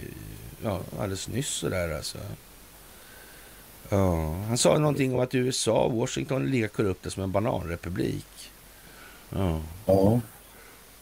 ja, 0.63 0.81
alldeles 0.99 1.29
nyss 1.29 1.49
sådär 1.49 1.97
alltså? 1.97 2.19
Ja, 3.89 4.35
han 4.49 4.59
sa 4.59 4.79
någonting 4.79 5.15
om 5.15 5.21
att 5.21 5.35
USA 5.35 5.85
och 5.85 5.93
Washington 5.93 6.43
är 6.43 6.47
lika 6.47 6.69
korrupta 6.69 7.11
som 7.11 7.23
en 7.23 7.33
bananrepublik. 7.33 8.51
Ja. 9.31 9.61
Ja. 9.87 10.21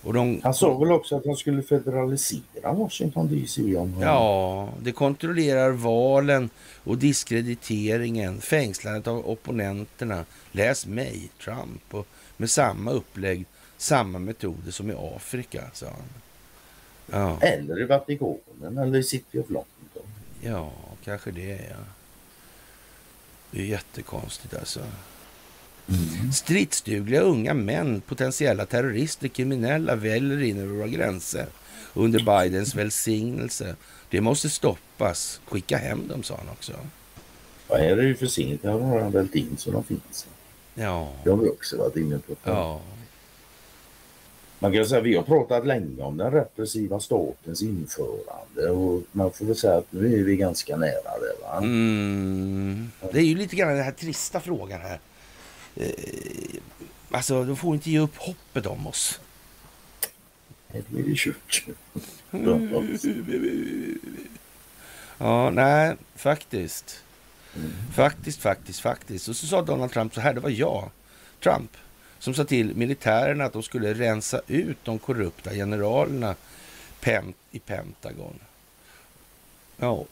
Och 0.03 0.13
de, 0.13 0.41
Han 0.45 0.55
sa 0.55 0.79
väl 0.79 0.93
också 0.93 1.17
att 1.17 1.27
han 1.27 1.37
skulle 1.37 1.63
federalisera 1.63 2.73
Washington 2.73 3.29
DC 3.29 3.77
om. 3.77 3.95
Ja, 4.01 4.69
det 4.83 4.93
kontrollerar 4.93 5.71
valen 5.71 6.51
och 6.85 6.99
diskrediteringen, 6.99 8.41
fängslandet 8.41 9.07
av 9.07 9.29
opponenterna. 9.31 10.25
Läs 10.53 10.87
mig, 10.87 11.31
Trump, 11.45 11.95
och 11.95 12.07
med 12.37 12.51
samma 12.51 12.91
upplägg, 12.91 13.47
samma 13.77 14.19
metoder 14.19 14.71
som 14.71 14.91
i 14.91 14.95
Afrika, 15.17 15.63
sa 15.73 15.87
han. 15.87 16.05
Ja, 17.11 17.41
Eller 17.41 17.81
i 17.83 17.85
Vatikanen 17.85 18.79
eller 18.79 18.99
i 18.99 19.03
City 19.03 19.39
of 19.39 19.51
London. 19.51 20.13
ja 20.41 20.73
kanske 21.05 21.31
det, 21.31 21.49
ja. 21.71 21.85
Det 23.51 23.61
är 23.61 23.65
jättekonstigt 23.67 24.55
alltså. 24.55 24.81
Stridsdugliga 26.35 27.20
unga 27.20 27.55
män, 27.55 28.01
potentiella 28.01 28.66
terrorister, 28.66 29.28
kriminella 29.28 29.97
väller 29.97 30.43
in 30.43 30.59
över 30.61 30.74
våra 30.74 30.89
gränser 30.89 31.47
under 31.95 32.18
Bidens 32.18 32.74
välsignelse. 32.74 33.76
Det 34.11 34.20
måste 34.20 34.51
stoppas. 34.51 35.41
Skicka 35.47 35.76
hem 35.76 36.09
dem, 36.09 36.22
sa 36.22 36.37
han 36.37 36.49
också. 36.49 36.72
Ja, 37.68 37.76
här 37.76 37.85
är 37.85 37.97
det 37.97 38.05
ju 38.05 38.14
för 38.16 38.26
sent. 38.26 38.64
Här 38.64 38.70
har 38.70 39.01
han 39.01 39.11
vält 39.12 39.35
in 39.35 39.57
så 39.59 39.70
de 39.70 39.85
finns. 39.85 40.26
Ja, 40.74 41.12
Det 41.24 41.30
har 41.30 41.37
vi 41.37 41.49
också 41.49 41.76
varit 41.76 41.97
inne 41.97 42.18
på. 42.18 42.35
ja, 42.45 42.80
Man 44.59 44.72
kan 44.72 44.87
säga 44.87 44.99
att 45.01 45.07
vi 45.07 45.16
har 45.16 45.22
pratat 45.22 45.66
länge 45.66 46.03
om 46.03 46.16
den 46.16 46.30
repressiva 46.30 47.01
statens 47.01 47.62
införande 47.62 48.70
och 48.70 49.03
man 49.12 49.33
får 49.33 49.45
väl 49.45 49.57
säga 49.57 49.76
att 49.76 49.87
nu 49.93 50.20
är 50.20 50.24
vi 50.24 50.37
ganska 50.37 50.76
nära 50.76 50.91
det. 51.20 51.43
Va? 51.43 51.57
mm. 51.59 52.91
Det 53.12 53.18
är 53.18 53.22
ju 53.24 53.35
lite 53.37 53.57
grann 53.57 53.74
den 53.74 53.85
här 53.85 53.93
trista 53.93 54.41
frågan 54.41 54.80
här. 54.80 55.01
Eh, 55.77 55.91
alltså, 57.11 57.45
de 57.45 57.57
får 57.57 57.75
inte 57.75 57.91
ge 57.91 57.99
upp 57.99 58.16
hoppet 58.16 58.66
om 58.66 58.87
oss. 58.87 59.20
Kört. 61.16 61.64
Ja, 65.18 65.51
nej, 65.51 65.97
faktiskt. 66.14 67.03
Faktiskt, 67.95 68.41
faktiskt, 68.41 68.81
faktiskt. 68.81 69.29
Och 69.29 69.37
så 69.37 69.47
sa 69.47 69.62
Donald 69.62 69.93
Trump 69.93 70.14
så 70.14 70.20
här, 70.20 70.35
det 70.35 70.41
var 70.41 70.51
jag, 70.51 70.91
Trump, 71.43 71.77
som 72.18 72.35
sa 72.35 72.45
till 72.45 72.77
militärerna 72.77 73.45
att 73.45 73.53
de 73.53 73.62
skulle 73.62 73.95
rensa 73.95 74.41
ut 74.47 74.79
de 74.85 74.99
korrupta 74.99 75.51
generalerna 75.51 76.35
i 77.51 77.59
Pentagon. 77.59 78.39
Ja. 79.77 80.05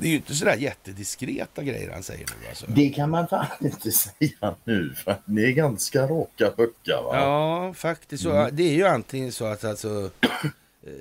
Det 0.00 0.06
är 0.06 0.10
ju 0.10 0.16
inte 0.16 0.34
sådär 0.34 0.56
jättediskreta 0.56 1.62
grejer 1.62 1.90
han 1.90 2.02
säger 2.02 2.26
nu 2.40 2.48
alltså. 2.48 2.66
Det 2.68 2.90
kan 2.90 3.10
man 3.10 3.28
fan 3.28 3.46
inte 3.60 3.92
säga 3.92 4.54
nu 4.64 4.94
för 4.94 5.10
att 5.10 5.22
ni 5.28 5.42
är 5.42 5.50
ganska 5.50 6.02
raka 6.02 6.50
puckar. 6.56 7.02
Va? 7.02 7.16
Ja, 7.16 7.74
faktiskt. 7.74 8.22
Så, 8.22 8.48
Det 8.52 8.62
är 8.62 8.74
ju 8.74 8.86
antingen 8.86 9.32
så 9.32 9.44
att 9.44 9.64
alltså... 9.64 10.10
eh, 10.86 10.92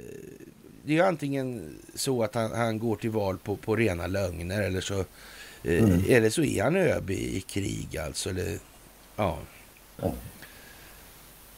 Det 0.84 0.94
är 0.94 0.98
ju 0.98 1.02
antingen 1.02 1.78
så 1.96 2.24
att 2.24 2.36
han, 2.36 2.52
han 2.52 2.80
går 2.80 2.96
till 2.96 3.10
val 3.10 3.38
på, 3.38 3.56
på 3.56 3.76
rena 3.76 4.08
lögner 4.08 4.62
eller 4.62 4.82
så, 4.82 5.00
eh, 5.64 6.10
eller 6.10 6.30
så 6.30 6.44
är 6.44 6.64
han 6.64 6.76
ÖB 6.76 7.10
i 7.10 7.42
krig 7.42 7.98
alltså. 7.98 8.30
Eller, 8.30 8.60
ja. 9.16 9.40
Ja. 10.02 10.14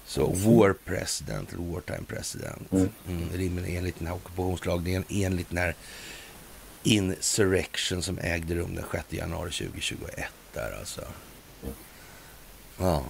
Så 0.06 0.26
war 0.26 0.74
president, 0.86 1.54
eller 1.54 1.64
wartime 1.64 2.04
president. 2.08 2.72
Mm. 2.72 2.90
Mm, 3.08 3.66
enligt 3.68 3.98
den 4.00 4.08
här 4.08 4.16
ockupationslagen, 4.16 5.04
enligt 5.10 5.50
den 5.50 5.58
här 5.58 5.76
insurrection 6.84 8.02
som 8.04 8.20
ägde 8.20 8.56
rum 8.56 8.76
den 8.76 8.86
6 8.92 9.06
januari 9.14 9.52
2021 9.52 10.26
där 10.54 10.78
alltså. 10.80 11.02
Ja. 12.78 13.04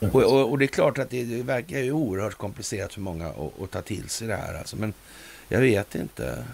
Och, 0.00 0.14
och, 0.14 0.50
och 0.50 0.58
det 0.58 0.64
är 0.64 0.66
klart 0.66 0.98
att 0.98 1.10
det, 1.10 1.24
det 1.24 1.42
verkar 1.42 1.78
ju 1.78 1.92
oerhört 1.92 2.34
komplicerat 2.34 2.92
för 2.94 3.00
många 3.00 3.26
att, 3.28 3.62
att 3.62 3.70
ta 3.70 3.82
till 3.82 4.08
sig 4.08 4.28
det 4.28 4.36
här 4.36 4.54
alltså. 4.54 4.76
Men 4.76 4.92
jag 5.48 5.60
vet 5.60 5.94
inte. 5.94 6.44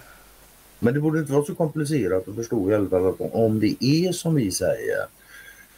Men 0.78 0.94
det 0.94 1.00
borde 1.00 1.18
inte 1.20 1.32
vara 1.32 1.44
så 1.44 1.54
komplicerat 1.54 2.28
att 2.28 2.34
förstå 2.34 2.70
i 2.70 2.74
alla 2.74 2.88
fall 2.90 3.08
att 3.08 3.20
om 3.20 3.60
det 3.60 3.84
är 3.84 4.12
som 4.12 4.34
vi 4.34 4.50
säger 4.50 4.98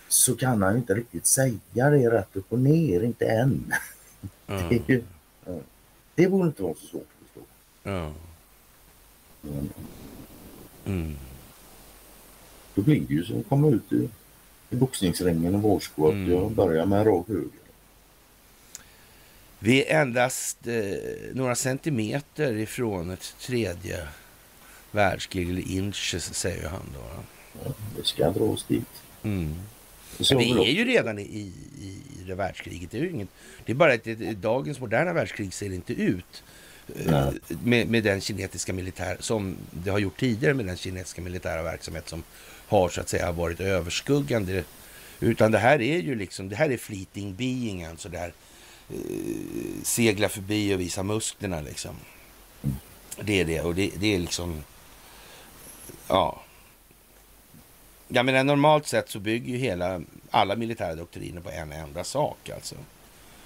så 0.09 0.37
kan 0.37 0.63
han 0.63 0.77
inte 0.77 0.95
riktigt 0.95 1.27
säga 1.27 1.55
det 1.75 2.11
rätt 2.11 2.37
upp 2.37 2.53
och 2.53 2.59
ner, 2.59 3.01
inte 3.03 3.27
än. 3.27 3.75
Det, 4.47 4.53
är 4.55 4.59
Mm. 4.69 4.83
ju- 4.87 5.03
ja. 5.47 5.53
det 6.15 6.29
borde 6.29 6.47
inte 6.47 6.63
vara 6.63 6.75
så 6.75 6.87
svårt 6.87 7.03
att 7.03 7.27
förstå. 7.27 7.41
Mm. 7.91 8.13
Mm. 10.87 11.17
Då 12.75 12.83
blir 12.83 13.01
det 13.01 13.15
ju 13.15 13.25
som 13.25 13.41
att 13.41 13.49
komma 13.49 13.69
ut 13.69 13.93
i, 13.93 14.09
i 14.71 14.77
boxningsringen 14.77 15.55
och 15.55 15.63
varsko 15.63 16.09
att 16.09 16.15
Mm. 16.15 16.31
jag 16.33 16.53
börjar 16.53 16.87
med 16.87 17.07
rak 17.07 17.29
höger. 17.29 17.49
Vi 19.59 19.85
är 19.85 20.01
endast 20.01 20.67
eh, 20.67 20.75
några 21.35 21.55
centimeter 21.55 22.57
ifrån 22.57 23.11
ett 23.11 23.35
tredje 23.41 24.09
världskrig, 24.91 25.51
eller 25.51 25.71
inches 25.71 26.35
säger 26.35 26.69
han 26.69 26.83
då. 26.95 27.23
Ja, 27.65 27.73
det 27.97 28.07
ska 28.07 28.31
dras 28.31 28.65
dit. 28.65 29.03
Mm. 29.23 29.55
Men 30.31 30.39
vi 30.39 30.51
är 30.51 30.73
ju 30.73 30.85
redan 30.85 31.19
i, 31.19 31.23
i, 31.23 31.53
i 32.21 32.25
det 32.27 32.35
världskriget. 32.35 32.91
Det 32.91 32.99
är, 32.99 33.05
inget, 33.05 33.29
det 33.65 33.73
är 33.73 33.77
bara 33.77 33.93
att 33.93 34.05
det, 34.05 34.15
dagens 34.15 34.81
moderna 34.81 35.13
världskrig 35.13 35.55
ser 35.55 35.73
inte 35.73 35.93
ut 35.93 36.43
med, 37.63 37.89
med 37.89 38.05
den 38.05 38.21
kinetiska 38.21 38.73
militär 38.73 39.17
som 39.21 39.57
det 39.71 39.91
har 39.91 39.99
gjort 39.99 40.21
tidigare 40.21 40.55
med 40.55 40.67
den 40.67 40.77
kinesiska 40.77 41.23
militära 41.23 41.63
verksamhet 41.63 42.09
som 42.09 42.23
har 42.69 42.89
så 42.89 43.01
att 43.01 43.09
säga 43.09 43.33
varit 43.33 43.61
överskuggande. 43.61 44.65
Utan 45.21 45.53
det 45.53 45.59
här 45.59 45.83
är 45.83 45.99
ju 45.99 46.15
liksom, 46.15 46.49
det 46.49 46.57
här 46.57 46.71
är 46.71 46.77
fleeting 46.77 47.35
being, 47.35 47.85
alltså 47.85 48.09
det 48.09 48.19
här 48.19 48.33
eh, 48.91 48.97
segla 49.83 50.29
förbi 50.29 50.75
och 50.75 50.81
visa 50.81 51.03
musklerna 51.03 51.61
liksom. 51.61 51.97
Det 53.21 53.41
är 53.41 53.45
det 53.45 53.61
och 53.61 53.75
det, 53.75 53.91
det 53.97 54.15
är 54.15 54.19
liksom, 54.19 54.63
ja. 56.09 56.43
Jag 58.09 58.27
menar 58.27 58.45
normalt 58.45 58.87
sett 58.87 59.11
så 59.11 59.19
bygger 59.19 59.53
ju 59.53 59.59
hela, 59.59 60.03
alla 60.31 60.57
militära 60.57 60.95
doktriner 60.95 61.41
på 61.41 61.51
en 61.51 61.73
enda 61.73 62.05
sak 62.05 62.51
alltså. 62.55 62.75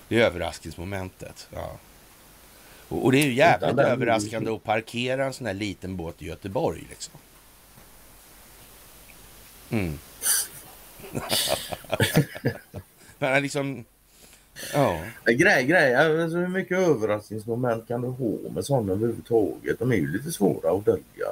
Det 0.09 0.20
är 0.20 0.24
överraskningsmomentet. 0.24 1.49
Ja. 1.55 1.78
Och, 2.91 3.05
och 3.05 3.12
det 3.12 3.18
är 3.18 3.26
ju 3.26 3.32
jävligt 3.32 3.72
Utan 3.72 3.84
överraskande 3.84 4.51
att 4.51 4.64
parkera 4.64 5.24
en 5.24 5.32
sån 5.32 5.47
här 5.47 5.55
liten 5.55 5.97
båt 5.97 6.22
i 6.22 6.26
Göteborg 6.26 6.86
liksom. 6.88 7.14
Mm. 9.70 9.99
Men 13.18 13.43
liksom, 13.43 13.84
ja. 14.74 15.01
Grej, 15.24 15.66
grej, 15.66 15.95
alltså 15.95 16.36
hur 16.36 16.49
mycket 16.49 16.78
överraskningsmoment 16.78 17.88
kan 17.88 18.01
du 18.01 18.09
ha 18.09 18.51
med 18.55 18.64
sådana 18.64 18.93
överhuvudtaget? 18.93 19.78
De 19.78 19.93
är 19.93 19.97
ju 19.97 20.12
lite 20.12 20.32
svåra 20.32 20.70
att 20.70 20.84
dölja. 20.84 21.28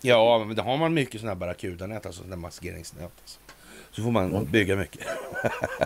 Ja, 0.00 0.44
men 0.46 0.56
då 0.56 0.62
har 0.62 0.76
man 0.76 0.94
mycket 0.94 1.20
sådana 1.20 1.34
här 1.34 1.40
barracudanät, 1.40 2.06
alltså 2.06 2.22
sådana 2.22 2.36
maskeringsnät. 2.36 3.02
Alltså. 3.02 3.38
Så 3.90 4.02
får 4.02 4.10
man 4.10 4.48
bygga 4.50 4.76
mycket. 4.76 5.06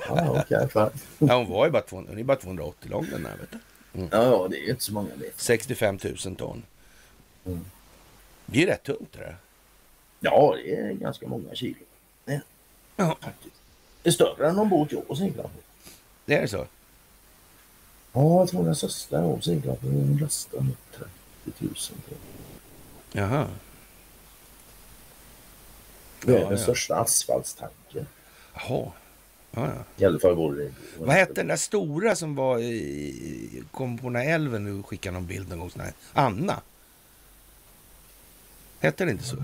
Okej, 0.09 0.69
fan. 0.69 0.91
Ja, 1.19 1.37
hon 1.37 1.51
var 1.51 1.67
ju 1.67 1.71
bara, 1.73 1.83
200, 1.83 2.11
hon 2.13 2.21
är 2.21 2.25
bara 2.25 2.37
280 2.37 2.91
lång 2.91 3.07
den 3.11 3.23
där, 3.23 3.37
vet 3.41 3.51
du. 3.51 3.59
Ja, 3.93 4.07
ja, 4.11 4.49
det 4.51 4.57
är 4.57 4.63
ju 4.65 4.71
inte 4.71 4.83
så 4.85 4.93
många 4.93 5.09
meter. 5.17 5.33
65 5.37 5.99
000 6.25 6.37
ton. 6.37 6.63
Mm. 7.47 7.65
Det 8.47 8.63
är 8.63 8.67
rätt 8.67 8.83
tungt 8.83 9.13
det 9.13 9.19
där. 9.19 9.37
Ja, 10.21 10.55
det 10.65 10.75
är 10.77 10.93
ganska 10.93 11.29
många 11.29 11.55
kilo. 11.55 11.77
Ja, 12.25 12.39
Ja. 12.97 13.17
Det 14.03 14.09
är 14.09 14.13
större 14.13 14.49
än 14.49 14.55
någon 14.57 14.69
båt 14.69 14.93
jag 14.93 15.17
seglar 15.17 15.43
på. 15.45 15.51
Det 16.25 16.35
är 16.35 16.47
så? 16.47 16.67
Ja, 18.13 18.39
jag 18.41 18.49
tror 18.49 18.65
den 18.65 18.77
största 18.77 19.17
jag 19.17 19.45
seglar 19.45 19.75
på 19.75 19.87
den 19.87 20.19
lastar 20.23 20.61
nog 20.61 20.77
30 20.93 21.11
000 21.59 21.75
ton. 21.75 22.19
Jaha. 23.13 23.49
Det 26.25 26.33
är 26.37 26.41
Ja, 26.41 26.49
den 26.49 26.59
ja. 26.59 26.63
största 26.63 26.97
asfaltstanken. 26.97 28.07
Jaha. 28.55 28.93
Ja, 29.55 29.67
ja. 29.69 29.85
I 29.97 30.05
alla 30.05 30.19
fall 30.19 30.35
var 30.37 30.53
det 30.55 30.73
Vad 30.99 31.15
hette 31.17 31.33
den 31.35 31.47
där 31.47 31.57
stora 31.57 32.17
som 32.17 32.35
var 32.35 32.59
i, 32.59 33.63
kom 33.71 33.99
på 33.99 34.07
den 34.07 34.17
här 34.17 34.35
älven 34.35 34.65
nu 34.65 34.83
skickade 34.83 35.15
någon 35.15 35.27
bild 35.27 35.49
någon 35.49 35.59
gång? 35.59 35.71
Här. 35.79 35.93
Anna? 36.13 36.61
Hette 38.81 39.05
den 39.05 39.11
inte 39.13 39.25
så? 39.25 39.37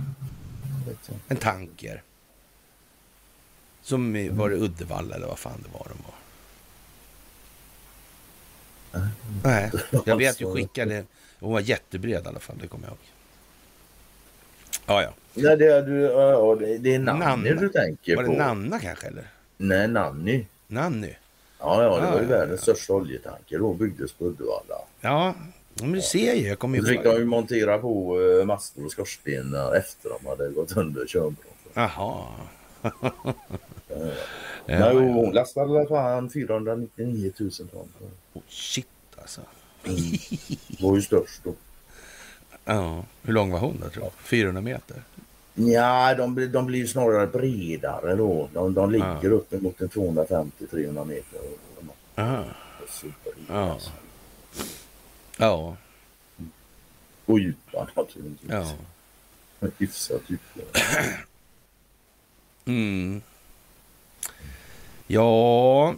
En 1.29 1.37
tanker. 1.37 2.03
Som 3.83 4.17
i- 4.17 4.29
var 4.29 4.51
det 4.51 4.57
Uddevalla 4.57 5.15
eller 5.15 5.27
vad 5.27 5.39
fan 5.39 5.63
det 5.65 5.79
var 5.79 5.87
de 5.89 6.03
var. 6.05 6.15
Nej, 9.45 9.71
jag 10.07 10.17
vet 10.17 10.41
ju 10.41 10.55
skickade. 10.55 11.05
Hon 11.41 11.53
var 11.53 11.61
jättebred 11.61 12.25
i 12.25 12.29
alla 12.29 12.41
fall, 12.41 12.57
det 12.61 12.69
kommer 12.69 12.85
jag 12.87 12.91
ihåg. 12.91 12.99
Ja, 14.87 15.03
ja. 15.03 15.11
Nej, 15.35 15.57
det 15.57 15.67
är, 15.67 15.83
du, 15.83 16.01
ja, 16.01 16.55
det, 16.79 16.95
är 16.95 16.99
Nanna. 16.99 17.37
du 17.37 17.69
tänker 17.69 18.17
Var 18.17 18.25
på. 18.25 18.33
det 18.33 18.39
Nanna 18.39 18.79
kanske 18.79 19.07
eller? 19.07 19.25
Nej, 19.59 19.89
Nanny. 19.89 20.45
Nanny? 20.67 21.15
Ja, 21.59 21.83
ja, 21.83 21.97
det 22.01 22.07
Ja, 22.07 22.11
var 22.11 22.21
ju 22.21 22.23
ja, 22.23 22.39
världens 22.39 22.61
största 22.61 22.93
oljetanker. 22.93 23.59
Då 23.59 23.75
byggdes 23.75 24.13
på 24.13 24.25
Uddevalla. 24.25 24.79
Ja, 25.01 25.35
men 25.81 25.93
du 25.93 26.01
ser 26.03 26.35
ju. 26.35 26.49
Jag 26.49 26.59
kommer 26.59 26.79
ju 26.79 26.85
fick 26.85 27.03
de 27.05 27.17
ju 27.17 27.25
montera 27.25 27.79
på 27.79 28.19
uh, 28.19 28.45
master 28.45 28.85
och 28.85 28.93
skorstenar 28.93 29.75
efter 29.75 30.11
de 30.11 30.27
hade 30.29 30.49
gått 30.49 30.77
under 30.77 31.07
körbromsen. 31.07 31.45
Jaha. 31.75 32.27
Nej, 34.67 34.79
Ja, 34.81 34.93
och 34.93 35.01
hon 35.03 35.33
lastade 35.33 35.79
alla 35.79 35.89
fall 35.89 36.31
499 36.31 37.33
000 37.39 37.51
ton. 37.51 37.89
Oh, 38.33 38.43
shit 38.49 38.87
alltså. 39.21 39.41
var 40.81 40.97
ju 40.97 41.03
störst 41.03 41.41
då. 41.45 41.55
Ja. 42.65 43.05
Hur 43.23 43.33
lång 43.33 43.51
var 43.51 43.59
hon 43.59 43.81
då 43.83 43.89
tror 43.89 44.05
du? 44.05 44.11
400 44.23 44.63
meter? 44.63 45.03
Ja, 45.61 46.15
de, 46.15 46.35
blir- 46.35 46.49
de 46.49 46.67
blir 46.67 46.87
snarare 46.87 47.27
bredare 47.27 48.15
då. 48.17 48.49
De, 48.53 48.75
de 48.75 48.91
ligger 48.93 49.19
Ja. 49.23 49.29
uppemot 49.31 49.81
en 49.81 49.89
250-300 49.89 51.05
meter. 51.05 51.41
Superrika, 52.89 53.53
Ja. 53.53 53.73
alltså. 53.73 53.91
Ja. 55.39 55.77
Och 57.27 57.39
djupa 57.39 57.89
naturligtvis. 57.97 58.51
Ja. 58.51 58.73
Hyfsat 59.79 60.21
djupa. 60.27 60.61
Mm. 62.65 63.23
Ja, 65.07 65.95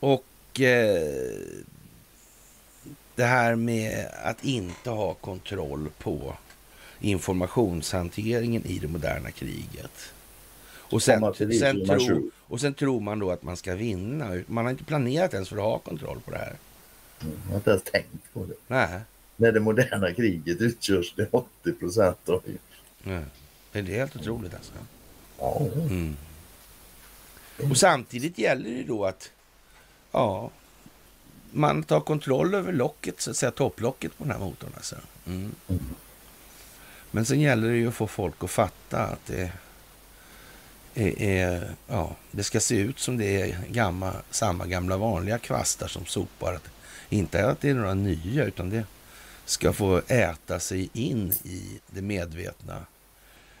och 0.00 0.60
eh, 0.60 1.38
det 3.14 3.24
här 3.24 3.54
med 3.54 4.06
att 4.24 4.44
inte 4.44 4.90
ha 4.90 5.14
kontroll 5.14 5.88
på 5.98 6.36
informationshanteringen 7.04 8.66
i 8.66 8.78
det 8.78 8.88
moderna 8.88 9.30
kriget. 9.30 10.12
Och 10.76 11.02
sen, 11.02 11.20
det 11.38 11.54
sen, 11.58 11.76
2020. 11.76 12.06
tro, 12.06 12.30
och 12.38 12.60
sen 12.60 12.74
tror 12.74 13.00
man 13.00 13.18
då 13.18 13.30
att 13.30 13.42
man 13.42 13.56
ska 13.56 13.74
vinna. 13.74 14.42
Man 14.46 14.64
har 14.64 14.70
inte 14.72 14.84
planerat 14.84 15.34
ens 15.34 15.48
för 15.48 15.56
att 15.56 15.62
ha 15.62 15.78
kontroll 15.78 16.20
på 16.24 16.30
det 16.30 16.38
här. 16.38 16.56
Mm, 17.22 17.36
Jag 17.44 17.50
har 17.50 17.56
inte 17.56 17.70
ens 17.70 17.82
tänkt 17.82 18.32
på 18.32 18.44
det. 18.46 18.54
Nej, 18.66 19.00
När 19.36 19.52
det 19.52 19.60
moderna 19.60 20.12
kriget 20.14 20.60
utgörs 20.60 21.12
till 21.14 21.26
80 21.30 21.72
procent 21.72 22.28
av... 22.28 22.42
nej. 23.02 23.24
Det 23.72 23.78
är 23.78 23.82
helt 23.84 24.16
otroligt 24.16 24.54
alltså. 24.54 24.72
Ja, 25.38 25.66
Mm. 25.90 26.16
Och 27.70 27.76
samtidigt 27.76 28.38
gäller 28.38 28.70
det 28.70 28.82
då 28.82 29.04
att 29.04 29.30
ja, 30.12 30.50
man 31.50 31.82
tar 31.82 32.00
kontroll 32.00 32.54
över 32.54 32.72
locket, 32.72 33.20
så 33.20 33.30
att 33.30 33.36
säga 33.36 33.50
topplocket 33.50 34.18
på 34.18 34.24
den 34.24 34.32
här 34.32 34.38
motorn. 34.38 34.70
Alltså. 34.76 34.96
Mm. 35.26 35.54
Men 37.14 37.24
sen 37.24 37.40
gäller 37.40 37.68
det 37.68 37.76
ju 37.76 37.88
att 37.88 37.94
få 37.94 38.06
folk 38.06 38.44
att 38.44 38.50
fatta 38.50 38.98
att 38.98 39.26
det 39.26 39.50
är, 40.94 41.22
är, 41.22 41.74
ja, 41.86 42.16
det 42.30 42.42
ska 42.42 42.60
se 42.60 42.76
ut 42.76 42.98
som 42.98 43.16
det 43.18 43.40
är 43.42 43.56
gamla, 43.70 44.14
samma 44.30 44.66
gamla 44.66 44.96
vanliga 44.96 45.38
kvastar 45.38 45.86
som 45.86 46.06
sopar. 46.06 46.54
Att, 46.54 46.68
inte 47.08 47.46
att 47.46 47.60
det 47.60 47.70
är 47.70 47.74
några 47.74 47.94
nya, 47.94 48.44
utan 48.44 48.70
det 48.70 48.84
ska 49.44 49.72
få 49.72 50.00
äta 50.06 50.60
sig 50.60 50.90
in 50.92 51.32
i 51.44 51.80
det 51.86 52.02
medvetna 52.02 52.76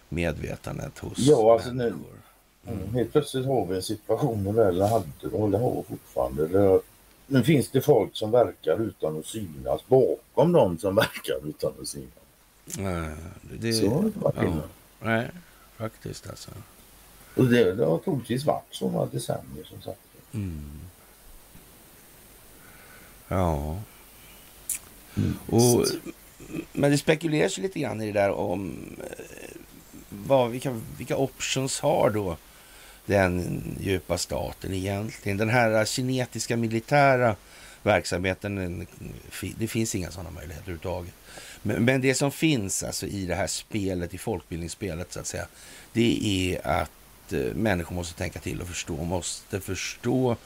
medvetandet 0.08 0.98
hos 0.98 1.18
Ja, 1.18 1.52
alltså 1.54 1.70
nu- 1.70 1.76
människor. 1.76 2.18
Mm. 2.66 2.94
Helt 2.94 3.12
plötsligt 3.12 3.46
har 3.46 3.66
vi 3.66 3.76
en 3.76 3.82
situation, 3.82 4.46
eller 4.46 4.64
eller 4.68 4.86
hade 4.88 5.06
och 5.32 5.40
håller 5.40 5.58
har 5.58 5.84
fortfarande. 5.88 6.46
Där, 6.48 6.80
nu 7.26 7.42
finns 7.44 7.70
det 7.70 7.80
folk 7.80 8.16
som 8.16 8.30
verkar 8.30 8.80
utan 8.82 9.18
att 9.18 9.26
synas 9.26 9.86
bakom 9.86 10.52
de 10.52 10.78
som 10.78 10.94
verkar 10.94 11.48
utan 11.48 11.72
att 11.82 11.88
synas. 11.88 12.23
Nej, 12.64 13.08
det, 13.42 13.72
Så 13.72 13.90
har 13.90 14.02
det 14.02 14.12
ja, 14.34 14.62
nej, 15.00 15.30
faktiskt 15.76 16.28
alltså. 16.28 16.50
Och 17.34 17.44
det, 17.44 17.74
det 17.74 17.84
har 17.84 17.98
troligtvis 17.98 18.44
varit 18.44 18.64
så 18.70 18.90
några 18.90 19.06
decennier 19.06 19.64
som 19.64 19.82
sagt. 19.82 20.00
Mm. 20.32 20.80
Ja. 23.28 23.78
Mm. 25.16 25.34
Och, 25.46 25.86
men 26.72 26.90
det 26.90 26.98
spekuleras 26.98 27.58
ju 27.58 27.62
lite 27.62 27.80
grann 27.80 28.02
i 28.02 28.06
det 28.06 28.20
där 28.20 28.30
om 28.30 28.76
eh, 29.00 29.56
vad, 30.08 30.50
vilka, 30.50 30.80
vilka 30.98 31.16
options 31.16 31.80
har 31.80 32.10
då 32.10 32.36
den 33.06 33.62
djupa 33.80 34.18
staten 34.18 34.74
egentligen? 34.74 35.38
Den 35.38 35.48
här 35.48 35.84
kinetiska 35.84 36.56
militära 36.56 37.36
verksamheten, 37.82 38.86
det 39.58 39.68
finns 39.68 39.94
inga 39.94 40.10
sådana 40.10 40.30
möjligheter 40.30 40.62
överhuvudtaget. 40.62 41.14
Men, 41.66 41.84
men 41.84 42.00
det 42.00 42.14
som 42.14 42.30
finns 42.32 42.82
alltså 42.82 43.06
i 43.06 43.26
det 43.26 43.34
här 43.34 43.46
spelet, 43.46 44.14
i 44.14 44.18
folkbildningsspelet 44.18 45.12
så 45.12 45.20
att 45.20 45.26
säga, 45.26 45.46
det 45.92 46.20
är 46.54 46.66
att 46.66 47.32
eh, 47.32 47.54
människor 47.54 47.94
måste 47.94 48.14
tänka 48.18 48.38
till 48.38 48.60
och 48.60 48.68
förstå, 48.68 49.04
måste 49.04 49.60
förstå 49.60 50.36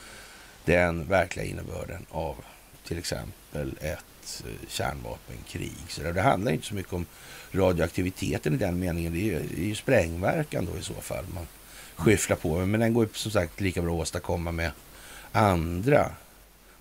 den 0.65 1.09
verkliga 1.09 1.47
innebörden 1.47 2.07
av 2.11 2.37
till 2.85 2.99
exempel 2.99 3.75
ett 3.81 4.43
eh, 4.47 4.69
kärnvapenkrig. 4.69 5.73
Så. 5.89 6.03
Det 6.03 6.21
handlar 6.23 6.53
inte 6.53 6.67
så 6.67 6.75
mycket 6.75 6.93
om 6.93 7.07
radioaktiviteten 7.53 8.55
i 8.55 8.57
den 8.57 8.79
meningen. 8.79 9.13
Det 9.13 9.19
är 9.19 9.23
ju, 9.25 9.43
det 9.57 9.63
är 9.63 9.67
ju 9.67 9.75
sprängverkan 9.75 10.69
då 10.73 10.79
i 10.79 10.83
så 10.83 10.95
fall 10.95 11.25
man 11.35 11.47
skyfflar 11.97 12.37
på. 12.37 12.67
Men 12.67 12.81
den 12.81 12.95
går 12.95 13.05
ju 13.05 13.11
som 13.15 13.31
sagt 13.31 13.61
lika 13.61 13.83
bra 13.83 13.95
att 13.95 14.01
åstadkomma 14.01 14.53
med 14.53 14.71
andra 15.33 16.11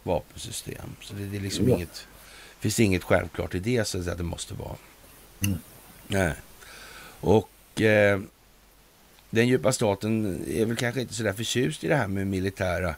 vapensystem. 0.03 0.89
Så 1.01 1.13
det, 1.13 1.25
det 1.25 1.37
är 1.37 1.41
liksom 1.41 1.69
Ja. 1.69 1.75
inget, 1.75 2.07
finns 2.59 2.79
inget 2.79 3.03
självklart 3.03 3.55
i 3.55 3.59
det 3.59 3.87
så 3.87 3.97
att 3.97 4.03
säga, 4.03 4.15
det 4.15 4.23
måste 4.23 4.53
vara. 4.53 4.75
Mm. 5.45 5.57
Nej. 6.07 6.33
Och 7.19 7.81
eh, 7.81 8.19
den 9.29 9.47
djupa 9.47 9.71
staten 9.71 10.43
är 10.47 10.65
väl 10.65 10.75
kanske 10.75 11.01
inte 11.01 11.13
så 11.13 11.23
där 11.23 11.33
förtjust 11.33 11.83
i 11.83 11.87
det 11.87 11.95
här 11.95 12.07
med 12.07 12.27
militära 12.27 12.95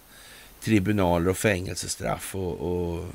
tribunaler 0.61 1.29
och 1.29 1.37
fängelsestraff 1.37 2.35
och, 2.35 2.53
och 2.53 3.05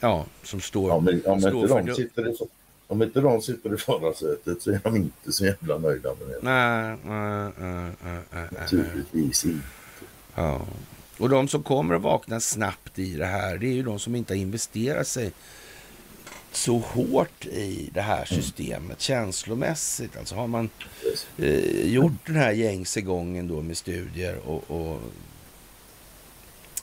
ja, 0.00 0.26
som 0.42 0.60
står... 0.60 0.90
Om, 0.90 1.08
om, 1.08 1.14
inte 1.14 1.48
står 1.48 1.68
för 1.68 1.82
de 1.82 1.94
sitter 1.94 2.28
i, 2.28 2.36
om 2.86 3.02
inte 3.02 3.20
de 3.20 3.42
sitter 3.42 3.74
i 3.74 3.76
förarsätet 3.76 4.62
så 4.62 4.70
är 4.70 4.80
de 4.84 4.96
inte 4.96 5.32
så 5.32 5.44
jävla 5.44 5.78
nöjda 5.78 6.14
med 6.14 6.28
det. 6.28 6.38
Nej, 6.42 6.96
nej, 7.04 7.52
nej, 7.58 7.92
nej, 8.02 8.22
nej, 8.30 8.48
nej. 8.50 8.60
Naturligtvis 8.60 9.44
inte. 9.44 9.66
Ja. 10.34 10.66
Och 11.18 11.28
de 11.28 11.48
som 11.48 11.62
kommer 11.62 11.94
att 11.94 12.02
vakna 12.02 12.40
snabbt 12.40 12.98
i 12.98 13.14
det 13.14 13.26
här, 13.26 13.58
det 13.58 13.66
är 13.66 13.72
ju 13.72 13.82
de 13.82 13.98
som 13.98 14.14
inte 14.14 14.34
har 14.34 14.38
investerat 14.38 15.06
sig 15.06 15.32
så 16.52 16.78
hårt 16.78 17.46
i 17.46 17.90
det 17.94 18.00
här 18.00 18.24
systemet 18.24 19.00
känslomässigt. 19.00 20.16
Alltså 20.16 20.34
har 20.34 20.46
man 20.46 20.70
eh, 21.38 21.86
gjort 21.92 22.26
den 22.26 22.36
här 22.36 22.52
gängse 22.52 23.00
gången 23.00 23.48
då 23.48 23.62
med 23.62 23.76
studier 23.76 24.36
och, 24.36 24.70
och 24.70 25.00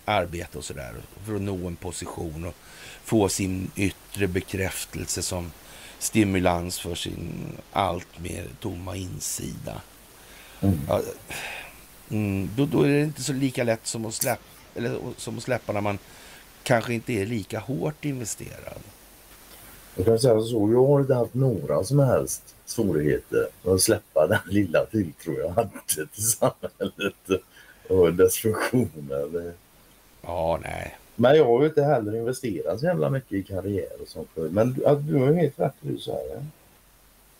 arbete 0.06 0.58
och 0.58 0.66
sådär 0.66 0.94
för 1.26 1.36
att 1.36 1.42
nå 1.42 1.68
en 1.68 1.76
position 1.76 2.46
och 2.46 2.56
få 3.04 3.30
sin 3.30 3.72
yttre 3.76 4.28
bekräftelse 4.28 5.22
som 5.22 5.52
stimulans 6.00 6.80
för 6.80 6.96
sin 6.96 7.58
allt 7.72 8.20
mer 8.20 8.48
tomma 8.60 8.96
insida. 8.96 9.82
Mm. 10.62 10.80
Ja, 10.88 11.02
mm, 12.10 12.50
då, 12.56 12.66
då 12.66 12.84
är 12.84 12.88
det 12.88 13.02
inte 13.02 13.24
så 13.24 13.34
lika 13.34 13.64
lätt 13.64 13.88
som 13.88 14.06
att, 14.06 14.14
släppa, 14.14 14.42
eller, 14.76 15.00
som 15.18 15.38
att 15.38 15.44
släppa 15.44 15.74
när 15.74 15.82
man 15.82 15.98
kanske 16.64 16.94
inte 16.94 17.14
är 17.14 17.26
lika 17.26 17.60
hårt 17.60 18.06
investerad. 18.06 18.80
Jag 19.96 20.06
kan 20.06 20.20
säga 20.20 20.42
så, 20.42 20.72
jag 20.72 20.86
har 20.86 21.00
inte 21.02 21.14
haft 21.14 21.34
några 21.34 21.84
som 21.84 22.00
helst 22.00 22.56
svårigheter 22.66 23.48
att 23.64 23.82
släppa 23.82 24.28
den 24.28 24.40
lilla 24.46 24.86
tilltro 24.86 25.34
jag 25.40 25.50
hade 25.50 25.70
till 25.88 26.24
samhället 26.24 27.44
och 27.90 28.14
dess 28.14 28.38
funktioner. 28.38 29.54
Ja, 30.22 30.60
nej. 30.64 30.98
Men 31.16 31.38
jag 31.38 31.46
har 31.46 31.62
ju 31.62 31.68
inte 31.68 31.84
heller 31.84 32.16
investerat 32.16 32.80
så 32.80 32.86
jävla 32.86 33.10
mycket 33.10 33.34
i 33.34 33.44
karriär 33.44 34.02
och 34.02 34.08
sånt. 34.08 34.30
Men 34.36 34.76
att 34.86 35.08
du 35.08 35.16
har 35.16 35.34
helt 35.34 35.60
rätt 35.60 35.74
du 35.82 35.98
säger. 35.98 36.46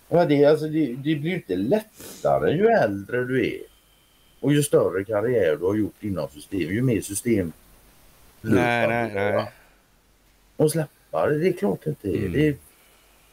Ja, 0.10 0.26
det, 0.26 0.46
alltså, 0.46 0.68
det, 0.68 0.86
det 0.86 1.16
blir 1.16 1.30
ju 1.30 1.36
inte 1.36 1.56
lättare 1.56 2.52
ju 2.52 2.68
äldre 2.68 3.24
du 3.24 3.48
är 3.48 3.62
och 4.46 4.54
ju 4.54 4.64
större 4.64 5.04
karriär 5.04 5.58
du 5.60 5.66
har 5.66 5.76
gjort 5.76 6.04
inom 6.04 6.30
system, 6.30 6.60
ju 6.60 6.82
mer 6.82 7.02
system 7.02 7.52
Nej, 8.42 8.88
nej, 8.88 9.12
nej. 9.14 9.52
Och 10.56 10.72
släppa 10.72 11.28
det, 11.30 11.40
det 11.40 11.48
är 11.48 11.54
klart 11.54 11.80
det 11.84 11.90
inte 11.90 12.08
är. 12.10 12.18
Mm. 12.18 12.32
Det, 12.34 12.48
är- 12.48 12.56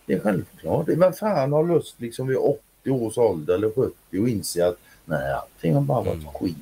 det 0.06 0.12
är 0.14 0.20
självklart. 0.20 0.88
Vem 0.88 1.12
fan 1.12 1.52
har 1.52 1.64
lust 1.68 1.94
liksom 2.00 2.26
vid 2.28 2.36
80 2.36 2.90
års 2.90 3.18
ålder 3.18 3.54
eller 3.54 3.70
70 3.70 3.94
och 4.20 4.28
inse 4.28 4.66
att 4.66 4.78
nej, 5.04 5.32
allting 5.32 5.74
har 5.74 5.80
bara 5.80 6.02
varit 6.02 6.20
Mm. 6.22 6.32
skit. 6.34 6.56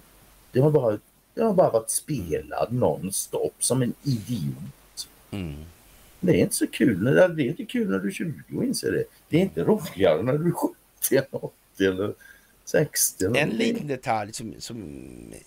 Det 0.53 0.61
har 0.61 0.71
bara, 0.71 0.99
det 1.35 1.43
har 1.43 1.55
bara 1.55 1.71
varit 1.71 1.91
spelad 1.91 2.73
nonstop 2.73 3.55
som 3.59 3.83
en 3.83 3.95
idiot. 4.03 5.09
Mm. 5.31 5.55
Det 6.21 6.33
är 6.33 6.43
inte 6.43 6.55
så 6.55 6.67
kul. 6.67 7.03
När, 7.03 7.29
det 7.29 7.43
är 7.43 7.47
inte 7.47 7.65
kul 7.65 7.91
när 7.91 7.99
du 7.99 8.09
är 8.09 8.13
20 8.13 8.33
och 8.57 8.65
inser 8.65 8.93
det. 8.93 9.05
Det 9.29 9.37
är 9.37 9.41
inte 9.41 9.65
roligare 9.65 10.23
när 10.23 10.39
du 10.39 10.47
är 10.49 10.53
70 10.53 10.75
eller 11.11 11.45
80 11.45 11.85
eller 11.85 12.15
60. 12.71 13.25
Eller 13.25 13.41
En 13.41 13.49
liten 13.51 13.87
detalj 13.87 14.33
som, 14.33 14.55
som 14.59 14.83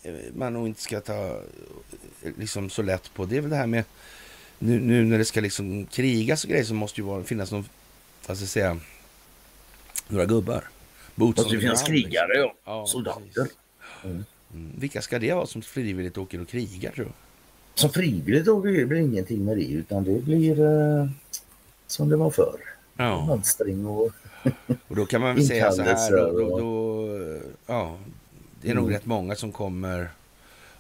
eh, 0.03 0.13
man 0.35 0.53
nog 0.53 0.67
inte 0.67 0.81
ska 0.81 0.99
ta 0.99 1.27
eh, 2.21 2.31
liksom 2.37 2.69
så 2.69 2.81
lätt 2.81 3.13
på, 3.13 3.25
det 3.25 3.37
är 3.37 3.41
väl 3.41 3.49
det 3.49 3.55
här 3.55 3.67
med 3.67 3.83
nu, 4.59 4.79
nu 4.79 5.03
när 5.03 5.17
det 5.17 5.25
ska 5.25 5.41
liksom 5.41 5.85
krigas 5.85 6.43
och 6.43 6.49
grejer 6.49 6.63
så 6.63 6.73
måste 6.73 7.01
ju 7.01 7.07
vara, 7.07 7.23
finnas 7.23 7.51
någon, 7.51 7.65
vad 8.27 8.37
ska 8.37 8.43
jag 8.43 8.49
säga, 8.49 8.79
några 10.07 10.25
gubbar. 10.25 10.63
Boots 11.15 11.37
måste 11.37 11.59
finnas 11.59 11.83
ground, 11.83 11.95
liksom. 11.95 12.11
krigare 12.11 12.51
ja. 12.65 12.85
Soldater. 12.87 13.21
precis. 13.33 13.57
Mm. 14.03 14.25
Vilka 14.77 15.01
ska 15.01 15.19
det 15.19 15.33
vara 15.33 15.45
som 15.45 15.61
frivilligt 15.61 16.17
åker 16.17 16.41
och 16.41 16.49
krigar 16.49 16.91
tror 16.91 17.05
du? 17.05 17.11
Som 17.75 17.89
frivilligt 17.89 18.61
blir 18.61 18.85
det 18.85 18.99
ingenting 18.99 19.45
med 19.45 19.57
det 19.57 19.63
utan 19.63 20.03
det 20.03 20.19
blir 20.19 20.59
eh, 20.59 21.09
som 21.87 22.09
det 22.09 22.15
var 22.15 22.31
förr. 22.31 22.59
Ja, 22.97 23.25
Mönstring 23.25 23.85
och 23.85 24.11
och 24.87 24.95
då 24.95 25.05
kan 25.05 25.21
man 25.21 25.35
väl 25.35 25.47
säga 25.47 25.71
så 25.71 25.81
här, 25.81 26.11
då, 26.11 26.31
då, 26.31 26.59
då, 26.59 27.39
ja, 27.65 27.97
Det 28.61 28.69
är 28.69 28.75
nog 28.75 28.93
rätt 28.93 29.05
många 29.05 29.35
som 29.35 29.51
kommer 29.51 30.09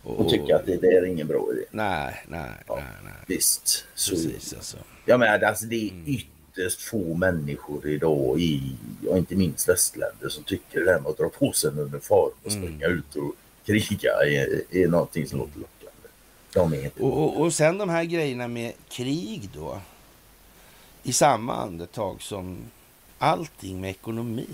och, 0.03 0.19
och 0.19 0.29
tycka 0.29 0.55
att 0.55 0.65
det, 0.65 0.77
det, 0.77 0.87
är 0.87 1.05
ingen 1.05 1.27
bra 1.27 1.47
idé. 1.53 1.65
Nej, 1.71 2.23
nej, 2.27 2.51
ja, 2.67 2.75
nej, 2.75 2.85
nej. 3.03 3.13
Visst. 3.27 3.85
Så, 3.95 4.11
Precis 4.11 4.53
alltså. 4.53 4.77
Ja, 5.05 5.17
men 5.17 5.43
alltså 5.43 5.65
det 5.65 5.75
är 5.75 5.91
mm. 5.91 6.03
ytterst 6.07 6.81
få 6.81 7.13
människor 7.13 7.87
idag 7.87 8.39
i, 8.39 8.75
och 9.09 9.17
inte 9.17 9.35
minst 9.35 9.69
västländer 9.69 10.29
som 10.29 10.43
tycker 10.43 10.85
det 10.85 10.91
här 10.91 10.99
med 10.99 11.09
att 11.09 11.17
dra 11.17 11.29
på 11.29 11.51
sig 11.51 11.69
en 11.69 11.79
uniform 11.79 12.31
och 12.43 12.51
mm. 12.51 12.63
springa 12.63 12.85
mm. 12.85 12.97
ut 12.97 13.15
och 13.15 13.35
kriga 13.65 14.11
är, 14.25 14.61
är 14.71 14.87
någonting 14.87 15.27
som 15.27 15.39
låter 15.39 15.59
lockande. 15.59 16.07
De 16.53 16.73
är 16.73 16.85
inte 16.85 17.03
och, 17.03 17.23
och, 17.23 17.41
och 17.41 17.53
sen 17.53 17.77
de 17.77 17.89
här 17.89 18.03
grejerna 18.03 18.47
med 18.47 18.73
krig 18.89 19.49
då. 19.53 19.81
I 21.03 21.13
samma 21.13 21.55
andetag 21.55 22.21
som 22.21 22.57
allting 23.23 23.81
med 23.81 23.89
ekonomi 23.89 24.47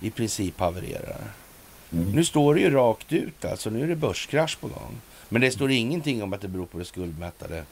i 0.00 0.10
princip 0.10 0.60
havererar. 0.60 1.20
Mm. 1.92 2.12
Nu 2.12 2.24
står 2.24 2.54
det 2.54 2.60
ju 2.60 2.70
rakt 2.70 3.12
ut 3.12 3.44
alltså. 3.44 3.70
Nu 3.70 3.82
är 3.82 3.86
det 3.86 3.96
börskrasch 3.96 4.60
på 4.60 4.68
gång. 4.68 5.00
Men 5.28 5.40
det 5.40 5.50
står 5.50 5.70
ingenting 5.70 6.22
om 6.22 6.32
att 6.32 6.40
det 6.40 6.48
beror 6.48 6.66
på 6.66 6.78
det 6.78 6.84
skuldmättade 6.84 7.64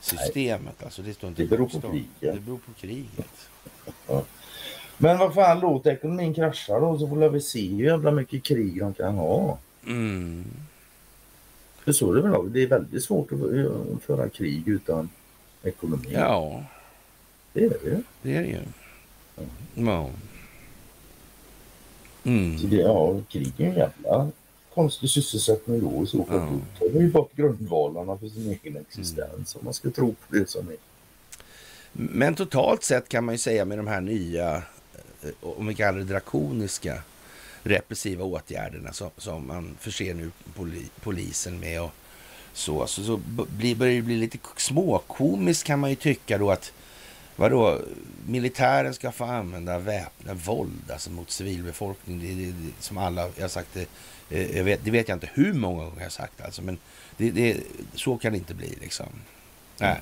systemet. 0.00 0.82
Alltså 0.84 1.02
det, 1.02 1.14
står 1.14 1.28
inte 1.28 1.42
det 1.42 1.48
beror 1.48 1.68
på 1.68 1.80
kriget. 1.80 2.08
Det 2.20 2.40
beror 2.40 2.58
på 2.58 2.72
kriget. 2.72 3.48
Men 4.98 5.18
vad 5.18 5.34
fan, 5.34 5.60
låt 5.60 5.86
ekonomin 5.86 6.34
krascha 6.34 6.80
då 6.80 6.98
så 6.98 7.08
får 7.08 7.28
vi 7.28 7.40
se 7.40 7.68
hur 7.68 7.84
jävla 7.84 8.10
mycket 8.10 8.42
krig 8.42 8.80
de 8.80 8.94
kan 8.94 9.14
ha. 9.14 9.58
Mm. 9.86 10.44
För 11.84 11.92
så 11.92 12.12
är 12.12 12.16
det 12.16 12.22
väl. 12.22 12.52
Det 12.52 12.62
är 12.62 12.66
väldigt 12.66 13.04
svårt 13.04 13.32
att 13.32 14.02
föra 14.02 14.28
krig 14.28 14.68
utan 14.68 15.08
ekonomi. 15.62 16.08
Ja. 16.12 16.62
Det 17.54 17.64
är 17.64 17.68
det 17.68 17.84
ju. 17.84 18.02
Det 18.22 18.36
är 18.36 18.42
det 18.42 18.48
ju. 18.48 18.60
Ja. 19.74 20.10
Mm. 22.24 22.58
Så 22.58 22.66
det, 22.66 22.76
ja, 22.76 23.20
krig 23.28 23.52
är 23.58 23.64
en 23.64 23.74
jävla 23.74 24.30
konstig 24.74 25.10
sysselsättning 25.10 25.80
då 25.80 26.04
i 26.04 26.06
så 26.06 26.24
fall. 26.24 26.38
Mm. 26.38 26.62
Då 26.78 26.88
tar 26.88 27.00
ju 27.00 27.10
bort 27.10 27.36
grundvalarna 27.36 28.18
för 28.18 28.28
sin 28.28 28.58
egen 28.62 28.76
existens 28.76 29.54
mm. 29.54 29.60
om 29.60 29.64
man 29.64 29.74
ska 29.74 29.90
tro 29.90 30.14
på 30.14 30.34
det 30.36 30.50
som 30.50 30.68
är. 30.68 30.76
Men 31.92 32.34
totalt 32.34 32.84
sett 32.84 33.08
kan 33.08 33.24
man 33.24 33.34
ju 33.34 33.38
säga 33.38 33.64
med 33.64 33.78
de 33.78 33.86
här 33.86 34.00
nya, 34.00 34.56
eh, 35.22 35.30
om 35.40 35.66
vi 35.66 35.74
kallar 35.74 35.98
det 35.98 36.04
drakoniska, 36.04 37.02
repressiva 37.62 38.24
åtgärderna 38.24 38.92
som, 38.92 39.10
som 39.16 39.46
man 39.46 39.76
förser 39.80 40.14
nu 40.14 40.30
poli, 40.54 40.84
polisen 41.00 41.60
med 41.60 41.82
och 41.82 41.90
så, 42.52 42.86
så, 42.86 43.04
så 43.04 43.20
blir, 43.56 43.76
börjar 43.76 43.94
det 43.94 44.02
bli 44.02 44.16
lite 44.16 44.38
småkomiskt 44.56 45.64
kan 45.64 45.78
man 45.78 45.90
ju 45.90 45.96
tycka 45.96 46.38
då 46.38 46.50
att 46.50 46.72
vadå, 47.36 47.80
militären 48.26 48.94
ska 48.94 49.12
få 49.12 49.24
använda 49.24 49.78
väpnat 49.78 50.48
våld 50.48 50.90
alltså 50.90 51.10
mot 51.10 51.30
civilbefolkning. 51.30 52.20
Det, 52.20 52.26
det, 52.26 52.52
det, 52.52 52.72
som 52.80 52.98
alla, 52.98 53.28
jag 53.36 53.42
har 53.42 53.48
sagt 53.48 53.68
det, 53.74 53.86
eh, 54.30 54.56
jag 54.56 54.64
vet, 54.64 54.84
det 54.84 54.90
vet 54.90 55.08
jag 55.08 55.16
inte 55.16 55.30
hur 55.34 55.52
många 55.52 55.84
gånger 55.84 55.96
jag 55.96 56.04
har 56.04 56.10
sagt 56.10 56.40
alltså, 56.40 56.62
men 56.62 56.78
det, 57.16 57.30
det, 57.30 57.56
så 57.94 58.16
kan 58.16 58.32
det 58.32 58.38
inte 58.38 58.54
bli 58.54 58.74
liksom. 58.80 59.06
Nej. 59.78 60.00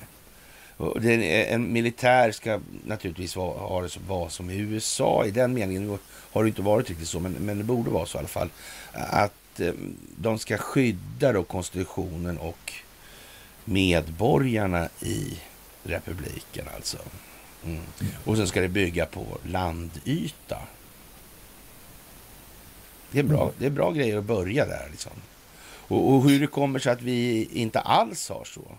Och 0.77 1.01
det, 1.01 1.51
en 1.51 1.73
militär 1.73 2.31
ska 2.31 2.59
naturligtvis 2.85 3.35
vara, 3.35 3.59
ha 3.59 3.81
det 3.81 3.97
vara 4.07 4.29
som 4.29 4.49
i 4.49 4.57
USA 4.57 5.25
i 5.25 5.31
den 5.31 5.53
meningen. 5.53 5.97
har 6.31 6.43
det 6.43 6.49
inte 6.49 6.61
varit 6.61 6.89
riktigt 6.89 7.07
så, 7.07 7.19
men, 7.19 7.31
men 7.31 7.57
det 7.57 7.63
borde 7.63 7.89
vara 7.89 8.05
så 8.05 8.17
i 8.17 8.19
alla 8.19 8.27
fall. 8.27 8.49
Att 8.93 9.59
eh, 9.59 9.73
de 10.15 10.39
ska 10.39 10.57
skydda 10.57 11.31
då 11.31 11.43
konstitutionen 11.43 12.37
och 12.37 12.73
medborgarna 13.65 14.89
i 15.01 15.37
republiken 15.83 16.65
alltså. 16.75 16.97
Mm. 17.65 17.81
Och 18.25 18.37
sen 18.37 18.47
ska 18.47 18.61
det 18.61 18.67
bygga 18.67 19.05
på 19.05 19.37
landyta. 19.43 20.57
Det 23.11 23.19
är 23.19 23.23
bra, 23.23 23.41
mm. 23.41 23.53
det 23.57 23.65
är 23.65 23.69
bra 23.69 23.91
grejer 23.91 24.17
att 24.17 24.23
börja 24.23 24.65
där. 24.65 24.87
Liksom. 24.91 25.11
Och, 25.87 26.13
och, 26.13 26.23
hur 26.23 26.39
det 26.39 26.47
kommer 26.47 26.79
sig 26.79 26.91
att 26.91 27.01
vi 27.01 27.49
inte 27.53 27.79
alls 27.79 28.29
har 28.29 28.45
så. 28.45 28.77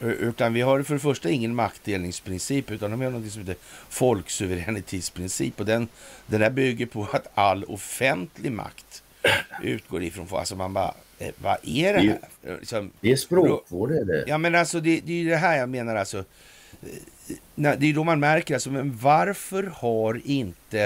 Utan 0.00 0.52
vi 0.52 0.60
har 0.60 0.82
för 0.82 0.94
det 0.94 1.00
första 1.00 1.30
ingen 1.30 1.54
maktdelningsprincip, 1.54 2.70
utan 2.70 2.98
vi 2.98 3.04
har 3.04 3.12
något 3.12 3.32
som 3.32 3.40
heter 3.40 3.56
folksuveränitetsprincip. 3.88 5.60
Och 5.60 5.66
den, 5.66 5.88
den 6.26 6.40
där 6.40 6.50
bygger 6.50 6.86
på 6.86 7.08
att 7.12 7.26
all 7.34 7.64
offentlig 7.64 8.52
makt 8.52 9.02
utgår 9.62 10.02
ifrån... 10.02 10.28
Alltså 10.30 10.56
man 10.56 10.72
bara, 10.72 10.94
vad 11.42 11.56
är 11.62 11.94
det 11.94 12.00
här? 12.00 12.56
Liksom, 12.58 12.90
det 13.00 13.12
är 13.12 13.16
språkvård 13.16 13.90
är 13.92 14.04
det. 14.04 14.24
Ja 14.26 14.38
men 14.38 14.54
alltså 14.54 14.80
det, 14.80 15.00
det 15.00 15.20
är 15.20 15.24
det 15.24 15.36
här 15.36 15.58
jag 15.58 15.68
menar 15.68 15.96
alltså. 15.96 16.18
Eh, 16.18 16.26
det 17.54 17.86
är 17.86 17.94
då 17.94 18.04
man 18.04 18.20
märker 18.20 18.54
alltså, 18.54 18.70
men 18.70 18.96
varför 18.96 19.62
har 19.62 20.20
inte 20.24 20.80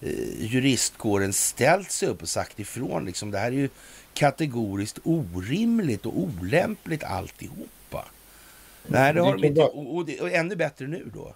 eh, 0.00 0.44
juristkåren 0.44 1.32
ställt 1.32 1.90
sig 1.90 2.08
upp 2.08 2.22
och 2.22 2.28
sagt 2.28 2.60
ifrån 2.60 3.04
liksom, 3.04 3.30
det 3.30 3.38
här 3.38 3.46
är 3.46 3.56
ju 3.56 3.68
kategoriskt 4.14 4.98
orimligt 5.04 6.06
och 6.06 6.18
olämpligt 6.18 7.04
alltihopa. 7.04 8.04
Nej, 8.86 9.14
det 9.14 9.20
har 9.20 9.36
de 9.36 9.46
inte. 9.46 9.62
Och, 9.62 9.96
och, 9.96 10.08
och 10.20 10.32
ännu 10.32 10.56
bättre 10.56 10.86
nu 10.86 11.10
då. 11.14 11.34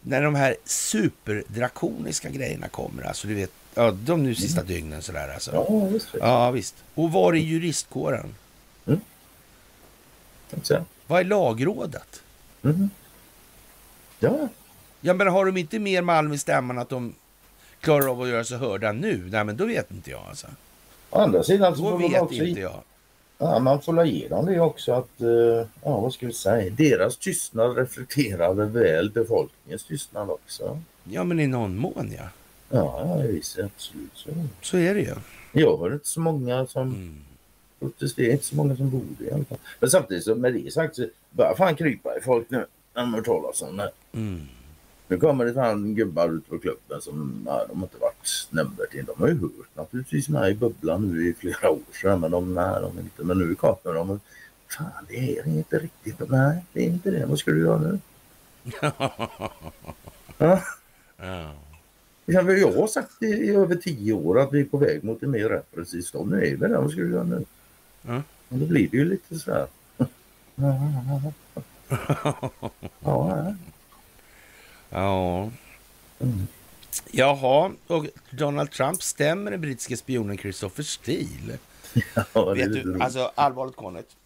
När 0.00 0.22
de 0.22 0.34
här 0.34 0.56
superdrakoniska 0.64 2.30
grejerna 2.30 2.68
kommer, 2.68 3.02
alltså 3.02 3.28
du 3.28 3.34
vet, 3.34 3.50
ja, 3.74 3.90
de 3.90 4.22
nu 4.22 4.34
sista 4.34 4.60
mm. 4.60 4.72
dygnen 4.72 5.02
sådär 5.02 5.28
alltså. 5.34 5.50
Ja, 5.54 5.86
visst. 5.86 6.08
Ja, 6.20 6.50
visst. 6.50 6.74
Och 6.94 7.12
var 7.12 7.32
är 7.32 7.38
juristkåren? 7.38 8.34
Mm. 8.86 9.00
Vad 11.06 11.20
är 11.20 11.24
lagrådet? 11.24 12.22
Mm. 12.62 12.90
Ja. 14.18 14.48
Ja, 15.00 15.14
men 15.14 15.28
har 15.28 15.46
de 15.46 15.56
inte 15.56 15.78
mer 15.78 16.02
malm 16.02 16.32
i 16.32 16.38
stämman 16.38 16.78
att 16.78 16.88
de 16.88 17.14
klarar 17.80 18.08
av 18.10 18.22
att 18.22 18.28
göra 18.28 18.44
sig 18.44 18.58
hörda 18.58 18.92
nu? 18.92 19.28
Nej, 19.30 19.44
men 19.44 19.56
då 19.56 19.66
vet 19.66 19.90
inte 19.90 20.10
jag 20.10 20.22
alltså. 20.28 20.46
Å 21.10 21.18
andra 21.18 21.42
sidan 21.42 21.76
så 21.76 21.90
då 21.90 21.96
vet 21.96 22.22
också 22.22 22.44
inte 22.44 22.60
jag. 22.60 22.82
Ja, 23.38 23.58
man 23.58 23.82
får 23.82 24.06
ge 24.06 24.28
dem 24.28 24.46
det 24.46 24.60
också 24.60 24.92
att, 24.92 25.20
uh, 25.20 25.66
ja 25.82 26.00
vad 26.00 26.12
ska 26.12 26.26
vi 26.26 26.32
säga, 26.32 26.70
deras 26.70 27.16
tystnad 27.16 27.76
reflekterar 27.76 28.54
väl 28.54 29.10
befolkningens 29.10 29.84
tystnad 29.84 30.30
också. 30.30 30.80
Ja, 31.04 31.24
men 31.24 31.40
i 31.40 31.46
någon 31.46 31.76
mån 31.76 32.14
ja. 32.18 32.24
Ja, 32.74 33.16
visst, 33.28 33.58
absolut 33.58 34.10
så. 34.14 34.30
Så 34.62 34.76
är 34.76 34.94
det 34.94 35.00
ju. 35.00 35.14
Jag 35.52 35.76
har 35.76 35.92
inte 35.92 36.08
så 36.08 36.20
många 36.20 36.66
som 36.66 36.82
mm. 36.82 37.14
protesterar, 37.78 38.32
inte 38.32 38.44
så 38.44 38.56
många 38.56 38.76
som 38.76 38.90
borde 38.90 39.24
i 39.24 39.30
alla 39.30 39.44
fall. 39.44 39.58
Men 39.80 39.90
samtidigt 39.90 40.24
så 40.24 40.34
med 40.34 40.54
det 40.54 40.72
sagt 40.72 40.96
så 40.96 41.06
börjar 41.30 41.54
fan 41.54 41.76
krypa 41.76 42.18
i 42.18 42.20
folk 42.20 42.50
nu 42.50 42.66
när 42.94 43.02
de 43.02 43.14
hör 43.14 43.22
talas 43.22 43.62
om 43.62 43.76
det. 43.76 43.90
Mm. 44.12 44.40
Nu 45.08 45.16
kommer 45.16 45.44
det 45.44 45.54
fan 45.54 45.94
gubbar 45.94 46.28
ut 46.36 46.48
på 46.48 46.58
klubben 46.58 47.00
som 47.00 47.42
nej, 47.46 47.64
de 47.68 47.76
har 47.76 47.86
inte 47.86 47.98
varit 47.98 48.48
nämnvärt 48.50 48.94
in. 48.94 49.04
De 49.04 49.20
har 49.20 49.28
ju 49.28 49.40
hört 49.40 49.76
naturligtvis 49.76 50.28
med 50.28 50.50
i 50.50 50.54
bubblan 50.54 51.08
nu 51.08 51.28
i 51.28 51.34
flera 51.34 51.70
år 51.70 51.78
sedan. 52.00 52.20
Men 52.20 52.30
de, 52.30 52.54
nej, 52.54 52.80
de 52.80 52.98
inte. 52.98 53.24
Men 53.24 53.38
nu 53.38 53.54
kommer 53.54 53.94
de 53.94 54.20
fan 54.68 55.06
det 55.08 55.38
är 55.38 55.48
inte 55.48 55.78
riktigt. 55.78 56.30
Nej, 56.30 56.64
det 56.72 56.80
är 56.80 56.86
inte 56.86 57.10
det. 57.10 57.26
Vad 57.26 57.38
ska 57.38 57.50
du 57.50 57.60
göra 57.60 57.78
nu? 57.78 57.98
ja. 60.38 60.60
Ja. 62.24 62.52
Jag 62.52 62.72
har 62.72 62.86
sagt 62.86 63.22
i, 63.22 63.26
i, 63.26 63.50
över 63.50 63.76
tio 63.76 64.12
år 64.12 64.40
att 64.40 64.52
vi 64.52 64.60
är 64.60 64.64
på 64.64 64.78
väg 64.78 65.04
mot 65.04 65.22
en 65.22 65.30
mer 65.30 65.48
repressiv 65.48 66.02
stat. 66.02 66.26
Nu 66.26 66.36
är 66.36 66.40
vi 66.40 66.56
där. 66.56 66.68
Vad 66.80 66.90
ska 66.90 67.00
du 67.00 67.10
göra 67.12 67.22
nu? 67.22 67.44
Ja. 68.02 68.22
Men 68.48 68.60
då 68.60 68.66
blir 68.66 68.88
det 68.88 68.96
ju 68.96 69.04
lite 69.04 69.38
så 69.38 69.52
här. 69.52 69.66
ja. 73.00 73.54
Ja. 74.90 75.50
Mm. 76.20 76.46
Jaha, 77.10 77.72
och 77.86 78.06
Donald 78.30 78.70
Trump 78.70 79.02
stämmer 79.02 79.50
den 79.50 79.60
brittiska 79.60 79.96
spionen 79.96 80.38
Christopher 80.38 80.82
Steele. 80.82 81.58
Ja, 82.32 82.44
Vet 82.54 82.72
du, 82.72 83.00
alltså 83.00 83.30
allvarligt 83.34 83.76
Connet. 83.76 84.16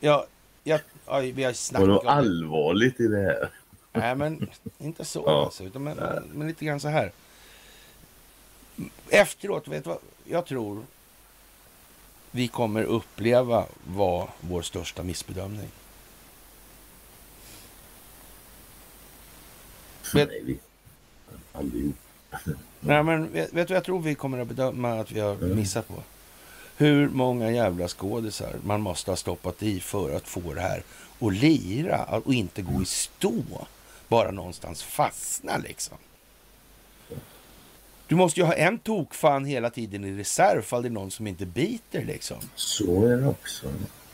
Ja, 0.00 0.26
ja, 0.64 0.78
ja, 1.06 1.18
vi 1.18 1.44
har 1.44 1.52
snackat 1.52 1.88
om 1.88 2.00
det. 2.04 2.10
allvarligt 2.10 3.00
i 3.00 3.08
det 3.08 3.20
här? 3.20 3.50
Nej, 3.92 4.14
men 4.14 4.50
inte 4.78 5.04
så 5.04 5.22
ja. 5.26 5.44
alltså, 5.44 5.64
utan 5.64 5.82
men, 5.82 5.96
men, 6.32 6.48
lite 6.48 6.64
grann 6.64 6.80
så 6.80 6.88
här. 6.88 7.12
Efteråt, 9.08 9.68
vet 9.68 9.84
du 9.84 9.90
vad? 9.90 9.98
Jag 10.24 10.46
tror 10.46 10.84
vi 12.30 12.48
kommer 12.48 12.82
uppleva 12.82 13.66
var 13.84 14.28
vår 14.40 14.62
största 14.62 15.02
missbedömning. 15.02 15.68
Vet, 20.14 20.28
Nej, 20.28 20.42
vi... 21.62 21.92
Nej, 22.80 23.02
men 23.02 23.32
vet, 23.32 23.52
vet 23.52 23.68
du 23.68 23.74
jag 23.74 23.84
tror 23.84 24.00
vi 24.00 24.14
kommer 24.14 24.38
att 24.38 24.48
bedöma 24.48 25.00
att 25.00 25.12
vi 25.12 25.20
har 25.20 25.36
missat 25.36 25.88
på? 25.88 26.02
Hur 26.76 27.08
många 27.08 27.50
jävla 27.50 27.88
skådisar 27.88 28.56
man 28.64 28.80
måste 28.80 29.10
ha 29.10 29.16
stoppat 29.16 29.62
i 29.62 29.80
för 29.80 30.16
att 30.16 30.28
få 30.28 30.54
det 30.54 30.60
här 30.60 30.82
att 31.20 31.34
lira 31.34 32.04
och 32.04 32.34
inte 32.34 32.62
gå 32.62 32.82
i 32.82 32.84
stå. 32.84 33.66
Bara 34.12 34.30
någonstans 34.30 34.82
fastna 34.82 35.58
liksom. 35.58 35.98
Du 38.06 38.14
måste 38.16 38.40
ju 38.40 38.46
ha 38.46 38.54
en 38.54 38.78
tokfan 38.78 39.44
hela 39.44 39.70
tiden 39.70 40.04
i 40.04 40.18
reserv 40.18 40.62
fall 40.62 40.82
det 40.82 40.88
är 40.88 40.90
någon 40.90 41.10
som 41.10 41.26
inte 41.26 41.46
biter 41.46 42.04
liksom. 42.04 42.36
Så 42.54 43.06
är 43.06 43.16
det 43.16 43.26
också. 43.26 43.66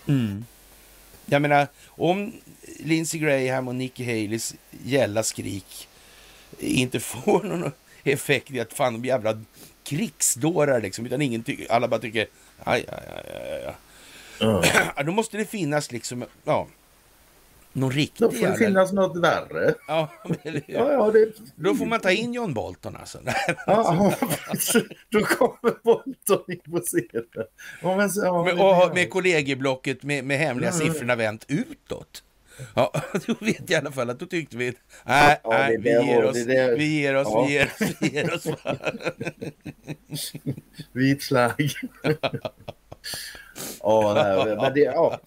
Mm. 0.08 0.44
Jag 1.26 1.42
menar, 1.42 1.66
om 1.86 2.32
Lindsey 2.78 3.20
Graham 3.20 3.68
och 3.68 3.74
Nikki 3.74 4.04
Haleys 4.04 4.54
gälla 4.84 5.22
skrik 5.22 5.88
inte 6.58 7.00
får 7.00 7.42
någon 7.42 7.72
effekt 8.04 8.50
i 8.50 8.60
att 8.60 8.72
fan 8.72 8.92
de 8.92 9.04
jävla 9.04 9.42
krigsdårar 9.82 10.80
liksom. 10.80 11.06
Utan 11.06 11.22
ingen 11.22 11.42
ty 11.42 11.66
alla 11.70 11.88
bara 11.88 12.00
tycker, 12.00 12.26
aj, 12.64 12.84
aj, 12.88 13.02
aj, 13.14 13.42
aj, 13.42 13.64
aj. 13.66 13.74
Ja. 14.96 15.02
Då 15.02 15.12
måste 15.12 15.36
det 15.36 15.44
finnas 15.44 15.92
liksom, 15.92 16.24
ja, 16.44 16.66
någon 17.80 17.90
riktig 17.90 18.26
Då 18.26 18.30
får 18.30 18.46
det 18.46 18.56
finnas 18.56 18.92
något 18.92 19.16
värre. 19.16 19.74
Ja, 19.88 20.08
hur? 20.42 20.62
Ja, 20.66 20.92
ja, 20.92 21.10
det... 21.10 21.32
Då 21.56 21.74
får 21.74 21.86
man 21.86 22.00
ta 22.00 22.10
in 22.10 22.32
John 22.32 22.54
Bolton 22.54 22.96
alltså. 22.96 23.18
Ja, 23.66 24.14
då 25.08 25.20
kommer 25.20 25.82
Bolton 25.84 26.44
in 26.52 26.60
på 26.72 26.80
scenen. 26.80 27.46
Ja, 27.82 27.96
men, 27.96 28.10
ja, 28.58 28.86
och 28.86 28.94
med 28.94 29.10
kollegieblocket 29.10 30.02
med, 30.02 30.24
med 30.24 30.38
hemliga 30.38 30.70
ja. 30.70 30.76
siffrorna 30.76 31.16
vänt 31.16 31.44
utåt. 31.48 32.22
Ja, 32.74 32.92
då 33.26 33.34
vet 33.40 33.60
jag 33.60 33.70
i 33.70 33.74
alla 33.74 33.92
fall 33.92 34.10
att 34.10 34.20
då 34.20 34.26
tyckte 34.26 34.56
vi, 34.56 34.72
nej, 35.04 35.40
Ja, 35.44 35.50
nej, 35.50 35.78
vi 35.78 35.90
ger 35.90 36.24
oss, 36.24 36.36
vi 36.76 37.00
ger 37.00 37.16
oss, 37.16 37.28
Ja. 37.30 37.46
vi 37.46 37.52
ger 37.52 37.66
oss, 37.74 37.80
vi 38.00 38.08
ger 38.08 38.34
oss. 38.34 38.46
Vit 40.92 41.24
flagg. 41.24 41.72
ja, 43.80 44.12
nej, 44.14 44.56
men 44.56 44.74
det, 44.74 44.80
ja. 44.80 45.20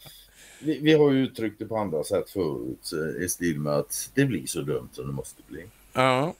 Vi, 0.63 0.79
vi 0.79 0.93
har 0.93 1.11
ju 1.11 1.23
uttryckt 1.23 1.59
det 1.59 1.65
på 1.65 1.77
andra 1.77 2.03
sätt 2.03 2.29
förut 2.29 2.91
eh, 2.93 3.23
i 3.23 3.29
stil 3.29 3.59
med 3.59 3.73
att 3.73 4.09
det 4.13 4.25
blir 4.25 4.47
så 4.47 4.61
dumt 4.61 4.89
som 4.93 5.07
det 5.07 5.13
måste 5.13 5.41
bli. 5.47 5.65
Ja. 5.93 6.33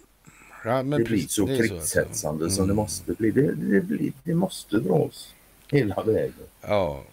ja 0.66 0.84
men 0.84 1.00
det 1.04 1.06
blir 1.10 1.28
så 1.28 1.48
krigshetsande 1.48 2.44
alltså. 2.46 2.56
som 2.58 2.68
det 2.68 2.72
Mm. 2.74 2.76
måste 2.76 3.14
bli. 3.14 3.32
Det, 3.32 3.52
det, 3.56 3.82
blir, 3.82 4.14
det 4.24 4.34
måste 4.36 4.78
dras 4.80 5.34
hela 5.68 6.04
vägen 6.04 6.34
Ja. 6.62 7.04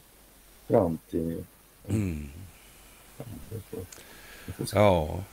fram 0.69 0.99
till... 1.11 1.45
Mm. 1.89 2.29
Ja. 4.75 5.25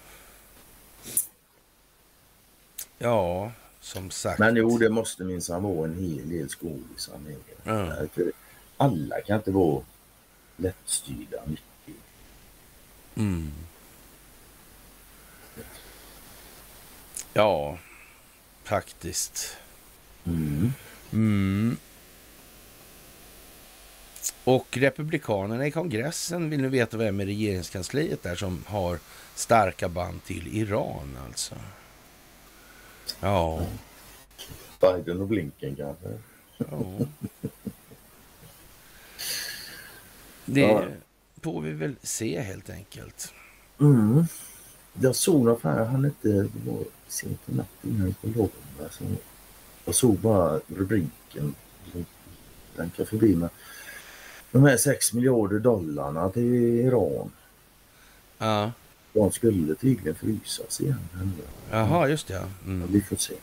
Ja, 2.98 3.52
som 3.82 4.12
sagt. 4.12 4.40
Men 4.40 4.56
jo, 4.56 4.78
det 4.78 4.90
måste 4.90 5.24
minsann 5.24 5.64
vara 5.64 5.86
en 5.86 5.98
hel 6.00 6.30
del 6.30 6.50
skådisar 6.50 7.18
med. 7.26 7.36
Ja. 7.64 7.96
Alla 8.78 9.22
kan 9.22 9.38
inte 9.38 9.52
vara 9.52 9.82
lättstyrda 10.58 11.42
mycket. 11.46 12.04
Mm. 13.16 13.52
Ja, 17.34 17.78
faktiskt. 18.64 19.58
Mm. 20.26 20.74
Mm. 21.14 21.78
Och 24.44 24.78
Republikanerna 24.78 25.68
i 25.68 25.72
kongressen 25.72 26.50
vill 26.50 26.62
nu 26.62 26.70
veta 26.70 26.98
vem 26.98 27.22
i 27.22 27.26
regeringskansliet 27.26 28.24
där 28.24 28.36
som 28.36 28.64
har 28.68 29.00
starka 29.36 29.90
band 29.90 30.24
till 30.24 30.48
Iran 30.58 31.18
alltså. 31.26 31.56
Ja, 33.20 33.66
Biden 34.82 35.22
och 35.22 35.28
Blinken 35.28 35.76
kanske. 35.76 36.08
ja. 36.58 37.06
Det 40.46 40.60
Ja. 40.62 40.84
får 41.42 41.62
vi 41.62 41.72
väl 41.72 41.96
se 42.04 42.40
helt 42.42 42.70
enkelt. 42.70 43.34
Mm. 43.80 44.24
Jag 45.02 45.16
såg 45.16 45.46
något 45.46 45.64
här, 45.64 45.86
han 45.86 46.06
inte, 46.06 46.28
det 46.28 46.50
var 46.72 46.84
sent 47.08 47.40
i 47.46 47.56
natt 47.56 47.68
innan 47.84 48.08
jag 48.08 48.22
på 48.34 48.40
lov. 48.40 48.50
Alltså, 48.84 49.04
jag 49.86 49.96
såg 49.96 50.16
bara 50.18 50.60
rubriken. 50.68 51.56
Den 52.76 52.90
kan 52.90 53.06
förbi 53.06 53.36
mig. 53.36 53.50
De 54.52 54.64
här 54.64 54.78
6 54.78 55.14
miljarder 55.14 55.60
dollarna 55.60 56.30
till 56.30 56.54
Iran. 56.64 57.32
Ja, 58.38 58.72
De 59.14 59.32
skulle 59.32 59.76
tydligen 59.76 60.16
frysas 60.16 60.82
igen. 60.82 61.00
jaha, 61.72 62.08
just 62.10 62.28
det. 62.28 62.34
ja. 62.34 62.40
Ja, 62.40 62.48
Mm. 62.66 62.88
Vi 62.92 63.02
får 63.02 63.16
se. 63.16 63.34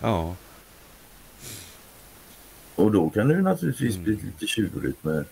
Ja, 0.00 0.36
Och 2.74 2.92
då 2.92 3.10
kan 3.10 3.28
det 3.28 3.42
naturligtvis 3.42 3.94
Mm. 3.94 4.04
bli 4.04 4.16
lite 4.16 4.46
tjurigt 4.46 5.04
med 5.04 5.24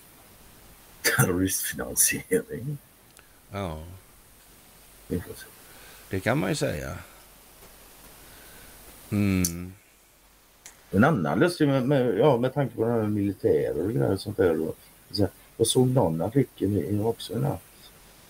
terroristfinansiering. 1.03 2.79
ja, 3.51 3.85
det 6.11 6.21
kan 6.21 6.39
man 6.39 6.49
ju 6.51 6.57
säga. 6.57 6.99
Mm. 9.11 9.73
En 10.91 11.05
annan 11.05 11.39
lustig 11.39 11.69
med, 11.69 11.89
med, 11.89 12.19
ja, 12.19 12.37
med 12.37 12.55
tanke 12.55 12.77
på 12.77 12.85
det 12.85 12.93
här 12.93 13.03
militärer 13.03 13.85
och 13.85 13.93
grejer 13.93 14.17
sånt 14.17 14.37
där. 14.37 14.55
Då. 14.55 14.75
Så 15.11 15.29
jag 15.57 15.67
såg 15.67 15.89
någon 15.89 16.21
artikel 16.21 16.77
i 16.77 17.01
också 17.01 17.35
en, 17.35 17.47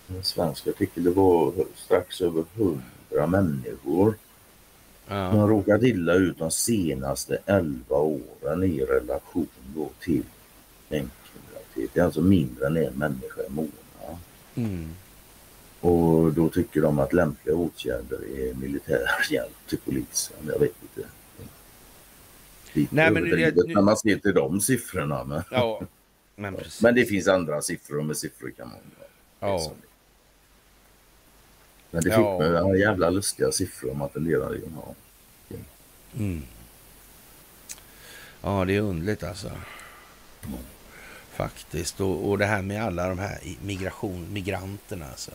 en 0.07 0.23
svensk 0.23 0.67
artikel. 0.67 1.03
Det 1.03 1.11
var 1.11 1.53
strax 1.75 2.21
över 2.21 2.43
hundra 2.55 3.27
människor 3.27 4.15
Ja, 5.07 5.15
har 5.15 5.47
råkat 5.47 5.83
illa 5.83 6.13
ut 6.13 6.39
de 6.39 6.51
senaste 6.51 7.37
11 7.45 7.95
åren 7.95 8.63
i 8.63 8.79
relation 8.81 9.47
då 9.75 9.89
till 9.99 10.23
gängkriminalitet. 11.75 11.93
Det 11.93 11.99
är 11.99 12.03
alltså 12.03 12.21
mindre 12.21 12.67
än 12.67 12.77
en 12.77 12.93
människa 12.93 13.41
i 13.47 13.49
månaden. 13.49 14.17
mm. 14.55 14.89
Och 15.79 16.33
då 16.33 16.49
tycker 16.49 16.81
de 16.81 16.99
att 16.99 17.13
lämpliga 17.13 17.55
åtgärder 17.55 18.19
är 18.37 18.53
militär 18.53 19.07
hjälp 19.31 19.55
till 19.69 19.77
polisen. 19.85 20.35
Jag 20.47 20.59
vet 20.59 20.73
inte. 20.81 21.09
Lite 22.73 22.95
Nej, 22.95 23.11
men 23.11 23.23
det- 23.23 23.55
nu- 23.67 23.73
när 23.73 23.81
man 23.81 23.97
ser 23.97 24.17
till 24.17 24.33
de 24.33 24.61
siffrorna. 24.61 25.23
Men, 25.23 25.43
ja. 25.51 25.81
Men 26.35 26.57
men 26.81 26.95
det 26.95 27.05
finns 27.05 27.27
andra 27.27 27.61
siffror 27.61 27.97
och 27.99 28.05
med 28.05 28.17
siffror 28.17 28.49
kan 28.57 28.67
man 28.67 28.77
Ja. 29.39 29.71
Men 31.91 32.03
det 32.03 32.09
fick 32.09 32.19
Ja. 32.19 32.39
mig 32.39 32.49
ja, 32.51 32.75
jävla 32.75 33.09
lustiga 33.09 33.51
siffror 33.51 33.91
om 33.91 34.01
att 34.01 34.15
en 34.15 34.27
dem 34.59 34.73
har. 34.73 34.95
Mm. 36.17 36.41
Ja, 38.41 38.65
det 38.65 38.75
är 38.75 38.81
underligt 38.81 39.23
alltså. 39.23 39.51
Faktiskt. 41.35 42.01
Och, 42.01 42.29
och 42.29 42.37
det 42.37 42.45
här 42.45 42.61
med 42.61 42.83
alla 42.83 43.09
de 43.09 43.19
här 43.19 43.39
migration, 43.61 44.33
migranterna 44.33 45.05
alltså. 45.09 45.31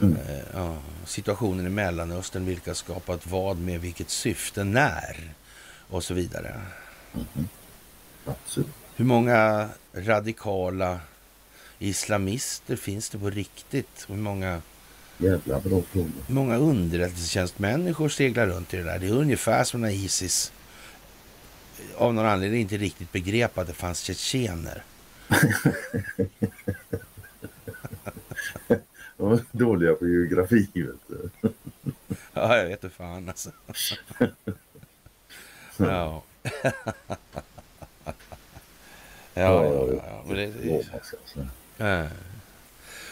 Mm. 0.00 0.16
Eh, 0.16 0.38
ja, 0.52 0.76
situationen 1.06 1.66
i 1.66 1.70
Mellanöstern, 1.70 2.46
vilka 2.46 2.74
skapat 2.74 3.26
vad 3.26 3.58
med 3.58 3.80
vilket 3.80 4.10
syfte, 4.10 4.64
när 4.64 5.34
och 5.88 6.04
så 6.04 6.14
vidare. 6.14 6.60
Absolut. 8.24 8.68
Hur 8.96 9.04
många 9.04 9.68
radikala 9.94 11.00
islamister 11.78 12.76
finns 12.76 13.10
det 13.10 13.18
på 13.18 13.30
riktigt? 13.30 14.04
Hur 14.08 14.16
många, 14.16 14.62
Jävla 15.18 15.60
bra 15.60 15.82
fråga. 15.92 16.10
hur 16.26 16.34
många 16.34 16.56
underrättelsetjänstmänniskor 16.56 18.08
seglar 18.08 18.46
runt 18.46 18.74
i 18.74 18.76
det 18.76 18.82
där? 18.82 18.98
Det 18.98 19.06
är 19.06 19.12
ungefär 19.12 19.64
som 19.64 19.80
när 19.80 19.90
Isis 19.90 20.52
av 21.96 22.14
någon 22.14 22.26
anledning 22.26 22.60
inte 22.60 22.76
riktigt 22.76 23.12
begrep 23.12 23.58
att 23.58 23.66
det 23.66 23.72
fanns 23.72 24.00
tjetjener. 24.00 24.82
De 29.16 29.32
är 29.32 29.40
dåliga 29.52 29.94
på 29.94 30.06
geografi 30.06 30.68
vet 30.74 31.08
du. 31.08 31.30
Ja, 32.32 32.56
jag 32.56 32.64
vet 32.64 32.84
inte 32.84 32.96
fan 32.96 33.28
alltså. 33.28 33.50
Ja. 35.76 36.22
Ja, 39.34 39.64
ja, 39.64 39.88
ja. 39.92 40.34
Det, 40.34 40.46
det, 40.46 40.92
Alltså. 40.92 41.16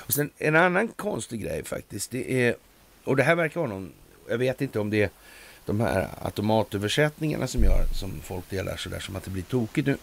Och 0.06 0.12
sen 0.12 0.30
en 0.38 0.56
annan 0.56 0.88
konstig 0.88 1.42
grej 1.42 1.64
faktiskt. 1.64 2.10
Det 2.10 2.46
är, 2.46 2.56
och 3.04 3.16
det 3.16 3.22
här 3.22 3.34
verkar 3.34 3.60
vara 3.60 3.70
någon, 3.70 3.92
jag 4.28 4.38
vet 4.38 4.60
inte 4.60 4.78
om 4.80 4.90
det 4.90 5.12
de 5.66 5.80
här 5.80 6.08
automatöversättningarna 6.22 7.46
som 7.46 7.64
gör, 7.64 7.84
som 7.94 8.20
folk 8.24 8.50
delar 8.50 8.76
sådär 8.76 9.00
som 9.00 9.16
att 9.16 9.24
det 9.24 9.30
blir 9.30 9.42
tokigt. 9.42 9.86
Nu, 9.86 9.96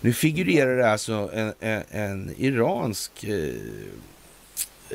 nu 0.00 0.12
figurerar 0.12 0.76
det 0.76 0.90
alltså 0.90 1.30
en, 1.34 1.52
en, 1.60 1.82
en 1.90 2.34
iransk 2.38 3.24
eh, 3.24 3.54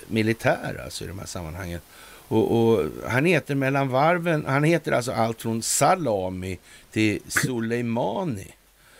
militär 0.08 0.82
alltså 0.84 1.04
i 1.04 1.08
de 1.08 1.20
här 1.20 1.26
sammanhangen. 1.26 1.80
Och, 2.28 2.52
och 2.52 2.86
han 3.08 3.26
heter 3.26 3.56
mellan 3.56 3.90
varven, 3.90 4.46
han 4.46 4.64
heter 4.64 4.92
alltså 4.92 5.12
allt 5.12 5.42
från 5.42 5.62
Salami 5.62 6.60
till 6.92 7.22
Soleimani. 7.28 8.48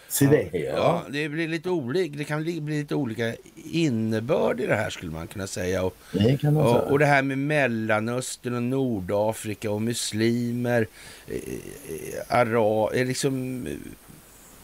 Se 0.10 0.26
det 0.26 0.50
ja. 0.54 0.74
Ja, 0.76 1.04
det 1.10 1.30
blir 1.30 1.48
lite 1.48 1.70
olika. 1.70 2.18
Det 2.18 2.24
kan 2.24 2.44
bli, 2.44 2.62
bli 2.62 2.78
lite 2.78 2.96
olika 2.96 3.36
innebörd 3.56 4.60
i 4.60 4.66
det 4.66 4.76
här 4.76 4.90
skulle 4.90 5.12
man 5.12 5.28
kunna 5.28 5.48
säga. 5.48 5.84
Och, 5.84 5.98
Det 6.12 6.38
kan 6.42 6.54
man 6.54 6.64
säga. 6.64 6.82
och, 6.82 6.92
och 6.92 7.00
det 7.00 7.06
här 7.06 7.22
med 7.22 7.38
Mellanöstern 7.38 8.56
och 8.56 8.64
Nordafrika 8.64 9.72
och 9.72 9.82
muslimer, 9.82 10.88
eh, 11.28 11.36
eh, 11.36 12.38
ara, 12.38 12.94
eh, 12.94 13.06
liksom, 13.08 13.66
eh, 13.68 13.74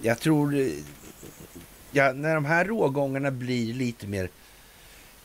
jag 0.02 0.20
tror, 0.20 0.70
ja, 1.92 2.14
när 2.14 2.36
de 2.36 2.46
här 2.46 2.66
rågångarna 2.66 3.32
blir 3.32 3.74
lite 3.74 4.08
mer 4.08 4.30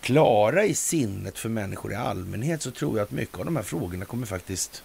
klara 0.01 0.65
i 0.65 0.75
sinnet 0.75 1.39
för 1.39 1.49
människor 1.49 1.93
i 1.93 1.95
allmänhet 1.95 2.63
så 2.63 2.71
tror 2.71 2.97
jag 2.97 3.05
att 3.05 3.11
mycket 3.11 3.39
av 3.39 3.45
de 3.45 3.57
här 3.57 3.63
frågorna 3.63 4.05
kommer 4.05 4.27
faktiskt 4.27 4.83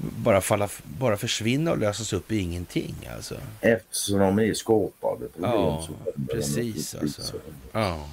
bara, 0.00 0.40
falla, 0.40 0.68
bara 0.98 1.16
försvinna 1.16 1.70
och 1.70 1.78
lösas 1.78 2.12
upp 2.12 2.32
i 2.32 2.38
ingenting. 2.38 2.94
Alltså. 3.16 3.36
Eftersom 3.60 4.18
de 4.18 4.38
är 4.38 4.54
skapade 4.54 5.26
för 5.34 5.42
Ja, 5.42 5.88
precis, 6.30 6.94
alltså. 6.94 7.22
så. 7.22 7.36
Ja. 7.72 8.08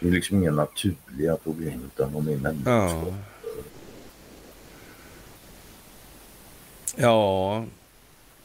Det 0.00 0.08
är 0.08 0.12
liksom 0.12 0.36
inga 0.42 0.50
naturliga 0.50 1.36
problem 1.36 1.90
utan 1.94 2.12
de 2.12 2.28
är 2.28 2.32
Ja. 2.32 2.38
människor. 2.38 3.14
Ja, 6.96 7.64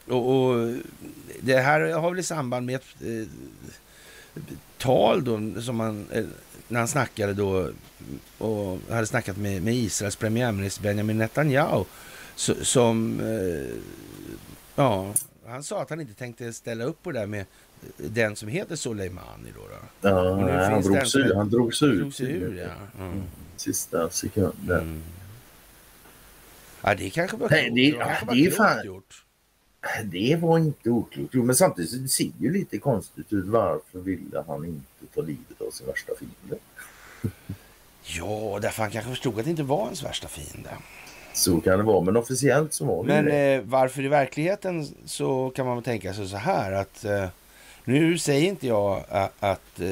och, 0.08 0.34
och, 0.48 0.74
det 1.40 1.56
här 1.56 1.92
har 1.92 2.10
väl 2.10 2.18
i 2.18 2.22
samband 2.22 2.66
med 2.66 2.74
ett 2.76 2.86
eh, 3.00 3.28
tal 4.78 5.24
då 5.24 5.60
som 5.60 5.76
man, 5.76 6.06
eh, 6.12 6.24
när 6.68 6.78
han 6.78 6.88
snackade 6.88 7.34
då 7.34 7.70
och 8.38 8.78
hade 8.90 9.06
snackat 9.06 9.36
med, 9.36 9.62
med 9.62 9.74
Israels 9.74 10.16
premiärminister 10.16 10.82
Benjamin 10.82 11.18
Netanyahu 11.18 11.84
som, 12.62 13.20
eh, 13.20 13.76
ja, 14.74 15.14
han 15.46 15.62
sa 15.62 15.82
att 15.82 15.90
han 15.90 16.00
inte 16.00 16.14
tänkte 16.14 16.52
ställa 16.52 16.84
upp 16.84 17.02
på 17.02 17.12
det 17.12 17.18
där 17.18 17.26
med 17.26 17.44
den 17.96 18.36
som 18.36 18.48
heter 18.48 18.76
Soleimani 18.76 19.52
då. 19.54 19.60
då. 20.00 20.08
Ja, 20.08 20.36
nej, 20.36 20.70
han, 20.70 20.82
drog 20.82 21.06
sig, 21.06 21.34
han 21.34 21.50
drog 21.50 21.74
sig 21.74 21.88
ut. 21.88 21.98
Drog 22.00 22.14
sig 22.14 22.26
ur, 22.32 22.56
ja. 22.58 23.04
Mm. 23.04 23.22
Sista 23.56 24.10
sekunden. 24.10 24.80
Mm. 24.80 25.02
Ja, 26.82 26.94
det 26.94 27.10
kanske 27.10 27.36
var 27.36 27.48
Nej, 27.50 27.64
klokt. 27.64 27.76
det- 27.76 28.26
var 28.26 28.34
det 28.34 28.40
är 28.40 28.44
klokt 28.44 28.56
fan- 28.56 28.86
gjort. 28.86 29.24
Det 30.04 30.36
var 30.36 30.58
inte 30.58 30.90
oklokt. 30.90 31.34
Men 31.34 31.54
samtidigt 31.56 32.02
det 32.02 32.08
ser 32.08 32.30
ju 32.40 32.52
lite 32.52 32.78
konstigt 32.78 33.32
ut. 33.32 33.46
Varför 33.46 33.98
ville 33.98 34.44
han 34.46 34.64
inte 34.64 35.14
ta 35.14 35.20
livet 35.20 35.60
av 35.66 35.70
sin 35.70 35.86
värsta 35.86 36.12
fiende? 36.18 36.62
Ja, 38.02 38.58
därför 38.62 38.82
han 38.82 38.90
kanske 38.92 39.10
förstod 39.10 39.38
att 39.38 39.44
det 39.44 39.50
inte 39.50 39.62
var 39.62 39.84
ens 39.84 40.04
värsta 40.04 40.28
fiende. 40.28 40.70
Så 41.38 41.60
kan 41.60 41.78
det 41.78 41.84
vara, 41.84 42.00
men 42.00 42.16
officiellt 42.16 42.72
så 42.72 42.84
var 42.84 43.04
det 43.04 43.22
Men 43.22 43.58
eh, 43.58 43.62
varför 43.64 44.04
i 44.04 44.08
verkligheten 44.08 44.86
så 45.04 45.52
kan 45.54 45.66
man 45.66 45.82
tänka 45.82 46.14
sig 46.14 46.28
så 46.28 46.36
här 46.36 46.72
att 46.72 47.04
eh, 47.04 47.28
nu 47.84 48.18
säger 48.18 48.48
inte 48.48 48.66
jag 48.66 49.04
att, 49.08 49.32
att 49.40 49.80
eh, 49.80 49.88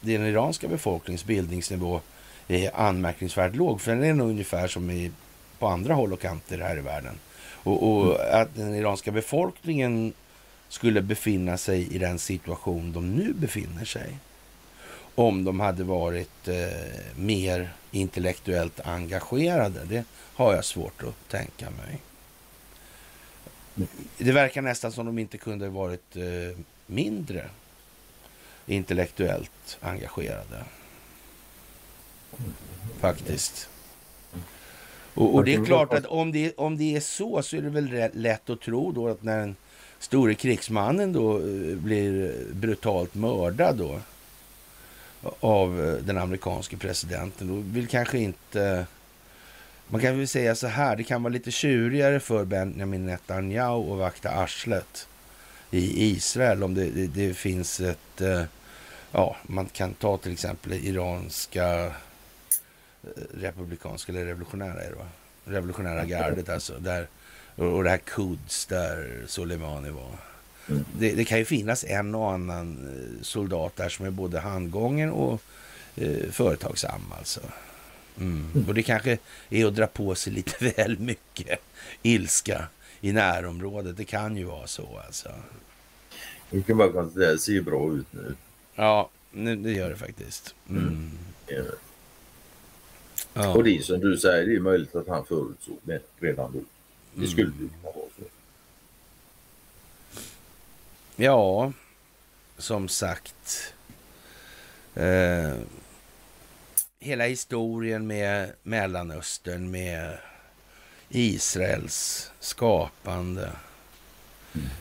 den 0.00 0.26
iranska 0.26 0.68
befolkningens 0.68 1.24
bildningsnivå 1.24 2.00
är 2.48 2.70
anmärkningsvärt 2.80 3.54
låg, 3.54 3.80
för 3.80 3.94
den 3.94 4.04
är 4.04 4.14
nog 4.14 4.28
ungefär 4.28 4.68
som 4.68 4.90
i, 4.90 5.10
på 5.58 5.66
andra 5.66 5.94
håll 5.94 6.12
och 6.12 6.20
kanter 6.20 6.58
här 6.58 6.78
i 6.78 6.80
världen. 6.80 7.14
Och, 7.52 7.88
och 7.88 8.34
att 8.40 8.54
den 8.54 8.74
iranska 8.74 9.10
befolkningen 9.10 10.12
skulle 10.68 11.02
befinna 11.02 11.56
sig 11.56 11.94
i 11.94 11.98
den 11.98 12.18
situation 12.18 12.92
de 12.92 13.16
nu 13.16 13.32
befinner 13.32 13.84
sig. 13.84 14.16
Om 15.14 15.44
de 15.44 15.60
hade 15.60 15.84
varit 15.84 16.48
eh, 16.48 16.56
mer 17.16 17.72
intellektuellt 17.90 18.80
engagerade. 18.80 19.80
Det 19.84 20.04
har 20.12 20.54
jag 20.54 20.64
svårt 20.64 21.02
att 21.02 21.28
tänka 21.28 21.70
mig. 21.70 22.00
Det 24.18 24.32
verkar 24.32 24.62
nästan 24.62 24.92
som 24.92 25.06
de 25.06 25.18
inte 25.18 25.38
kunde 25.38 25.68
varit 25.68 26.16
eh, 26.16 26.58
mindre 26.86 27.48
intellektuellt 28.66 29.78
engagerade. 29.80 30.64
Faktiskt. 33.00 33.68
Och, 35.14 35.34
och 35.34 35.44
det 35.44 35.54
är 35.54 35.64
klart 35.64 35.92
att 35.92 36.06
om 36.06 36.32
det, 36.32 36.54
om 36.56 36.76
det 36.76 36.96
är 36.96 37.00
så 37.00 37.42
så 37.42 37.56
är 37.56 37.62
det 37.62 37.70
väl 37.70 38.10
lätt 38.12 38.50
att 38.50 38.60
tro 38.60 38.92
då 38.92 39.08
att 39.08 39.22
när 39.22 39.38
den 39.38 39.56
store 39.98 40.34
krigsmannen 40.34 41.12
då 41.12 41.38
eh, 41.38 41.76
blir 41.76 42.24
eh, 42.24 42.54
brutalt 42.54 43.14
mördad 43.14 43.76
då 43.76 44.00
av 45.40 45.84
eh, 45.84 45.94
den 45.94 46.18
amerikanske 46.18 46.76
presidenten. 46.76 47.48
Då 47.48 47.54
vill 47.54 47.88
kanske 47.88 48.18
inte... 48.18 48.86
Man 49.88 50.00
kan 50.00 50.18
väl 50.18 50.28
säga 50.28 50.54
så 50.54 50.66
här, 50.66 50.96
det 50.96 51.04
kan 51.04 51.22
vara 51.22 51.32
lite 51.32 51.50
tjurigare 51.50 52.20
för 52.20 52.44
Benjamin 52.44 53.06
Netanyahu 53.06 53.92
att 53.92 53.98
vakta 53.98 54.30
arslet 54.30 55.08
i 55.70 56.10
Israel 56.10 56.62
om 56.62 56.74
det, 56.74 56.90
det, 56.90 57.06
det 57.06 57.34
finns 57.34 57.80
ett... 57.80 58.20
Eh, 58.20 58.42
ja, 59.12 59.36
man 59.42 59.66
kan 59.66 59.94
ta 59.94 60.16
till 60.16 60.32
exempel 60.32 60.70
det 60.70 60.86
iranska 60.86 61.84
eh, 61.84 61.92
republikanska 63.34 64.12
eller 64.12 64.24
revolutionära 64.24 64.82
är 64.82 64.90
det 64.90 64.96
va? 64.96 65.06
Revolutionära 65.44 66.04
gardet 66.04 66.48
alltså. 66.48 66.78
Där, 66.78 67.08
och, 67.56 67.66
och 67.66 67.84
det 67.84 67.90
här 67.90 67.98
Quds 67.98 68.66
där 68.66 69.22
Soleimani 69.26 69.90
var. 69.90 70.33
Mm. 70.68 70.84
Det, 70.98 71.12
det 71.12 71.24
kan 71.24 71.38
ju 71.38 71.44
finnas 71.44 71.84
en 71.84 72.14
och 72.14 72.32
annan 72.32 72.88
eh, 72.88 73.22
soldat 73.22 73.76
där 73.76 73.88
som 73.88 74.06
är 74.06 74.10
både 74.10 74.40
handgången 74.40 75.10
och 75.10 75.42
eh, 75.96 76.30
företagsam 76.30 77.12
alltså. 77.18 77.40
Mm. 78.20 78.64
Och 78.68 78.74
det 78.74 78.82
kanske 78.82 79.18
är 79.50 79.66
att 79.66 79.74
dra 79.76 79.86
på 79.86 80.14
sig 80.14 80.32
lite 80.32 80.72
väl 80.76 80.98
mycket 80.98 81.58
ilska 82.02 82.68
i 83.00 83.12
närområdet. 83.12 83.96
Det 83.96 84.04
kan 84.04 84.36
ju 84.36 84.44
vara 84.44 84.66
så 84.66 85.00
alltså. 85.06 85.28
Vi 86.50 86.62
kan 86.62 86.76
bara 86.76 86.92
konstatera 86.92 87.28
att 87.30 87.36
det 87.36 87.42
ser 87.42 87.52
ju 87.52 87.62
bra 87.62 87.92
ut 87.94 88.06
nu. 88.10 88.34
Ja, 88.74 89.10
nu- 89.32 89.56
det 89.56 89.72
gör 89.72 89.90
det 89.90 89.96
faktiskt. 89.96 90.54
Mm. 90.68 91.10
Eh, 91.46 91.56
Ja. 93.36 93.54
Och 93.54 93.64
det 93.64 93.76
är 93.78 93.82
som 93.82 94.00
du 94.00 94.16
säger, 94.18 94.46
det 94.46 94.54
är 94.56 94.60
möjligt 94.60 94.94
att 94.94 95.08
han 95.08 95.26
förutsåg 95.26 95.78
det 95.82 96.00
redan 96.20 96.52
då. 96.52 96.58
Det 97.12 97.18
Mm. 97.18 97.30
skulle 97.30 97.46
ju 97.60 97.68
kunna 97.68 97.82
vara 97.82 97.94
så. 98.18 98.24
Ja, 101.16 101.72
som 102.58 102.88
sagt. 102.88 103.74
Eh, 104.94 105.54
hela 107.00 107.26
historien 107.26 108.06
med 108.06 108.52
Mellanöstern, 108.62 109.70
med 109.70 110.18
Israels 111.08 112.30
skapande. 112.40 113.50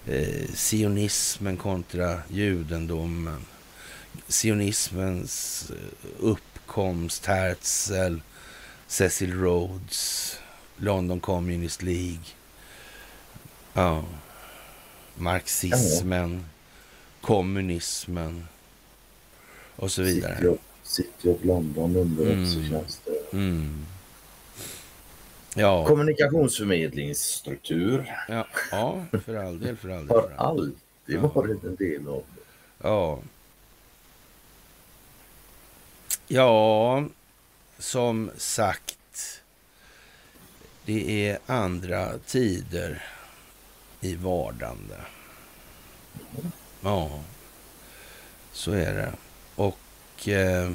Eh, 0.07 0.47
sionismen 0.53 1.57
kontra 1.57 2.21
judendomen. 2.29 3.45
Sionismens 4.27 5.71
eh, 5.71 6.09
uppkomst, 6.19 7.25
Herzl, 7.25 8.17
Cecil 8.87 9.33
Rhodes, 9.33 10.35
London 10.77 11.19
Communist 11.19 11.81
League. 11.81 12.25
Ja. 13.73 14.03
Marxismen, 15.15 16.45
kommunismen 17.21 18.47
och 19.75 19.91
så 19.91 20.01
vidare. 20.01 20.35
City 20.35 20.47
of, 20.47 20.59
City 20.83 21.29
of 21.29 21.43
London 21.45 21.95
underrättelsetjänster. 21.95 23.13
Mm. 23.33 23.85
Ja, 25.55 25.87
Kommunikationsförmedlingsstruktur 25.87 28.13
ja, 28.27 28.47
ja, 28.71 29.05
för 29.25 29.35
all 29.35 29.59
del, 29.59 29.77
för 29.77 29.89
all 29.89 30.07
del. 30.07 30.17
har 30.17 30.31
alltid 30.37 30.75
Ja. 31.05 31.19
varit 31.27 31.63
en 31.63 31.75
del 31.75 32.07
av 32.07 32.23
det. 32.35 32.41
Ja. 32.87 33.19
Ja, 36.27 37.05
som 37.77 38.31
sagt. 38.37 39.41
Det 40.85 41.27
är 41.29 41.39
andra 41.45 42.17
tider 42.17 43.03
i 44.03 44.15
vardande. 44.15 44.95
Ja, 46.81 47.23
så 48.51 48.71
är 48.71 48.93
det. 48.93 49.13
Och 49.55 50.27
eh, 50.27 50.71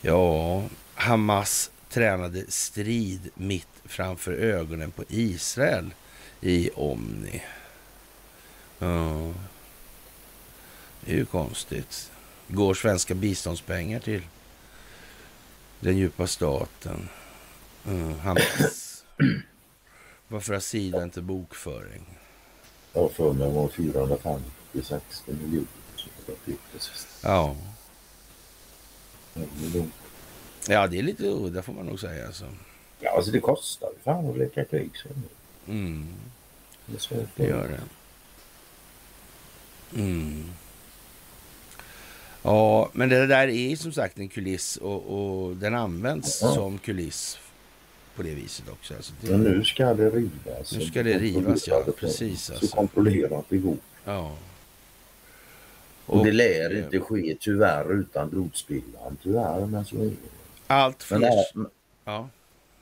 ja, 0.00 0.62
Hamas 0.94 1.70
tränade 1.88 2.44
strid 2.48 3.30
mitt 3.34 3.68
framför 3.84 4.32
ögonen 4.32 4.90
på 4.90 5.04
Israel 5.08 5.94
i 6.40 6.70
Omni. 6.74 7.42
Ja. 8.78 9.32
Det 11.00 11.12
är 11.12 11.16
ju 11.16 11.26
konstigt. 11.26 12.10
Går 12.48 12.74
svenska 12.74 13.14
biståndspengar 13.14 14.00
till 14.00 14.22
den 15.80 15.96
djupa 15.96 16.26
staten? 16.26 17.08
Mm, 17.86 18.18
Hamas. 18.18 19.04
Varför 20.28 20.52
har 20.52 20.60
Sida 20.60 21.02
inte 21.02 21.22
bokföring? 21.22 22.18
Jag 22.92 23.02
har 23.02 23.08
för 23.08 23.32
mig 23.32 23.52
var 23.52 23.68
450-60 23.68 25.00
miljoner. 25.26 25.66
Ja. 27.22 27.56
Miljon. 29.62 29.92
ja, 30.68 30.86
det 30.86 30.98
är 30.98 31.02
lite 31.02 31.24
udda 31.26 31.62
får 31.62 31.72
man 31.72 31.86
nog 31.86 32.00
säga. 32.00 32.26
Alltså. 32.26 32.44
Ja, 33.00 33.16
alltså 33.16 33.30
det 33.30 33.40
kostar 33.40 33.88
ju 33.88 33.98
fan 34.04 34.30
att 34.30 34.38
leka 34.38 34.64
krig. 34.64 34.90
Mm, 35.68 36.06
det 36.86 37.08
det 37.36 37.44
gör 37.46 37.68
det. 37.68 37.80
Mm. 40.00 40.44
Ja, 42.42 42.90
men 42.92 43.08
det 43.08 43.26
där 43.26 43.48
är 43.48 43.76
som 43.76 43.92
sagt 43.92 44.18
en 44.18 44.28
kuliss 44.28 44.76
och, 44.76 45.02
och 45.46 45.56
den 45.56 45.74
används 45.74 46.38
Ja. 46.42 46.54
som 46.54 46.78
kuliss 46.78 47.38
på 48.16 48.22
det 48.22 48.34
viset 48.34 48.68
också. 48.68 48.94
Alltså 48.94 49.12
det, 49.20 49.30
Men 49.30 49.40
nu 49.40 49.64
ska 49.64 49.94
det 49.94 50.10
rivas. 50.10 50.72
Nu 50.72 50.80
ska 50.80 51.02
det 51.02 51.18
rivas, 51.18 51.68
ja. 51.68 51.84
Precis, 51.98 52.50
alltså. 52.50 52.66
Så 52.66 52.76
kontrollerat 52.76 53.44
det 53.48 53.56
går. 53.56 53.76
Ja. 54.04 54.36
Och, 56.06 56.24
det 56.24 56.32
lär 56.32 56.70
eh, 56.70 56.78
inte 56.78 57.00
ske 57.00 57.36
tyvärr 57.40 57.92
utan 58.00 58.30
blodspillan. 58.30 59.16
Tyvärr, 59.22 59.66
men 59.66 59.84
så 59.84 59.96
är 59.96 60.04
det. 60.04 60.16
Allt 60.66 61.06
Men, 61.10 61.20
fler... 61.20 61.28
all, 61.28 61.66
Ja. 62.04 62.28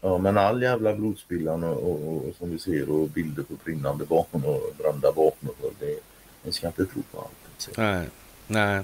ja, 0.00 0.18
men 0.18 0.38
all 0.38 0.62
jävla 0.62 0.94
blodspillan 0.94 1.64
och, 1.64 1.90
och, 1.90 2.08
och, 2.08 2.28
och 2.28 2.36
som 2.38 2.50
vi 2.50 2.58
ser 2.58 2.90
och 2.90 3.08
bilder 3.08 3.42
på 3.42 3.54
brinnande 3.64 4.04
barn 4.04 4.44
och 4.44 4.74
brända 4.78 5.10
vapen. 5.12 5.48
Och 5.48 5.72
det, 5.78 5.98
man 6.42 6.52
ska 6.52 6.66
inte 6.66 6.84
tro 6.86 7.02
på 7.12 7.18
allt. 7.20 7.30
Så, 7.58 7.70
Nej. 7.76 8.08
Nej. 8.46 8.82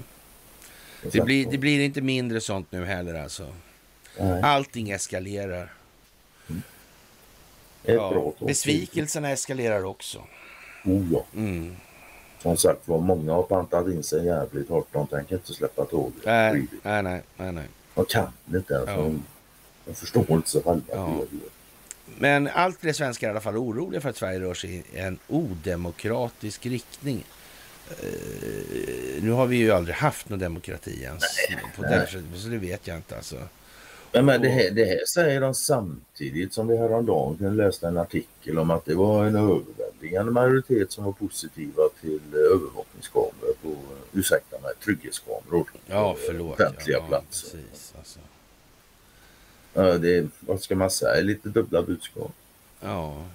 Det 1.11 1.21
blir, 1.21 1.51
det 1.51 1.57
blir 1.57 1.79
inte 1.79 2.01
mindre 2.01 2.41
sånt 2.41 2.71
nu 2.71 2.85
heller 2.85 3.13
alltså. 3.13 3.47
Nej. 4.19 4.41
Allting 4.41 4.91
eskalerar. 4.91 5.73
Ett 7.83 7.95
Ja, 7.95 8.33
besvikelserna 8.39 9.29
eskalerar 9.29 9.83
också. 9.83 10.23
Oh, 10.85 11.03
ja. 11.11 11.25
Mm. 11.35 11.75
Som 12.41 12.57
sagt 12.57 12.87
var, 12.87 12.99
många 12.99 13.33
har 13.33 13.43
pantat 13.43 13.87
in 13.87 14.03
sig 14.03 14.25
jävligt 14.25 14.69
hårt. 14.69 14.87
De 14.91 15.07
tänker 15.07 15.35
inte 15.35 15.53
släppa 15.53 15.85
tåget. 15.85 16.25
Nej, 16.25 16.67
nej, 16.83 17.03
nej, 17.03 17.21
nej, 17.37 17.51
nej. 17.51 17.67
De 17.95 18.05
kan 18.05 18.31
inte 18.53 18.73
ens. 18.73 18.89
Ja. 18.89 18.95
De, 18.95 19.23
de 19.85 19.93
förstår 19.93 20.25
inte 20.29 20.49
sig 20.49 20.63
själva. 20.63 20.83
Ja. 20.91 21.21
Men 22.17 22.47
allt 22.47 22.79
fler 22.79 22.93
svenskar 22.93 23.27
är 23.27 23.29
i 23.29 23.33
alla 23.33 23.41
fall 23.41 23.57
oroliga 23.57 24.01
för 24.01 24.09
att 24.09 24.17
Sverige 24.17 24.39
rör 24.39 24.53
sig 24.53 24.71
i 24.93 24.99
en 24.99 25.19
odemokratisk 25.27 26.65
riktning. 26.65 27.25
Eh, 27.89 29.23
nu 29.23 29.31
har 29.31 29.45
vi 29.45 29.55
ju 29.55 29.71
aldrig 29.71 29.95
haft 29.95 30.29
någon 30.29 30.39
demokrati 30.39 31.03
ens. 31.03 31.23
på 31.75 31.81
nej. 31.81 32.07
den, 32.13 32.39
så 32.39 32.47
det 32.47 32.57
vet 32.57 32.87
jag 32.87 32.97
inte 32.97 33.15
alltså. 33.15 33.37
Men, 34.13 34.25
men 34.25 34.41
det, 34.41 34.49
här, 34.49 34.71
det 34.71 34.85
här 34.85 35.05
säger 35.07 35.41
de 35.41 35.53
samtidigt 35.53 36.53
som 36.53 36.67
vi 36.67 36.77
häromdagen 36.77 37.37
kunde 37.37 37.63
läsa 37.63 37.87
en 37.87 37.97
artikel 37.97 38.59
om 38.59 38.71
att 38.71 38.85
det 38.85 38.95
var 38.95 39.25
en 39.25 39.35
överväldigande 39.35 40.31
majoritet 40.31 40.91
som 40.91 41.03
var 41.03 41.11
positiva 41.11 41.83
till 42.01 42.19
eh, 42.33 42.39
övervakningskameror 42.39 43.53
på, 43.61 43.69
eh, 43.69 44.19
ursäkta 44.19 44.59
mig, 44.59 44.71
trygghetskameror. 44.83 45.71
Ja, 45.85 46.15
förlåt. 46.25 46.59
Offentliga 46.59 46.97
ja, 46.97 47.07
platser. 47.07 47.57
Ja, 47.57 47.63
precis, 47.71 47.93
alltså. 47.97 48.19
Ja, 49.73 49.97
det, 49.97 50.27
vad 50.39 50.61
ska 50.61 50.75
man 50.75 50.91
säga, 50.91 51.21
lite 51.21 51.49
dubbla 51.49 51.81
budskap. 51.81 52.31
ja. 52.79 53.25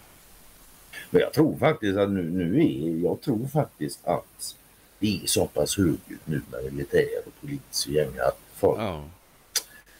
Men 1.10 1.20
jag 1.20 1.32
tror 1.32 1.56
faktiskt 1.56 1.98
att 1.98 2.10
nu, 2.10 2.22
nu 2.22 2.60
är, 2.60 3.04
jag 3.04 3.20
tror 3.20 3.46
faktiskt 3.46 4.06
att 4.06 4.56
det 4.98 5.20
är 5.22 5.26
så 5.26 5.46
pass 5.46 5.76
högljutt 5.76 6.20
nu 6.24 6.42
med 6.50 6.72
militär 6.72 7.18
och 7.26 7.32
polis 7.40 7.86
och 7.86 7.92
gäng 7.92 8.18
att 8.18 8.38
folk, 8.54 8.80
ja. 8.80 9.04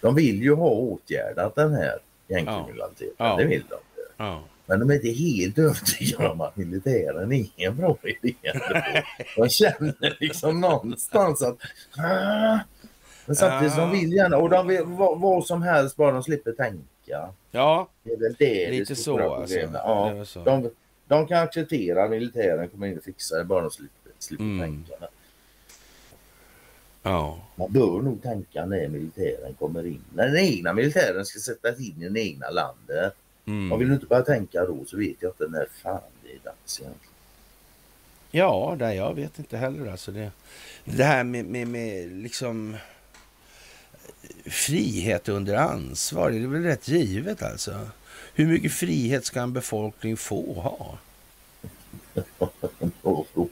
De 0.07 0.15
vill 0.15 0.43
ju 0.43 0.55
ha 0.55 0.71
åtgärdat 0.71 1.55
den 1.55 1.75
här 1.75 1.99
gängkriminaliteten. 2.29 3.15
Ja. 3.19 3.37
Det 3.37 3.45
vill 3.45 3.65
de. 3.71 3.77
ja. 4.17 4.43
Men 4.69 4.81
de 4.81 4.91
är 4.91 4.95
inte 4.95 5.09
helt 5.09 5.59
övertygade 5.59 6.29
om 6.29 6.41
att 6.41 6.57
militären 6.57 7.33
är 7.33 7.47
en 7.57 7.77
bra 7.77 7.97
idé. 8.03 8.35
De 9.37 9.49
känner 9.49 10.17
liksom 10.21 10.61
någonstans 10.61 11.43
att 11.43 11.57
"Ah." 11.99 12.59
men 13.27 13.37
samtidigt 13.37 13.75
Ja. 13.77 13.81
de 13.81 13.91
vill 13.91 14.13
gärna 14.13 14.37
och 14.37 14.51
de 14.51 14.67
vill 14.67 14.83
vad, 14.85 15.21
vad 15.21 15.47
som 15.47 15.63
helst 15.63 15.97
bara 15.97 16.13
de 16.13 16.23
slipper 16.23 16.53
tänka. 16.53 17.29
ja, 17.51 17.89
Det 18.03 18.11
är 18.13 18.17
väl 18.17 18.35
det 18.39 18.71
lite 18.71 18.93
det 18.93 18.97
så 18.97 19.35
alltså. 19.35 19.59
Ja, 19.59 20.25
så. 20.25 20.45
de, 20.45 20.71
de 21.09 21.27
kan 21.27 21.43
acceptera 21.43 22.05
att 22.05 22.11
militären 22.11 22.69
kommer 22.69 22.87
in 22.87 22.99
och 22.99 23.05
fixar 23.05 23.39
det 23.39 23.45
bara 23.45 23.61
de 23.63 23.71
slipper, 23.71 24.13
slipper 24.19 24.45
Mm. 24.45 24.61
tänka. 24.85 25.07
Ja. 27.11 27.39
Man 27.57 27.73
bör 27.73 28.03
nog 28.03 28.23
tänka 28.23 28.67
när 28.67 28.89
militären 28.89 29.55
kommer 29.55 29.87
in. 29.87 30.03
När 30.15 30.27
den 30.27 30.37
egna 30.37 30.73
militären 30.73 31.25
ska 31.25 31.39
sättas 31.39 31.81
in 31.81 32.03
i 32.03 32.09
det 32.09 32.21
egna 32.21 32.51
landet. 32.51 33.15
Mm. 33.47 33.73
Om 33.73 33.79
vill 33.79 33.89
du 33.89 33.95
inte 33.95 34.07
börja 34.07 34.23
tänka 34.23 34.65
då 34.65 34.85
så 34.87 34.97
vet 34.97 35.17
jag 35.21 35.31
inte 35.31 35.49
när 35.49 35.69
fan 35.83 36.01
det 36.23 36.33
är 36.33 36.39
dags 36.45 36.81
egentligen. 36.81 37.13
Ja, 38.31 38.77
nej, 38.79 38.97
jag 38.97 39.15
vet 39.15 39.39
inte 39.39 39.57
heller. 39.57 39.91
Alltså 39.91 40.13
det, 40.13 40.31
det 40.85 41.05
här 41.05 41.25
med, 41.25 41.45
med, 41.45 41.69
med 41.69 42.13
liksom 42.13 42.77
frihet 44.45 45.29
under 45.29 45.55
ansvar, 45.55 46.31
det 46.31 46.37
är 46.37 46.47
väl 46.47 46.63
rätt 46.63 46.89
givet 46.89 47.43
alltså. 47.43 47.81
Hur 48.35 48.47
mycket 48.47 48.73
frihet 48.73 49.25
ska 49.25 49.41
en 49.41 49.53
befolkning 49.53 50.17
få 50.17 50.53
ha? 50.55 50.99
Fråga. 53.07 53.49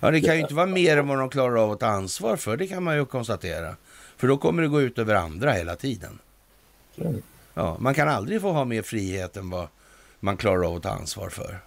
Ja, 0.00 0.10
det 0.10 0.20
kan 0.20 0.34
ju 0.34 0.40
inte 0.40 0.54
vara 0.54 0.66
mer 0.66 0.96
än 0.96 1.08
vad 1.08 1.18
de 1.18 1.28
klarar 1.30 1.56
av 1.64 1.70
att 1.70 1.80
ta 1.80 1.86
ansvar 1.86 2.36
för, 2.36 2.56
det 2.56 2.66
kan 2.66 2.82
man 2.82 2.96
ju 2.96 3.04
konstatera. 3.04 3.76
För 4.16 4.28
då 4.28 4.36
kommer 4.36 4.62
det 4.62 4.68
gå 4.68 4.80
ut 4.82 4.98
över 4.98 5.14
andra 5.14 5.52
hela 5.52 5.76
tiden. 5.76 6.18
Ja, 7.54 7.76
man 7.80 7.94
kan 7.94 8.08
aldrig 8.08 8.40
få 8.40 8.52
ha 8.52 8.64
mer 8.64 8.82
frihet 8.82 9.36
än 9.36 9.50
vad 9.50 9.68
man 10.20 10.36
klarar 10.36 10.68
av 10.68 10.76
att 10.76 10.82
ta 10.82 10.88
ansvar 10.90 11.28
för. 11.28 11.58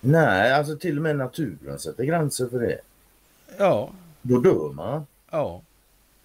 Nej, 0.00 0.52
alltså 0.52 0.76
till 0.76 0.96
och 0.96 1.02
med 1.02 1.16
naturen 1.16 1.78
sätter 1.78 2.04
gränser 2.04 2.48
för 2.48 2.60
det. 2.60 2.78
Ja, 3.58 3.90
Då 4.22 4.40
dör 4.40 4.72
man. 4.72 5.06
ja, 5.30 5.62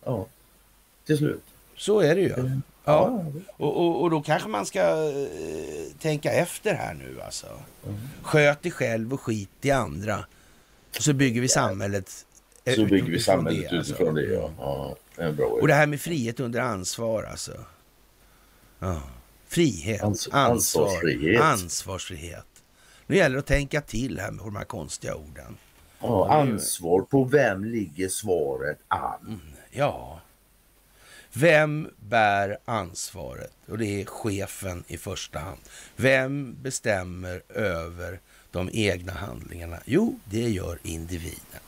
Ja, 0.06 0.26
till 1.06 1.18
slut. 1.18 1.44
så 1.78 2.00
är 2.00 2.16
det 2.16 2.22
ju. 2.22 2.60
Ja. 2.86 3.22
Ja. 3.36 3.42
Och, 3.58 3.78
och, 3.78 4.02
och 4.02 4.10
då 4.10 4.22
kanske 4.22 4.50
man 4.50 4.66
ska 4.66 4.80
eh, 4.80 5.98
tänka 6.00 6.32
efter 6.32 6.74
här 6.74 6.94
nu 6.94 7.22
alltså. 7.22 7.48
Sköt 8.22 8.62
dig 8.64 8.72
själv 8.72 9.14
och 9.14 9.22
skit 9.22 9.50
i 9.62 9.72
andra. 9.72 10.26
Och 10.98 11.04
så 11.04 11.14
bygger 11.14 11.42
vi 11.42 11.48
samhället 11.48 12.26
eh, 12.66 12.74
Så 12.76 12.86
bygger 12.86 13.12
vi 13.12 13.20
samhället 13.20 13.70
det, 13.70 13.78
alltså. 13.78 13.94
utifrån 13.94 14.16
det. 14.16 14.26
Ja. 14.34 14.52
Ja, 14.60 14.96
det 15.16 15.32
bra 15.32 15.46
Och 15.46 15.68
det 15.68 15.74
här 15.74 15.88
med 15.88 16.02
frihet 16.02 16.40
under 16.40 16.60
ansvar 16.60 17.24
alltså. 17.24 17.52
Ja. 18.80 19.02
Frihet, 19.48 20.02
Ans- 20.02 20.06
ansvar, 20.06 20.40
ansvarsfrihet. 20.52 21.42
ansvarsfrihet. 21.42 22.46
Nu 23.08 23.16
gäller 23.16 23.36
det 23.36 23.40
att 23.40 23.46
tänka 23.46 23.82
till 23.82 24.20
här 24.20 24.32
med 24.32 24.46
de 24.46 24.56
här 24.56 24.64
konstiga 24.64 25.16
orden. 25.16 25.58
Ja, 26.00 26.32
ansvar. 26.32 27.02
På 27.02 27.24
vem 27.24 27.64
ligger 27.64 28.10
svaret 28.10 28.78
an? 28.88 29.42
Ja. 29.72 30.20
Vem 31.38 31.90
bär 31.98 32.58
ansvaret? 32.66 33.52
Och 33.68 33.78
det 33.78 34.02
är 34.02 34.06
chefen 34.06 34.84
i 34.88 34.98
första 34.98 35.40
hand. 35.40 35.60
Vem 35.96 36.56
bestämmer 36.62 37.42
över 37.50 38.20
de 38.52 38.70
egna 38.74 39.14
handlingarna? 39.14 39.80
Jo, 39.86 40.20
det 40.26 40.50
gör 40.50 40.80
individen. 40.84 41.62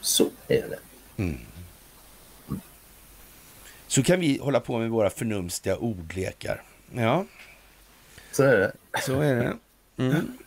Så 0.00 0.30
är 0.48 0.68
det. 0.68 0.78
Så 3.86 4.02
kan 4.02 4.20
vi 4.20 4.38
hålla 4.38 4.60
på 4.60 4.78
med 4.78 4.90
våra 4.90 5.10
förnumstiga 5.10 5.76
ordlekar. 5.76 6.62
Ja, 6.94 7.24
Så 8.32 8.42
är 8.42 8.58
det 8.58 8.72
så 9.02 9.20
är 9.20 9.34
det. 9.34 9.56
Mm. 10.04 10.38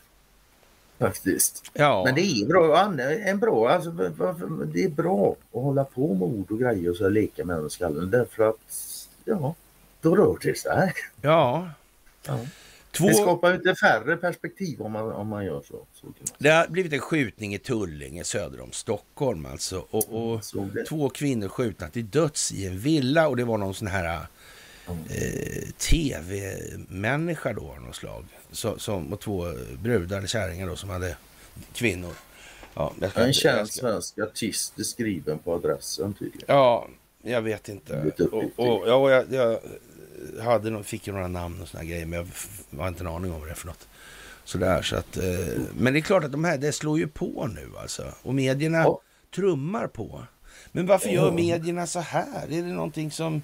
Faktiskt. 1.06 1.72
Ja, 1.74 2.04
Men 2.06 2.16
det 2.16 2.22
är 2.22 2.46
bra. 2.46 2.94
En 3.26 3.40
bra 3.40 3.70
alltså, 3.70 3.92
det 4.66 4.84
är 4.84 4.90
bra 4.90 5.36
att 5.52 5.62
hålla 5.62 5.84
på 5.84 6.14
med 6.14 6.28
ord 6.28 6.52
och 6.52 6.60
grejer 6.60 6.90
och 6.90 6.96
så 6.98 7.10
leka 7.10 7.46
med 7.46 7.58
den 7.58 7.68
i 7.68 7.70
skallen. 7.70 8.12
Därför 8.12 8.50
att, 8.50 8.58
ja, 9.26 9.56
då 10.02 10.16
rör 10.16 10.38
det 10.42 10.58
sig. 10.58 10.94
ja. 11.22 11.70
Ja. 12.28 12.40
Två... 12.92 13.08
Det 13.08 13.14
skapar 13.14 13.54
inte 13.54 13.76
färre 13.76 14.18
perspektiv 14.18 14.82
om 14.82 14.92
man, 14.92 15.12
om 15.12 15.28
man 15.28 15.46
gör 15.46 15.62
så. 15.68 15.86
så 15.94 16.02
kan 16.02 16.14
man 16.20 16.28
Det 16.38 16.50
har 16.50 16.68
blivit 16.68 16.94
en 16.94 17.00
skjutning 17.00 17.54
i 17.54 17.58
Tullinge 17.58 18.24
söder 18.24 18.62
om 18.62 18.72
Stockholm 18.72 19.46
alltså. 19.46 19.86
Och, 19.90 20.34
och 20.34 20.42
två 20.90 21.10
kvinnor 21.10 21.48
skjutna 21.48 21.88
till 21.88 22.10
döds 22.10 22.52
i 22.52 22.68
en 22.68 22.80
villa 22.80 23.28
och 23.28 23.38
det 23.38 23.44
var 23.44 23.58
någon 23.58 23.74
sån 23.74 23.88
här 23.88 24.26
eh, 25.10 25.70
tv-människa 25.78 27.54
då 27.54 27.72
av 27.72 27.82
något 27.82 27.96
slag. 27.96 28.26
Så, 28.52 28.80
som, 28.80 29.14
och 29.14 29.20
två 29.20 29.46
brudar 29.84 30.18
eller 30.18 30.28
kärringar 30.28 30.68
då 30.68 30.76
som 30.76 30.90
hade 30.90 31.18
kvinnor. 31.74 32.14
Ja, 32.74 32.94
jag 33.02 33.12
ska 33.12 33.20
En 33.22 33.34
känd 33.34 33.70
svensk 33.70 34.20
artist 34.20 34.80
är 34.80 34.84
skriven 34.84 35.40
på 35.40 35.54
adressen 35.54 36.14
tydligen. 36.14 36.46
Ja, 36.48 36.88
jag 37.22 37.42
vet 37.42 37.70
inte. 37.70 38.12
Och, 38.32 38.44
och, 38.56 38.88
ja, 38.88 39.12
jag, 39.12 39.26
jag 39.34 39.60
hade, 40.44 40.84
fick 40.84 41.08
ju 41.08 41.14
några 41.14 41.28
namn 41.28 41.62
och 41.62 41.68
såna 41.68 41.84
grejer, 41.84 42.06
men 42.06 42.28
jag 42.70 42.80
har 42.80 42.88
inte 42.88 43.04
en 43.04 43.08
aning 43.08 43.32
om 43.32 43.40
vad 43.40 43.48
det 43.48 43.52
är 43.52 43.56
för 43.56 43.68
något. 43.68 43.88
Sådär, 44.44 44.82
så 44.82 44.96
att, 44.96 45.18
eh, 45.18 45.24
men 45.78 45.94
det 45.94 46.00
är 46.00 46.02
klart 46.02 46.24
att 46.24 46.32
de 46.32 46.44
här, 46.44 46.58
det 46.58 46.72
slår 46.72 47.00
ju 47.00 47.08
på 47.08 47.48
nu 47.48 47.68
alltså. 47.78 48.14
Och 48.24 48.36
medierna 48.36 48.78
Ja. 48.78 49.02
trummar 49.36 49.88
på. 49.88 50.24
Men 50.72 50.86
varför 50.86 51.10
gör 51.10 51.32
medierna 51.32 51.88
så 51.88 52.00
här? 52.00 52.44
Är 52.44 52.62
det 52.62 52.62
någonting 52.62 53.12
som... 53.12 53.42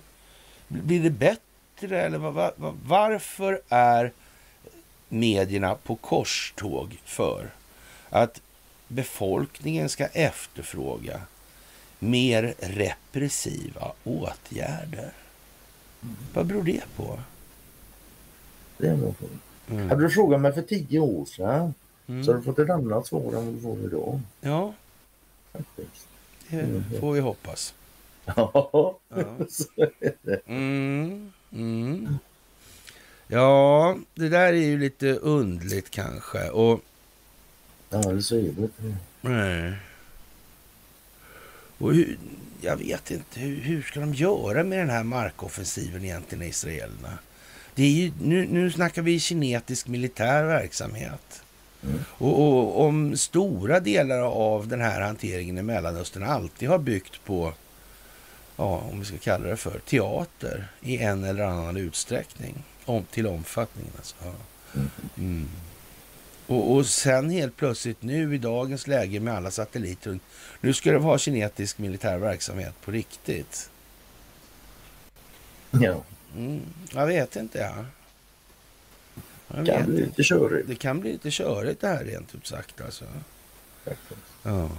Blir 0.68 1.04
det 1.04 1.10
bättre? 1.10 2.02
Eller 2.02 2.18
va- 2.18 2.32
va- 2.32 2.52
va- 2.56 2.76
varför 2.86 3.62
är 3.70 4.12
medierna 5.10 5.76
på 5.76 5.96
korståg 5.96 7.02
för 7.06 7.50
att 8.10 8.42
befolkningen 8.88 9.90
ska 9.90 10.06
efterfråga 10.06 11.22
mer 12.00 12.54
repressiva 12.60 13.92
åtgärder? 14.04 15.12
Vad 16.34 16.46
beror 16.46 16.64
det 16.64 16.82
på? 16.96 17.20
Det 18.78 18.88
är 18.88 18.96
nog 18.98 19.14
så. 19.20 19.26
Mm. 19.74 19.90
Hade 19.90 20.02
du 20.02 20.10
frågat 20.10 20.42
mig 20.42 20.54
för 20.54 20.62
tio 20.62 21.00
år 21.00 21.26
sedan 21.26 21.74
Mm. 22.10 22.24
så 22.24 22.32
hade 22.32 22.42
du 22.42 22.46
fått 22.46 22.60
ett 22.60 22.70
annat 22.70 23.08
svar 23.08 23.20
än 23.22 23.32
vad 23.46 23.46
du 23.54 23.62
får 23.62 23.78
idag. 23.86 24.20
Ja, 24.42 24.74
Faktiskt. 25.52 26.08
det 26.50 27.00
får 27.00 27.14
vi 27.14 27.20
hoppas. 27.20 27.74
Ja, 28.36 29.00
så 29.50 29.64
är 29.76 30.14
det. 30.22 30.42
Mm, 30.48 31.32
mm. 31.52 32.18
Ja, 33.28 33.98
det 34.16 34.30
där 34.30 34.48
är 34.48 34.52
ju 34.54 34.80
lite 34.80 35.14
undligt 35.14 35.90
kanske. 35.90 36.50
Och, 36.50 36.82
Ja, 37.90 37.98
det 37.98 38.24
säger 38.24 38.52
det. 38.52 38.70
nej. 39.22 39.74
och 41.78 41.94
hur, 41.94 42.18
jag 42.62 42.78
vet 42.78 43.12
inte, 43.12 43.40
hur, 43.40 43.56
hur 43.56 43.82
ska 43.82 44.00
de 44.00 44.14
göra 44.14 44.64
med 44.64 44.80
den 44.80 44.90
här 44.90 45.04
markoffensiven 45.04 46.04
egentligen, 46.06 46.44
israelerna? 46.44 47.18
Det 47.76 47.84
är 47.84 47.90
ju, 47.90 48.12
nu, 48.22 48.48
nu 48.52 48.72
snackar 48.72 49.02
vi 49.02 49.20
kinetisk 49.20 49.88
militär 49.88 50.44
verksamhet. 50.44 51.42
Mm. 51.84 52.00
Och, 52.10 52.42
och 52.42 52.86
om 52.86 53.18
stora 53.18 53.80
delar 53.80 54.20
av 54.20 54.68
den 54.68 54.82
här 54.82 55.02
hanteringen 55.02 55.58
i 55.58 55.62
Mellanöstern 55.62 56.24
alltid 56.24 56.70
har 56.70 56.78
byggt 56.78 57.26
på, 57.26 57.54
ja, 58.58 58.78
om 58.92 59.00
vi 59.00 59.06
ska 59.06 59.18
kalla 59.18 59.48
det 59.48 59.58
för, 59.58 59.80
teater 59.80 60.68
i 60.82 60.98
en 60.98 61.24
eller 61.24 61.44
annan 61.44 61.78
utsträckning. 61.78 62.64
Om, 62.86 63.04
till 63.12 63.28
omfattningen 63.28 63.92
alltså. 63.98 64.16
Ja. 64.24 64.34
Mm. 65.18 65.48
Och, 66.48 66.72
och 66.72 66.86
sen 66.86 67.30
helt 67.30 67.58
plötsligt 67.58 68.02
nu 68.02 68.36
i 68.36 68.38
dagens 68.38 68.88
läge 68.88 69.20
med 69.20 69.34
alla 69.34 69.52
satelliter. 69.52 70.20
Nu 70.62 70.74
ska 70.74 70.92
det 70.92 71.00
vara 71.00 71.18
kinetisk 71.18 71.78
militär 71.78 72.18
verksamhet 72.18 72.74
på 72.82 72.92
riktigt. 72.92 73.70
Ja. 75.72 76.04
Mm, 76.36 76.62
jag 76.94 77.08
vet 77.08 77.36
inte. 77.36 77.58
Ja. 77.60 77.86
Jag 79.56 79.66
Det 79.66 79.72
kan 79.72 79.86
bli 79.86 79.96
inte. 79.96 80.08
lite 80.08 80.24
körigt. 80.24 80.68
Det 80.68 80.76
kan 80.76 81.00
bli 81.00 81.12
lite 81.12 81.32
körigt 81.32 81.82
det 81.82 81.88
här 81.88 82.04
rent 82.04 82.36
ut 82.36 82.48
sagt. 82.48 82.82
Alltså. 82.82 83.06
Ja. 84.44 84.70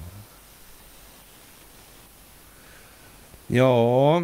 Ja, 3.50 4.22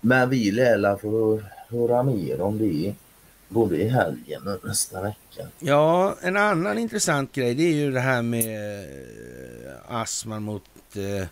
Men 0.00 0.30
vi 0.30 0.50
lär 0.50 0.96
få 0.96 1.42
höra 1.68 2.02
mer 2.02 2.40
om 2.40 2.58
det 2.58 2.94
både 3.48 3.76
i 3.76 3.88
helgen 3.88 4.48
och 4.48 4.64
nästa 4.68 5.02
vecka. 5.02 5.46
ja, 5.58 6.16
en 6.22 6.36
annan 6.36 6.78
intressant 6.78 7.32
grej 7.32 7.54
det 7.54 7.62
är 7.62 7.74
ju 7.74 7.90
det 7.92 8.00
här 8.00 8.22
med 8.22 8.78
eh, 9.66 9.72
Asman 9.88 10.42
mot 10.42 10.62
eh, 10.94 11.26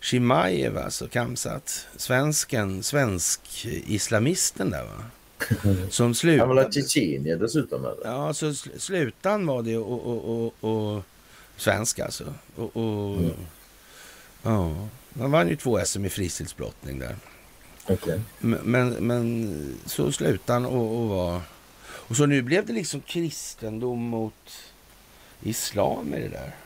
Shimaev, 0.00 0.78
alltså 0.78 1.08
Kamsat. 1.08 1.86
Svensken, 1.96 2.82
svensk-islamisten 2.82 4.70
där 4.70 4.84
va? 4.84 5.04
Som 5.90 6.06
Han 6.06 6.14
slutade... 6.14 6.62
ha 6.62 6.70
Tjetjenien 6.72 7.38
dessutom 7.38 7.84
eller? 7.84 7.96
Ja, 8.04 8.34
så 8.34 8.46
sl- 8.46 8.78
slutan 8.78 9.46
var 9.46 9.62
det 9.62 9.76
och, 9.76 10.06
och, 10.06 10.52
och, 10.60 10.64
och 10.96 11.02
svensk 11.56 11.98
alltså. 11.98 12.24
Och, 12.56 12.76
och, 12.76 13.16
Mm. 13.16 13.30
Ja, 14.42 14.88
han 15.18 15.30
vann 15.30 15.48
ju 15.48 15.56
två 15.56 15.84
SM 15.84 16.04
i 16.04 16.08
fristilsbrottning 16.08 16.98
där. 16.98 17.16
Okej. 17.88 18.20
Men, 18.40 18.88
men, 18.88 19.78
så 19.86 20.12
slutade 20.12 20.52
han 20.52 20.66
och, 20.66 21.02
och 21.02 21.08
var... 21.08 21.40
Och 21.82 22.16
så 22.16 22.26
nu 22.26 22.42
blev 22.42 22.66
det 22.66 22.72
liksom 22.72 23.00
kristendom 23.00 23.98
mot 23.98 24.72
islam 25.42 26.14
i 26.14 26.20
det 26.20 26.28
där. 26.28 26.56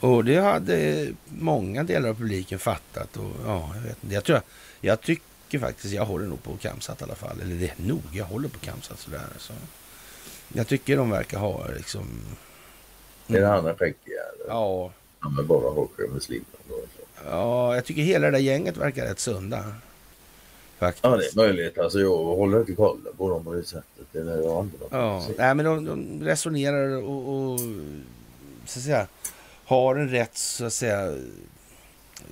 Och 0.00 0.24
det 0.24 0.36
hade 0.36 1.08
många 1.24 1.82
delar 1.84 2.08
av 2.08 2.14
publiken 2.14 2.58
fattat. 2.58 3.16
Och, 3.16 3.32
ja, 3.46 3.72
jag, 3.74 3.82
vet 3.82 4.04
inte. 4.04 4.14
Jag, 4.14 4.24
tror, 4.24 4.40
jag 4.80 5.00
tycker 5.00 5.58
faktiskt, 5.58 5.94
jag 5.94 6.04
håller 6.04 6.26
nog 6.26 6.42
på 6.42 6.56
Kamsat 6.56 7.00
i 7.00 7.04
alla 7.04 7.14
fall. 7.14 7.40
Eller 7.40 7.54
det 7.54 7.68
är 7.68 7.74
nog, 7.76 8.02
jag 8.12 8.24
håller 8.24 8.48
på 8.48 8.58
Kamsat 8.58 8.98
sådär. 8.98 9.20
Så. 9.38 9.52
Jag 10.48 10.66
tycker 10.66 10.96
de 10.96 11.10
verkar 11.10 11.38
ha 11.38 11.66
liksom... 11.66 12.06
Är 13.28 13.40
det 13.40 13.46
han 13.46 13.66
är 13.66 13.74
skäggig 13.74 13.96
eller? 14.06 14.50
Ja, 15.22 15.42
är 15.42 15.46
bara 15.46 15.70
hårdare 15.70 16.08
muslimer. 16.12 16.46
ja, 17.24 17.74
jag 17.74 17.84
tycker 17.84 18.02
hela 18.02 18.26
det 18.26 18.32
där 18.32 18.38
gänget 18.38 18.76
verkar 18.76 19.04
rätt 19.06 19.20
sunda. 19.20 19.64
Faktiskt. 20.78 21.04
Ja 21.04 21.16
det 21.16 21.26
är 21.26 21.36
möjligt. 21.36 21.78
Alltså 21.78 21.98
jag 21.98 22.16
håller 22.16 22.60
inte 22.60 22.72
koll 22.72 23.00
på 23.16 23.28
dem 23.28 23.44
på 23.44 23.52
det 23.52 23.64
sättet. 23.64 24.06
Det 24.12 24.18
är 24.18 24.24
det 24.24 24.58
andra. 24.58 24.78
Ja, 24.90 25.26
nej, 25.38 25.54
men 25.54 25.64
de, 25.64 25.84
de 25.84 26.24
resonerar 26.24 27.02
och, 27.02 27.52
och 27.52 27.60
så 28.66 28.78
att 28.78 28.84
säga, 28.84 29.06
har 29.64 29.96
en 29.96 30.08
rätt 30.08 30.36
så 30.36 30.64
att 30.64 30.72
säga 30.72 31.14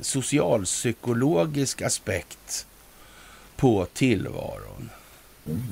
socialpsykologisk 0.00 1.82
aspekt 1.82 2.66
på 3.56 3.86
tillvaron. 3.92 4.90
Mm. 5.46 5.62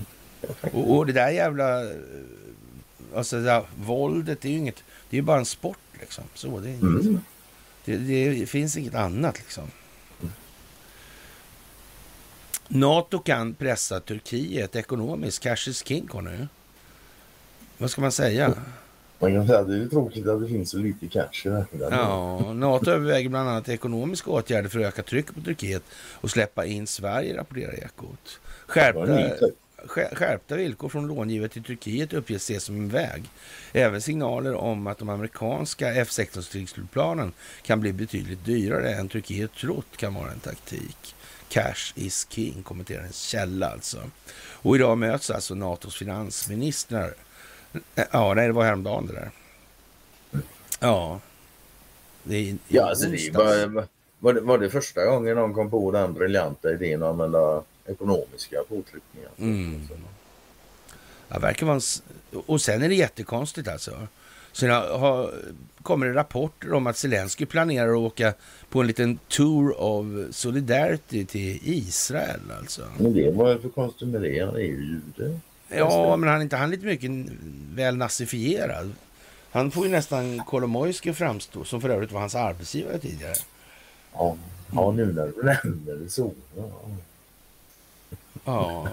Och, 0.72 0.96
och 0.96 1.06
det 1.06 1.12
där 1.12 1.30
jävla 1.30 1.84
eh, 1.84 1.90
alltså 3.14 3.36
det 3.36 3.42
där, 3.42 3.62
våldet 3.76 4.44
är 4.44 4.48
ju 4.48 4.56
inget, 4.58 4.84
det 5.10 5.18
är 5.18 5.22
bara 5.22 5.38
en 5.38 5.44
sport 5.44 5.78
liksom. 6.00 6.24
Så 6.34 6.60
det, 6.60 6.68
Mm. 6.70 7.20
det, 7.84 7.96
det 8.30 8.46
finns 8.46 8.76
inget 8.76 8.94
annat 8.94 9.38
liksom. 9.38 9.64
NATO 12.68 13.18
kan 13.18 13.54
pressa 13.54 14.00
Turkiet 14.00 14.76
ekonomiskt. 14.76 15.42
Cash 15.42 15.68
is 15.68 15.84
king, 15.86 16.06
Conny. 16.06 16.46
Vad 17.78 17.90
ska 17.90 18.00
man 18.00 18.12
säga? 18.12 18.54
Man 19.18 19.34
kan 19.34 19.46
säga 19.46 19.58
att 19.58 19.68
det 19.68 19.76
är 19.82 19.86
tråkigt 19.88 20.26
att 20.28 20.40
det 20.42 20.48
finns 20.48 20.70
så 20.70 20.78
lite 20.78 21.08
cash 21.08 21.30
i 21.44 21.48
världen. 21.48 21.66
Ja, 21.90 22.52
NATO 22.52 22.90
överväger 22.90 23.28
bland 23.28 23.48
annat 23.48 23.68
ekonomiska 23.68 24.30
åtgärder 24.30 24.68
för 24.68 24.78
att 24.80 24.84
öka 24.86 25.02
trycket 25.02 25.34
på 25.34 25.40
Turkiet 25.40 25.82
och 26.14 26.30
släppa 26.30 26.64
in 26.66 26.86
Sverige, 26.86 27.36
rapporterar 27.36 27.72
Ekot. 27.84 28.18
Det 28.66 28.72
Skärpta, 28.72 29.06
skär- 29.06 29.52
skärpta 29.86 30.56
villkor 30.56 30.88
från 30.88 31.06
långivare 31.06 31.48
till 31.48 31.64
Turkiet 31.64 32.12
uppges 32.12 32.42
ses 32.42 32.64
som 32.64 32.76
en 32.76 32.88
väg. 32.88 33.22
Även 33.72 34.00
signaler 34.00 34.54
om 34.54 34.86
att 34.86 34.98
de 34.98 35.08
amerikanska 35.08 35.94
F-16 35.94 36.40
stridsflygplanen 36.40 37.32
kan 37.62 37.80
bli 37.80 37.92
betydligt 37.92 38.44
dyrare 38.44 38.94
än 38.94 39.08
Turkiet 39.08 39.52
trott 39.52 39.96
kan 39.96 40.14
vara 40.14 40.32
en 40.32 40.40
taktik. 40.40 41.14
Cash 41.48 41.92
is 41.94 42.26
king, 42.30 42.62
kommenterar 42.62 43.02
en 43.02 43.12
källa 43.12 43.68
alltså. 43.68 43.98
Och 44.38 44.76
idag 44.76 44.98
möts 44.98 45.30
alltså 45.30 45.54
NATOs 45.54 45.96
finansministrar. 45.96 47.14
Ja, 48.12 48.34
nej, 48.34 48.46
det 48.46 48.52
var 48.52 48.64
häromdagen 48.64 49.06
det 49.06 49.12
där. 49.12 49.30
Ja. 50.80 51.20
Det 52.22 52.36
är 52.36 52.56
Ja, 52.68 52.88
alltså 52.88 53.08
det 53.08 53.26
är 53.26 53.32
bara, 53.32 53.86
var, 54.18 54.32
det, 54.32 54.40
var 54.40 54.58
det 54.58 54.70
första 54.70 55.06
gången 55.06 55.36
någon 55.36 55.54
kom 55.54 55.70
på 55.70 55.90
den 55.90 56.14
briljanta 56.14 56.72
idén 56.72 57.02
att 57.02 57.08
använda 57.08 57.62
ekonomiska 57.88 58.56
påtryckningar? 58.68 59.30
Mm. 59.38 59.88
Ja, 61.28 61.38
verkar 61.38 61.66
vara 61.66 61.76
en... 61.76 62.40
Och 62.46 62.60
sen 62.60 62.82
är 62.82 62.88
det 62.88 62.94
jättekonstigt 62.94 63.68
alltså. 63.68 64.06
Sen 64.52 64.70
har, 64.70 64.98
har, 64.98 65.34
kommer 65.82 66.06
det 66.06 66.14
rapporter 66.14 66.72
om 66.72 66.86
att 66.86 66.96
Zelensky 66.96 67.46
planerar 67.46 67.90
att 67.90 67.98
åka 67.98 68.34
på 68.68 68.80
en 68.80 68.86
liten 68.86 69.18
tour 69.28 69.80
of 69.80 70.06
solidarity 70.30 71.24
till 71.24 71.58
Israel 71.62 72.40
alltså. 72.58 72.82
Men 72.98 73.14
det 73.14 73.30
var 73.30 73.52
ju 73.52 73.58
för 73.58 73.68
konstigt 73.68 74.08
med 74.08 74.22
det. 74.22 74.40
Han 74.40 74.54
är 74.54 74.60
ju 74.60 75.00
jude. 75.16 75.40
Ja, 75.68 76.16
men 76.16 76.28
han 76.28 76.38
är 76.38 76.42
inte 76.42 76.56
han 76.56 76.68
är 76.68 76.76
lite 76.76 76.86
mycket 76.86 77.10
väl 77.74 77.96
nazifierad. 77.96 78.92
Han 79.50 79.70
får 79.70 79.86
ju 79.86 79.92
nästan 79.92 80.44
Kolomojskij 80.44 81.14
framstå, 81.14 81.64
som 81.64 81.80
för 81.80 81.88
övrigt 81.88 82.12
var 82.12 82.20
hans 82.20 82.34
arbetsgivare 82.34 82.98
tidigare. 82.98 83.34
Ja, 84.12 84.36
ja 84.72 84.90
nu 84.90 85.12
när 85.12 85.26
du 85.26 85.42
nämner 85.42 85.94
det 85.94 86.10
så. 86.10 86.32
Ja. 86.56 86.70
Ja. 88.52 88.88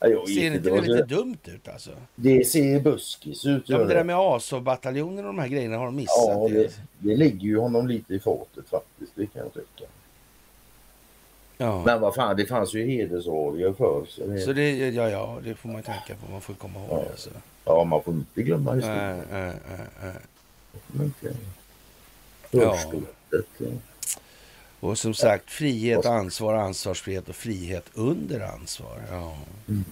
Ja, 0.00 0.08
jag 0.08 0.28
Ser 0.28 0.54
inte 0.54 0.70
det 0.70 0.80
lite 0.80 1.02
dumt 1.02 1.36
ut 1.44 1.68
alltså? 1.68 1.90
det 2.14 2.44
ser 2.48 2.80
buskis 2.80 3.46
ut. 3.46 3.68
Ja, 3.68 3.78
men 3.78 3.88
det 3.88 3.94
där 3.94 4.04
med 4.04 4.16
Azov-bataljonen 4.16 5.18
och 5.18 5.24
de 5.24 5.38
här 5.38 5.48
grejerna 5.48 5.76
har 5.78 5.84
de 5.84 5.96
missat. 5.96 6.14
Ja, 6.28 6.48
det, 6.50 6.80
det 6.98 7.16
ligger 7.16 7.40
ju 7.40 7.58
honom 7.58 7.86
lite 7.88 8.14
i 8.14 8.20
fatet 8.20 8.68
faktiskt. 8.70 9.12
Det 9.14 9.26
kan 9.26 9.42
jag 9.42 9.52
tycka. 9.54 9.84
ja. 11.58 11.82
Men 11.86 12.00
vad 12.00 12.14
fan, 12.14 12.36
det 12.36 12.46
fanns 12.46 12.74
ju 12.74 12.86
hedersorger 12.86 13.72
förr. 13.72 14.04
Så 14.08 14.26
det, 14.26 14.40
Så 14.40 14.52
det, 14.52 14.70
ja, 14.88 15.08
ja, 15.10 15.38
det 15.44 15.54
får 15.54 15.68
man 15.68 15.82
tänka 15.82 16.14
på. 16.26 16.32
Man 16.32 16.40
får 16.40 16.54
komma 16.54 16.80
ihåg 16.80 16.88
Ja. 16.90 17.04
Alltså. 17.10 17.30
Ja, 17.64 17.84
man 17.84 18.02
får 18.02 18.14
inte 18.14 18.42
glömma 18.42 18.74
historien. 18.74 19.22
Nej, 19.30 19.52
nej. 20.02 20.12
Men 20.86 21.06
inte- 21.06 21.36
Ja. 22.50 22.76
Och 24.82 24.98
som 24.98 25.14
sagt, 25.14 25.50
frihet, 25.50 26.06
ansvar, 26.06 26.54
ansvarsfrihet 26.54 27.28
och 27.28 27.36
frihet 27.36 27.84
under 27.94 28.40
ansvar. 28.40 29.02
Ja. 29.10 29.38
Mm. 29.68 29.84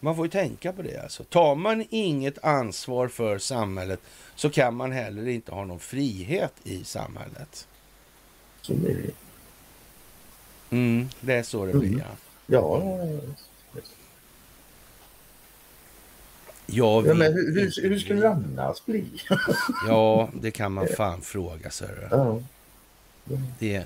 Man 0.00 0.16
får 0.16 0.26
ju 0.26 0.30
tänka 0.30 0.72
på 0.72 0.82
det. 0.82 1.02
Alltså. 1.02 1.24
Tar 1.24 1.54
man 1.54 1.84
inget 1.90 2.44
ansvar 2.44 3.08
för 3.08 3.38
samhället 3.38 4.00
så 4.34 4.50
kan 4.50 4.74
man 4.74 4.92
heller 4.92 5.28
inte 5.28 5.52
ha 5.52 5.64
någon 5.64 5.78
frihet 5.78 6.52
i 6.64 6.84
samhället. 6.84 7.66
Så 8.60 8.74
blir 8.74 8.94
det. 8.94 9.10
Mm, 10.76 11.08
det 11.20 11.34
är 11.34 11.42
så 11.42 11.64
det 11.64 11.72
Mm. 11.72 11.80
blir. 11.80 11.98
Ja. 11.98 12.06
Ja, 12.46 12.82
ja, 16.70 17.02
ja. 17.02 17.06
Jag 17.06 17.06
ja 17.06 17.14
men 17.14 17.32
hur, 17.32 17.82
hur, 17.88 17.98
skulle 17.98 18.20
det 18.20 18.34
bli- 18.34 18.58
annars 18.58 18.84
bli? 18.84 19.04
Ja, 19.88 20.28
det 20.40 20.50
kan 20.50 20.72
man 20.72 20.86
fan 20.96 21.20
fråga 21.20 21.70
sig. 21.70 21.88
Ja. 22.10 22.40
Det 23.58 23.84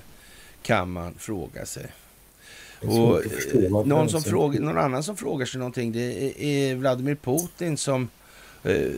kan 0.61 0.91
man 0.91 1.13
fråga 1.17 1.65
sig. 1.65 1.85
Och 2.81 3.25
eh, 3.25 3.85
någon, 3.85 4.09
som 4.09 4.21
frågar, 4.21 4.59
någon 4.59 4.77
annan 4.77 5.03
som 5.03 5.17
frågar 5.17 5.45
sig 5.45 5.59
någonting 5.59 5.91
det 5.91 6.43
är, 6.45 6.75
Vladimir 6.75 7.15
Putin 7.15 7.77
som 7.77 8.09
eh, 8.63 8.91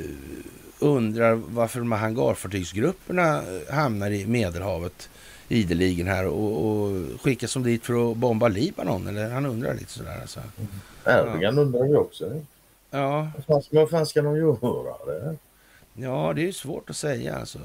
undrar 0.79 1.33
varför 1.33 1.79
de 1.79 1.91
här 1.91 1.99
hangarfartygsgrupperna 1.99 3.37
eh, 3.37 3.73
hamnar 3.75 4.11
i 4.11 4.25
Medelhavet 4.27 5.09
ideligen 5.47 6.07
här 6.07 6.25
och, 6.27 6.65
och 6.65 7.21
skickas 7.21 7.51
som 7.51 7.63
dit 7.63 7.85
för 7.85 8.11
att 8.11 8.17
bomba 8.17 8.47
Libanon. 8.47 9.07
Eller 9.07 9.29
han 9.29 9.45
undrar 9.45 9.73
lite 9.73 9.91
sådär. 9.91 10.21
Alltså. 10.21 10.39
Erdogan 11.05 11.57
undrar 11.57 11.85
ju 11.85 11.95
också. 11.95 12.41
Ja, 12.95 13.27
Vad 13.35 13.45
fan 13.45 13.61
ska, 13.61 13.79
vad 13.79 13.89
fan 13.89 14.05
ska 14.05 14.21
de 14.21 14.37
göra? 14.37 15.05
Det? 15.05 15.35
ja, 15.93 16.33
det 16.35 16.41
är 16.41 16.45
ju 16.45 16.53
svårt 16.53 16.89
att 16.89 16.95
säga. 16.95 17.35
Alltså. 17.35 17.59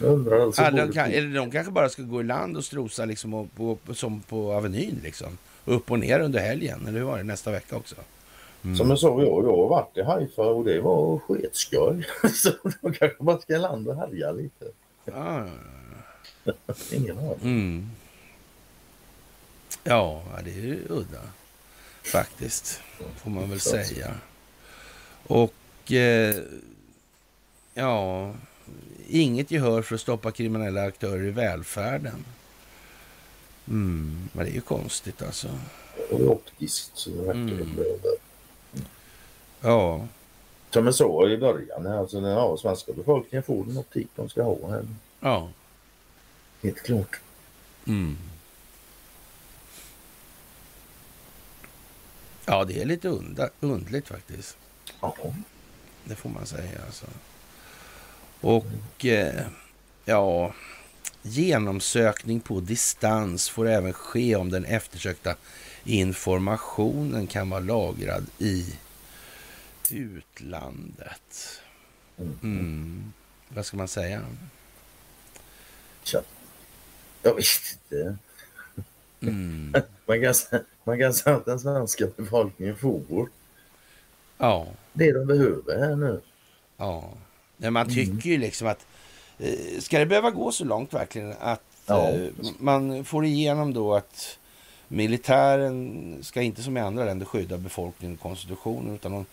Jag 0.00 0.12
undrar 0.12 0.40
alltså 0.40 0.62
Ja, 0.62 0.70
de, 0.70 0.92
kan, 0.92 1.10
eller 1.10 1.36
de 1.36 1.50
kanske 1.50 1.72
bara 1.72 1.88
ska 1.88 2.02
gå 2.02 2.20
i 2.20 2.24
land 2.24 2.56
och 2.56 2.64
strosa 2.64 3.04
liksom, 3.04 3.34
och, 3.34 3.54
på, 3.54 3.78
som 3.94 4.20
på 4.20 4.52
Avenyn. 4.52 5.00
Liksom. 5.02 5.38
Upp 5.64 5.90
och 5.90 5.98
ner 5.98 6.20
under 6.20 6.40
helgen, 6.40 6.86
eller 6.88 6.98
hur 6.98 7.06
var 7.06 7.16
det? 7.18 7.24
Nästa 7.24 7.50
vecka 7.50 7.76
också. 7.76 7.94
Mm. 8.64 8.76
Som 8.76 8.90
jag 8.90 8.98
sa, 8.98 9.08
jag, 9.08 9.44
jag 9.44 9.56
har 9.56 9.68
varit 9.68 9.96
i 9.96 10.02
Haifa 10.02 10.42
och 10.42 10.64
det 10.64 10.80
var 10.80 11.18
sketskoj. 11.18 12.06
Så 12.34 12.50
de 12.80 12.92
kanske 12.92 13.16
bara 13.18 13.38
ska 13.38 13.56
landa 13.56 13.90
och 13.90 13.96
härja 13.96 14.32
lite. 14.32 14.64
Ja, 15.04 15.46
Ingen 16.92 17.18
aning. 17.18 17.38
mm. 17.42 17.90
ja, 19.84 20.22
ja, 20.36 20.42
det 20.44 20.50
är 20.50 20.54
ju 20.54 20.78
udda. 20.88 21.20
Faktiskt, 22.02 22.80
får 23.16 23.30
man 23.30 23.50
väl 23.50 23.60
säga. 23.60 24.14
Och 25.26 25.92
eh, 25.92 26.36
ja, 27.74 28.32
inget 29.08 29.50
gehör 29.50 29.82
för 29.82 29.94
att 29.94 30.00
stoppa 30.00 30.30
kriminella 30.30 30.82
aktörer 30.82 31.26
i 31.26 31.30
välfärden. 31.30 32.24
Mm, 33.68 34.28
men 34.32 34.44
det 34.44 34.50
är 34.50 34.54
ju 34.54 34.60
konstigt 34.60 35.22
alltså. 35.22 35.48
Och 36.10 36.20
optiskt 36.20 36.90
så 36.94 37.10
det 37.10 37.30
Mm. 37.30 38.86
Ja, 39.60 40.06
Som 40.70 40.84
jag 40.84 40.94
sa 40.94 41.28
i 41.28 41.36
början, 41.38 41.86
alltså 41.86 42.20
den 42.20 42.30
ja, 42.30 42.56
svenska 42.56 42.92
befolkningen 42.92 43.42
får 43.42 43.64
den 43.64 43.78
optik 43.78 44.08
de 44.16 44.28
ska 44.28 44.42
ha. 44.42 44.70
Här. 44.70 44.86
ja. 45.20 45.48
Helt 46.62 46.82
klart. 46.82 47.20
Mm. 47.86 48.16
Ja, 52.46 52.64
det 52.64 52.82
är 52.82 52.84
lite 52.84 53.08
undligt 53.60 54.08
faktiskt. 54.08 54.56
Ja. 55.04 55.34
Det 56.04 56.14
får 56.14 56.30
man 56.30 56.46
säga. 56.46 56.80
Alltså. 56.86 57.06
Och 58.40 59.04
eh, 59.04 59.46
ja, 60.04 60.54
genomsökning 61.22 62.40
på 62.40 62.60
distans 62.60 63.48
får 63.48 63.68
även 63.68 63.92
ske 63.92 64.36
om 64.36 64.50
den 64.50 64.64
eftersökta 64.64 65.36
informationen 65.84 67.26
kan 67.26 67.50
vara 67.50 67.60
lagrad 67.60 68.26
i 68.38 68.74
utlandet. 69.90 71.60
Mm. 72.42 73.12
Vad 73.48 73.66
ska 73.66 73.76
man 73.76 73.88
säga? 73.88 74.22
Tja. 76.02 76.20
Jag 77.22 77.34
vet 77.34 77.44
inte. 77.72 78.16
Mm. 79.20 79.74
Man 80.06 80.20
kan, 80.22 80.32
sä- 80.32 80.64
man 80.84 80.98
kan 80.98 81.14
säga 81.14 81.36
att 81.36 81.44
den 81.44 81.60
svenska 81.60 82.06
befolkningen 82.16 82.76
får 82.76 83.28
Ja, 84.38 84.66
det 84.92 85.12
de 85.12 85.26
behöver 85.26 85.78
här 85.78 85.96
nu. 85.96 86.20
ja. 86.76 87.04
Men 87.56 87.72
man 87.72 87.94
tycker 87.94 88.30
ju 88.30 88.38
liksom 88.38 88.68
att 88.68 88.86
eh, 89.38 89.78
ska 89.80 89.98
det 89.98 90.06
behöva 90.06 90.30
gå 90.30 90.52
så 90.52 90.64
långt 90.64 90.94
verkligen 90.94 91.34
att 91.40 91.60
Ja. 91.86 92.08
eh, 92.10 92.28
man 92.58 93.04
får 93.04 93.24
igenom 93.24 93.74
då 93.74 93.94
att 93.94 94.38
militären 94.88 96.18
ska 96.22 96.42
inte 96.42 96.62
som 96.62 96.76
i 96.76 96.80
andra 96.80 97.04
länder 97.04 97.26
skydda 97.26 97.56
befolkningen 97.58 98.16
och 98.16 98.22
konstitutionen 98.22 98.94
utan 98.94 99.12
de, 99.12 99.24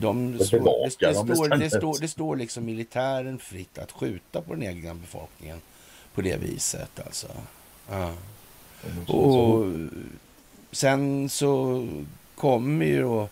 de 0.00 0.38
står, 0.44 0.58
det, 0.58 1.06
det, 1.08 1.14
står, 1.14 1.48
det, 1.58 1.70
står, 1.70 2.00
det 2.00 2.08
står 2.08 2.36
liksom 2.36 2.64
militären 2.64 3.38
fritt 3.38 3.78
att 3.78 3.92
skjuta 3.92 4.40
på 4.40 4.54
den 4.54 4.62
egna 4.62 4.94
befolkningen 4.94 5.60
på 6.14 6.20
det 6.20 6.36
viset 6.36 7.00
alltså. 7.06 7.26
Ja. 7.90 8.12
Och 9.06 9.64
sen 10.72 11.28
så 11.28 11.86
kommer 12.34 12.86
ju 12.86 13.02
då 13.02 13.28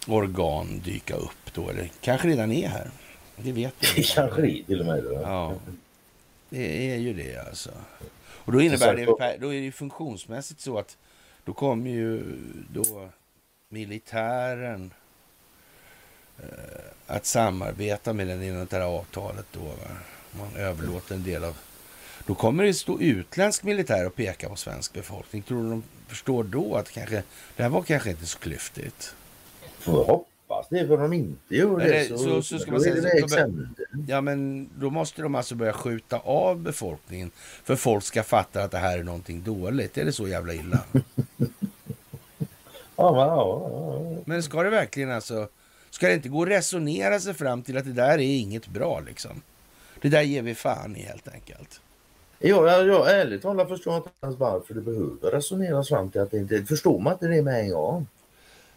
organ 0.07 0.79
dyka 0.79 1.15
upp 1.15 1.53
då. 1.53 1.69
Eller 1.69 1.89
kanske 2.01 2.27
redan 2.27 2.51
är 2.51 2.67
här. 2.67 2.89
Det 3.35 3.51
vet 3.51 3.83
inte. 3.83 4.03
kanske 4.15 4.63
till 4.67 4.79
och 4.79 4.85
med. 4.85 5.03
Det. 5.03 5.13
Ja, 5.13 5.55
det 6.49 6.91
är 6.91 6.97
ju 6.97 7.13
det 7.13 7.47
alltså. 7.47 7.71
Och 8.19 8.51
då 8.51 8.61
innebär 8.61 8.95
det, 8.95 9.05
då 9.39 9.47
är 9.47 9.59
det 9.59 9.65
ju 9.65 9.71
funktionsmässigt 9.71 10.61
så 10.61 10.77
att 10.77 10.97
då 11.45 11.53
kommer 11.53 11.89
ju 11.89 12.23
då 12.73 13.09
militären 13.69 14.93
eh, 16.39 16.45
att 17.07 17.25
samarbeta 17.25 18.13
med 18.13 18.27
den 18.27 18.43
inom 18.43 18.67
det 18.69 18.75
här 18.75 18.83
avtalet 18.83 19.45
då. 19.51 19.59
Va? 19.59 19.97
Man 20.37 20.55
överlåter 20.55 21.15
en 21.15 21.23
del 21.23 21.43
av... 21.43 21.57
Då 22.25 22.35
kommer 22.35 22.63
det 22.63 22.73
stå 22.73 22.99
utländsk 22.99 23.63
militär 23.63 24.05
och 24.07 24.15
peka 24.15 24.49
på 24.49 24.55
svensk 24.55 24.93
befolkning. 24.93 25.41
Tror 25.41 25.63
du 25.63 25.69
de 25.69 25.83
förstår 26.07 26.43
då 26.43 26.75
att 26.75 26.91
kanske, 26.91 27.23
det 27.55 27.63
här 27.63 27.69
var 27.69 27.81
kanske 27.81 28.09
inte 28.09 28.25
så 28.25 28.39
klyftigt? 28.39 29.15
Får 29.79 30.05
hoppas 30.05 30.67
det, 30.69 30.87
för 30.87 30.93
om 30.95 31.01
de 31.01 31.13
inte 31.13 31.55
gör 31.55 31.77
det, 31.77 31.83
Eller 31.83 32.17
så, 32.17 32.17
så- 32.17 32.41
så 32.41 32.59
ska 32.59 32.71
man 32.71 32.81
säga 32.81 32.95
är 32.95 33.01
det 33.01 33.41
änden. 33.41 33.75
Ja, 34.07 34.21
men 34.21 34.69
då 34.79 34.89
måste 34.89 35.21
de 35.21 35.35
alltså 35.35 35.55
börja 35.55 35.73
skjuta 35.73 36.17
av 36.19 36.59
befolkningen 36.59 37.31
för 37.63 37.75
folk 37.75 38.03
ska 38.03 38.23
fatta 38.23 38.63
att 38.63 38.71
det 38.71 38.77
här 38.77 38.97
är 38.99 39.03
någonting 39.03 39.43
dåligt. 39.43 39.97
Är 39.97 40.05
det 40.05 40.13
så 40.13 40.27
jävla 40.27 40.53
illa? 40.53 40.79
Ja. 42.95 44.21
Men 44.25 44.43
ska 44.43 44.63
det 44.63 44.69
verkligen 44.69 45.11
alltså... 45.11 45.47
Ska 45.89 46.07
det 46.07 46.13
inte 46.13 46.29
gå 46.29 46.41
att 46.43 46.49
resonera 46.49 47.19
sig 47.19 47.33
fram 47.33 47.61
till 47.61 47.77
att 47.77 47.85
det 47.85 47.91
där 47.93 48.13
är 48.13 48.19
inget 48.19 48.67
bra 48.67 48.99
liksom? 48.99 49.41
Det 50.03 50.09
där 50.09 50.21
ger 50.21 50.41
vi 50.41 50.55
fan 50.55 50.95
i 50.95 51.01
helt 51.01 51.27
enkelt. 51.27 51.81
Ja, 52.39 52.71
jag, 52.71 52.87
jag 52.87 53.19
ärligt 53.19 53.41
talat 53.41 53.67
förstår 53.67 53.97
inte 53.97 54.09
ens 54.23 54.39
varför 54.39 54.73
det 54.73 54.81
behöver 54.81 55.31
resoneras 55.31 55.89
fram 55.89 56.11
till 56.11 56.21
att 56.21 56.31
det 56.31 56.37
inte... 56.37 56.65
Förstår 56.65 56.99
man 56.99 57.13
inte 57.13 57.27
det 57.27 57.41
med 57.41 57.59
en 57.59 57.69
gång? 57.69 58.07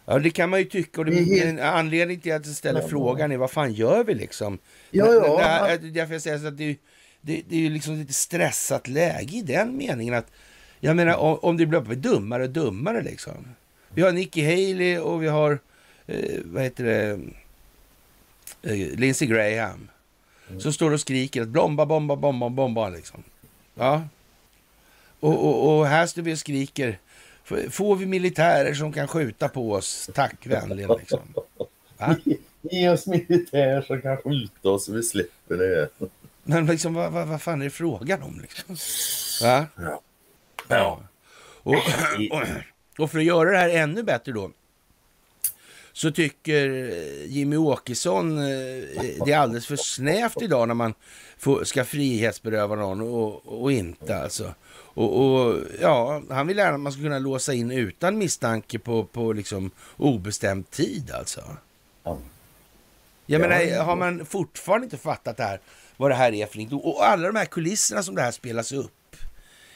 Ja, 0.05 0.19
det 0.19 0.29
kan 0.29 0.49
man 0.49 0.59
ju 0.59 0.65
tycka. 0.65 1.01
Och 1.01 1.05
det, 1.05 1.15
helt- 1.15 1.45
en 1.45 1.59
anledning 1.59 2.19
till 2.19 2.33
att 2.33 2.45
jag 2.45 2.55
ställer 2.55 2.81
Ja. 2.81 2.87
frågan 2.87 3.31
är 3.31 3.37
vad 3.37 3.51
fan 3.51 3.73
gör 3.73 4.03
vi 4.03 4.13
liksom? 4.13 4.57
Ja, 4.91 5.13
ja, 5.13 5.37
det 5.37 5.43
här- 5.43 5.79
man- 5.81 5.93
Därför 5.93 6.13
jag 6.13 6.21
säger 6.21 6.37
så 6.39 6.47
att 6.47 6.57
det, 6.57 6.77
det, 7.21 7.41
det 7.49 7.55
är 7.55 7.59
ju 7.59 7.69
liksom 7.69 7.95
lite 7.95 8.13
stressat 8.13 8.87
läge 8.87 9.35
i 9.37 9.41
den 9.41 9.77
meningen 9.77 10.13
att 10.13 10.31
jag 10.79 10.95
menar 10.95 11.15
om, 11.17 11.39
om 11.41 11.57
det 11.57 11.65
blir 11.65 11.81
dummare 11.95 12.43
och 12.43 12.49
dummare 12.49 13.01
liksom. 13.01 13.47
Vi 13.93 14.01
har 14.01 14.11
Nikki 14.11 14.41
Haley 14.41 14.97
och 14.99 15.23
vi 15.23 15.27
har 15.27 15.59
eh, 16.07 16.39
vad 16.45 16.63
heter 16.63 16.83
det 16.83 17.19
eh, 18.61 18.97
Lindsey 18.99 19.27
Graham 19.27 19.87
som 20.59 20.73
står 20.73 20.91
och 20.91 20.99
skriker 20.99 21.41
att 21.41 21.47
bomba, 21.47 21.85
bomba, 21.85 22.15
bomba, 22.15 22.49
bomba 22.49 22.89
liksom. 22.89 23.23
Ja. 23.75 24.01
Och, 25.19 25.45
och, 25.47 25.77
och 25.79 25.87
här 25.87 26.07
står 26.07 26.21
vi 26.21 26.33
och 26.33 26.39
skriker 26.39 26.99
"F- 27.51 27.73
Får 27.73 27.95
vi 27.95 28.05
militärer 28.05 28.73
som 28.73 28.93
kan 28.93 29.07
skjuta 29.07 29.49
på 29.49 29.71
oss? 29.71 30.09
Tack 30.13 30.47
vänligen 30.47 30.91
liksom. 30.99 31.19
Va? 31.97 32.15
Ge 32.61 32.89
oss 32.89 33.07
militär 33.07 33.81
som 33.81 34.01
kan 34.01 34.17
skjuta 34.17 34.69
oss 34.69 34.85
så 34.85 34.91
vi 34.93 35.03
slipper 35.03 35.55
det. 35.57 35.89
Men 36.43 36.65
liksom, 36.65 36.93
vad, 36.93 37.11
vad, 37.11 37.27
vad 37.27 37.41
fan 37.41 37.61
är 37.61 37.65
det 37.65 37.69
frågan 37.71 38.23
om? 38.23 38.39
Liksom? 38.41 38.75
Va? 39.47 39.65
Ja. 39.75 40.01
Ja. 40.67 40.99
Och, 41.63 41.75
och, 42.31 42.43
och 42.97 43.11
för 43.11 43.17
att 43.19 43.23
göra 43.25 43.51
det 43.51 43.57
här 43.57 43.69
ännu 43.69 44.03
bättre 44.03 44.31
då 44.31 44.51
så 45.97 46.11
tycker 46.11 46.69
eh, 46.69 47.25
Jimmy 47.25 47.57
Åkesson 47.57 48.37
eh, 48.37 48.45
det 49.25 49.31
är 49.31 49.37
alldeles 49.37 49.67
för 49.67 49.75
snävt 49.75 50.41
idag 50.41 50.67
när 50.67 50.75
man 50.75 50.93
får, 51.37 51.63
ska 51.63 51.85
frihetsberöva 51.85 52.75
någon 52.75 53.01
och, 53.01 53.61
och 53.61 53.71
inte 53.71 54.17
alltså. 54.17 54.53
Och, 54.69 55.21
och 55.25 55.59
ja, 55.81 56.21
han 56.29 56.47
vill 56.47 56.57
gärna 56.57 56.73
att 56.73 56.79
man 56.79 56.91
ska 56.91 57.01
kunna 57.01 57.19
låsa 57.19 57.53
in 57.53 57.71
utan 57.71 58.17
misstanke 58.17 58.79
på, 58.79 59.03
på 59.03 59.33
liksom 59.33 59.71
obestämd 59.97 60.69
tid 60.69 61.11
alltså. 61.11 61.41
Ja. 62.03 62.17
Jag 63.25 63.41
Ja, 63.41 63.47
menar, 63.47 63.83
har 63.83 63.95
man 63.95 64.25
fortfarande 64.25 64.85
inte 64.85 64.97
fattat 64.97 65.37
det 65.37 65.43
här, 65.43 65.59
vad 65.97 66.11
det 66.11 66.15
här 66.15 66.33
är 66.33 66.45
för 66.45 66.57
något? 66.59 66.85
Och 66.85 67.07
alla 67.07 67.27
de 67.27 67.35
här 67.35 67.45
kulisserna 67.45 68.03
som 68.03 68.15
det 68.15 68.21
här 68.21 68.31
spelas 68.31 68.71
upp 68.71 69.15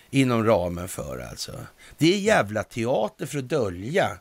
inom 0.10 0.44
ramen 0.46 0.88
för 0.88 1.28
alltså. 1.30 1.52
Det 1.98 2.14
är 2.14 2.18
jävla 2.18 2.64
teater 2.64 3.26
för 3.26 3.38
att 3.38 3.50
dölja 3.50 4.18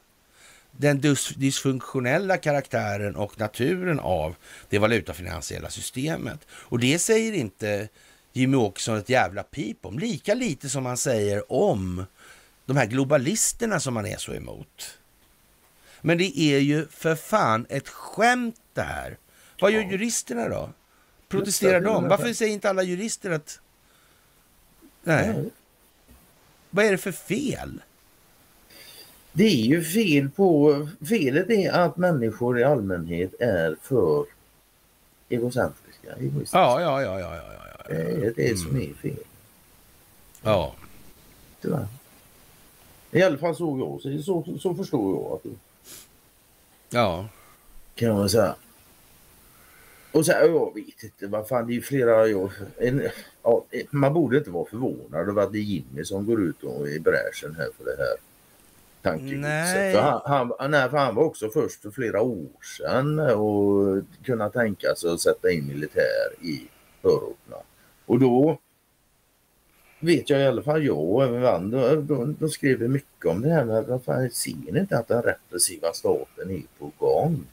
den 0.81 1.01
dys- 1.01 1.35
dysfunktionella 1.37 2.37
karaktären 2.37 3.17
och 3.17 3.41
naturen 3.41 4.01
av 4.01 4.37
det 4.69 4.79
valutafinansiella 4.79 5.71
systemet. 5.71 6.47
Och 6.51 6.79
det 6.79 6.99
säger 6.99 7.33
inte 7.33 7.89
Jimmy 8.33 8.57
Åkesson 8.57 8.97
ett 8.97 9.09
jävla 9.09 9.43
pip 9.43 9.87
om. 9.87 9.99
Lika 9.99 10.35
lite 10.35 10.69
som 10.69 10.87
han 10.87 10.97
säger 10.97 11.53
om 11.53 12.05
de 12.67 12.77
här 12.77 12.87
globalisterna 12.87 13.81
som 13.81 13.95
man 13.95 14.07
är 14.07 14.17
så 14.17 14.35
emot. 14.35 14.99
Men 16.01 16.19
det 16.19 16.39
är 16.39 16.59
ju 16.59 16.87
för 16.87 17.15
fan 17.17 17.67
ett 17.69 17.89
skämt 17.89 18.61
det 18.75 18.83
här. 18.83 19.19
Vad 19.61 19.73
gör 19.73 19.81
juristerna 19.81 20.49
då? 20.49 20.71
Protesterar 21.29 21.81
de? 21.81 22.09
Varför 22.09 22.33
säger 22.33 22.53
inte 22.53 22.71
alla 22.71 22.83
jurister 22.83 23.31
att... 23.31 23.61
Nej. 25.03 25.51
Vad 26.71 26.85
är 26.85 26.91
det 26.91 26.99
för 26.99 27.13
fel? 27.13 27.83
Det 29.33 29.45
är 29.45 29.65
ju 29.67 29.85
fel 29.85 30.31
på... 30.31 30.89
Felet 31.09 31.51
är 31.51 31.73
att 31.73 31.97
människor 31.97 32.59
i 32.59 32.65
allmänhet 32.65 33.35
är 33.41 33.77
för 33.83 34.27
egocentriska. 35.29 36.17
egoistiska. 36.17 36.59
Ja, 36.59 36.81
ja, 36.81 37.03
ja, 37.03 37.21
ja, 37.21 37.37
ja, 37.37 37.53
ja. 37.89 37.95
Det 37.95 38.27
är 38.27 38.33
det 38.37 38.59
som 38.59 38.77
är 38.77 38.95
fel. 38.95 39.25
ja. 40.43 40.75
Tyvärr. 41.61 41.87
I 43.11 43.23
alla 43.23 43.39
fall 43.39 43.57
så 43.57 44.01
jag 44.03 44.23
så, 44.25 44.43
så, 44.45 44.59
så 44.59 44.75
förstår 44.75 45.15
jag 45.15 45.33
att 45.33 45.43
det 45.43 45.51
ja. 46.91 47.29
kan 47.95 48.15
man 48.15 48.29
säga. 48.29 48.55
Och 50.13 50.27
så 50.27 50.33
jag 50.33 50.75
vet 50.75 51.03
inte, 51.03 51.27
vad 51.27 51.49
fan 51.49 51.67
det 51.67 51.73
är 51.73 51.75
ju 51.75 51.83
flera 51.83 52.27
jag, 52.27 52.51
en, 52.79 53.09
ja, 53.43 53.65
Man 53.91 54.15
borde 54.15 54.39
inte 54.39 54.51
vara 54.51 54.71
förvånad 54.71 55.29
över 55.29 55.43
att 55.43 55.53
det 55.53 55.59
är 55.59 55.63
Jimmy 55.63 56.05
som 56.05 56.27
går 56.27 56.41
ut 56.43 56.63
och 56.63 56.89
i 56.89 57.01
bräschen 57.01 57.55
här 57.59 57.69
för 57.79 57.85
det 57.85 57.97
här 57.99 58.30
tankegodset. 59.03 59.95
För 59.95 60.01
han, 60.01 60.53
han, 60.59 60.71
nej, 60.71 60.91
för 60.91 60.97
han 60.97 61.15
var 61.15 61.25
också 61.25 61.51
först 61.51 61.83
för 61.83 61.91
flera 61.91 62.23
år 62.23 62.49
sedan 62.79 63.19
och 63.19 64.03
kunna 64.25 64.51
tänka 64.51 64.95
sig 64.95 65.11
att 65.11 65.21
sätta 65.21 65.51
in 65.51 65.67
militär 65.67 66.43
i 66.43 66.69
förorterna. 67.03 67.57
Och 68.07 68.19
då 68.19 68.59
vet 70.01 70.31
jag 70.31 70.41
i 70.41 70.47
alla 70.47 70.63
fall 70.63 70.85
jag 70.85 70.99
och 70.99 71.25
även 71.25 71.47
andra, 71.47 71.97
de, 71.97 72.37
de 72.41 72.49
skrev 72.49 72.91
mycket 72.91 73.27
om 73.27 73.43
det 73.43 73.49
här 73.49 73.65
med 73.65 73.85
vad 73.85 74.05
fan, 74.05 74.31
ser 74.31 74.73
ni 74.73 74.81
inte 74.81 74.99
att 74.99 75.09
den 75.09 75.23
repressiva 75.23 75.93
staten 75.93 76.51
är 76.51 76.63
på 76.79 76.93
gång? 76.99 77.47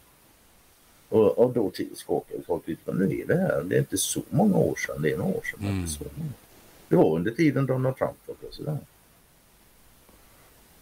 Och, 1.10 1.38
och 1.38 1.54
då 1.54 1.72
skakade 1.96 2.44
folk 2.48 2.68
lite, 2.68 2.94
nu 2.94 3.20
är 3.20 3.28
det 3.28 3.38
här, 3.38 3.64
det 3.64 3.76
är 3.76 3.80
inte 3.80 3.98
så 3.98 4.22
många 4.30 4.58
år 4.58 4.76
sedan, 4.76 5.02
det 5.02 5.12
är 5.12 5.18
några 5.18 5.38
år 5.38 5.44
sedan. 5.44 5.60
Mm. 5.68 5.80
Inte 5.80 5.92
så 5.92 6.04
många. 6.18 6.32
Det 6.90 6.96
var 6.96 7.16
under 7.16 7.32
tiden 7.32 7.66
Donald 7.66 7.98
Trump 7.98 8.18
var 8.26 8.36
president. 8.36 8.84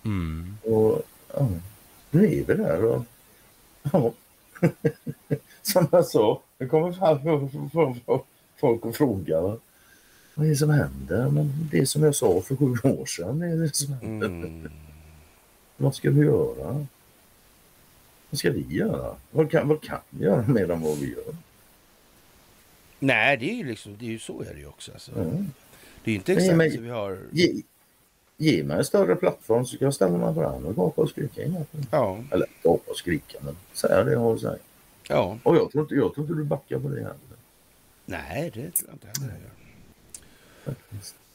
Mm. 0.05 0.57
Och 0.63 1.01
ja, 1.33 1.49
nu 2.11 2.25
är 2.25 2.43
vi 2.43 2.53
där 2.53 2.85
och 2.85 3.03
ja. 3.91 4.13
Som 5.61 5.87
jag 5.91 6.05
sa, 6.05 6.41
det 6.57 6.67
kommer 6.67 6.91
fram 7.69 7.99
folk 8.57 8.85
och 8.85 8.95
frågar 8.95 9.59
vad 10.35 10.45
är 10.45 10.49
det 10.49 10.55
som 10.55 10.69
händer? 10.69 11.29
Men 11.29 11.69
det 11.71 11.85
som 11.85 12.03
jag 12.03 12.15
sa 12.15 12.41
för 12.41 12.55
sju 12.55 12.89
år 12.89 13.05
sedan 13.05 13.41
är 13.41 13.55
det 13.55 13.75
som 13.75 13.93
händer. 13.93 14.27
Mm. 14.27 14.71
Vad 15.77 15.95
ska 15.95 16.11
vi 16.11 16.25
göra? 16.25 16.85
Vad 18.29 18.39
ska 18.39 18.51
vi 18.51 18.65
göra? 18.69 19.15
Vad 19.31 19.51
kan, 19.51 19.67
vad 19.67 19.81
kan 19.81 19.99
vi 20.09 20.25
göra 20.25 20.47
mer 20.47 20.71
än 20.71 20.81
vad 20.81 20.97
vi 20.97 21.11
gör? 21.11 21.35
Nej, 22.99 23.37
det 23.37 23.49
är 23.49 23.55
ju 23.55 23.63
liksom, 23.63 23.97
det 23.97 24.05
är 24.05 24.09
ju 24.09 24.19
så 24.19 24.41
är 24.41 24.53
det 24.53 24.59
ju 24.59 24.67
också. 24.67 24.91
Alltså. 24.91 25.11
Mm. 25.19 25.51
Det 26.03 26.09
är 26.09 26.11
ju 26.11 26.15
inte 26.15 26.33
exakt 26.33 26.73
så 26.75 26.81
vi 26.81 26.89
har... 26.89 27.19
Ge, 27.31 27.61
ge 28.37 28.63
mig 28.63 28.77
en 28.77 28.85
större 28.85 29.15
plattform 29.15 29.65
så 29.65 29.77
kan 29.77 29.85
jag 29.85 29.93
ställa 29.93 30.17
mig 30.17 30.35
fram 30.35 30.65
och 30.65 30.75
gapa 30.75 31.01
och 31.01 31.09
skrika. 31.09 31.41
Ja. 31.91 32.17
Eller 32.31 32.47
gapa 32.63 32.91
och 32.91 32.97
skrika, 32.97 33.37
men 33.41 33.55
säga 33.73 34.03
det 34.03 34.11
jag 34.11 34.19
har 34.19 34.33
att 34.33 34.41
säga. 34.41 34.57
Ja. 35.09 35.37
Och 35.43 35.55
jag 35.55 35.71
tror 35.71 35.83
inte, 35.83 35.95
jag 35.95 36.13
tror 36.13 36.25
inte 36.25 36.37
du 36.37 36.43
backar 36.43 36.79
på 36.79 36.87
det 36.87 36.95
heller. 36.95 37.15
Nej, 38.05 38.51
det 38.53 38.71
tror 38.71 38.89
jag 38.89 38.95
inte 38.95 39.21
heller 39.21 39.39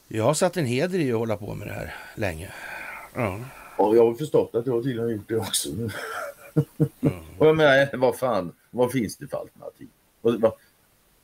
jag 0.09 0.25
har 0.25 0.35
satt 0.35 0.57
en 0.57 0.67
heder 0.67 0.99
i 0.99 1.13
att 1.13 1.19
hålla 1.19 1.37
på 1.37 1.55
med 1.55 1.69
det 1.69 1.73
här 1.73 1.95
länge. 2.15 2.53
Ja. 3.15 3.41
Ja, 3.79 3.95
jag 3.95 4.07
har 4.07 4.15
förstått 4.15 4.55
att 4.55 4.65
du 4.65 4.71
har 4.71 4.83
tydligen 4.83 5.11
gjort 5.11 5.29
det 5.29 5.37
också. 5.37 5.69
Mm. 5.69 5.91
och 7.39 7.47
jag 7.47 7.57
menar, 7.57 7.97
vad 7.97 8.19
fan, 8.19 8.53
vad 8.71 8.93
finns 8.93 9.17
det 9.17 9.27
för 9.27 9.37
alternativ? 9.37 9.89
Vad, 10.21 10.41
vad, 10.41 10.53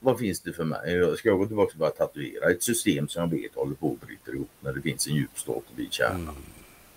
vad 0.00 0.18
finns 0.18 0.40
det 0.40 0.52
för 0.52 0.64
mig? 0.64 1.16
Ska 1.16 1.28
jag 1.28 1.38
gå 1.38 1.46
tillbaka 1.46 1.72
och 1.72 1.78
bara 1.78 1.90
tatuera 1.90 2.50
ett 2.50 2.62
system 2.62 3.08
som 3.08 3.22
jag 3.22 3.30
vet 3.40 3.54
håller 3.54 3.74
på 3.74 3.92
att 3.92 4.06
bryta 4.06 4.32
ihop 4.32 4.50
när 4.60 4.72
det 4.72 4.82
finns 4.82 5.06
en 5.06 5.14
djup 5.14 5.38
stadig 5.38 5.92
kärna? 5.92 6.14
Mm. 6.14 6.34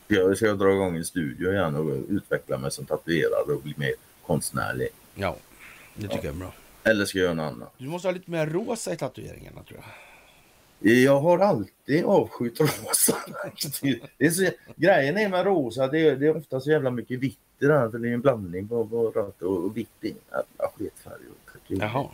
Jag 0.07 0.37
ska 0.37 0.45
jag 0.45 0.59
dra 0.59 0.73
igång 0.73 0.97
en 0.97 1.05
studio 1.05 1.51
igen 1.51 1.75
och 1.75 1.99
utveckla 2.09 2.57
mig 2.57 2.71
som 2.71 2.85
tatuerare 2.85 3.53
och 3.53 3.61
bli 3.61 3.73
mer 3.77 3.93
konstnärlig? 4.25 4.87
Ja, 5.15 5.35
det 5.95 6.01
tycker 6.01 6.15
ja. 6.15 6.23
jag 6.23 6.33
är 6.33 6.39
bra. 6.39 6.53
Eller 6.83 7.05
ska 7.05 7.17
jag 7.17 7.23
göra 7.23 7.33
något 7.33 7.53
annat? 7.53 7.73
Du 7.77 7.87
måste 7.87 8.07
ha 8.07 8.13
lite 8.13 8.31
mer 8.31 8.47
rosa 8.47 8.93
i 8.93 8.97
tatueringarna 8.97 9.63
tror 9.63 9.79
jag. 9.79 9.89
Jag 10.81 11.19
har 11.19 11.39
alltid 11.39 12.05
avskytt 12.05 12.59
rosa. 12.59 13.17
Det 14.17 14.25
är 14.25 14.29
så, 14.29 14.49
grejen 14.75 15.17
är 15.17 15.29
med 15.29 15.45
rosa, 15.45 15.87
det 15.87 15.99
är, 15.99 16.15
det 16.15 16.27
är 16.27 16.37
ofta 16.37 16.59
så 16.59 16.71
jävla 16.71 16.91
mycket 16.91 17.19
vitt 17.19 17.39
i 17.59 17.65
den. 17.65 17.91
För 17.91 17.99
det 17.99 18.09
är 18.09 18.13
en 18.13 18.21
blandning 18.21 18.67
på, 18.67 18.87
på 18.87 19.11
rött 19.11 19.41
och 19.41 19.77
vitt. 19.77 19.89
Det 19.99 20.07
är 20.07 20.11
jävla 20.11 20.71
sketfärg. 20.77 21.21
Jaha. 21.67 22.09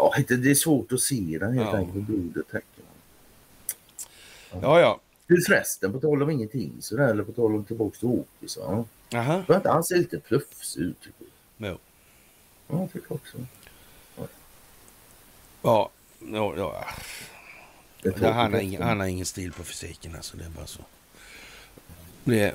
Ja, 0.00 0.36
det 0.36 0.50
är 0.50 0.54
svårt 0.54 0.92
att 0.92 1.00
se 1.00 1.38
den 1.40 1.52
helt 1.52 1.68
ja. 1.68 1.76
enkelt. 1.76 1.94
För 1.94 2.00
blodet 2.00 2.48
täcker 2.50 2.84
ja. 4.52 4.58
ja, 4.62 4.80
ja. 4.80 5.00
Du 5.26 5.42
förresten, 5.42 5.92
på 5.92 6.00
tal 6.00 6.22
om 6.22 6.30
ingenting 6.30 6.72
sådär, 6.80 7.08
eller 7.08 7.22
på 7.22 7.32
tal 7.32 7.54
om 7.54 7.64
tillbaka 7.64 7.96
till. 7.98 8.24
Ja. 8.56 8.84
Jaha. 9.10 9.44
Var 9.48 9.56
inte 9.56 9.70
han 9.70 9.84
ser 9.84 9.96
lite 9.96 10.20
plufsig 10.20 10.80
ut? 10.80 10.96
Jag. 11.56 11.70
Jo. 11.70 11.78
Ja, 12.68 12.80
jag 12.80 12.92
tycker 12.92 13.12
också. 13.12 13.38
Ja. 14.16 14.26
Ja, 15.62 15.90
ja, 16.20 16.54
ja. 16.56 16.84
Ja, 18.02 18.30
han, 18.30 18.52
har 18.52 18.60
ingen, 18.60 18.82
han 18.82 19.00
har 19.00 19.06
ingen 19.06 19.26
stil 19.26 19.52
på 19.52 19.64
fysiken 19.64 20.16
alltså, 20.16 20.36
det 20.36 20.44
är 20.44 20.48
bara 20.48 20.66
så. 20.66 20.80
Det 22.24 22.40
är 22.40 22.54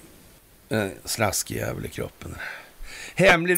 en 0.69 0.91
slaskig 1.03 1.55
jävel 1.55 1.85
i 1.85 1.89
kroppen. 1.89 2.35
Hemlig, 3.15 3.57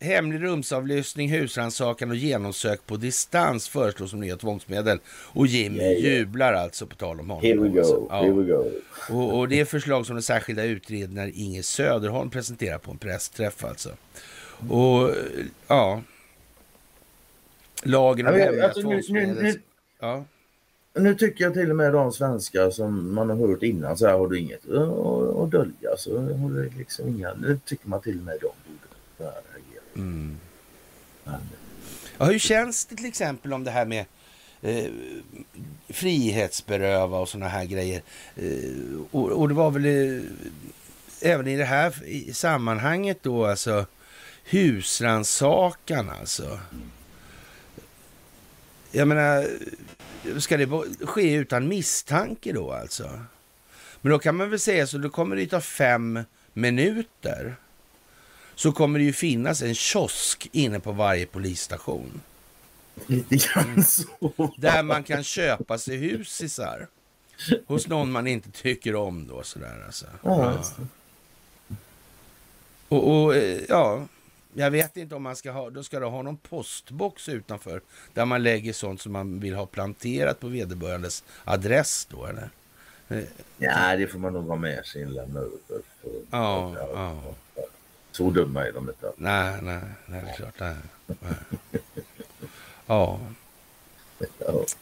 hemlig 0.00 0.42
rumsavlyssning, 0.42 1.28
husrannsakan 1.28 2.10
och 2.10 2.16
genomsök 2.16 2.86
på 2.86 2.96
distans 2.96 3.68
föreslås 3.68 4.10
som 4.10 4.20
nya 4.20 4.36
tvångsmedel. 4.36 4.98
Och 5.06 5.46
Jimmy 5.46 5.78
yeah, 5.78 5.92
yeah. 5.92 6.18
jublar 6.18 6.52
alltså 6.52 6.86
på 6.86 6.94
tal 6.94 7.20
om 7.20 7.30
honom. 7.30 7.44
Here 7.44 7.60
we 7.60 7.68
go. 7.68 7.78
Alltså. 7.78 8.06
Ja. 8.10 8.22
Here 8.22 8.32
we 8.32 8.42
go. 8.42 8.70
Och, 9.10 9.38
och 9.38 9.48
det 9.48 9.60
är 9.60 9.64
förslag 9.64 10.06
som 10.06 10.16
den 10.16 10.22
särskilda 10.22 10.64
utredaren 10.64 11.32
Inge 11.34 11.62
Söderholm 11.62 12.30
presenterar 12.30 12.78
på 12.78 12.90
en 12.90 12.98
pressträff 12.98 13.64
alltså. 13.64 13.90
Och 14.68 15.10
ja. 15.68 16.02
Lagen 17.82 18.26
om 18.26 18.34
hemliga 18.34 18.64
alltså, 18.64 18.82
tvångsmedel. 18.82 19.58
Ja 20.00 20.24
nu 20.94 21.14
tycker 21.14 21.44
jag 21.44 21.54
till 21.54 21.70
och 21.70 21.76
med 21.76 21.92
de 21.92 22.12
svenskar 22.12 22.70
som 22.70 23.14
man 23.14 23.30
har 23.30 23.36
hört 23.36 23.62
innan 23.62 23.96
så 23.96 24.06
här 24.06 24.18
har 24.18 24.28
du 24.28 24.38
inget 24.38 24.70
att 25.38 25.50
dölja 25.50 25.96
så 25.96 26.18
har 26.18 26.50
du 26.50 26.70
liksom 26.78 27.08
inga, 27.08 27.34
nu 27.34 27.58
tycker 27.64 27.88
man 27.88 28.00
till 28.00 28.18
och 28.18 28.24
med 28.24 28.38
de 28.40 28.46
borde 28.46 28.83
reagera. 29.18 29.82
Mm. 29.96 30.38
Ja, 32.18 32.24
hur 32.24 32.38
känns 32.38 32.86
det 32.86 32.96
till 32.96 33.06
exempel 33.06 33.52
om 33.52 33.64
det 33.64 33.70
här 33.70 33.86
med 33.86 34.04
eh, 34.62 34.90
frihetsberöva 35.88 37.18
och 37.18 37.28
sådana 37.28 37.48
här 37.48 37.64
grejer? 37.64 38.02
Eh, 38.36 39.00
och, 39.10 39.30
och, 39.30 39.48
det 39.48 39.54
var 39.54 39.70
väl 39.70 39.84
eh, 39.86 40.22
även 41.20 41.46
i 41.46 41.56
det 41.56 41.64
här 41.64 42.04
i 42.04 42.32
sammanhanget 42.32 43.18
då 43.22 43.46
alltså 43.46 43.86
husransakan 44.44 46.10
alltså. 46.10 46.60
Jag 48.90 49.08
menar, 49.08 49.48
ska 50.40 50.56
det 50.56 50.68
ske 51.06 51.34
utan 51.34 51.68
misstanke 51.68 52.52
då 52.52 52.72
alltså? 52.72 53.20
Men 54.00 54.12
då 54.12 54.18
kan 54.18 54.36
man 54.36 54.50
väl 54.50 54.58
säga 54.58 54.86
så, 54.86 54.98
då 54.98 55.10
kommer 55.10 55.36
det 55.36 55.46
ta 55.46 55.60
fem 55.60 56.20
minuter. 56.52 57.56
Så 58.54 58.72
kommer 58.72 58.98
det 58.98 59.04
ju 59.04 59.12
finnas 59.12 59.62
en 59.62 59.74
kiosk 59.74 60.48
inne 60.52 60.80
på 60.80 60.92
varje 60.92 61.26
polisstation. 61.26 62.20
Lite 63.06 63.36
grann 63.36 63.84
så. 63.84 64.52
Där 64.56 64.82
man 64.82 65.04
kan 65.04 65.24
köpa 65.24 65.78
sig 65.78 65.96
husisar. 65.96 66.88
Hos 67.66 67.88
någon 67.88 68.12
man 68.12 68.26
inte 68.26 68.50
tycker 68.50 68.94
om 68.94 69.26
då 69.26 69.42
sådär 69.42 69.82
alltså. 69.86 70.06
Ja. 70.22 70.62
Och, 72.88 73.24
och, 73.24 73.36
eh, 73.36 73.60
ja, 73.68 74.06
jag 74.54 74.70
vet 74.70 74.96
inte 74.96 75.14
om 75.14 75.22
man 75.22 75.36
ska 75.36 75.50
ha, 75.50 75.70
då 75.70 75.82
ska 75.82 76.00
du 76.00 76.06
ha 76.06 76.22
någon 76.22 76.36
postbox 76.36 77.28
utanför 77.28 77.80
där 78.12 78.24
man 78.24 78.42
lägger 78.42 78.72
sånt 78.72 79.00
som 79.00 79.12
man 79.12 79.40
vill 79.40 79.54
ha 79.54 79.66
planterat 79.66 80.40
på 80.40 80.48
vederbörandes 80.48 81.24
adress 81.44 82.06
då 82.10 82.26
eller? 82.26 82.50
Ja, 83.58 83.96
det 83.96 84.06
får 84.06 84.18
man 84.18 84.32
nog 84.32 84.46
ha 84.46 84.56
med 84.56 84.86
sig. 84.86 85.06
För, 85.06 85.48
ja, 86.30 86.76
ja. 86.94 87.34
Så 88.16 88.30
dumma 88.30 88.66
är 88.66 88.72
de 88.72 88.88
inte. 88.88 89.12
Nej, 89.16 89.58
nej, 89.62 89.80
nej 90.06 90.22
det 90.24 90.30
är 90.30 90.36
klart. 90.36 90.54
Nej. 90.58 90.74
ja. 92.86 93.20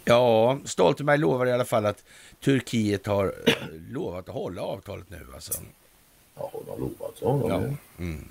Ja, 0.04 0.58
Stoltenberg 0.64 1.18
lovar 1.18 1.46
i 1.46 1.52
alla 1.52 1.64
fall 1.64 1.86
att 1.86 2.04
Turkiet 2.40 3.06
har 3.06 3.34
eh, 3.46 3.54
lovat 3.88 4.28
att 4.28 4.34
hålla 4.34 4.62
avtalet 4.62 5.10
nu 5.10 5.26
alltså. 5.34 5.52
Ja, 6.34 6.50
de 6.66 6.70
har 6.70 6.78
lovat 6.78 7.16
så. 7.16 7.46
Ja. 7.48 7.62
Mm. 7.98 8.28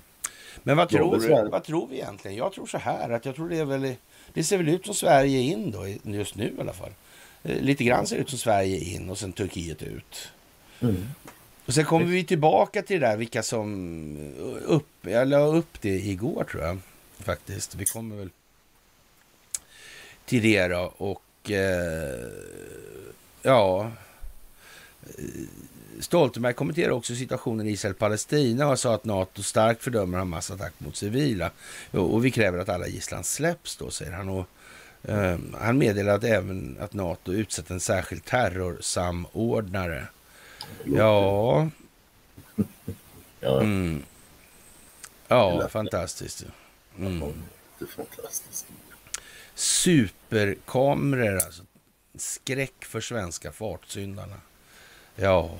Men 0.63 0.77
vad 0.77 0.89
tror, 0.89 1.49
vad 1.49 1.63
tror 1.63 1.87
vi 1.87 1.95
egentligen? 1.95 2.37
Jag 2.37 2.53
tror 2.53 2.65
så 2.65 2.77
här 2.77 3.09
att 3.09 3.25
jag 3.25 3.35
tror 3.35 3.49
det 3.49 3.57
är 3.57 3.65
väl, 3.65 3.95
det 4.33 4.43
ser 4.43 4.57
väl 4.57 4.69
ut 4.69 4.85
som 4.85 4.95
Sverige 4.95 5.39
in 5.39 5.71
då, 5.71 5.87
just 6.03 6.35
nu 6.35 6.53
i 6.57 6.61
alla 6.61 6.73
fall. 6.73 6.91
Eh, 7.43 7.61
lite 7.61 7.83
grann 7.83 8.07
ser 8.07 8.15
det 8.15 8.21
ut 8.21 8.29
som 8.29 8.39
Sverige 8.39 8.79
in 8.79 9.09
och 9.09 9.17
sen 9.17 9.33
Turkiet 9.33 9.83
ut. 9.83 10.31
Mm. 10.79 11.05
Och 11.71 11.75
sen 11.75 11.85
kommer 11.85 12.05
vi 12.05 12.23
tillbaka 12.23 12.81
till 12.81 12.99
det 12.99 13.07
där 13.07 13.17
vilka 13.17 13.43
som 13.43 14.17
upp, 14.65 14.87
jag 15.01 15.27
la 15.27 15.45
upp 15.45 15.81
det 15.81 15.89
igår 15.89 16.43
tror 16.43 16.63
jag 16.63 16.77
faktiskt. 17.19 17.75
Vi 17.75 17.85
kommer 17.85 18.15
väl 18.15 18.29
till 20.25 20.41
det 20.41 20.67
då 20.67 20.93
och 20.97 21.51
eh, 21.51 22.27
ja 23.41 23.91
Stoltenberg 25.99 26.53
kommenterar 26.53 26.91
också 26.91 27.15
situationen 27.15 27.67
i 27.67 27.71
Israel-Palestina 27.71 28.67
och 28.67 28.79
sa 28.79 28.95
att 28.95 29.05
NATO 29.05 29.43
starkt 29.43 29.83
fördömer 29.83 30.17
Hamas 30.17 30.51
attack 30.51 30.73
mot 30.77 30.95
civila. 30.95 31.51
Och 31.91 32.25
vi 32.25 32.31
kräver 32.31 32.59
att 32.59 32.69
alla 32.69 32.87
gisslan 32.87 33.23
släpps 33.23 33.77
då, 33.77 33.89
säger 33.89 34.11
han. 34.11 34.29
Och, 34.29 34.45
eh, 35.03 35.37
han 35.59 35.77
meddelar 35.77 36.15
att 36.15 36.23
även 36.23 36.77
att 36.79 36.93
NATO 36.93 37.33
utsett 37.33 37.69
en 37.69 37.79
särskild 37.79 38.25
terrorsamordnare. 38.25 40.07
Ja... 40.85 41.69
Mm. 43.41 44.03
Ja, 45.27 45.67
fantastiskt. 45.69 46.45
Mm. 46.97 47.33
Superkameror, 49.55 51.35
alltså. 51.35 51.63
Skräck 52.15 52.85
för 52.85 53.01
svenska 53.01 53.51
fartsyndarna. 53.51 54.35
Ja. 55.15 55.57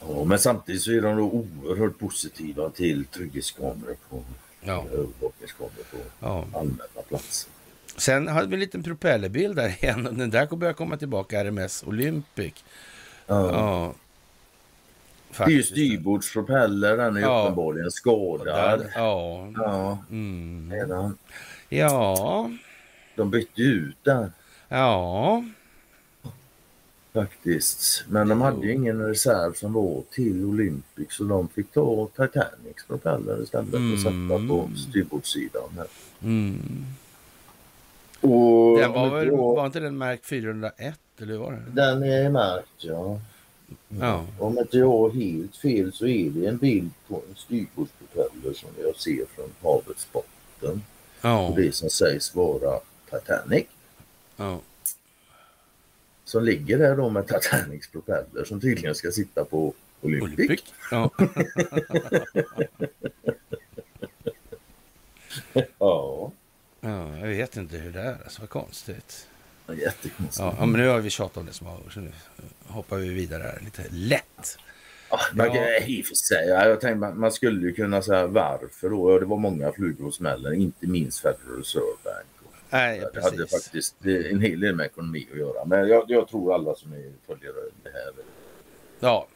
ja. 0.00 0.24
Men 0.24 0.38
samtidigt 0.38 0.82
så 0.82 0.90
är 0.90 1.00
de 1.00 1.16
då 1.16 1.24
oerhört 1.24 1.98
positiva 1.98 2.70
till 2.70 3.04
trygghetskameror 3.04 3.96
på 4.10 4.24
ja. 4.60 4.84
övervakningskameror 4.92 5.84
på 5.90 5.96
ja. 6.20 6.46
allmänna 6.54 7.02
platser. 7.08 7.50
Sen 7.96 8.28
hade 8.28 8.46
vi 8.46 8.54
en 8.54 8.60
liten 8.60 8.82
propellerbild 8.82 9.56
där 9.56 9.68
igen. 9.68 10.04
Den 10.04 10.30
där 10.30 10.46
börjar 10.46 10.74
komma 10.74 10.96
tillbaka, 10.96 11.44
RMS 11.44 11.82
Olympic. 11.82 12.64
Ja. 13.26 13.52
Ja. 13.52 13.94
Det 15.38 15.44
är 15.44 15.48
ju 15.48 15.62
styrbordspropeller, 15.62 16.96
den 16.96 17.16
är 17.16 17.20
Ja. 17.20 17.42
uppenbarligen 17.42 17.90
skadad. 17.90 18.86
Ja. 18.94 19.48
Ja, 19.56 19.98
Mm. 20.10 20.72
redan. 20.72 21.18
Ja. 21.68 22.50
De 23.16 23.30
bytte 23.30 23.62
ut 23.62 23.96
den 24.02 24.32
Ja. 24.68 25.44
faktiskt. 27.12 28.04
Men 28.08 28.28
de 28.28 28.40
hade 28.40 28.66
ju 28.66 28.72
ingen 28.72 29.06
reserv 29.06 29.52
som 29.52 29.72
var 29.72 30.02
till 30.10 30.44
Olympic 30.44 31.06
så 31.12 31.24
de 31.24 31.48
fick 31.48 31.72
ta 31.72 32.08
Titanics 32.16 32.86
propeller 32.86 33.42
istället 33.42 33.74
och 33.74 33.98
sätta 33.98 34.48
på 34.48 34.60
Mm. 34.64 34.76
styrbordssidan. 34.76 35.68
här. 35.76 35.86
Mm. 36.22 36.84
Och 38.20 38.78
Den 38.78 38.92
var, 38.92 39.04
inte 39.04 39.16
väl, 39.16 39.30
var 39.36 39.66
inte 39.66 39.80
den 39.80 39.98
märkt 39.98 40.26
401 40.26 40.98
eller 41.18 41.32
hur 41.32 41.38
var 41.40 41.52
det? 41.52 41.62
Den 41.82 42.02
är 42.02 42.30
märkt 42.30 42.68
ja. 42.78 43.20
Ja. 43.88 44.26
Om 44.38 44.58
inte 44.58 44.78
jag 44.78 44.88
har 44.88 45.10
helt 45.10 45.56
fel 45.56 45.92
så 45.92 46.06
är 46.06 46.30
det 46.30 46.46
en 46.46 46.56
bild 46.56 46.90
på 47.08 47.22
en 47.28 47.36
styrbordspropeller 47.36 48.52
som 48.54 48.68
jag 48.82 48.96
ser 48.96 49.24
från 49.34 49.50
havets 49.62 50.08
botten. 50.12 50.82
Ja. 51.20 51.48
Och 51.48 51.56
det 51.56 51.74
som 51.74 51.90
sägs 51.90 52.34
vara 52.34 52.80
Titanic. 53.10 53.66
ja. 54.36 54.60
Som 56.24 56.44
ligger 56.44 56.78
där 56.78 56.96
då 56.96 57.08
med 57.08 57.26
Titanics 57.26 57.88
propeller 57.88 58.44
som 58.44 58.60
tydligen 58.60 58.94
ska 58.94 59.10
sitta 59.10 59.44
på 59.44 59.74
Olympic. 60.00 60.34
Olympic. 60.38 60.64
Ja. 60.90 61.10
Ja, 65.78 66.32
ja, 66.80 67.18
jag 67.18 67.26
vet 67.28 67.56
inte 67.56 67.76
hur 67.76 67.92
det 67.92 68.00
är. 68.00 68.22
Alltså, 68.24 68.40
vad 68.40 68.50
konstigt. 68.50 69.26
jättekonstigt. 69.68 70.38
Ja, 70.58 70.66
men 70.66 70.80
nu 70.80 70.88
har 70.88 71.00
vi 71.00 71.10
tjatat 71.10 71.36
om 71.36 71.46
det 71.46 71.52
så 71.52 72.00
nu 72.00 72.12
hoppar 72.66 72.96
vi 72.96 73.08
vidare 73.08 73.42
här 73.42 73.60
lite 73.64 73.82
lätt. 73.90 74.58
Ja, 75.10 75.20
man, 75.34 75.46
kan- 75.46 75.56
Ja. 75.56 75.78
I 75.86 76.02
och 76.02 76.06
för 76.06 76.14
sig, 76.14 76.48
ja, 76.48 76.68
jag 76.68 76.80
tänkte, 76.80 76.98
man, 76.98 77.18
man 77.20 77.32
skulle 77.32 77.66
ju 77.66 77.74
kunna 77.74 78.02
säga 78.02 78.26
varför 78.26 78.90
då. 78.90 79.12
Ja, 79.12 79.18
det 79.18 79.26
var 79.26 79.36
många 79.38 79.72
flugor 79.72 80.06
och 80.06 80.14
smällen, 80.14 80.54
inte 80.54 80.86
minst 80.86 81.20
Federal 81.20 81.56
Reserve 81.58 81.96
Bank. 82.04 82.26
Nej, 82.70 83.02
Det 83.14 83.22
hade 83.22 83.46
faktiskt 83.46 83.94
en 84.04 84.40
hel 84.40 84.60
del 84.60 84.74
med 84.74 84.86
ekonomi 84.86 85.28
att 85.32 85.38
göra. 85.38 85.64
Men 85.64 85.88
jag, 85.88 86.04
jag 86.08 86.28
tror 86.28 86.54
alla 86.54 86.74
som 86.74 86.92
är 86.92 87.12
följer 87.26 87.52
det 87.82 87.90
här. 87.92 88.12
Ja. 89.00 89.28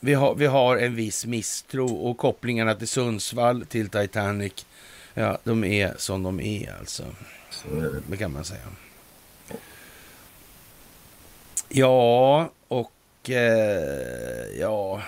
Vi 0.00 0.14
har, 0.14 0.34
vi 0.34 0.46
har 0.46 0.76
en 0.76 0.94
viss 0.94 1.26
misstro 1.26 1.94
och 1.94 2.18
kopplingarna 2.18 2.74
till 2.74 2.88
Sundsvall, 2.88 3.66
till 3.66 3.88
Titanic, 3.88 4.66
ja, 5.14 5.38
de 5.44 5.64
är 5.64 5.94
som 5.96 6.22
de 6.22 6.40
är 6.40 6.74
alltså. 6.78 7.04
Så 7.50 7.68
är 7.76 7.80
det. 7.82 8.02
Det 8.10 8.16
kan 8.16 8.32
man 8.32 8.44
säga. 8.44 8.60
Ja, 11.74 12.50
och 12.68 13.30
eh, 13.30 14.60
ja... 14.60 15.02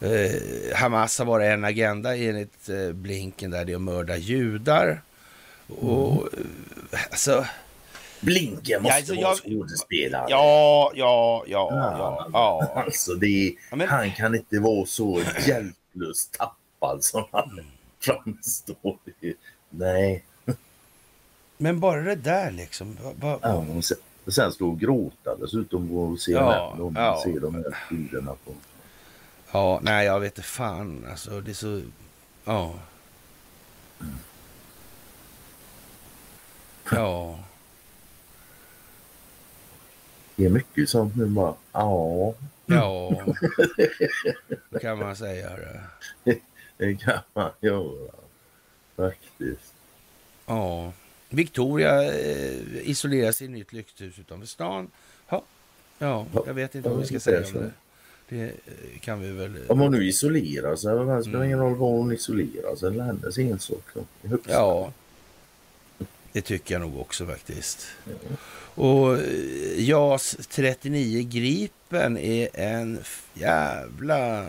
Eh, 0.00 0.74
Hamas 0.76 1.18
har 1.18 1.24
bara 1.26 1.44
en 1.46 1.64
agenda 1.64 2.16
enligt 2.16 2.68
eh, 2.68 2.92
Blinken 2.92 3.50
där 3.50 3.64
det 3.64 3.72
är 3.72 3.76
att 3.76 3.82
mörda 3.82 4.16
judar. 4.16 5.02
Och 5.80 6.28
eh, 6.92 7.00
alltså... 7.10 7.46
Blinken 8.20 8.82
måste 8.82 8.96
alltså, 8.96 9.14
vara 9.14 9.22
jag- 9.22 9.36
skådespelare. 9.36 10.26
Ja, 10.28 10.92
ja, 10.94 11.44
ja, 11.46 11.68
ja, 11.72 12.28
ja. 12.32 12.72
Alltså 12.86 13.14
det 13.14 13.26
är, 13.48 13.52
Ja, 13.70 13.76
men- 13.76 13.88
han 13.88 14.12
kan 14.12 14.34
inte 14.34 14.58
vara 14.58 14.86
så 14.86 15.20
hjälplöst 15.46 16.32
tappad 16.32 17.04
som 17.04 17.24
han 17.32 17.60
framstår. 18.00 18.96
Nej. 19.70 20.24
Men 21.56 21.80
bara 21.80 22.00
det 22.00 22.14
där 22.14 22.50
liksom. 22.50 22.98
va- 23.02 23.12
va- 23.20 23.38
Ja, 23.42 23.64
och 24.24 24.32
sen, 24.34 24.52
stå 24.52 24.68
och 24.68 24.80
gråta 24.80 25.36
dessutom 25.36 25.96
och 25.96 26.18
se 26.20 26.32
Ja, 26.32 26.76
ja, 26.78 26.92
ja. 26.94 27.20
se 27.24 27.38
de 27.38 27.54
här 27.54 27.76
bilderna 27.90 28.34
på. 28.44 28.54
Ja, 29.52 29.80
nej, 29.82 30.06
jag 30.06 30.20
vet 30.20 30.38
inte 30.38 30.48
fan. 30.48 31.06
Alltså, 31.10 31.40
det 31.40 31.50
är 31.50 31.54
så... 31.54 31.80
Ja. 32.44 32.74
Ja. 36.90 37.38
Det 40.36 40.44
är 40.44 40.50
mycket 40.50 40.88
sånt 40.88 41.16
nu 41.16 41.26
bara. 41.26 41.54
Ja, 41.72 42.34
Ja. 42.66 43.24
Kan 44.80 44.98
man 44.98 45.16
säga? 45.16 45.50
Det? 46.24 46.38
det 46.76 46.94
kan 46.96 47.18
man 47.34 47.50
göra. 47.60 48.12
Faktiskt. 48.96 49.74
Ja. 50.46 50.92
Victoria 51.32 52.02
eh, 52.02 52.90
isolerar 52.90 53.32
sig 53.32 53.46
i 53.46 53.50
ett 53.50 53.56
nytt 53.56 53.72
lyxhus 53.72 54.18
utanför 54.18 54.46
stan. 54.46 54.90
Ja. 55.28 55.42
ja, 55.98 56.26
jag 56.46 56.54
vet 56.54 56.74
inte 56.74 56.88
vad 56.88 56.98
vi 56.98 57.06
ska 57.06 57.20
säga 57.20 57.46
om 57.46 57.52
det. 57.52 57.70
Det 58.28 58.44
eh, 58.44 58.98
kan 59.00 59.20
vi 59.20 59.30
väl... 59.30 59.58
Om 59.68 59.80
hon 59.80 59.92
nu 59.92 60.08
isolerar 60.08 60.76
sig, 60.76 60.94
det 60.94 61.24
spelar 61.24 61.44
ingen 61.44 61.58
roll 61.58 61.74
var 61.74 61.90
hon 61.90 62.12
isolerar 62.12 62.76
sig. 62.76 62.88
Eller 62.88 63.04
hennes 63.04 63.38
ensak. 63.38 63.84
Ja, 64.48 64.92
det 66.32 66.40
tycker 66.40 66.74
jag 66.74 66.80
nog 66.80 67.00
också 67.00 67.26
faktiskt. 67.26 67.86
Och 68.74 69.18
eh, 69.18 69.88
JAS 69.88 70.36
39 70.50 71.28
Gripen 71.30 72.18
är 72.18 72.48
en 72.54 72.98
jävla 73.34 74.46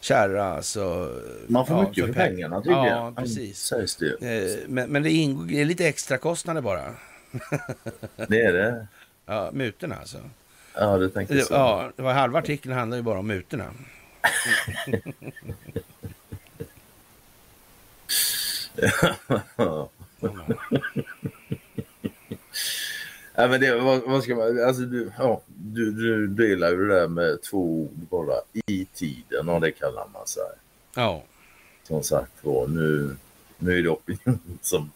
kärra 0.00 0.44
alltså. 0.44 1.12
Man 1.46 1.66
får 1.66 1.76
Ja, 1.76 1.82
mycket 1.88 2.04
för 2.06 2.12
peng- 2.12 2.14
pengarna 2.14 2.56
tydligen. 2.62 2.84
Ja, 2.86 3.12
precis. 3.16 3.58
Sägs 3.58 3.96
det. 3.96 4.06
Eh, 4.06 4.58
Men, 4.68 4.90
men 4.90 5.02
det, 5.02 5.10
ingår, 5.10 5.44
det 5.44 5.60
är 5.60 5.64
lite 5.64 5.88
extra 5.88 6.18
kostnader 6.18 6.60
bara. 6.60 6.94
Det 8.28 8.40
är 8.42 8.52
det. 8.52 8.86
Ja, 9.26 9.50
mutorna 9.52 9.94
alltså. 9.96 10.18
Ja, 10.74 10.98
det 10.98 11.08
tänkte 11.10 11.34
jag 11.34 11.46
säga. 11.46 11.58
ja, 11.60 11.92
det 11.96 12.02
var 12.02 12.12
halva 12.12 12.38
artikeln 12.38 12.74
handlar 12.74 12.96
ju 12.96 13.02
bara 13.02 13.18
om 13.18 13.26
mutorna. 13.26 13.64
Ja. 19.56 19.90
Ja, 23.40 23.48
men 23.48 23.60
det, 23.60 23.76
vad, 23.76 24.02
vad 24.02 24.22
ska 24.22 24.36
man, 24.36 24.64
alltså 24.64 24.82
du, 24.82 25.10
ja, 25.18 25.40
du, 25.46 25.92
du 25.92 26.26
delar 26.26 26.70
ju 26.70 26.88
det 26.88 26.94
där 26.94 27.08
med 27.08 27.42
två 27.42 27.58
ord 27.58 27.90
bara 28.10 28.34
i 28.66 28.84
tiden 28.84 29.48
och 29.48 29.60
det 29.60 29.70
kallar 29.70 30.06
man 30.12 30.26
sig. 30.26 30.42
Ja, 30.94 31.22
Som 31.82 32.02
sagt 32.02 32.32
var, 32.42 32.66
nu, 32.66 33.16
nu 33.58 33.78
är 33.78 33.82
det 33.82 33.88
opinion 33.88 34.58
som 34.62 34.90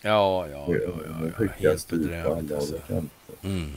ja, 0.00 0.48
ja, 0.48 0.66
ja, 0.68 0.78
ja, 0.84 1.30
ja. 1.38 1.46
helt 1.56 1.88
bedrövligt 1.88 2.52
alltså. 2.52 2.76
Mm. 3.42 3.72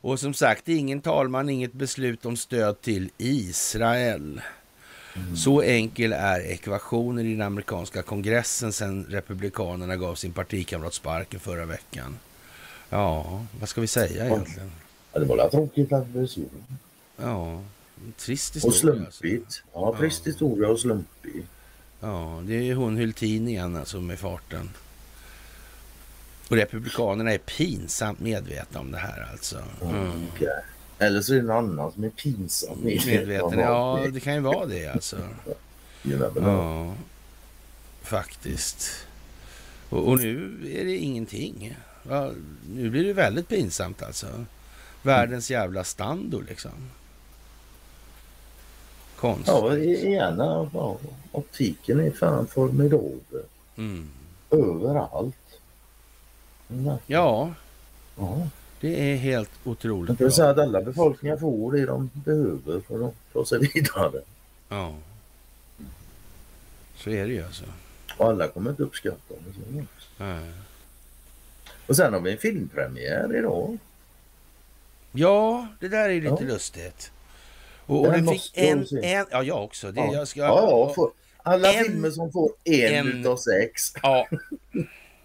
Och 0.00 0.20
som 0.20 0.34
sagt, 0.34 0.68
ingen 0.68 1.00
talman, 1.00 1.48
inget 1.48 1.72
beslut 1.72 2.26
om 2.26 2.36
stöd 2.36 2.80
till 2.80 3.10
Israel. 3.18 4.40
Så 5.36 5.62
enkel 5.62 6.12
är 6.12 6.40
ekvationen 6.40 7.26
i 7.26 7.30
den 7.32 7.42
amerikanska 7.42 8.02
kongressen 8.02 8.72
sedan 8.72 9.06
republikanerna 9.08 9.96
gav 9.96 10.14
sin 10.14 10.32
partikamrat 10.32 10.94
sparken 10.94 11.40
förra 11.40 11.64
veckan. 11.64 12.18
Ja, 12.90 13.44
vad 13.60 13.68
ska 13.68 13.80
vi 13.80 13.86
säga 13.86 14.26
egentligen? 14.26 14.70
Ja, 15.12 15.20
det 15.20 15.26
var 15.26 15.36
väl 15.36 15.50
tråkigt 15.50 15.92
att 15.92 16.06
det 16.06 16.12
blev 16.12 16.26
så. 16.26 16.40
Ja, 17.16 17.62
en 18.04 18.12
trist 18.18 18.56
Och 18.64 18.72
historia. 18.72 19.04
Alltså. 19.04 19.20
slumpigt. 19.20 19.62
Ja, 19.72 19.96
trist 19.98 20.26
historia 20.26 20.68
och 20.68 20.80
slumpig. 20.80 21.44
Ja, 22.00 22.42
det 22.46 22.70
är 22.70 22.74
hon 22.74 22.96
Hultin 22.96 23.48
igen 23.48 23.76
alltså 23.76 24.00
med 24.00 24.18
farten. 24.18 24.70
Och 26.48 26.56
republikanerna 26.56 27.32
är 27.32 27.38
pinsamt 27.38 28.20
medvetna 28.20 28.80
om 28.80 28.92
det 28.92 28.98
här 28.98 29.28
alltså. 29.32 29.62
Mm. 29.82 30.28
Okej. 30.34 30.48
Eller 31.02 31.20
så 31.20 31.34
är 31.34 31.36
det 31.36 31.42
någon 31.42 31.70
annan 31.70 31.92
som 31.92 32.04
är 32.04 32.08
pinsamt 32.08 32.84
Medveten, 32.84 33.58
ja 33.58 34.06
det 34.12 34.20
kan 34.20 34.34
ju 34.34 34.40
vara 34.40 34.66
det 34.66 34.88
alltså. 34.88 35.16
Ja, 36.34 36.94
faktiskt. 38.02 39.06
Och, 39.88 40.08
och 40.08 40.20
nu 40.20 40.58
är 40.74 40.84
det 40.84 40.96
ingenting. 40.96 41.76
Ja, 42.08 42.30
nu 42.74 42.90
blir 42.90 43.04
det 43.04 43.12
väldigt 43.12 43.48
pinsamt 43.48 44.02
alltså. 44.02 44.26
Världens 45.02 45.50
jävla 45.50 45.84
standard 45.84 46.44
liksom. 46.48 46.90
Konstigt. 49.16 49.48
Ja, 49.48 49.76
gärna. 49.76 50.70
Ja, 50.74 50.98
optiken 51.32 52.00
är 52.00 52.10
fan 52.10 52.46
formidabel. 52.46 53.42
Mm. 53.76 54.10
Överallt. 54.50 55.36
Ja, 57.06 57.50
ja. 58.16 58.48
Det 58.82 59.12
är 59.12 59.16
helt 59.16 59.50
Man 59.64 59.72
otroligt 59.72 60.08
kan 60.18 60.26
bra. 60.26 60.30
säga 60.30 60.50
att 60.50 60.58
alla 60.58 60.82
befolkningar 60.82 61.36
får 61.36 61.72
det 61.72 61.86
de 61.86 62.10
behöver 62.14 62.80
för 62.80 63.08
att 63.08 63.14
ta 63.32 63.44
sig 63.44 63.58
vidare. 63.74 64.20
Ja. 64.68 64.94
Så 66.96 67.10
är 67.10 67.26
det 67.26 67.32
ju 67.32 67.44
alltså. 67.44 67.64
Och 68.18 68.26
alla 68.28 68.48
kommer 68.48 68.70
inte 68.70 68.82
uppskatta 68.82 69.34
det. 69.68 69.84
Nej. 70.18 70.52
Och 71.86 71.96
sen 71.96 72.12
har 72.12 72.20
vi 72.20 72.32
en 72.32 72.38
filmpremiär 72.38 73.36
idag. 73.36 73.78
Ja, 75.12 75.66
det 75.80 75.88
där 75.88 76.08
är 76.08 76.14
lite 76.14 76.26
Ja. 76.44 76.48
lustigt. 76.52 77.10
Och, 77.86 78.00
och 78.06 78.12
Den 78.12 78.26
fick 78.28 78.52
en, 78.58 78.86
en... 79.02 79.26
Ja, 79.30 79.42
jag 79.42 79.64
också. 79.64 79.92
Det, 79.92 80.00
Ja. 80.00 80.12
Jag 80.12 80.28
ska, 80.28 80.40
Ja, 80.40 80.94
Alla 81.44 81.72
En- 81.72 81.84
filmer 81.84 82.10
som 82.10 82.32
får 82.32 82.52
en, 82.64 82.94
en- 82.94 83.20
utav 83.20 83.36
sex, 83.36 83.92
Ja, 84.02 84.28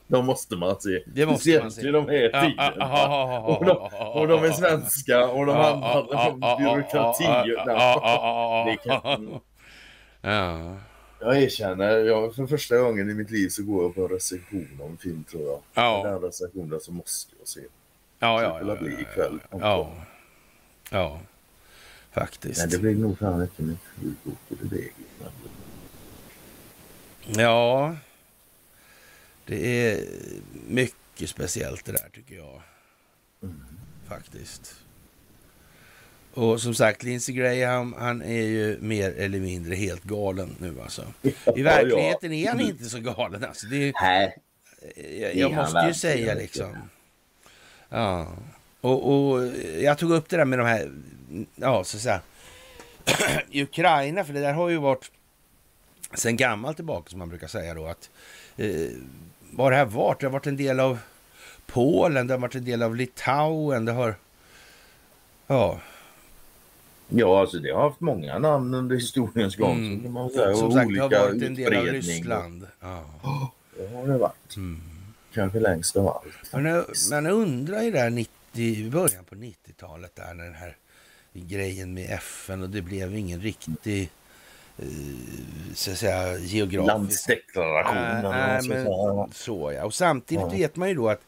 de 0.08 0.26
måste 0.26 0.56
man 0.56 0.82
se. 0.82 1.04
Det 1.08 1.26
måste 1.26 1.60
man 1.60 1.72
se. 1.72 1.72
Speciellt 1.72 1.84
ju 1.84 1.92
de 1.92 2.10
är 2.10 2.30
Ja, 2.34 2.42
tio. 2.42 2.54
ja, 2.58 2.74
ja, 2.78 2.78
ja, 2.80 3.32
ja, 3.32 3.40
Och 3.58 3.66
de, 3.66 3.78
och 4.22 4.28
de 4.28 4.44
är 4.44 4.52
svenska 4.52 5.28
och 5.28 5.46
de 5.46 5.56
handlar 5.56 6.28
om 6.30 6.40
byråkrati. 6.58 7.24
Ja. 10.22 10.76
Jag 11.20 11.42
erkänner, 11.44 11.98
jag, 11.98 12.36
för 12.36 12.48
första 12.48 12.78
gången 12.78 13.10
i 13.10 13.14
mitt 13.14 13.32
liv 13.32 13.50
så 13.50 13.64
går 13.64 13.84
jag 13.84 13.96
på 13.96 14.02
en 14.02 14.08
recension 14.10 14.80
om 14.82 14.98
film 14.98 15.24
tror 15.32 15.44
jag. 15.44 15.60
Ja. 15.74 16.02
Den 16.04 16.22
recensionen 16.22 16.80
så 16.80 16.92
måste 16.92 17.34
jag 17.40 17.48
se. 17.48 17.62
Ja, 18.20 18.42
ja, 18.42 18.60
det 18.64 18.68
ja, 18.74 18.76
blir 18.76 18.92
ja, 18.92 19.00
ikväll. 19.00 19.40
ja. 19.52 19.92
Ja, 20.92 21.20
faktiskt. 22.12 22.60
Men 22.62 22.70
det 22.70 22.78
blir 22.78 22.96
nog 22.96 23.20
fan 23.20 23.42
inte 23.42 23.62
med 23.62 23.78
sjukvård 23.96 24.36
på 24.50 24.56
det 24.62 24.76
vägen. 24.76 24.94
Ja, 27.26 27.96
det 29.48 29.91
är 29.91 30.03
mycket 30.68 31.30
speciellt 31.30 31.86
det 31.86 31.91
där 31.91 32.10
tycker 32.14 32.36
jag. 32.36 32.61
Faktiskt. 34.07 34.76
Och 36.34 36.61
som 36.61 36.74
sagt, 36.74 37.03
Lindsey 37.03 37.36
Graham, 37.36 37.95
han 37.99 38.22
är 38.22 38.41
ju 38.41 38.78
mer 38.82 39.11
eller 39.11 39.40
mindre 39.40 39.76
helt 39.76 40.03
galen 40.03 40.56
nu 40.60 40.82
alltså. 40.82 41.06
I 41.56 41.61
verkligheten 41.61 42.34
är 42.34 42.48
han 42.48 42.60
inte 42.60 42.86
så 42.86 42.99
galen 42.99 43.44
alltså. 43.44 43.68
Det 43.68 43.90
är, 43.90 43.94
Nej, 44.02 44.38
jag, 44.95 45.32
är 45.32 45.36
jag 45.36 45.49
han 45.49 45.64
måste 45.64 45.88
ju 45.88 45.94
säga 45.94 46.34
liksom. 46.34 46.78
Ja, 47.90 48.34
och, 48.82 49.11
och 49.11 49.48
jag 49.82 49.98
tog 49.98 50.11
upp 50.11 50.30
det 50.30 50.38
där 50.38 50.45
med 50.45 50.60
de 50.60 50.68
här, 50.68 50.91
ja 51.56 51.84
så 51.84 51.98
att 51.98 52.03
säga, 52.03 52.22
i 53.49 53.64
Ukraina, 53.64 54.24
för 54.24 54.34
det 54.34 54.40
där 54.40 54.53
har 54.53 54.69
ju 54.69 54.78
varit 54.78 55.11
sen 56.14 56.38
gammalt 56.38 56.76
tillbaka 56.78 57.10
som 57.10 57.19
man 57.19 57.30
brukar 57.30 57.48
säga 57.48 57.74
då 57.74 57.86
att 57.86 58.10
eh, 58.57 58.91
vad 59.58 59.66
har 59.66 59.72
det 59.72 59.78
här 59.78 59.86
varit? 59.86 60.20
Det 60.20 60.26
har 60.26 60.32
varit 60.32 60.48
en 60.48 60.58
del 60.58 60.80
av 60.80 61.00
Polen, 61.66 62.28
det 62.28 62.34
har 62.34 62.40
varit 62.40 62.56
en 62.56 62.66
del 62.66 62.84
av 62.84 62.96
Litauen, 62.96 63.86
det 63.86 63.92
har, 63.92 64.16
ja, 65.48 65.80
ja 67.08 67.40
alltså 67.40 67.58
det 67.58 67.72
har 67.72 67.82
haft 67.82 68.00
många 68.00 68.40
namn 68.40 68.74
under 68.74 68.96
historiens 68.96 69.56
gång. 69.56 69.78
Mm. 69.78 70.04
Kan 70.04 70.12
man 70.12 70.30
säga, 70.30 70.56
som 70.56 70.72
sagt 70.72 70.94
det 70.94 71.00
har 71.00 71.10
varit 71.10 71.44
en 71.44 71.56
del 71.56 71.76
av. 71.76 71.86
Ryssland. 71.86 72.68
Ja. 72.80 73.04
Det 73.78 73.96
har 73.96 74.08
det 74.08 74.18
varit. 74.18 74.56
Mm. 74.56 74.82
Kanske 75.34 75.60
längst 75.60 75.96
av 75.96 76.08
allt. 76.08 76.54
Men 76.54 76.66
jag, 76.66 76.86
men 77.12 77.26
jag 77.26 77.34
undrar 77.34 77.82
ju 77.82 77.92
där 77.92 78.10
90, 78.10 78.32
i 78.54 78.90
början 78.90 79.24
på 79.24 79.36
90-talet 79.36 80.16
där 80.16 80.34
när 80.34 80.44
den 80.44 80.54
här 80.54 80.78
grejen 81.34 81.94
med 81.94 82.12
FN 82.12 82.62
och 82.64 82.70
det 82.70 82.82
blev 82.82 83.18
ingen 83.18 83.42
riktig 83.42 84.10
så 85.74 85.91
att 85.91 85.98
säga 85.98 86.38
geografisk... 86.38 86.88
Landsdeklarationen. 86.88 88.26
Och 88.26 88.64
så, 88.64 88.70
men 88.70 88.86
så, 88.86 89.30
så 89.34 89.72
ja. 89.72 89.86
Och 89.86 89.94
samtidigt 89.94 90.44
Ja. 90.44 90.49
vet 90.49 90.76
man 90.76 90.90
ju 90.90 90.95
då 90.95 91.10
att 91.10 91.22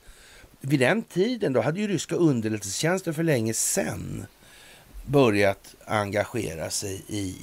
vid 0.61 0.79
den 0.79 1.03
tiden 1.03 1.53
då 1.53 1.61
hade 1.61 1.79
ju 1.79 1.87
ryska 1.87 2.15
underrättelsetjänsten 2.15 3.13
för 3.13 3.23
länge 3.23 3.53
sedan 3.53 4.25
börjat 5.05 5.75
engagera 5.85 6.69
sig 6.69 7.01
i 7.07 7.35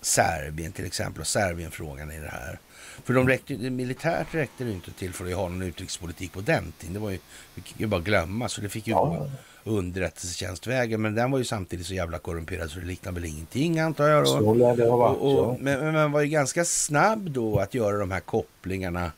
Serbien 0.00 0.72
till 0.72 0.86
exempel 0.86 1.20
och 1.20 1.26
Serbienfrågan 1.26 2.10
i 2.12 2.18
det 2.18 2.28
här. 2.28 2.58
För 3.04 3.14
de 3.14 3.28
räckte, 3.28 3.54
militärt 3.54 4.34
räckte 4.34 4.64
det 4.64 4.72
inte 4.72 4.92
till 4.92 5.12
för 5.12 5.26
att 5.26 5.32
ha 5.34 5.48
någon 5.48 5.62
utrikespolitik 5.62 6.32
på 6.32 6.40
den 6.40 6.72
tiden. 6.78 6.94
Det 6.94 7.00
var 7.00 7.10
ju, 7.10 7.18
vi 7.54 7.62
kan 7.62 7.78
ju 7.78 7.86
bara 7.86 8.00
glömma, 8.00 8.48
så 8.48 8.60
det 8.60 8.68
fick 8.68 8.86
ju 8.86 8.92
Ja. 8.92 9.04
gå 9.04 9.30
underrättelsetjänstvägen. 9.64 11.02
Men 11.02 11.14
den 11.14 11.30
var 11.30 11.38
ju 11.38 11.44
samtidigt 11.44 11.86
så 11.86 11.94
jävla 11.94 12.18
korrumperad 12.18 12.70
så 12.70 12.80
det 12.80 12.86
liknar 12.86 13.12
väl 13.12 13.24
ingenting 13.24 13.78
antar 13.78 14.08
jag. 14.08 14.24
Då. 14.24 14.26
så 14.26 14.54
lär 14.54 14.76
det 14.76 14.86
ha 14.86 14.96
varit. 14.96 15.18
Och, 15.18 15.38
och, 15.38 15.54
ja. 15.54 15.56
men, 15.60 15.94
man 15.94 16.12
var 16.12 16.20
ju 16.20 16.28
ganska 16.28 16.64
snabb 16.64 17.30
då 17.30 17.58
att 17.58 17.74
göra 17.74 17.98
de 17.98 18.10
här 18.10 18.20
kopplingarna 18.20 19.12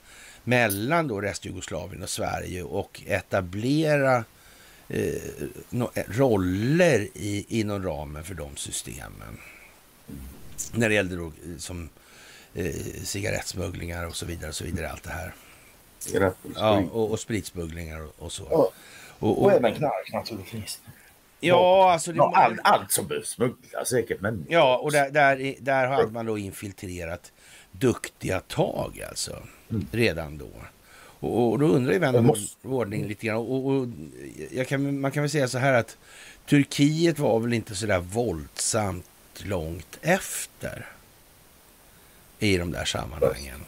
mellan 0.44 1.08
då 1.08 1.20
Restjugoslavien 1.20 2.02
och 2.02 2.10
Sverige 2.10 2.62
och 2.62 3.02
etablera 3.06 4.24
eh, 4.88 5.14
no, 5.70 5.90
eh, 5.94 6.04
roller 6.08 7.08
i, 7.14 7.46
inom 7.48 7.84
ramen 7.84 8.24
för 8.24 8.34
de 8.34 8.56
systemen. 8.56 9.38
När 10.72 10.88
det 10.88 10.94
gällde 10.94 11.16
då 11.16 11.26
eh, 11.26 11.56
som 11.58 11.88
eh, 12.54 12.74
cigarettsmugglingar 13.04 14.06
och 14.06 14.16
så 14.16 14.26
vidare. 14.26 14.48
Och 14.48 14.56
så 14.56 14.64
vidare 14.64 14.90
allt 14.90 15.02
det 15.02 15.10
här. 15.10 15.34
Ja, 16.54 16.82
och, 16.92 17.10
och 17.10 17.20
spritsmugglingar 17.20 18.00
och, 18.00 18.12
och 18.18 18.32
så. 18.32 18.46
Ja. 18.50 18.70
Och, 19.22 19.42
Och 19.42 19.52
även 19.52 19.74
knark 19.74 20.12
naturligtvis. 20.12 20.80
ja, 21.40 21.92
alltså 21.92 22.12
det, 22.12 22.16
Ja, 22.16 22.32
allt, 22.36 22.60
allt 22.64 22.92
som 22.92 23.06
behövs 23.06 23.28
smugglas 23.28 23.88
säkert. 23.88 24.20
Men 24.20 24.46
Ja, 24.48 24.78
och 24.78 24.92
där, 24.92 25.10
där, 25.10 25.54
där 25.60 25.86
har 25.86 26.06
man 26.06 26.26
då 26.26 26.38
infiltrerat 26.38 27.32
duktiga 27.72 28.40
tag 28.40 29.02
alltså. 29.08 29.42
Redan 29.92 30.38
då. 30.38 30.50
Och, 31.20 31.50
och 31.50 31.58
då 31.58 31.66
undrar 31.66 31.92
ju 31.92 31.98
vän 31.98 32.16
av 32.16 32.24
måste- 32.24 32.68
ordning 32.68 33.06
lite 33.08 33.26
grann. 33.26 33.36
Och, 33.36 33.66
och, 33.66 33.86
kan, 34.68 35.00
man 35.00 35.10
kan 35.10 35.22
väl 35.22 35.30
säga 35.30 35.48
så 35.48 35.58
här 35.58 35.72
att 35.72 35.96
Turkiet 36.48 37.18
var 37.18 37.40
väl 37.40 37.52
inte 37.52 37.74
så 37.74 37.86
där 37.86 37.98
våldsamt 37.98 39.06
långt 39.44 39.98
efter 40.02 40.86
i 42.38 42.56
de 42.56 42.72
där 42.72 42.84
sammanhangen. 42.84 43.60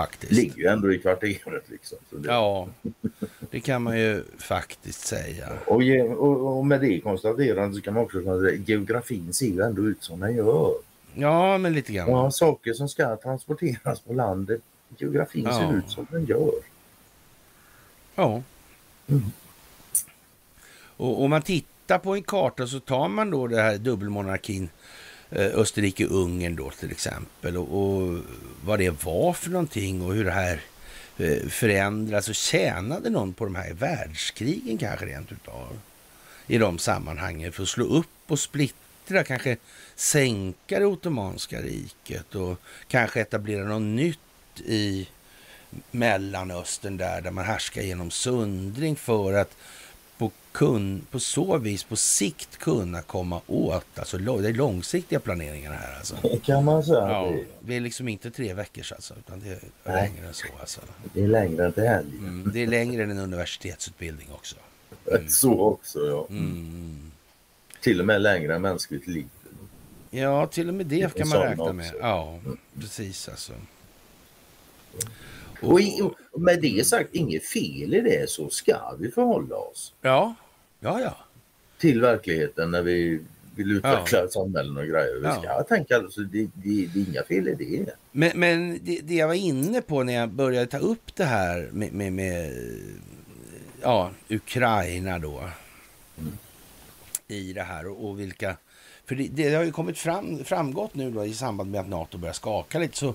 Faktiskt. 0.00 0.32
ligger 0.32 0.56
ju 0.56 0.66
ändå 0.66 0.92
i 0.92 0.98
kvarteret 0.98 1.62
liksom. 1.68 1.98
Det, 2.10 2.28
Ja, 2.28 2.68
det 3.50 3.60
kan 3.60 3.82
man 3.82 3.98
ju 4.00 4.22
faktiskt 4.38 5.06
säga. 5.06 5.48
och, 5.66 5.82
och, 6.18 6.58
och 6.58 6.66
med 6.66 6.80
det 6.80 7.00
konstaterandet 7.00 7.76
så 7.76 7.82
kan 7.82 7.94
man 7.94 8.02
också 8.02 8.22
säga 8.22 8.60
att 8.62 8.68
geografin 8.68 9.32
ser 9.34 9.46
ju 9.46 9.60
ändå 9.62 9.82
ut 9.82 10.02
som 10.02 10.20
den 10.20 10.36
gör. 10.36 10.72
Ja, 11.14 11.58
men 11.58 11.72
lite 11.74 11.92
grann. 11.92 12.10
Ja, 12.10 12.30
saker 12.30 12.72
som 12.72 12.88
ska 12.88 13.16
transporteras 13.16 14.00
på 14.00 14.12
landet. 14.12 14.60
Geografin 14.98 15.44
Ja. 15.44 15.58
ser 15.58 15.78
ut 15.78 15.90
som 15.90 16.06
den 16.10 16.24
gör. 16.24 16.52
Ja. 18.14 18.42
Mm. 19.06 19.22
Och 20.96 21.22
om 21.22 21.30
man 21.30 21.42
tittar 21.42 21.98
på 21.98 22.14
en 22.14 22.22
karta 22.22 22.66
så 22.66 22.80
tar 22.80 23.08
man 23.08 23.30
då 23.30 23.46
det 23.46 23.62
här 23.62 23.78
dubbelmonarkin 23.78 24.68
Eh, 25.30 25.58
Österrike-Ungern 25.58 26.56
då 26.56 26.70
till 26.70 26.90
exempel. 26.90 27.56
Och, 27.56 27.78
och 27.82 28.18
vad 28.64 28.78
det 28.78 29.04
var 29.04 29.32
för 29.32 29.50
någonting 29.50 30.02
och 30.02 30.14
hur 30.14 30.24
det 30.24 30.30
här 30.30 30.60
eh, 31.18 31.48
förändras 31.48 32.28
och 32.28 32.34
tjänade 32.34 33.10
någon 33.10 33.32
på 33.32 33.44
de 33.44 33.54
här 33.54 33.72
världskrigen 33.72 34.78
kanske 34.78 35.06
rent 35.06 35.32
utav? 35.32 35.78
I 36.46 36.58
de 36.58 36.78
sammanhangen 36.78 37.52
för 37.52 37.62
att 37.62 37.68
slå 37.68 37.84
upp 37.84 38.06
och 38.26 38.38
splittra, 38.38 39.24
kanske 39.24 39.56
sänka 39.96 40.78
det 40.78 40.86
ottomanska 40.86 41.60
riket 41.62 42.34
och 42.34 42.60
kanske 42.88 43.20
etablera 43.20 43.64
något 43.64 43.82
nytt 43.82 44.60
i 44.66 45.08
Mellanöstern 45.90 46.96
där, 46.96 47.20
där 47.20 47.30
man 47.30 47.44
härskar 47.44 47.82
genom 47.82 48.10
sundring 48.10 48.96
för 48.96 49.32
att 49.32 49.56
kun, 50.58 51.06
på 51.10 51.20
så 51.20 51.58
vis 51.58 51.84
på 51.84 51.96
sikt 51.96 52.56
kunna 52.56 53.02
komma 53.02 53.40
åt, 53.46 53.98
alltså 53.98 54.18
det 54.18 54.48
är 54.48 54.52
långsiktiga 54.52 55.20
planeringar 55.20 55.72
här 55.72 55.96
alltså. 55.98 56.16
Det 56.22 56.42
kan 56.42 56.64
man 56.64 56.82
säga. 56.84 56.98
Ja, 57.08 57.30
Det, 57.30 57.44
det 57.60 57.76
är 57.76 57.80
liksom 57.80 58.08
inte 58.08 58.30
tre 58.30 58.54
veckors 58.54 58.92
alltså, 58.92 59.14
utan 59.18 59.40
det 59.40 59.48
är 59.48 59.58
Nej. 59.84 59.94
längre 59.94 60.26
än 60.26 60.34
så 60.34 60.46
alltså. 60.60 60.80
det 61.14 61.22
är 61.22 61.28
längre 61.28 61.66
än 61.66 61.72
till 61.72 61.82
helgen. 61.82 62.18
Mm, 62.18 62.50
det 62.54 62.62
är 62.62 62.66
längre 62.66 63.02
än 63.02 63.10
en 63.10 63.18
universitetsutbildning 63.18 64.28
också. 64.32 64.56
Så 65.28 65.60
också 65.60 65.98
ja. 66.06 66.26
Mm. 66.30 67.10
Till 67.80 68.00
och 68.00 68.06
med 68.06 68.22
längre 68.22 68.54
än 68.54 68.62
mänskligt 68.62 69.06
liv. 69.06 69.26
Ja, 70.10 70.46
till 70.46 70.68
och 70.68 70.74
med 70.74 70.86
det 70.86 71.14
kan 71.14 71.28
man 71.28 71.38
räkna 71.38 71.72
med. 71.72 71.86
också. 71.86 71.98
Ja, 72.00 72.38
precis 72.80 73.28
alltså. 73.28 73.52
Och 75.62 76.40
med 76.40 76.62
det 76.62 76.86
sagt, 76.86 77.14
inget 77.14 77.46
fel 77.46 77.94
i 77.94 78.00
det 78.00 78.30
så 78.30 78.50
ska 78.50 78.94
vi 78.98 79.10
förhålla 79.10 79.56
oss 79.56 79.92
Ja, 80.00 80.34
ja, 80.80 81.00
ja. 81.00 81.16
till 81.78 82.00
verkligheten 82.00 82.70
när 82.70 82.82
vi 82.82 83.20
vill 83.56 83.70
utveckla 83.72 84.28
samhällen 84.28 84.76
och 84.76 84.86
grejer. 84.86 85.16
Vi 85.20 85.24
Ja. 85.26 85.40
ska 85.42 85.62
tänka, 85.62 85.96
alltså, 85.96 86.20
det, 86.20 86.42
det, 86.54 86.86
det 86.94 87.00
är 87.00 87.08
inga 87.10 87.22
fel 87.22 87.48
i 87.48 87.54
det. 87.54 87.92
Men, 88.12 88.30
men 88.34 88.78
det, 88.84 89.00
det 89.00 89.14
jag 89.14 89.26
var 89.28 89.34
inne 89.34 89.80
på 89.82 90.02
när 90.02 90.12
jag 90.12 90.28
började 90.28 90.66
ta 90.66 90.78
upp 90.78 91.14
det 91.16 91.24
här 91.24 91.68
med, 91.72 91.92
med, 91.92 92.12
med 92.12 92.52
ja, 93.82 94.10
Ukraina 94.28 95.18
då. 95.18 95.50
I 97.28 97.52
det 97.52 97.62
här 97.62 97.86
och, 97.86 98.08
och 98.08 98.20
vilka... 98.20 98.56
För 99.06 99.14
det, 99.14 99.28
det 99.28 99.54
har 99.54 99.64
ju 99.64 99.72
kommit 99.72 99.98
fram, 99.98 100.44
framgått 100.44 100.94
nu 100.94 101.10
då 101.10 101.26
i 101.26 101.34
samband 101.34 101.70
med 101.70 101.80
att 101.80 101.88
NATO 101.88 102.18
börjar 102.18 102.32
skaka 102.34 102.78
lite 102.78 102.96
så 102.96 103.08
eh, 103.08 103.14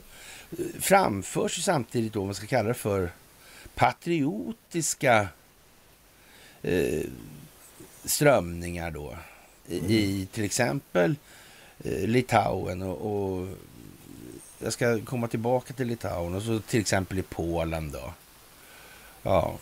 framförs 0.79 1.57
ju 1.57 1.61
samtidigt 1.61 2.13
då, 2.13 2.19
vad 2.19 2.27
man 2.27 2.35
ska 2.35 2.47
kalla 2.47 2.67
det 2.67 2.73
för, 2.73 3.09
patriotiska 3.75 5.27
eh, 6.61 7.03
strömningar 8.05 8.91
då. 8.91 9.17
I, 9.67 9.75
i 9.75 10.27
till 10.31 10.43
exempel 10.43 11.15
eh, 11.83 12.07
Litauen 12.07 12.81
och, 12.81 12.97
och 13.11 13.47
jag 14.59 14.73
ska 14.73 15.01
komma 15.01 15.27
tillbaka 15.27 15.73
till 15.73 15.87
Litauen 15.87 16.35
och 16.35 16.41
så 16.41 16.59
till 16.59 16.79
exempel 16.79 17.19
i 17.19 17.21
Polen 17.21 17.91
då. 17.91 18.13
Ja, 19.23 19.57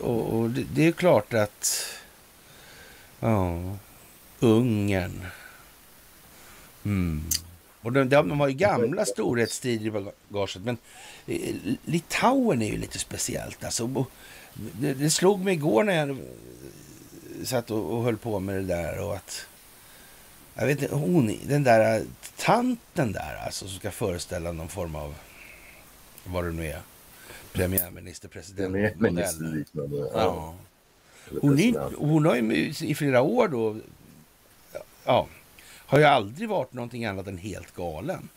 och, 0.00 0.20
och 0.20 0.50
det, 0.50 0.64
det 0.74 0.86
är 0.86 0.92
klart 0.92 1.34
att 1.34 1.86
ja, 3.20 3.76
Ungern. 4.40 5.26
Mm. 6.84 7.24
Och 7.82 7.92
de, 7.92 8.08
de 8.08 8.40
har 8.40 8.48
ju 8.48 8.54
gamla 8.54 9.04
storhetsstrider 9.04 9.86
i 9.86 9.90
bagaget. 10.28 10.62
Men 10.62 10.78
eh, 11.26 11.54
Litauen 11.84 12.62
är 12.62 12.70
ju 12.70 12.78
lite 12.78 12.98
speciellt. 12.98 13.64
Alltså, 13.64 14.04
det, 14.54 14.94
det 14.94 15.10
slog 15.10 15.44
mig 15.44 15.54
igår 15.54 15.84
när 15.84 15.94
jag 15.94 16.18
satt 17.44 17.70
och, 17.70 17.92
och 17.92 18.04
höll 18.04 18.16
på 18.16 18.38
med 18.38 18.54
det 18.54 18.62
där. 18.62 19.00
Och 19.00 19.16
att, 19.16 19.46
jag 20.54 20.66
vet 20.66 20.82
inte, 20.82 20.94
hon, 20.94 21.38
den 21.46 21.64
där 21.64 22.04
tanten 22.36 23.12
där 23.12 23.42
alltså 23.44 23.68
som 23.68 23.78
ska 23.78 23.90
föreställa 23.90 24.52
någon 24.52 24.68
form 24.68 24.94
av, 24.94 25.14
vad 26.24 26.44
det 26.44 26.52
nu 26.52 26.66
är, 26.66 26.80
premiärminister, 27.52 28.28
president. 28.28 28.72
Premiärminister 28.72 29.64
ja. 30.14 30.54
Hon, 31.40 31.58
är, 31.58 31.96
hon 31.96 32.24
har 32.24 32.36
ju 32.36 32.72
i 32.80 32.94
flera 32.94 33.22
år 33.22 33.48
då, 33.48 33.76
ja, 35.04 35.26
har 35.90 35.98
ju 35.98 36.04
aldrig 36.04 36.48
varit 36.48 36.72
någonting 36.72 37.04
annat 37.04 37.26
än 37.26 37.38
helt 37.38 37.74
galen. 37.74 38.28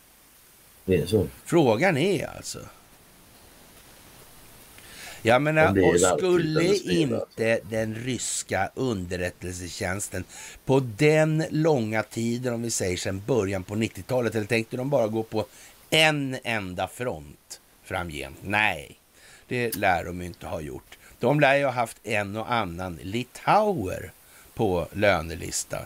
Det 0.84 0.96
är 0.96 1.06
så. 1.06 1.26
Frågan 1.44 1.96
är 1.96 2.36
alltså. 2.36 2.58
Jag 5.26 5.42
menar, 5.42 5.88
och 5.88 6.00
skulle 6.00 6.74
inte 6.74 7.60
den 7.70 7.94
ryska 7.94 8.70
underrättelsetjänsten 8.74 10.24
på 10.64 10.80
den 10.80 11.44
långa 11.50 12.02
tiden, 12.02 12.54
om 12.54 12.62
vi 12.62 12.70
säger 12.70 12.96
sedan 12.96 13.22
början 13.26 13.62
på 13.62 13.74
90-talet, 13.74 14.34
eller 14.34 14.46
tänkte 14.46 14.76
de 14.76 14.90
bara 14.90 15.06
gå 15.06 15.22
på 15.22 15.46
en 15.90 16.38
enda 16.44 16.88
front 16.88 17.60
framgent? 17.84 18.36
Nej, 18.42 18.98
det 19.48 19.76
lär 19.76 20.04
de 20.04 20.22
inte 20.22 20.46
ha 20.46 20.60
gjort. 20.60 20.98
De 21.18 21.40
lär 21.40 21.56
ju 21.56 21.64
ha 21.64 21.72
haft 21.72 22.00
en 22.02 22.36
och 22.36 22.52
annan 22.52 22.98
litauer 23.02 24.12
på 24.54 24.88
lönelista 24.92 25.78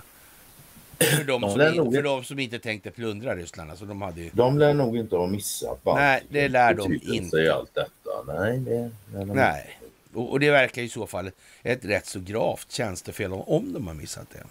för 0.99 1.25
de, 1.25 1.41
de 1.41 1.51
som, 1.51 1.61
in, 1.61 1.93
för 1.93 2.03
de 2.03 2.25
som 2.25 2.39
inte 2.39 2.59
tänkte 2.59 2.91
plundra 2.91 3.37
Ryssland. 3.37 3.71
Alltså 3.71 3.85
de, 3.85 4.03
hade 4.03 4.21
ju... 4.21 4.31
de 4.33 4.59
lär 4.59 4.75
nog 4.75 4.97
inte 4.97 5.17
ha 5.17 5.27
missat 5.27 5.81
Nej, 5.85 6.25
det 6.29 6.49
lär 6.49 6.75
de 6.75 7.01
inte. 7.03 7.55
allt 7.55 7.75
detta. 7.75 8.41
Nej, 8.41 8.59
det 8.59 8.91
lär 9.13 9.25
de 9.25 9.35
Nej. 9.35 9.79
Och, 10.13 10.31
och, 10.31 10.41
det 10.41 10.51
verkar 10.51 10.83
i 10.83 10.89
så 10.89 11.07
fall 11.07 11.31
ett 11.63 11.85
rätt 11.85 12.07
så 12.07 12.21
gravt 12.21 12.71
tjänstefel 12.71 13.33
om, 13.33 13.41
om 13.41 13.73
de 13.73 13.87
har 13.87 13.95
missat 13.95 14.27
det. 14.33 14.43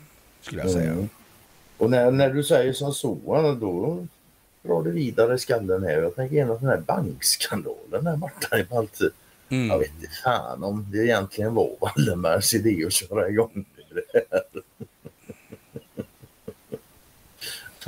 Skulle 0.41 0.61
jag 0.61 0.71
säga. 0.71 0.91
Mm. 0.91 1.09
Och 1.77 1.89
när, 1.89 2.11
när 2.11 2.29
du 2.29 2.43
säger 2.43 2.73
som 2.73 2.93
så, 2.93 3.17
då 3.59 4.05
drar 4.63 4.83
det 4.83 4.91
vidare 4.91 5.37
skallen 5.37 5.83
här. 5.83 6.01
Jag 6.01 6.15
tänker 6.15 6.35
igenom 6.35 6.57
den 6.59 6.69
här 6.69 6.77
bankskandalen 6.77 8.03
där 8.03 8.15
Marta 8.15 8.59
i 8.59 8.65
Malte. 8.71 9.09
Mm. 9.49 9.67
Jag 9.67 9.79
vet 9.79 9.91
inte 9.95 10.09
fan 10.23 10.63
om 10.63 10.87
det 10.91 10.97
egentligen 10.97 11.53
var 11.53 11.75
Wallenbergs 11.79 12.53
idé 12.53 12.85
att 12.85 12.93
köra 12.93 13.29
igång 13.29 13.65
det 13.89 14.27
här. 14.31 14.41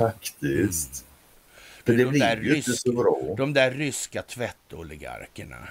Faktiskt. 0.00 1.04
Mm. 1.84 1.98
Det 1.98 2.04
de 2.04 2.10
blir 2.10 2.42
ju 2.42 2.56
inte 2.56 2.72
så 2.72 2.92
bra. 2.92 3.34
De 3.36 3.52
där 3.52 3.70
ryska 3.70 4.22
tvättoligarkerna. 4.22 5.68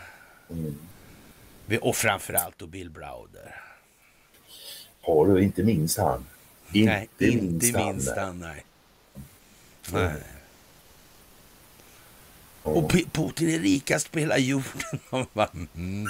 Mm. 0.49 0.77
Och 1.81 1.95
framförallt 1.95 2.57
då 2.57 2.67
Bill 2.67 2.89
Browder. 2.89 3.61
Har 5.01 5.27
du 5.27 5.43
inte 5.43 5.63
minst 5.63 5.97
han? 5.97 6.25
Inte 6.71 6.91
nej, 6.91 7.09
minst 7.17 7.63
inte 7.63 7.85
minst 7.85 8.15
han. 8.17 8.39
Nej. 8.39 8.65
Mm. 9.91 10.03
nej. 10.03 10.23
Och 12.63 12.91
Putin 13.11 13.49
är 13.49 13.59
rikast 13.59 14.11
på 14.11 14.19
hela 14.19 14.37
jorden. 14.37 14.99
mm. 15.75 16.07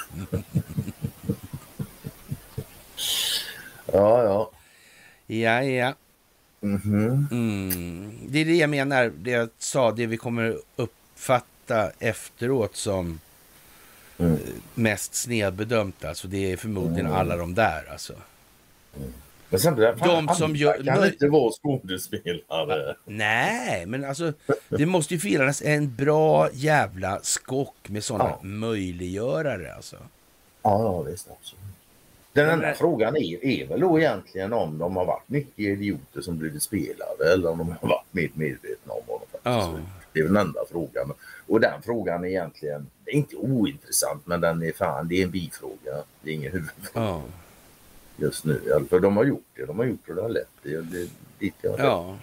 ja, 3.85 4.23
ja. 4.23 4.51
Ja, 5.27 5.63
ja. 5.63 5.95
Mm-hmm. 6.61 7.27
Mm. 7.31 8.11
Det 8.27 8.40
är 8.40 8.45
det 8.45 8.56
jag 8.56 8.69
menar, 8.69 9.11
det 9.18 9.31
jag 9.31 9.49
sa, 9.57 9.91
det 9.91 10.06
vi 10.06 10.18
kommer 10.18 10.57
uppfatta 10.76 11.91
efteråt 11.99 12.76
som 12.76 13.19
mm. 14.18 14.38
mest 14.76 15.15
snedbedömt. 15.15 16.06
Alltså 16.06 16.27
det 16.27 16.52
är 16.52 16.57
förmodligen 16.57 17.06
mm. 17.06 17.18
alla 17.18 17.38
de 17.38 17.56
där 17.56 17.91
alltså. 17.91 18.14
Mm. 18.98 19.14
Men 19.49 19.60
samtidigt, 19.60 19.99
de 20.03 20.27
fan, 20.27 20.36
som 20.36 20.56
gör, 20.56 20.84
kan 20.84 21.06
inte 21.06 21.27
vara 21.27 21.52
skådespelare. 21.52 22.95
Nej, 23.06 23.86
men 23.86 24.06
alltså 24.06 24.34
det 24.69 24.86
måste 24.86 25.14
ju 25.14 25.19
finnas 25.19 25.61
en 25.61 25.95
bra 25.95 26.49
jävla 26.53 27.19
skock 27.23 27.76
med 27.90 28.03
sådana 28.03 28.30
ja. 28.30 28.40
möjliggörare 28.41 29.73
alltså. 29.73 29.95
Ja, 29.95 30.84
ja 30.84 31.02
visst 31.02 31.27
absolut. 31.40 31.68
Den 32.34 32.49
enda 32.49 32.73
frågan 32.73 33.18
är, 33.18 33.45
är 33.45 33.68
väl 33.68 33.80
då 33.80 33.99
egentligen 33.99 34.53
om 34.53 34.77
de 34.77 34.95
har 34.95 35.06
varit 35.06 35.30
mycket 35.30 35.60
idioter 35.60 36.22
som 36.22 36.38
blivit 36.38 36.64
spelade 36.64 37.34
eller 37.34 37.49
om 37.49 37.57
de 37.57 37.76
har 37.81 37.89
varit 37.89 38.14
med, 38.14 38.30
medvetna 38.34 38.93
om 38.93 39.01
vad 39.07 39.19
de 39.19 39.26
faktiskt 39.26 39.43
ja. 39.43 39.80
Det 40.14 40.19
är 40.19 40.23
den 40.23 40.38
enda 40.38 40.60
frågan. 40.72 41.14
Och 41.47 41.60
den 41.60 41.81
frågan 41.81 42.23
är 42.23 42.27
egentligen, 42.27 42.88
det 43.06 43.11
är 43.11 43.15
inte 43.15 43.35
ointressant 43.35 44.27
men 44.27 44.41
den 44.41 44.64
är 44.64 44.72
fan, 44.72 45.07
det 45.07 45.22
är 45.22 45.23
en 45.23 45.31
bifråga. 45.31 46.03
Det 46.22 46.30
är 46.30 46.34
ingen 46.34 46.51
huvudfråga. 46.51 47.06
Ja. 47.06 47.23
Just 48.18 48.45
nu. 48.45 48.85
För 48.89 48.99
de 48.99 49.18
har 49.18 49.23
gjort 49.23 49.45
det, 49.56 49.65
de 49.65 49.80
har 49.80 49.85
gjort 49.85 49.99
det, 50.06 50.14
det 50.14 50.22
har 50.22 50.30
lett. 50.30 50.49
Det, 50.64 50.81
det, 50.81 51.10
dit 51.39 51.53
jag 51.61 51.80
ja. 51.80 52.18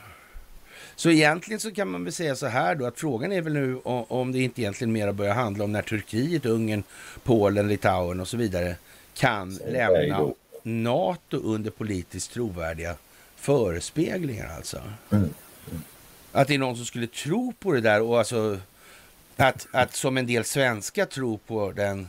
Så 0.96 1.10
egentligen 1.10 1.60
så 1.60 1.70
kan 1.70 1.88
man 1.88 2.04
väl 2.04 2.12
säga 2.12 2.36
så 2.36 2.46
här 2.46 2.74
då 2.74 2.86
att 2.86 2.98
frågan 2.98 3.32
är 3.32 3.42
väl 3.42 3.52
nu 3.52 3.80
om 3.84 4.32
det 4.32 4.38
inte 4.38 4.60
egentligen 4.60 4.92
mer 4.92 5.12
börjar 5.12 5.34
handla 5.34 5.64
om 5.64 5.72
när 5.72 5.82
Turkiet, 5.82 6.46
Ungern, 6.46 6.82
Polen, 7.24 7.68
Litauen 7.68 8.20
och 8.20 8.28
så 8.28 8.36
vidare 8.36 8.76
kan 9.16 9.54
lämna 9.66 10.32
NATO 10.62 11.36
under 11.36 11.70
politiskt 11.70 12.32
trovärdiga 12.32 12.96
förespeglingar 13.36 14.56
alltså. 14.56 14.76
Mm. 15.10 15.24
Mm. 15.70 15.82
Att 16.32 16.48
det 16.48 16.54
är 16.54 16.58
någon 16.58 16.76
som 16.76 16.86
skulle 16.86 17.06
tro 17.06 17.52
på 17.52 17.72
det 17.72 17.80
där 17.80 18.02
och 18.02 18.18
alltså 18.18 18.58
att, 19.36 19.66
att 19.72 19.94
som 19.94 20.16
en 20.16 20.26
del 20.26 20.44
svenskar 20.44 21.04
tror 21.04 21.38
på 21.46 21.72
den 21.72 22.08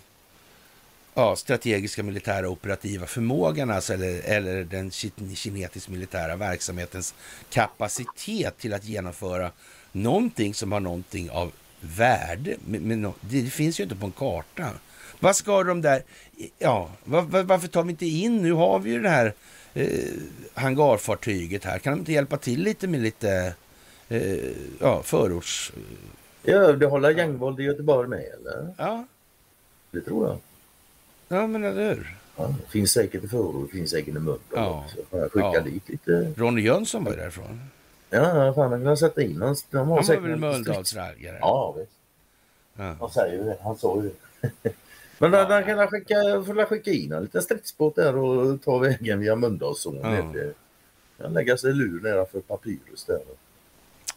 ja, 1.13 1.35
strategiska 1.35 2.03
militära 2.03 2.49
operativa 2.49 3.05
förmågan, 3.05 3.71
alltså, 3.71 3.93
eller, 3.93 4.21
eller 4.21 4.63
den 4.63 4.91
kinetiska 5.35 5.91
militära 5.91 6.35
verksamhetens 6.35 7.15
kapacitet 7.49 8.57
till 8.57 8.73
att 8.73 8.85
genomföra 8.85 9.51
någonting 9.91 10.53
som 10.53 10.71
har 10.71 10.79
någonting 10.79 11.29
av 11.29 11.51
värde. 11.79 12.55
Men, 12.65 13.01
men, 13.01 13.13
det 13.21 13.49
finns 13.49 13.79
ju 13.79 13.83
inte 13.83 13.95
på 13.95 14.05
en 14.05 14.11
karta. 14.11 14.69
Vad 15.19 15.35
ska 15.35 15.63
de 15.63 15.81
där... 15.81 16.03
Ja, 16.57 16.89
var, 17.03 17.21
var, 17.21 17.43
varför 17.43 17.67
tar 17.67 17.83
vi 17.83 17.89
inte 17.89 18.05
in... 18.05 18.37
Nu 18.41 18.51
har 18.51 18.79
vi 18.79 18.91
ju 18.91 19.01
det 19.01 19.09
här 19.09 19.33
eh, 19.73 20.13
hangarfartyget 20.53 21.63
här. 21.63 21.79
Kan 21.79 21.93
de 21.93 21.99
inte 21.99 22.11
hjälpa 22.11 22.37
till 22.37 22.63
lite 22.63 22.87
med 22.87 23.01
lite 23.01 23.53
eh, 24.09 24.51
ja, 24.79 25.03
förorts... 25.03 25.73
Ja, 26.43 26.71
det 26.71 26.85
håller 26.85 27.11
gängvåld 27.11 27.59
i 27.59 27.63
Göteborg 27.63 28.09
med 28.09 28.19
eller? 28.19 28.73
Ja. 28.77 29.05
Det 29.91 30.01
tror 30.01 30.27
jag. 30.27 30.37
Ja, 31.27 31.47
men 31.47 31.63
eller 31.63 31.89
hur? 31.89 32.17
Ja, 32.35 32.47
det 32.47 32.71
finns 32.71 32.91
säkert 32.91 33.23
i 33.23 33.27
förort, 33.27 33.69
det 33.71 33.77
finns 33.77 33.89
säkert 33.89 34.07
i 34.07 34.11
Mölndal 34.11 34.39
ja. 34.55 34.83
också. 34.85 35.17
Jag 35.17 35.31
skickar 35.31 35.53
ja. 35.53 35.61
dit 35.61 35.89
lite... 35.89 36.33
Ronny 36.37 36.61
Jönsson 36.61 37.03
var 37.03 37.11
ju 37.11 37.17
därifrån. 37.17 37.61
Ja, 38.09 38.53
fan 38.55 38.69
man 38.69 38.83
kan 38.83 38.97
sätta 38.97 39.21
in 39.21 39.41
hans... 39.41 39.63
De 39.63 39.77
har 39.77 40.03
han 40.03 40.05
var 40.05 40.29
väl 40.29 40.39
Mölndalsraggare? 40.39 41.37
Ja, 41.41 41.75
visst. 41.77 41.91
Ja. 42.75 42.95
Han 42.99 43.09
säger 43.09 43.37
ju 43.37 43.43
det. 43.43 43.57
Han 43.63 43.77
sa 43.77 44.01
ju 44.03 44.11
det. 44.41 44.73
Men 45.19 45.31
där, 45.31 45.49
där 45.49 45.63
kan 45.63 45.87
skicka, 45.87 46.15
får 46.15 46.65
skicka 46.65 46.91
in 46.91 47.11
en 47.11 47.23
liten 47.23 47.41
stridsbåt 47.41 47.95
där 47.95 48.17
och 48.17 48.61
ta 48.61 48.77
vägen 48.77 49.19
via 49.19 49.35
Mölndalszonen. 49.35 50.33
Ja. 50.33 50.51
Kan 51.17 51.33
lägga 51.33 51.57
sig 51.57 51.69
i 51.69 51.73
lur 51.73 52.01
nedanför 52.01 52.39
Papyrus 52.39 53.05
där. 53.05 53.19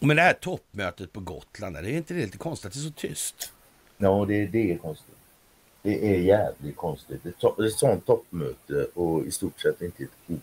Men 0.01 0.17
det 0.17 0.23
här 0.23 0.33
toppmötet 0.33 1.13
på 1.13 1.21
Gotland, 1.21 1.77
det 1.77 1.91
är 1.91 1.97
inte 1.97 2.15
det 2.15 2.21
lite 2.21 2.39
konstigt 2.39 2.67
att 2.67 2.73
det 2.73 2.79
är 2.79 2.83
så 2.83 2.91
tyst? 2.91 3.53
Ja, 3.97 4.25
det, 4.29 4.47
det 4.47 4.73
är 4.73 4.79
konstigt. 4.79 5.15
Det 5.83 6.15
är 6.15 6.19
jävligt 6.19 6.77
konstigt. 6.77 7.27
Ett, 7.27 7.39
to 7.39 7.65
ett 7.65 7.73
sånt 7.73 8.07
toppmöte 8.07 8.87
och 8.95 9.27
i 9.27 9.31
stort 9.31 9.61
sett 9.61 9.83
inte 9.83 10.03
ett 10.03 10.11
ord 10.27 10.41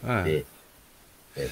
med. 0.00 0.24
Det, 0.24 0.44
det 1.34 1.42
är 1.42 1.50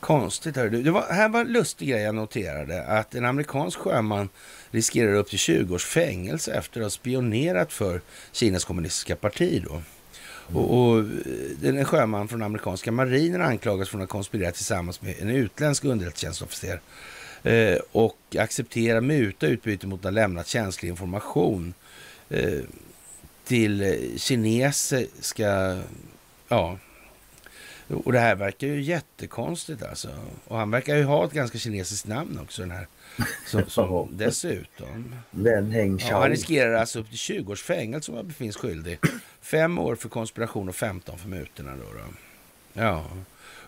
Konstigt. 0.00 0.56
Hör 0.56 0.68
du. 0.68 0.82
Det 0.82 0.90
var, 0.90 1.02
här 1.02 1.28
var 1.28 1.40
en 1.40 1.52
lustig 1.52 1.88
grej 1.88 2.02
jag 2.02 2.14
noterade. 2.14 2.82
Att 2.86 3.14
en 3.14 3.24
amerikansk 3.24 3.78
sjöman 3.78 4.28
riskerar 4.70 5.14
upp 5.14 5.30
till 5.30 5.38
20 5.38 5.74
års 5.74 5.84
fängelse 5.84 6.52
efter 6.52 6.80
att 6.80 6.84
ha 6.84 6.90
spionerat 6.90 7.72
för 7.72 8.00
Kinas 8.32 8.64
kommunistiska 8.64 9.16
parti. 9.16 9.64
Då. 9.68 9.82
Och, 10.58 10.80
och 10.80 10.98
eh, 10.98 11.68
en 11.68 11.84
sjöman 11.84 12.28
från 12.28 12.42
amerikanska 12.42 12.92
marinen 12.92 13.42
anklagas 13.42 13.88
för 13.88 14.00
att 14.00 14.08
konspirera 14.08 14.52
tillsammans 14.52 15.02
med 15.02 15.14
en 15.20 15.30
utländsk 15.30 15.84
underrättelsetjänstofficer 15.84 16.80
eh, 17.42 17.78
och 17.92 18.36
acceptera 18.38 19.00
muta 19.00 19.46
utbyte 19.46 19.86
mot 19.86 20.00
att 20.00 20.04
ha 20.04 20.10
lämnat 20.10 20.46
känslig 20.46 20.88
information 20.88 21.74
eh, 22.28 22.60
till 23.44 23.82
eh, 23.82 24.16
kinesiska 24.16 25.82
ja, 26.48 26.78
och 27.90 28.12
det 28.12 28.18
här 28.18 28.34
verkar 28.34 28.66
ju 28.66 28.82
jättekonstigt 28.82 29.82
alltså. 29.82 30.08
Och 30.44 30.58
han 30.58 30.70
verkar 30.70 30.96
ju 30.96 31.04
ha 31.04 31.24
ett 31.24 31.32
ganska 31.32 31.58
kinesiskt 31.58 32.06
namn 32.06 32.38
också 32.42 32.62
den 32.62 32.70
här. 32.70 32.86
Som, 33.46 33.66
som 33.66 34.08
dessutom. 34.12 35.14
Heng 35.72 35.98
ja, 36.08 36.20
Han 36.20 36.30
riskerar 36.30 36.74
alltså 36.74 37.00
upp 37.00 37.08
till 37.08 37.18
20 37.18 37.52
års 37.52 37.62
fängelse 37.62 38.10
om 38.10 38.16
han 38.16 38.26
befinns 38.26 38.56
skyldig. 38.56 38.98
Fem 39.40 39.78
år 39.78 39.94
för 39.94 40.08
konspiration 40.08 40.68
och 40.68 40.76
15 40.76 41.18
för 41.18 41.28
mutorna 41.28 41.76
då. 41.76 41.92
då. 41.92 42.04
Ja. 42.72 43.04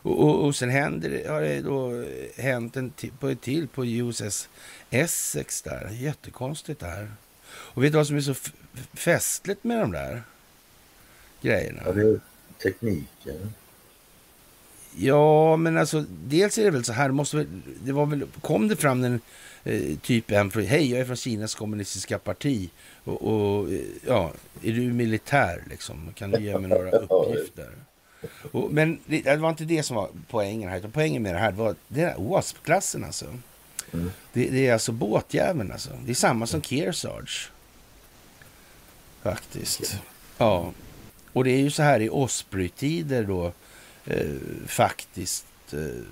Och, 0.02 0.20
och, 0.20 0.44
och 0.46 0.56
sen 0.56 0.70
händer 0.70 1.10
det, 1.10 1.28
har 1.28 1.40
det 1.40 1.60
då 1.60 2.04
hänt 2.42 2.76
en 2.76 2.92
på 3.18 3.28
ett 3.28 3.40
till 3.40 3.68
på 3.68 3.86
USS 3.86 4.48
Essex 4.90 5.62
där. 5.62 5.88
Jättekonstigt 5.90 6.80
där. 6.80 7.10
Och 7.48 7.84
vet 7.84 7.92
du 7.92 7.96
vad 7.96 8.06
som 8.06 8.16
är 8.16 8.20
så 8.20 8.34
festligt 8.94 9.64
med 9.64 9.78
de 9.80 9.92
där 9.92 10.22
grejerna? 11.40 11.82
Ja, 11.86 11.92
det 11.92 12.02
är 12.02 12.20
tekniken. 12.62 13.54
Ja, 14.96 15.56
men 15.56 15.78
alltså 15.78 16.04
dels 16.24 16.58
är 16.58 16.64
det 16.64 16.70
väl 16.70 16.84
så 16.84 16.92
här, 16.92 17.10
måste 17.10 17.36
väl, 17.36 17.46
det 17.84 17.92
var 17.92 18.06
väl, 18.06 18.26
kom 18.40 18.68
det 18.68 18.76
fram 18.76 19.04
en 19.04 19.20
eh, 19.64 19.96
typ 20.02 20.30
en 20.30 20.50
från, 20.50 20.64
hej 20.64 20.90
jag 20.90 21.00
är 21.00 21.04
från 21.04 21.16
Kinas 21.16 21.54
kommunistiska 21.54 22.18
parti 22.18 22.70
och, 23.04 23.22
och, 23.22 23.68
ja, 24.06 24.32
är 24.62 24.72
du 24.72 24.80
militär 24.80 25.62
liksom? 25.70 26.12
Kan 26.14 26.30
du 26.30 26.42
ge 26.42 26.58
mig 26.58 26.70
några 26.70 26.90
uppgifter? 26.98 27.70
Och, 28.52 28.72
men 28.72 28.98
det, 29.06 29.22
det, 29.22 29.36
var 29.36 29.50
inte 29.50 29.64
det 29.64 29.82
som 29.82 29.96
var 29.96 30.08
poängen 30.28 30.70
här, 30.70 30.78
utan 30.78 30.92
poängen 30.92 31.22
med 31.22 31.34
det 31.34 31.38
här 31.38 31.52
var 31.52 31.74
det 31.88 32.00
där 32.00 32.14
WASP-klassen 32.18 33.04
alltså. 33.04 33.26
Mm. 33.92 34.10
Det, 34.32 34.48
det, 34.48 34.66
är 34.66 34.72
alltså 34.72 34.92
båtjäveln 34.92 35.72
alltså. 35.72 35.90
Det 36.04 36.10
är 36.10 36.14
samma 36.14 36.46
som 36.46 36.62
Kearsarge. 36.62 37.50
Faktiskt. 39.22 39.96
Ja. 40.38 40.72
Och 41.32 41.44
det 41.44 41.50
är 41.50 41.58
ju 41.58 41.70
så 41.70 41.82
här 41.82 42.00
i 42.00 42.08
Osprey-tider 42.08 43.24
då 43.24 43.52
eh, 44.04 44.36
faktiskt 44.66 45.46
eh, 45.72 46.02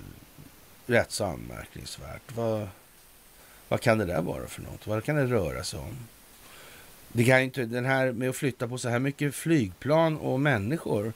rätt 0.85 1.11
så 1.11 1.25
anmärkningsvärt. 1.25 2.35
Vad, 2.35 2.67
vad 3.67 3.81
kan 3.81 3.97
det 3.97 4.05
där 4.05 4.21
vara 4.21 4.47
för 4.47 4.61
något? 4.61 4.87
Vad 4.87 5.03
kan 5.03 5.15
det 5.15 5.25
röra 5.25 5.63
sig 5.63 5.79
om? 5.79 5.97
Det 7.07 7.23
kan 7.25 7.41
inte, 7.41 7.65
den 7.65 7.85
här 7.85 8.11
med 8.11 8.29
att 8.29 8.35
flytta 8.35 8.67
på 8.67 8.77
så 8.77 8.89
här 8.89 8.99
mycket 8.99 9.35
flygplan 9.35 10.17
och 10.17 10.39
människor 10.39 11.13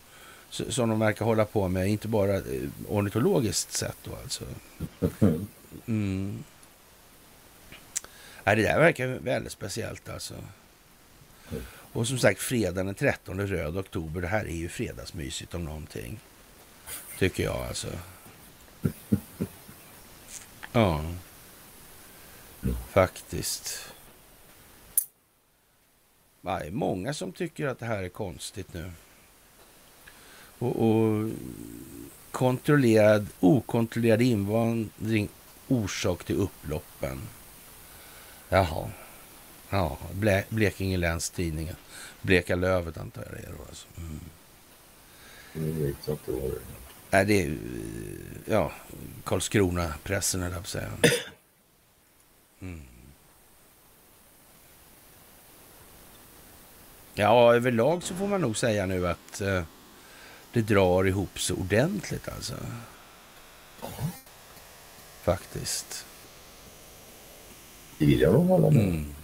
som 0.50 0.90
de 0.90 1.00
verkar 1.00 1.26
hålla 1.26 1.46
på 1.46 1.68
med, 1.68 1.88
inte 1.88 2.08
bara 2.08 2.36
eh, 2.36 2.70
ornitologiskt 2.88 3.74
sett 3.74 3.98
då 4.04 4.12
alltså. 4.24 4.46
Mm. 5.88 6.44
Det 8.44 8.56
där 8.56 8.80
verkar 8.80 9.08
väldigt 9.08 9.52
speciellt 9.52 10.10
alltså. 10.10 10.34
Och 11.68 12.08
som 12.08 12.18
sagt, 12.18 12.42
fredagen 12.42 12.86
den 12.86 12.96
13 12.96 13.48
röd 13.48 13.78
oktober, 13.78 14.22
det 14.22 14.28
här 14.28 14.46
är 14.46 14.56
ju 14.56 14.70
fredagsmysigt 14.70 15.54
om 15.54 15.66
någonting. 15.66 16.20
Tycker 17.20 17.44
jag 17.44 17.68
alltså. 17.68 17.88
Ja. 20.72 21.02
Faktiskt. 22.92 23.94
Det 26.42 26.50
är 26.50 26.72
många 26.72 27.14
som 27.14 27.32
tycker 27.32 27.68
att 27.68 27.80
det 27.80 27.86
här 27.86 28.04
är 28.04 28.10
konstigt 28.10 28.74
nu. 28.74 28.92
Och, 30.60 30.90
och 30.90 31.30
kontrollerad, 32.32 33.28
okontrollerad 33.40 34.22
invandring 34.22 35.30
orsak 35.68 36.24
till 36.24 36.36
upploppen. 36.36 37.22
Jaha. 38.50 38.92
Ja, 39.70 39.98
Ble 40.14 40.44
Blekinge 40.50 40.98
Läns 40.98 41.30
Tidningen. 41.30 41.76
Bleka 42.22 42.56
Lövet 42.56 42.98
antar 42.98 43.24
jag 43.24 43.32
det 43.32 43.48
är 43.48 43.52
då. 43.58 43.64
Alltså. 43.70 43.88
Mm. 43.98 44.20
Jag 45.56 46.18
det. 46.26 46.60
Nej, 47.10 47.26
det 47.26 47.44
är 47.44 47.58
ja, 48.46 48.72
Karlskrona-pressen, 49.24 50.44
eller 50.44 50.56
på 50.56 50.62
att 50.62 50.68
säga. 50.68 50.92
Mm. 52.62 52.82
Ja, 57.14 57.56
överlag 57.56 58.04
så 58.04 58.16
får 58.16 58.28
man 58.28 58.42
nog 58.42 58.58
säga 58.58 58.86
nu 58.86 59.08
att 59.08 59.42
eh, 59.42 59.64
det 60.52 60.62
drar 60.62 61.08
ihop 61.08 61.40
sig 61.40 61.56
ordentligt 61.56 62.30
alltså. 62.30 62.54
Faktiskt. 65.24 66.06
Det 67.98 68.06
vill 68.06 68.22
jag 68.22 68.34
nog 68.34 68.48
hålla 68.48 68.70
med 68.70 68.84
mm. 68.84 69.16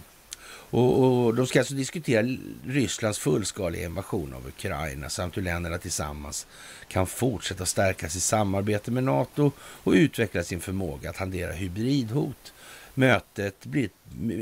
Och, 0.72 1.24
och, 1.24 1.34
de 1.34 1.46
ska 1.46 1.58
alltså 1.58 1.74
diskutera 1.74 2.26
Rysslands 2.66 3.18
fullskaliga 3.18 3.84
invasion 3.84 4.34
av 4.34 4.46
Ukraina 4.46 5.08
samt 5.08 5.36
hur 5.36 5.42
länderna 5.42 5.78
tillsammans 5.78 6.46
kan 6.88 7.06
fortsätta 7.06 7.66
stärka 7.66 8.08
sitt 8.08 8.22
samarbete 8.22 8.90
med 8.90 9.04
Nato 9.04 9.50
och 9.58 9.92
utveckla 9.92 10.42
sin 10.42 10.60
förmåga 10.60 11.10
att 11.10 11.16
hantera 11.16 11.52
hybridhot. 11.52 12.52
Mötet 12.94 13.66
blir 13.66 13.84
ett, 13.84 13.92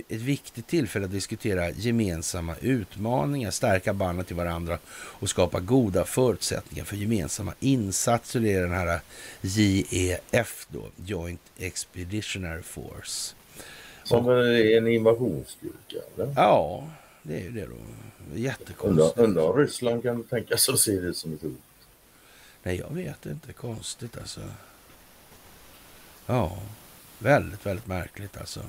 ett 0.09 0.21
viktigt 0.21 0.67
tillfälle 0.67 1.05
att 1.05 1.11
diskutera 1.11 1.71
gemensamma 1.71 2.55
utmaningar, 2.61 3.51
stärka 3.51 3.95
banden 3.95 4.25
till 4.25 4.37
varandra 4.37 4.79
och 4.93 5.31
skapa 5.31 5.61
goda 5.61 6.05
förutsättningar 6.05 6.85
för 6.85 6.97
gemensamma 6.97 7.55
insatser. 7.61 8.41
Det 8.41 8.53
är 8.53 8.63
den 8.63 8.73
här 8.73 9.01
JEF 9.41 10.67
då, 10.69 10.89
Joint 11.05 11.43
Expeditionary 11.59 12.63
Force. 12.63 13.35
Som 14.11 14.29
en 14.29 14.89
invasionsstyrka? 14.89 15.99
Eller? 16.15 16.33
Ja, 16.37 16.89
det 17.23 17.35
är 17.35 17.41
ju 17.41 17.51
det 17.51 17.67
då. 17.67 17.77
Jättekonstigt. 18.35 19.19
Undrar 19.19 19.51
om 19.51 19.57
Ryssland 19.57 20.03
kan 20.03 20.23
tänka 20.23 20.57
sig 20.57 20.75
att 20.75 20.81
se 20.81 21.01
det 21.01 21.15
som 21.15 21.35
ett 21.35 21.43
hot? 21.43 21.53
Nej, 22.63 22.77
jag 22.77 22.95
vet 22.95 23.27
inte. 23.27 23.53
Konstigt 23.53 24.19
alltså. 24.19 24.41
Ja, 26.27 26.59
väldigt, 27.19 27.67
väldigt 27.67 27.87
märkligt 27.87 28.37
alltså. 28.37 28.61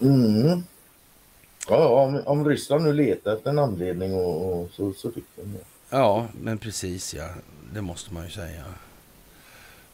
Mm. 0.00 0.62
Ja, 1.68 1.88
om, 1.88 2.22
om 2.26 2.48
Ryssland 2.48 2.84
nu 2.84 2.92
letar 2.92 3.36
efter 3.36 3.50
en 3.50 3.58
anledning 3.58 4.14
och, 4.14 4.60
och 4.60 4.70
så, 4.70 4.92
så 4.92 5.10
fick 5.10 5.24
de 5.36 5.42
det. 5.42 5.64
Ja, 5.90 6.26
men 6.40 6.58
precis 6.58 7.14
ja. 7.14 7.28
Det 7.74 7.80
måste 7.80 8.14
man 8.14 8.24
ju 8.24 8.30
säga. 8.30 8.64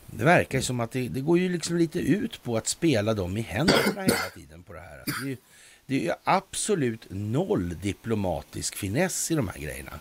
Det 0.07 0.25
verkar 0.25 0.59
ju 0.59 0.63
som 0.63 0.81
att 0.81 0.91
det, 0.91 1.09
det, 1.09 1.21
går 1.21 1.39
ju 1.39 1.49
liksom 1.49 1.77
lite 1.77 1.99
ut 1.99 2.43
på 2.43 2.57
att 2.57 2.67
spela 2.67 3.15
dem 3.15 3.37
i 3.37 3.41
händerna 3.41 4.03
hela 4.03 4.31
tiden 4.35 4.63
på 4.63 4.73
det 4.73 4.81
här. 4.81 4.99
Alltså 4.99 5.25
det, 5.25 5.33
är, 5.33 5.39
det 5.87 5.95
är 5.95 6.01
ju 6.01 6.13
absolut 6.25 7.07
noll 7.11 7.79
diplomatisk 7.83 8.77
finess 8.77 9.31
i 9.31 9.35
de 9.35 9.49
här 9.49 9.59
grejerna 9.59 9.93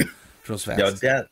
från 0.44 0.60
svensk 0.60 1.04
ja, 1.04 1.24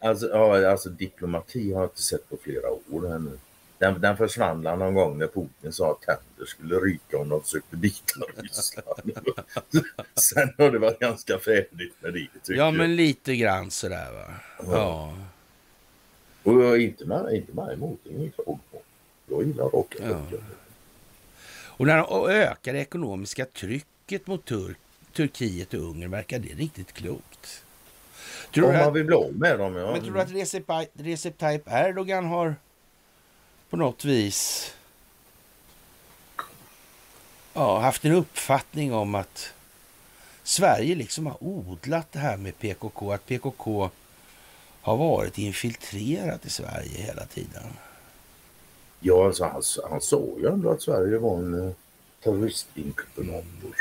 alltså, 0.00 0.28
ja, 0.28 0.70
alltså 0.70 0.88
diplomati 0.88 1.72
har 1.72 1.80
jag 1.80 1.90
inte 1.90 2.02
sett 2.02 2.28
på 2.28 2.36
flera 2.42 2.70
år 2.70 3.08
här 3.08 3.18
nu. 3.18 3.38
Den, 3.78 4.00
den 4.00 4.16
försvann 4.16 4.60
någon 4.60 4.94
gång 4.94 5.18
när 5.18 5.26
Putin 5.26 5.72
sa 5.72 5.90
att 5.90 6.00
tänder 6.00 6.46
skulle 6.46 6.74
ryka 6.74 7.18
om 7.18 7.28
de 7.28 7.42
försökte 7.42 7.76
bita 7.76 8.20
Ryssland. 8.36 9.12
Sen 10.14 10.54
har 10.58 10.70
det 10.70 10.78
varit 10.78 10.98
ganska 10.98 11.38
färdigt 11.38 11.94
med 12.00 12.12
det. 12.12 12.28
Ja, 12.46 12.54
jag. 12.54 12.74
men 12.74 12.96
lite 12.96 13.36
grann 13.36 13.70
sådär 13.70 14.12
va. 14.12 14.34
Ja. 14.58 14.64
ja. 14.72 15.14
Och 16.42 16.78
inte 16.78 17.04
med, 17.04 17.34
inte 17.34 17.52
med 17.52 17.72
emot, 17.72 18.00
ingen 18.04 18.30
klagomål. 18.30 18.60
Jag 19.26 19.44
gillar 19.44 19.64
raka 19.64 19.98
ja. 20.08 20.38
Och 21.80 21.86
när 21.86 21.96
de 21.96 22.30
ökar 22.30 22.72
det 22.72 22.78
ekonomiska 22.78 23.44
trycket 23.44 24.26
mot 24.26 24.44
Tur 24.44 24.74
Turkiet 25.12 25.74
och 25.74 25.80
Ungern 25.80 26.10
verkar 26.10 26.38
det 26.38 26.48
riktigt 26.48 26.92
klokt. 26.92 27.64
Tror 28.54 28.66
Om 28.66 28.72
man 28.72 28.88
att, 28.88 28.94
vill 28.94 29.04
bli 29.04 29.16
av 29.16 29.32
med 29.32 29.58
dem, 29.58 29.76
ja. 29.76 29.92
Men 29.92 30.02
tror 30.02 30.14
du 30.14 30.20
att 30.20 30.30
Recep, 30.30 30.64
Recep 30.92 31.38
Tayyip 31.38 31.62
Erdogan 31.66 32.24
har 32.24 32.54
på 33.70 33.76
något 33.76 34.04
vis 34.04 34.72
ja, 37.52 37.78
haft 37.78 38.04
en 38.04 38.12
uppfattning 38.12 38.94
om 38.94 39.14
att 39.14 39.52
Sverige 40.42 40.94
liksom 40.94 41.26
har 41.26 41.36
odlat 41.40 42.12
det 42.12 42.18
här 42.18 42.36
med 42.36 42.58
PKK, 42.58 43.12
att 43.12 43.26
PKK 43.26 43.90
har 44.90 44.96
varit 44.96 45.38
infiltrerat 45.38 46.46
i 46.46 46.50
Sverige 46.50 47.02
hela 47.02 47.26
tiden. 47.26 47.62
Ja, 49.00 49.26
alltså 49.26 49.44
han, 49.44 49.62
han 49.90 50.00
såg 50.00 50.40
ju 50.40 50.48
ändå 50.48 50.70
att 50.70 50.82
Sverige 50.82 51.18
var 51.18 51.38
en 51.38 51.54
uh, 51.54 51.72
terroristinkubator. 52.24 53.74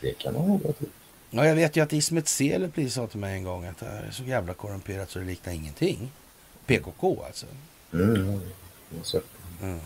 Det 0.00 0.18
kan 0.18 0.34
han 0.34 0.44
hålla 0.44 0.72
till. 0.72 0.88
Ja, 1.30 1.46
jag 1.46 1.54
vet 1.54 1.76
ju 1.76 1.80
att 1.80 1.92
Ismet 1.92 2.28
Selepli 2.28 2.90
sa 2.90 3.06
till 3.06 3.18
mig 3.18 3.34
en 3.34 3.44
gång 3.44 3.64
att 3.64 3.78
det 3.78 3.86
är 3.86 4.10
så 4.10 4.22
jävla 4.22 4.54
korrumperat 4.54 5.10
så 5.10 5.18
det 5.18 5.24
liknar 5.24 5.52
ingenting. 5.52 6.10
PKK 6.66 7.22
alltså. 7.26 7.46
Mm, 7.92 8.40
mm. 9.62 9.80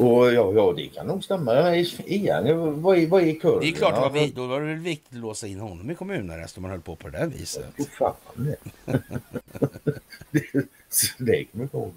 Och 0.00 0.32
ja, 0.32 0.52
ja, 0.54 0.72
det 0.76 0.86
kan 0.86 1.06
nog 1.06 1.24
stämma. 1.24 1.76
Igen, 1.76 2.82
vad 2.82 2.98
är, 2.98 3.06
vad 3.06 3.22
är 3.22 3.34
kurden? 3.34 3.60
Det 3.60 3.68
är 3.68 3.72
klart, 3.72 3.96
var 3.96 4.10
vi, 4.10 4.32
då 4.36 4.46
var 4.46 4.60
det 4.60 4.66
väl 4.66 4.76
viktigt 4.76 5.12
att 5.12 5.18
låsa 5.18 5.46
in 5.46 5.60
honom 5.60 5.90
i 5.90 5.94
kommunarrest 5.94 6.56
om 6.56 6.62
man 6.62 6.70
höll 6.70 6.80
på 6.80 6.96
på 6.96 7.08
det 7.08 7.18
där 7.18 7.26
viset. 7.26 7.66
Ja, 7.76 7.84
fan 7.98 8.14
det. 8.46 8.56
det, 10.30 10.42
det 11.18 11.44
kommer 11.44 11.68
jag 11.72 11.80
ihåg. 11.80 11.92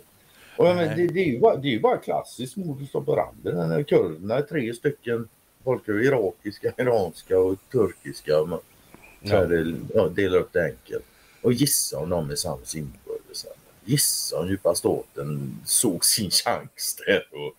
Och, 0.58 0.66
men, 0.66 0.98
det, 0.98 1.08
det, 1.08 1.20
är 1.20 1.26
ju 1.26 1.40
bara, 1.40 1.56
det 1.56 1.68
är 1.68 1.72
ju 1.72 1.80
bara 1.80 1.98
klassiskt 1.98 2.56
modus 2.56 2.96
operandi. 2.96 3.84
Kurderna 3.84 4.36
är 4.36 4.42
tre 4.42 4.74
stycken 4.74 5.28
folk 5.64 5.88
är 5.88 6.02
irakiska, 6.02 6.74
iranska 6.78 7.40
och 7.40 7.58
turkiska. 7.72 8.32
Så 8.32 8.60
ja. 9.22 9.46
det, 9.46 9.76
ja, 9.94 10.08
delar 10.08 10.38
upp 10.38 10.54
det 10.54 10.66
enkelt. 10.66 11.06
Och 11.42 11.54
gissa 11.54 12.00
om 12.00 12.10
de 12.10 12.32
är 12.32 12.36
sams 12.36 12.76
inbördes. 12.76 13.46
Gissa 13.86 14.40
om 14.40 14.48
djupa 14.48 14.76
staten 14.76 15.58
såg 15.66 16.06
sin 16.06 16.30
chans 16.32 17.02
där. 17.08 17.28
Och, 17.32 17.54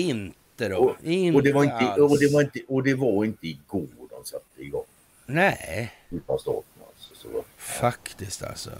inte 0.00 0.68
då. 0.68 0.76
Och, 0.76 0.96
inte 1.04 1.36
och, 1.36 1.42
det 1.42 1.52
var 1.52 1.64
inte, 1.64 1.76
alls. 1.76 2.12
och, 2.12 2.18
det 2.18 2.32
var 2.32 2.40
inte, 2.40 2.60
och 2.68 2.82
det 2.82 2.94
var 2.94 3.24
inte 3.24 3.46
igår 3.46 3.86
de 4.10 4.24
satte 4.24 4.62
igång. 4.62 4.84
Nej. 5.26 5.92
Djupa 6.10 6.38
staten 6.38 6.82
alltså. 6.88 7.14
Så, 7.14 7.44
Faktiskt 7.56 8.42
alltså. 8.42 8.70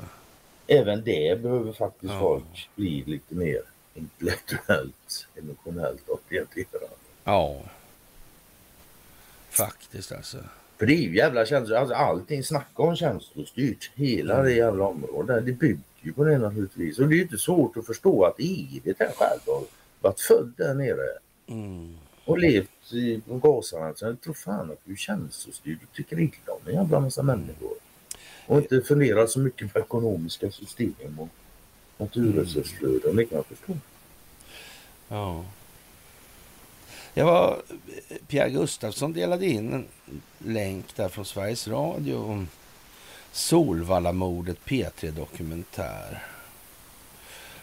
även 0.66 1.05
det 1.05 1.43
behöver 1.43 1.72
faktiskt 1.72 2.12
Ja. 2.12 2.18
folk 2.20 2.68
bli 2.76 3.05
lite 3.06 3.34
mer 3.34 3.60
intellektuellt, 3.94 5.26
emotionellt 5.36 6.09
orienterade. 6.09 6.86
Ja. 7.24 7.56
Faktiskt 9.51 10.12
alltså. 10.12 10.38
För 10.78 10.86
det 10.86 10.93
är 10.94 11.01
ju 11.02 11.16
jävla 11.16 11.47
känslor, 11.47 11.76
alltså 11.78 11.94
allting, 11.94 12.44
snacka 12.44 12.82
om 12.82 12.97
känslostyrt, 12.97 13.90
hela 13.94 14.43
det 14.43 14.52
jävla 14.52 14.84
området, 14.84 15.47
det 15.47 15.52
bygger 15.52 15.78
ju 16.01 16.12
på 16.12 16.24
det 16.24 16.38
naturligtvis. 16.38 16.98
Och 16.98 17.09
det 17.09 17.14
är 17.14 17.16
ju 17.16 17.22
inte 17.22 17.38
svårt 17.38 17.76
att 17.76 17.86
förstå 17.86 18.24
att 18.24 18.34
Edith 18.40 19.01
här 19.02 19.12
själv 19.16 19.40
har 19.47 19.62
varit 20.07 20.20
född 20.20 20.53
där 20.57 20.74
nere 20.74 21.07
Mm. 21.49 21.97
och 22.24 22.39
levt 22.39 22.93
i 22.93 23.20
Gazarna. 23.27 23.95
Så 23.95 24.05
jag 24.05 24.20
tror 24.20 24.35
fan 24.35 24.70
att 24.70 24.78
du 24.85 24.93
är 24.93 24.97
känslostyrd 24.97 25.78
och 25.91 25.97
tycker 25.97 26.20
illa 26.20 26.33
om 26.47 26.61
en 26.69 26.74
jävla 26.74 27.01
massa 27.01 27.23
människor. 27.23 27.73
Och 28.47 28.59
inte 28.59 28.81
funderar 28.81 29.27
så 29.27 29.41
mycket 29.41 29.73
på 29.73 29.78
ekonomiska 29.78 30.51
system 30.51 31.19
och 31.19 31.28
naturresursflöden, 31.99 33.16
det 33.16 33.24
kan 33.24 33.37
jag 33.37 33.47
förstå. 33.47 33.77
Ja. 35.09 35.45
Jag 37.15 37.24
var, 37.27 37.62
Pierre 38.28 38.51
Gustafsson 38.51 39.12
delade 39.12 39.47
in 39.47 39.73
en 39.73 39.87
länk 40.39 40.97
där 40.97 41.09
från 41.09 41.24
Sveriges 41.24 41.69
Radio 41.69 42.15
om 42.15 42.49
Solvallamordet 43.33 44.59
P3 44.65 45.11
Dokumentär. 45.11 46.27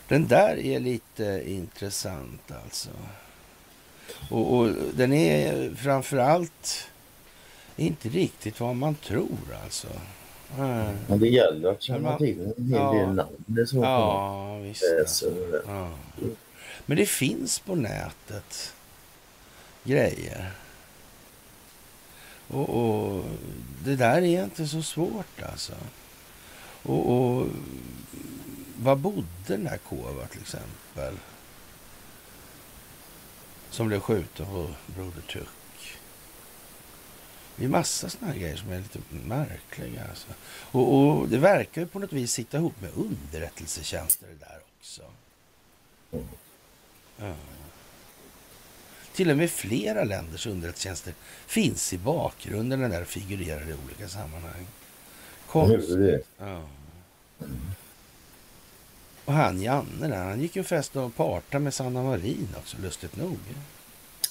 Den 0.07 0.27
där 0.27 0.57
är 0.57 0.80
lite 0.80 1.43
intressant 1.45 2.51
alltså. 2.63 2.89
Och, 4.30 4.57
och 4.57 4.69
den 4.93 5.13
är 5.13 5.75
framförallt 5.75 6.88
inte 7.75 8.09
riktigt 8.09 8.59
vad 8.59 8.75
man 8.75 8.95
tror 8.95 9.38
alltså. 9.63 9.88
Nej. 10.57 10.95
Men 11.07 11.19
det 11.19 11.27
gäller 11.27 11.71
att 11.71 11.81
känna 11.81 12.17
till 12.17 12.39
en 12.39 12.65
hel 12.67 12.71
ja. 12.71 12.93
del 12.93 13.09
namn. 13.15 13.35
Det 13.45 13.61
är 13.61 13.65
så 13.65 13.77
Ja, 13.77 14.57
visst. 14.57 14.81
det. 15.21 15.61
Ja. 15.67 15.91
Men 16.85 16.97
det 16.97 17.05
finns 17.05 17.59
på 17.59 17.75
nätet 17.75 18.73
grejer. 19.84 20.51
Och, 22.47 22.69
och 22.69 23.23
det 23.85 23.95
där 23.95 24.21
är 24.21 24.43
inte 24.43 24.67
så 24.67 24.81
svårt 24.81 25.41
alltså. 25.51 25.73
Och, 26.84 27.11
och 27.11 27.47
var 28.80 28.95
bodde 28.95 29.28
den 29.48 29.64
där 29.64 29.78
Kova 29.78 30.28
till 30.28 30.41
exempel? 30.41 31.18
Som 33.70 33.88
blev 33.88 34.00
skjuten 34.00 34.45
på 34.45 34.70
Broder 34.95 35.22
Tuck. 35.22 35.98
Det 37.56 37.66
är 37.66 37.70
massa 37.70 38.10
såna 38.10 38.32
här 38.32 38.40
grejer 38.40 38.56
som 38.56 38.72
är 38.72 38.80
lite 38.80 39.00
märkliga. 39.10 40.06
Alltså. 40.10 40.28
Och, 40.72 40.94
och 40.98 41.30
det 41.30 41.38
verkar 41.38 41.82
ju 41.82 41.88
på 41.88 42.00
något 42.00 42.14
vis 42.14 42.32
sitta 42.32 42.58
ihop 42.58 42.82
med 42.82 42.91
underrättelsetjänster 42.95 44.28
det 44.28 44.45
där 44.45 44.60
också. 44.80 45.02
Ja. 47.18 47.34
Till 49.14 49.30
och 49.32 49.38
med 49.38 49.52
flera 49.52 50.04
länders 50.04 50.48
underrättelsetjänster 50.48 51.14
finns 51.45 51.94
i 51.94 51.98
bakgrunden 51.98 52.80
när 52.80 52.90
där 52.90 53.06
figurerar 53.06 53.70
i 53.70 53.76
olika 53.86 54.10
sammanhang. 54.10 54.68
Hur 55.54 55.68
Konst. 55.68 55.90
är 55.90 55.98
det? 55.98 56.22
Ja. 56.38 56.62
Och 59.26 59.34
han 59.34 59.62
Janne 59.62 60.08
där, 60.08 60.24
han 60.24 60.41
gick 60.41 60.56
ju 60.56 60.64
förresten 60.64 61.02
och 61.04 61.16
partade 61.16 61.64
med 61.64 61.74
Sanna 61.74 62.04
Marin 62.04 62.48
också, 62.58 62.78
lustigt 62.82 63.16
nog. 63.16 63.38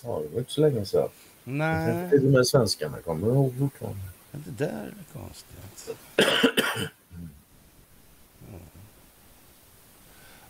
Ja, 0.05 0.21
det 0.23 0.29
var 0.33 0.39
inte 0.39 0.53
så 0.53 0.61
länge 0.61 0.85
sedan. 0.85 1.09
Nej, 1.45 2.11
Till 2.11 2.27
och 2.27 2.33
med 2.33 2.47
svenskarna 2.47 2.99
kommer 3.01 3.27
ihåg 3.27 3.55
fortfarande. 3.59 4.01
men 4.31 4.45
det 4.47 4.65
där 4.65 4.87
är 4.87 5.21
konstigt. 5.21 5.97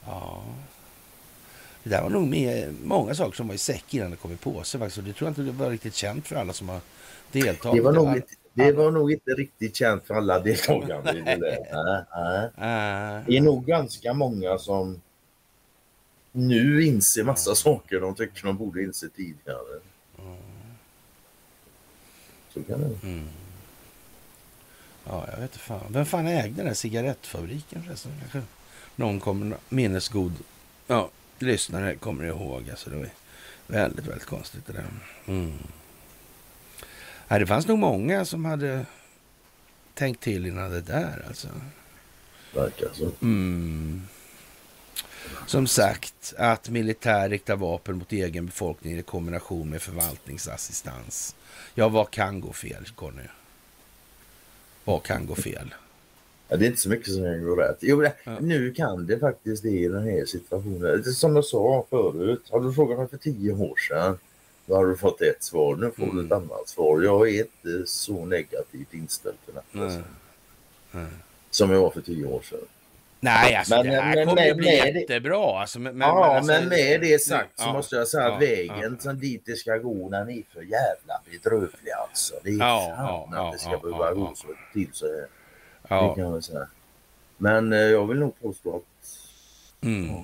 Ja. 0.07 0.43
Det 1.83 1.91
där 1.91 2.03
var 2.03 2.11
nog 2.11 2.27
med 2.29 2.75
många 2.85 3.15
saker 3.15 3.37
som 3.37 3.49
var 3.49 3.55
i 3.55 3.59
säck 3.59 3.95
innan 3.95 4.11
det 4.11 4.17
kom 4.17 4.33
i 4.33 4.37
påse 4.37 4.79
faktiskt. 4.79 4.99
Och 4.99 5.05
det 5.05 5.13
tror 5.13 5.27
jag 5.27 5.31
inte 5.31 5.43
det 5.43 5.53
var 5.53 5.71
riktigt 5.71 5.95
känt 5.95 6.27
för 6.27 6.37
alla 6.37 6.53
som 6.53 6.69
har 6.69 6.81
deltagit. 7.33 7.77
Det 7.77 7.83
var, 7.85 7.93
nog 7.93 8.17
inte, 8.17 8.29
det 8.55 8.73
var 8.73 8.91
nog 8.91 9.13
inte 9.13 9.31
riktigt 9.31 9.77
känt 9.77 10.07
för 10.07 10.15
alla 10.15 10.41
det 10.41 10.67
där. 10.67 11.03
Nej. 11.25 12.51
Ah, 12.57 13.23
Det 13.27 13.37
är 13.37 13.41
nog 13.41 13.65
ganska 13.65 14.15
många 14.15 14.59
som 14.59 15.01
nu 16.33 16.85
inser 16.85 17.25
massa 17.25 17.55
saker 17.55 18.01
de 18.01 18.15
tycker 18.15 18.47
de 18.47 18.57
borde 18.57 18.83
inse 18.83 19.09
tidigare. 19.09 19.81
Så 22.55 22.63
kan 22.63 22.81
det 22.81 23.07
mm. 23.07 23.29
Ja, 25.05 25.27
jag 25.31 25.41
vet 25.41 25.43
inte 25.43 25.59
fan. 25.59 25.87
Vem 25.89 26.07
fan 26.07 26.27
ägde 26.27 26.57
den 26.57 26.67
här 26.67 26.75
cigarettfabriken 26.75 27.83
förresten? 27.83 28.13
Kanske 28.21 28.43
någon 28.97 29.21
kommer, 29.21 29.57
minnesgod 29.69 30.33
ja, 30.87 31.11
lyssnare 31.39 31.97
kommer 31.97 32.25
ihåg. 32.25 32.71
Alltså, 32.71 32.91
det 32.91 32.97
var 32.97 33.09
väldigt, 33.67 34.07
väldigt 34.07 34.27
konstigt 34.27 34.67
det 34.67 34.73
där. 34.73 34.85
Mm. 35.27 35.53
Ja, 37.33 37.39
det 37.39 37.47
fanns 37.47 37.67
nog 37.67 37.79
många 37.79 38.25
som 38.25 38.45
hade 38.45 38.87
tänkt 39.95 40.23
till 40.23 40.47
innan 40.47 40.71
det 40.71 40.81
där 40.81 41.25
alltså. 41.29 41.49
verkar 42.55 42.89
så. 42.93 43.11
Mm. 43.23 44.03
Som 45.47 45.67
sagt, 45.67 46.35
att 46.39 46.69
militär 46.69 47.29
riktar 47.29 47.57
vapen 47.57 47.97
mot 47.99 48.13
egen 48.13 48.47
befolkning 48.47 48.99
i 48.99 49.03
kombination 49.03 49.71
med 49.71 49.83
förvaltningsassistans. 49.83 51.37
Ja, 51.75 51.89
vad 51.89 52.11
kan 52.11 52.41
gå 52.41 52.53
fel, 52.53 52.85
Conny? 52.95 53.23
Vad 54.85 55.03
kan 55.03 55.27
gå 55.27 55.35
fel? 55.35 55.75
Ja, 56.49 56.57
det 56.57 56.65
är 56.65 56.69
inte 56.69 56.81
så 56.81 56.89
mycket 56.89 57.15
som 57.15 57.23
kan 57.23 57.45
gå 57.45 57.57
rätt. 57.57 57.79
Jo, 57.81 58.05
Ja. 58.25 58.39
Nu 58.41 58.73
kan 58.73 59.07
det 59.07 59.19
faktiskt 59.19 59.63
det 59.63 59.71
i 59.71 59.89
den 59.89 60.03
här 60.03 60.25
situationen. 60.25 61.05
Som 61.05 61.37
jag 61.37 61.45
sa 61.45 61.87
förut, 61.91 62.49
hade 62.51 62.67
du 62.67 62.73
frågat 62.73 62.99
mig 62.99 63.09
för 63.09 63.17
tio 63.17 63.53
år 63.53 63.77
sedan 63.77 64.19
då 64.67 64.77
hade 64.77 64.89
du 64.89 64.97
fått 64.97 65.21
ett 65.21 65.43
svar. 65.43 65.77
Nu 65.77 65.91
får 65.91 66.05
du 66.07 66.11
Mm. 66.11 66.27
ett 66.27 66.33
annat 66.33 66.69
svar. 66.69 67.03
Jag 67.03 67.29
är 67.29 67.39
inte 67.41 67.87
så 67.91 68.25
negativt 68.25 68.95
inställd 68.95 69.37
till 69.45 69.55
detta 69.55 69.85
alltså, 69.85 70.01
som 71.51 71.71
jag 71.71 71.81
var 71.81 71.91
för 71.91 72.01
tio 72.01 72.27
år 72.27 72.43
sedan. 72.43 72.59
Nej, 73.21 73.55
alltså 73.57 73.75
Men- 73.77 73.87
det 73.87 74.01
här 74.01 74.15
men- 74.17 74.29
kommer 74.29 74.43
ju 74.43 74.49
men- 74.49 74.57
bli 74.57 75.01
jättebra. 75.01 75.61
Alltså, 75.61 75.79
men, 75.81 75.99
men, 75.99 76.09
ja, 76.09 76.37
alltså, 76.37 76.53
men 76.53 76.69
med 76.69 77.01
det 77.01 77.23
sagt 77.23 77.59
så 77.61 77.65
ja, 77.69 77.73
måste 77.73 77.97
jag 77.97 78.09
säga 78.09 78.25
ja, 78.29 78.35
att 78.35 78.43
vägen 78.43 78.93
ja. 78.99 79.03
som 79.03 79.19
dit 79.19 79.43
det 79.47 79.57
ska 79.57 79.77
gå, 79.77 80.09
den 80.09 80.31
är 80.31 80.43
för 80.53 80.61
jävla 80.63 81.21
bedrövlig 81.31 81.93
alltså. 82.09 82.35
Det 82.45 82.51
är 82.51 82.59
Ja, 82.59 82.95
fan 82.97 83.07
ja, 83.07 83.27
att 83.29 83.45
ja, 83.47 83.51
det 83.53 83.59
ska 83.59 83.71
ja, 83.71 83.79
behöva 83.79 84.09
ja, 84.09 84.15
gå 84.15 84.21
ja. 84.23 84.33
så 84.35 84.47
till 84.73 84.89
så 84.93 85.07
här. 85.07 85.15
Det 85.15 85.29
Ja, 85.89 86.15
kan 86.15 86.25
jag 86.25 86.45
säga. 86.45 86.67
Men 87.37 87.73
eh, 87.73 87.79
jag 87.79 88.07
vill 88.07 88.19
nog 88.19 88.41
påstå 88.41 88.77
att 88.77 89.17
mm. 89.87 90.15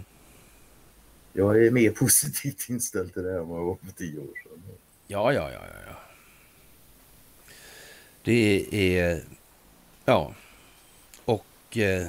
Jag 1.39 1.67
är 1.67 1.71
mer 1.71 1.91
positivt 2.03 2.69
inställd 2.69 3.13
till 3.13 3.23
det 3.23 3.33
här 3.33 3.39
än 3.39 3.49
vad 3.49 3.61
jag 3.61 3.65
var 3.65 3.77
för 3.85 3.93
tio 3.93 4.19
år 4.19 4.27
sedan. 4.43 4.63
ja, 5.07 5.33
ja, 5.33 5.53
ja, 5.53 5.61
ja, 5.61 5.81
ja. 5.87 5.97
Det 8.23 8.67
är... 8.99 9.23
Ja. 10.05 10.35
Och 11.25 11.77
eh, 11.77 12.09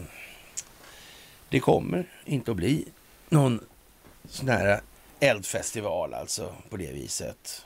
det 1.49 1.59
kommer 1.59 2.09
inte 2.25 2.51
att 2.51 2.57
bli 2.57 2.85
någon 3.29 3.59
sån 4.25 4.49
här 4.49 4.81
eldfestival 5.19 6.13
alltså 6.13 6.55
på 6.69 6.77
det 6.77 6.91
viset. 6.91 7.65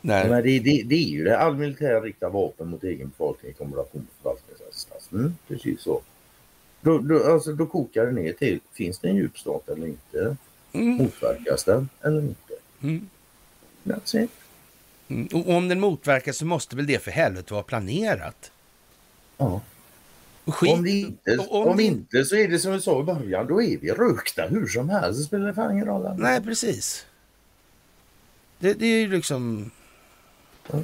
När, 0.00 0.28
Men 0.28 0.42
det, 0.42 0.58
det, 0.58 0.82
det 0.82 0.94
är 0.94 1.08
ju 1.08 1.24
det. 1.24 1.38
All 1.38 1.56
militär 1.56 2.00
riktar 2.00 2.30
vapen 2.30 2.68
mot 2.68 2.84
egen 2.84 3.08
befolkning 3.08 3.50
i 3.50 3.54
kombination 3.54 4.00
med 4.00 4.22
förvaltningsassistans. 4.22 5.08
Mm, 5.12 5.34
precis 5.48 5.80
så. 5.80 6.02
Då, 6.80 6.98
då, 6.98 7.32
alltså, 7.32 7.52
då 7.52 7.66
kokar 7.66 8.06
det 8.06 8.12
ner 8.12 8.32
till, 8.32 8.60
finns 8.72 8.98
det 8.98 9.08
en 9.08 9.16
djup 9.16 9.38
stat 9.38 9.68
eller 9.68 9.86
inte? 9.86 10.36
mm, 10.72 10.88
Motverkas 10.96 11.64
den 11.64 11.88
eller 12.02 12.20
inte? 12.22 12.52
mm, 12.82 13.08
That's 13.84 14.24
it. 14.24 14.30
mm. 15.08 15.26
Och 15.34 15.48
om 15.54 15.68
den 15.68 15.80
motverkas 15.80 16.36
så 16.36 16.44
måste 16.46 16.76
väl 16.76 16.86
det 16.86 16.98
för 17.02 17.10
helvete 17.10 17.52
vara 17.54 17.62
planerat? 17.62 18.50
Ja. 19.36 19.60
Och 20.44 20.54
skit, 20.54 20.72
Om, 20.72 20.86
inte, 20.86 21.38
om, 21.38 21.76
det- 21.76 21.82
inte 21.82 22.24
så 22.24 22.36
är 22.36 22.48
det 22.48 22.58
som 22.58 22.72
vi 22.72 22.80
sa 22.80 23.00
i 23.00 23.04
början, 23.04 23.46
då 23.46 23.62
är 23.62 23.76
vi 23.78 23.90
rökta 23.90 24.46
hur 24.46 24.66
som 24.66 24.88
helst. 24.88 25.20
Det 25.20 25.24
spelar 25.24 25.52
fan 25.52 25.72
ingen 25.72 25.86
roll. 25.86 26.14
Nej, 26.18 26.40
precis. 26.42 27.06
Det, 28.58 28.74
det 28.74 28.86
är 28.86 29.00
ju 29.00 29.08
liksom... 29.08 29.70
Ja. 30.72 30.78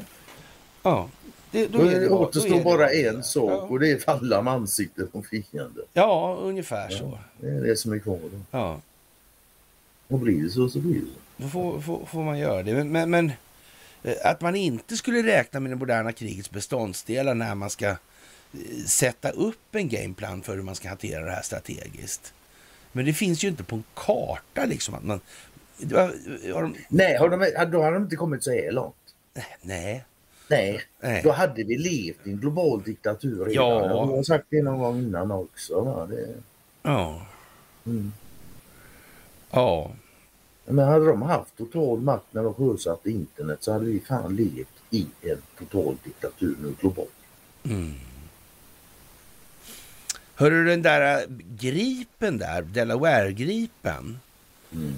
Ja. 0.83 1.09
Det, 1.57 1.67
Då, 1.67 1.79
då 1.79 1.85
det, 1.85 2.09
återstår 2.09 2.65
bara 2.65 2.87
det 2.89 3.07
en 3.09 3.23
sak 3.25 3.51
Ja. 3.51 3.57
och 3.57 3.81
det 3.81 3.91
är 3.93 3.99
falla 3.99 4.43
med 4.43 4.53
ansiktet 4.53 5.13
på 5.13 5.23
fienden. 5.23 5.85
Ja, 5.93 6.39
ungefär 6.43 6.89
så. 6.91 7.19
Det 7.41 7.49
är 7.49 7.61
det 7.61 7.77
som 7.77 7.93
är 7.93 7.99
kvar. 7.99 8.19
Då. 8.23 8.41
Ja, 8.51 8.81
Och 10.09 10.19
blir 10.19 10.43
det 10.43 10.51
så 10.51 10.69
så 10.69 10.79
blir 10.79 10.95
det 10.95 11.01
så. 11.07 11.43
då 11.43 11.49
får, 11.49 11.81
får, 11.81 12.07
får 12.07 12.23
man 12.23 12.39
göra 12.39 12.63
det. 12.63 12.85
Men, 12.85 13.11
men, 13.11 13.33
eh, 14.03 14.15
att 14.25 14.41
man 14.41 14.57
inte 14.57 14.97
skulle 14.97 15.23
räkna 15.23 15.61
med 15.61 15.73
det 15.73 15.77
moderna 15.77 16.13
krigets 16.13 16.51
beståndsdelar 16.51 17.35
när 17.35 17.55
man 17.55 17.71
ska 17.71 17.87
eh, 17.89 17.97
sätta 18.87 19.31
upp 19.31 19.75
en 19.75 19.89
gameplan 19.89 20.43
för 20.43 20.57
hur 20.57 20.63
man 20.63 20.75
ska 20.75 20.89
hantera 20.89 21.25
det 21.25 21.31
här 21.31 21.43
strategiskt. 21.43 22.33
Men 22.93 23.05
det 23.05 23.13
finns 23.13 23.45
ju 23.45 23.49
inte 23.49 23.65
på 23.65 23.77
en 23.77 23.85
karta 23.95 24.65
liksom. 24.65 24.95
Att 24.95 25.05
man, 25.05 25.21
har 26.55 26.63
de, 26.63 26.75
Nej, 26.89 27.17
har 27.19 27.29
de, 27.29 27.71
då 27.73 27.83
har 27.83 27.93
de 27.93 28.03
inte 28.03 28.17
kommit 28.17 28.45
så 28.45 28.51
här 28.51 28.73
långt. 28.73 28.95
nej, 29.63 30.05
Nej, 30.49 30.81
Nej. 31.01 31.21
då 31.25 31.33
hade 31.33 31.65
vi 31.65 31.79
levt 31.79 32.27
i 32.27 32.31
en 32.31 32.37
global 32.37 32.83
diktatur 32.83 33.45
redan. 33.45 33.55
Ja. 33.55 33.87
Jag 33.87 34.07
har 34.07 34.23
sagt 34.23 34.47
det 34.51 34.63
någon 34.63 34.79
gång 34.79 34.99
innan 34.99 35.31
också. 35.31 35.81
Va? 35.81 36.07
Det, 36.07 36.35
Ja. 36.83 37.27
mm. 37.87 38.13
Ja. 39.51 39.91
Men 40.65 40.89
hade 40.89 41.07
de 41.07 41.23
haft 41.23 41.57
total 41.57 42.01
makt 42.01 42.27
när 42.31 42.43
de 42.43 42.55
sjösatte 42.55 43.11
internet 43.11 43.59
så 43.61 43.73
hade 43.73 43.85
vi 43.85 44.01
fan 44.01 44.37
levt 44.37 44.69
i 44.91 45.07
en 45.23 45.43
total 45.59 45.97
diktatur 46.05 46.57
nu 46.63 46.75
globalt. 46.81 47.11
Mm. 47.65 47.95
Hörru, 50.35 50.65
den 50.65 50.83
där 50.83 51.19
äh, 51.23 51.29
gripen 51.61 52.39
där, 52.39 52.63
Delaware-gripen 52.63 54.19
Mm. 54.73 54.95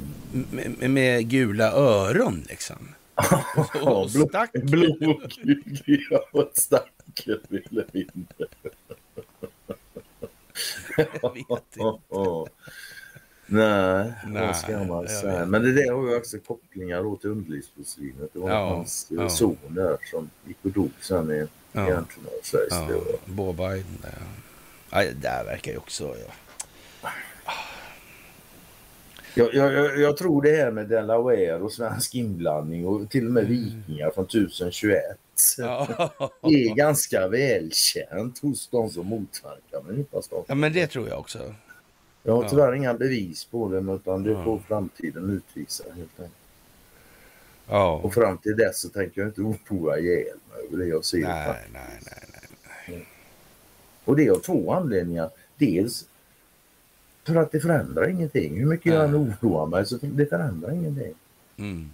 med, 0.78 0.90
med 0.90 1.28
gula 1.30 1.72
öron 1.72 2.44
liksom. 2.48 2.88
Och 3.82 4.10
stack. 4.10 4.50
Ja, 6.10 6.42
ett 6.42 6.56
stacken 6.58 7.40
eller 7.70 7.86
mindre. 7.92 8.46
Jag 11.22 11.34
vet 11.34 11.76
inte. 11.76 12.50
Nej, 13.46 14.12
Nej, 14.26 14.46
vad 14.46 14.56
ska 14.56 14.84
man 14.84 15.08
säga. 15.08 15.46
Men 15.46 15.62
det 15.62 15.72
där 15.72 15.92
har 15.92 16.08
ju 16.10 16.16
också 16.16 16.38
kopplingar 16.38 17.02
då 17.02 17.16
till 17.16 17.30
underlivsporslinet. 17.30 18.30
Det 18.32 18.38
var 18.38 18.50
Ja, 18.50 18.68
hans 18.68 19.10
eh, 19.10 19.16
ja. 19.16 19.28
son 19.28 19.56
där 19.68 19.96
som 20.10 20.30
gick 20.46 20.56
och 20.62 20.70
dog 20.70 20.90
sen 21.00 21.30
i 21.30 21.46
Ja. 21.72 22.04
sägs 22.42 22.66
Ja, 22.70 22.86
det. 22.88 22.94
Och- 22.94 23.20
Bo 23.26 23.52
Biden. 23.52 23.84
Ja. 24.02 24.08
Ja, 24.90 24.98
det 25.04 25.12
där 25.22 25.44
verkar 25.44 25.72
ju 25.72 25.78
också... 25.78 26.04
Ja. 27.02 27.10
Jag, 29.34 29.54
jag, 29.54 29.98
jag, 30.00 30.16
tror 30.16 30.42
det 30.42 30.56
här 30.56 30.70
med 30.70 30.88
Delaware 30.88 31.54
och 31.56 31.72
svensk 31.72 32.14
inblandning 32.14 32.86
och 32.86 33.10
till 33.10 33.26
och 33.26 33.32
med 33.32 33.46
vikingar 33.46 34.10
från 34.10 34.24
1021 34.24 35.02
Ja. 35.58 35.88
är 36.42 36.74
ganska 36.74 37.28
välkänt 37.28 38.38
hos 38.38 38.68
de 38.68 38.90
som 38.90 39.06
motverkar 39.06 40.20
stater. 40.22 40.44
ja, 40.48 40.54
men 40.54 40.72
det 40.72 40.86
tror 40.86 41.08
jag 41.08 41.18
också. 41.18 41.54
Jag 42.22 42.32
har 42.36 42.42
Ja. 42.42 42.48
tyvärr 42.48 42.74
inga 42.74 42.94
bevis 42.94 43.44
på 43.44 43.68
det 43.68 43.92
utan 43.94 44.22
det 44.22 44.44
får 44.44 44.58
framtiden 44.58 45.30
utvisa 45.30 45.84
helt 45.96 46.20
enkelt. 46.20 46.32
Ja. 47.68 48.00
Och 48.04 48.14
fram 48.14 48.38
till 48.38 48.56
dess 48.56 48.80
så 48.80 48.88
tänker 48.88 49.20
jag 49.20 49.28
inte 49.28 49.40
oroa 49.40 49.98
ihjäl 49.98 50.24
mig 50.50 50.66
över 50.68 50.76
det 50.78 50.86
jag 50.86 51.04
ser. 51.04 51.18
Nej, 51.18 51.54
nej, 51.72 51.82
nej, 52.04 52.48
nej. 52.88 53.06
Och 54.04 54.16
det 54.16 54.26
är 54.26 54.30
av 54.30 54.38
två 54.38 54.72
anledningar. 54.72 55.30
Dels 55.56 56.04
för 57.32 57.40
att 57.40 57.52
det 57.52 57.60
förändrar 57.60 58.08
ingenting. 58.08 58.58
Hur 58.58 58.66
mycket 58.66 58.92
jag 58.92 59.04
än 59.04 59.14
oroar 59.16 59.66
mig 59.66 59.86
så 59.86 59.98
det 60.02 60.26
förändrar 60.26 60.72
ingenting. 60.72 61.14
Mm. 61.56 61.90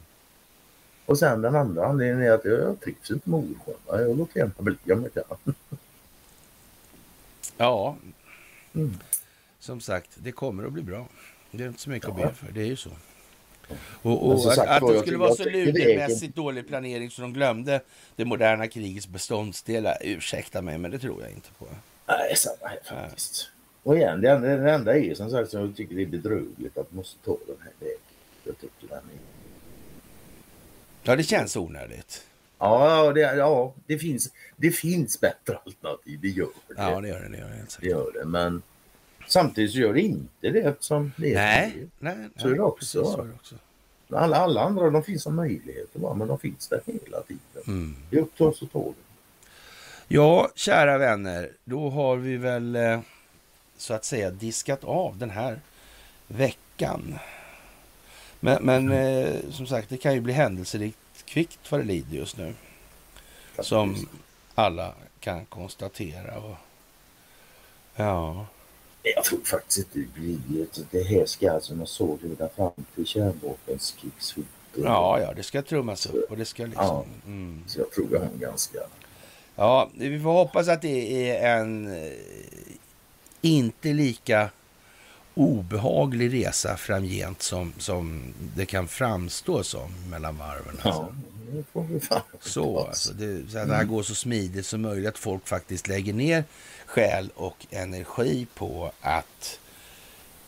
Och 1.07 1.19
sen 1.19 1.43
den 1.43 1.57
andra 1.57 1.87
anledningen 1.87 2.23
är 2.23 2.31
att 2.35 2.45
jag, 2.45 2.81
trivs 2.81 3.11
inte 3.11 3.31
med 3.31 3.41
oro. 3.41 3.77
Jag 3.87 4.19
låter 4.19 4.39
gärna 4.39 4.53
bli 4.59 4.93
om 4.93 5.07
jag 5.15 5.27
kan. 5.27 5.55
Ja, 7.57 7.97
Mm. 8.75 8.95
som 9.59 9.81
sagt, 9.81 10.11
det 10.15 10.33
kommer 10.33 10.65
att 10.65 10.73
bli 10.73 10.83
bra. 10.83 11.07
Det 11.51 11.65
är 11.65 11.69
inte 11.69 11.81
så 11.81 11.91
mycket 11.91 12.09
att 12.11 12.19
Ja. 12.21 12.27
be 12.27 12.35
för. 12.35 12.53
Det 12.53 12.61
är 12.61 12.67
ju 12.67 12.77
så. 12.77 12.91
Och, 14.03 14.27
och 14.27 14.35
att, 14.35 14.55
sagt 14.55 14.69
att 14.71 14.89
det 14.93 14.99
skulle 15.01 15.17
vara 15.17 15.31
att 15.31 15.37
så 15.37 15.45
ludermässigt 15.45 16.37
dålig 16.37 16.69
planering 16.69 17.11
så 17.11 17.23
de 17.23 17.33
glömde 17.33 17.81
det 18.17 18.25
moderna 18.25 18.69
krigets 18.69 19.09
beståndsdelar. 19.09 19.97
Ursäkta 20.01 20.63
mig, 20.63 20.79
men 20.79 20.91
det 20.91 20.99
tror 20.99 21.23
jag 21.23 21.31
inte 21.31 21.49
på. 21.59 21.67
Nej, 22.07 22.37
samma 22.37 22.57
här 22.69 22.79
faktiskt. 22.85 23.51
Och 23.85 23.97
igen, 23.97 24.21
det 24.21 24.31
enda, 24.31 24.49
det 24.57 24.73
enda 24.73 24.99
är 24.99 25.15
som 25.15 25.31
sagt 25.31 25.51
som 25.51 25.61
jag 25.61 25.77
tycker 25.77 25.95
det 25.95 26.03
är 26.03 26.07
bedrövligt 26.07 26.79
att 26.79 26.91
man 26.93 26.97
måste 26.97 27.25
ta 27.25 27.37
den 27.47 27.57
här 27.61 27.73
vägen. 27.81 27.99
Jag 28.45 28.59
tycker 28.59 28.89
den 28.89 28.99
är... 28.99 29.19
Ja, 31.03 31.17
det 31.17 31.23
känns 31.23 31.57
onödigt. 31.57 32.27
Ja, 32.59 33.13
det, 33.13 33.21
ja 33.21 33.75
det, 33.87 33.99
finns, 33.99 34.33
det 34.57 34.71
finns 34.71 35.21
bättre 35.21 35.59
alternativ. 35.65 36.19
Det 36.23 36.29
gör 36.29 36.49
det. 36.69 36.75
Ja, 36.77 37.01
det 37.01 37.09
gör 37.09 37.21
det. 37.21 37.29
Det 37.29 37.39
gör 37.39 37.49
det, 37.49 37.55
helt 37.57 37.79
det 37.81 37.89
gör 37.89 38.11
det. 38.15 38.25
Men 38.25 38.63
samtidigt 39.29 39.73
så 39.73 39.79
gör 39.79 39.93
det 39.93 40.01
inte 40.01 40.51
det 40.51 40.61
eftersom 40.61 41.13
det 41.17 41.31
är 41.31 41.35
Nej, 41.35 41.71
frihet. 41.71 41.89
nej, 41.99 42.17
Så 42.37 42.47
är 42.47 42.51
nej, 42.51 42.59
det 42.59 42.65
också. 42.65 43.05
så 43.05 43.23
är 43.23 43.27
det 43.27 43.33
också. 43.35 43.55
Alla, 44.11 44.37
alla 44.37 44.61
andra 44.61 44.91
de 44.91 45.03
finns 45.03 45.23
som 45.23 45.37
möjligheter 45.37 45.99
bara, 45.99 46.15
men 46.15 46.29
de 46.29 46.39
finns 46.39 46.69
där 46.69 46.81
hela 46.87 47.21
tiden. 47.23 47.63
Mm. 47.67 47.97
Det 48.11 48.17
är 48.17 48.21
upp 48.23 48.37
till 48.37 48.47
oss 48.47 48.63
att 48.63 48.73
ta 48.73 48.85
det. 48.85 48.95
Ja, 50.09 50.51
kära 50.55 50.99
vänner, 50.99 51.51
då 51.65 51.91
har 51.91 52.17
vi 52.17 52.37
väl 52.37 52.77
eh, 52.77 53.01
så 53.77 53.95
att 53.95 54.05
säga 54.05 54.31
diskat 54.31 54.85
av 54.85 55.19
den 55.19 55.31
här 55.31 55.61
veckan. 56.27 57.19
Men, 58.41 58.65
men 58.65 58.93
eh, 58.93 59.51
som 59.51 59.67
sagt, 59.67 59.89
det 59.89 59.97
kan 59.97 60.15
ju 60.15 60.21
bli 60.21 60.33
händelserikt 60.33 60.99
kvickt 61.25 61.73
vad 61.73 61.81
det 61.81 61.85
lider 61.85 62.17
just 62.17 62.37
nu. 62.37 62.55
Som 63.61 64.09
alla 64.55 64.95
kan 65.21 65.45
konstatera. 65.45 66.39
Och, 66.39 66.57
ja, 67.97 68.47
Jag 69.03 69.25
tror 69.25 69.41
faktiskt 69.45 69.79
inte 69.79 69.99
det 69.99 70.21
blir 70.21 70.67
Det 70.91 71.03
här 71.03 71.27
ska 71.27 71.61
som 71.61 71.79
jag 71.79 71.89
såg 71.89 72.23
leda 72.23 72.49
fram 72.49 72.73
till 72.95 73.07
kärnvapenskrigshotet. 73.07 74.51
ja, 74.75 75.21
ja, 75.21 75.33
det 75.35 75.43
ska 75.43 75.63
trummas 75.63 76.07
upp 76.07 76.31
och 76.31 76.37
det 76.37 76.45
ska 76.45 76.67
liksom... 76.67 76.85
Ja. 76.87 77.05
Mm. 77.27 77.65
Så 77.67 77.81
jag 77.81 77.91
tror 77.91 78.09
jag 78.13 78.21
har 78.21 78.29
ganska... 78.39 78.79
Ja, 79.57 79.91
vi 79.95 80.21
får 80.21 80.33
hoppas 80.33 80.69
att 80.69 80.83
det 80.83 81.31
är 81.31 81.59
en 81.61 81.87
eh, 82.05 82.13
inte 83.45 83.93
lika 83.93 84.51
obehaglig 85.35 86.33
resa 86.33 86.77
framgent 86.77 87.43
som, 87.43 87.73
som 87.79 88.35
det 88.57 88.67
kan 88.67 88.89
framstå 88.89 89.63
som 89.63 90.11
mellan 90.11 90.39
varven. 90.39 90.81
Alltså. 90.83 91.15
Ja, 92.11 92.23
Så, 92.41 92.87
alltså, 92.87 93.13
det, 93.13 93.51
så 93.51 93.59
att 93.59 93.69
det 93.69 93.75
här 93.75 93.85
går 93.85 94.03
så 94.03 94.15
smidigt 94.15 94.67
som 94.67 94.83
möjligt. 94.83 95.09
Att 95.09 95.19
folk 95.19 95.49
faktiskt 95.49 95.89
lägger 95.89 96.13
ner 96.13 96.45
själ 96.87 97.31
och 97.35 97.67
energi 97.71 98.47
på 98.55 98.93
att 99.01 99.61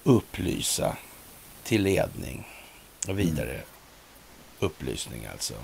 upplysa 0.04 0.96
till 1.64 1.82
ledning 1.82 2.48
och 3.08 3.18
vidare 3.18 3.60
upplysning 4.58 5.26
alltså. 5.26 5.54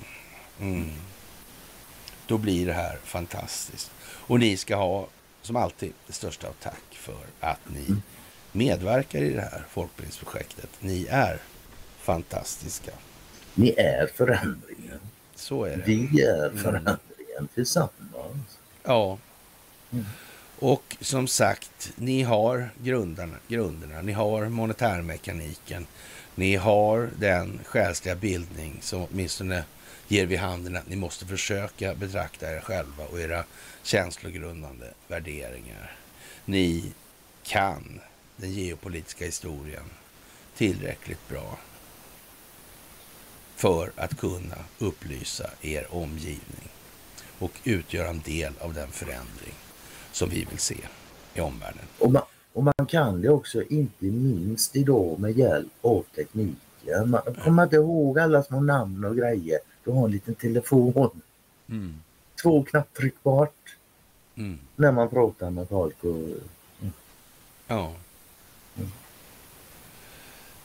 Mm. 0.60 0.90
Då 2.26 2.38
blir 2.38 2.66
det 2.66 2.72
här 2.72 2.98
fantastiskt. 3.04 3.90
Och 4.04 4.40
ni 4.40 4.56
ska 4.56 4.76
ha, 4.76 5.06
som 5.42 5.56
alltid, 5.56 5.92
det 6.06 6.12
största 6.12 6.48
av 6.48 6.52
tack 6.62 6.91
för 7.02 7.26
att 7.40 7.60
ni 7.74 7.96
medverkar 8.52 9.22
i 9.22 9.32
det 9.32 9.40
här 9.40 9.64
folkbildningsprojektet. 9.70 10.68
Ni 10.80 11.06
är 11.10 11.38
fantastiska. 11.98 12.92
Ni 13.54 13.74
är 13.76 14.06
förändringen. 14.06 15.00
Så 15.34 15.64
är 15.64 15.76
det. 15.76 15.82
Vi 15.86 16.22
är 16.22 16.50
förändringen 16.50 17.48
tillsammans. 17.54 18.58
Ja. 18.82 19.18
Och 20.58 20.96
som 21.00 21.28
sagt, 21.28 21.92
ni 21.96 22.22
har 22.22 22.68
grundarna, 22.82 23.36
grunderna, 23.48 24.02
ni 24.02 24.12
har 24.12 24.48
monetärmekaniken, 24.48 25.86
ni 26.34 26.56
har 26.56 27.10
den 27.18 27.60
själsliga 27.64 28.14
bildning 28.14 28.78
som 28.80 29.06
åtminstone 29.10 29.64
ger 30.08 30.26
vid 30.26 30.38
handen 30.38 30.76
att 30.76 30.88
ni 30.88 30.96
måste 30.96 31.26
försöka 31.26 31.94
betrakta 31.94 32.56
er 32.56 32.60
själva 32.60 33.04
och 33.04 33.20
era 33.20 33.44
känslogrundande 33.82 34.86
värderingar. 35.08 35.96
Ni 36.44 36.92
kan 37.42 38.00
den 38.36 38.52
geopolitiska 38.52 39.24
historien 39.24 39.84
tillräckligt 40.56 41.28
bra 41.28 41.58
för 43.56 43.92
att 43.96 44.16
kunna 44.16 44.58
upplysa 44.78 45.50
er 45.60 45.86
omgivning 45.90 46.68
och 47.38 47.60
utgöra 47.64 48.08
en 48.08 48.20
del 48.20 48.52
av 48.60 48.74
den 48.74 48.88
förändring 48.88 49.54
som 50.12 50.30
vi 50.30 50.44
vill 50.50 50.58
se 50.58 50.76
i 51.34 51.40
omvärlden. 51.40 51.84
Och 51.98 52.12
man, 52.12 52.22
och 52.52 52.64
man 52.64 52.86
kan 52.88 53.22
det 53.22 53.28
också 53.28 53.62
inte 53.62 54.04
minst 54.04 54.76
idag 54.76 55.18
med 55.20 55.38
hjälp 55.38 55.72
av 55.80 56.04
tekniken. 56.14 57.10
Man 57.10 57.22
kommer 57.44 57.62
inte 57.62 57.76
ihåg 57.76 58.18
alla 58.18 58.42
små 58.42 58.60
namn 58.60 59.04
och 59.04 59.16
grejer. 59.16 59.58
Du 59.84 59.90
har 59.90 60.04
en 60.04 60.10
liten 60.10 60.34
telefon. 60.34 61.20
Två 62.42 62.64
knapptryck 62.64 63.22
bort 63.22 63.76
Mm. 64.34 64.58
När 64.82 64.92
man 64.92 65.08
pratar 65.08 65.50
med 65.50 65.68
folk. 65.68 66.04
Och, 66.04 66.28
Ja. 67.66 67.92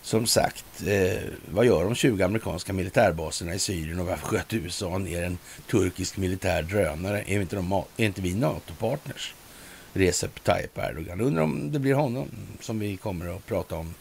Som 0.01 0.25
sagt, 0.27 0.65
eh, 0.87 1.21
vad 1.51 1.65
gör 1.65 1.83
de 1.83 1.95
20 1.95 2.23
amerikanska 2.23 2.73
militärbaserna 2.73 3.53
i 3.53 3.59
Syrien 3.59 3.99
och 3.99 4.05
varför 4.05 4.27
sköt 4.27 4.53
USA 4.53 4.97
ner 4.97 5.23
en 5.23 5.37
turkisk 5.71 6.17
militär 6.17 6.63
drönare? 6.63 7.23
Är 7.27 7.41
inte, 7.41 7.55
de, 7.55 7.71
är 7.97 8.05
inte 8.05 8.21
vi 8.21 8.35
NATO-partners? 8.35 9.33
Recep 9.93 10.43
Tayyip 10.43 10.77
Erdogan. 10.77 11.21
Undrar 11.21 11.43
om 11.43 11.71
det 11.71 11.79
blir 11.79 11.93
honom 11.93 12.27
som 12.59 12.79
vi 12.79 12.97
kommer 12.97 13.35
att 13.35 13.45
prata 13.45 13.75
om 13.75 13.93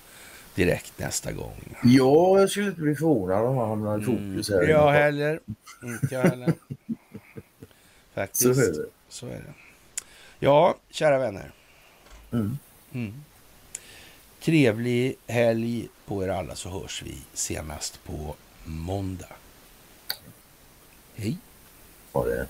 direkt 0.54 0.92
nästa 0.98 1.32
gång. 1.32 1.76
ja, 1.82 2.40
jag 2.40 2.50
skulle 2.50 2.66
inte 2.66 2.80
bli 2.80 2.94
förvånad 2.94 3.44
om 3.46 3.56
han 3.56 3.68
hamnar 3.68 3.98
i 3.98 4.04
fokus 4.04 4.48
här. 4.50 4.56
Mm, 4.58 4.70
jag 4.70 4.92
heller. 4.92 5.40
Inte 5.82 6.14
jag 6.14 6.22
heller. 6.22 6.52
Så 6.86 8.14
Faktiskt. 8.14 8.44
är 8.46 8.72
det. 8.72 8.86
Så 9.08 9.26
är 9.26 9.30
det. 9.30 9.65
Ja, 10.38 10.74
kära 10.90 11.18
vänner. 11.18 11.52
Mm. 12.32 12.58
Mm. 12.92 13.24
Trevlig 14.40 15.16
helg 15.26 15.88
på 16.06 16.24
er 16.24 16.28
alla 16.28 16.54
så 16.54 16.68
hörs 16.68 17.02
vi 17.02 17.18
senast 17.32 18.04
på 18.04 18.34
måndag. 18.64 19.32
Hej. 21.14 21.38
Ha 22.12 22.24
det. 22.24 22.48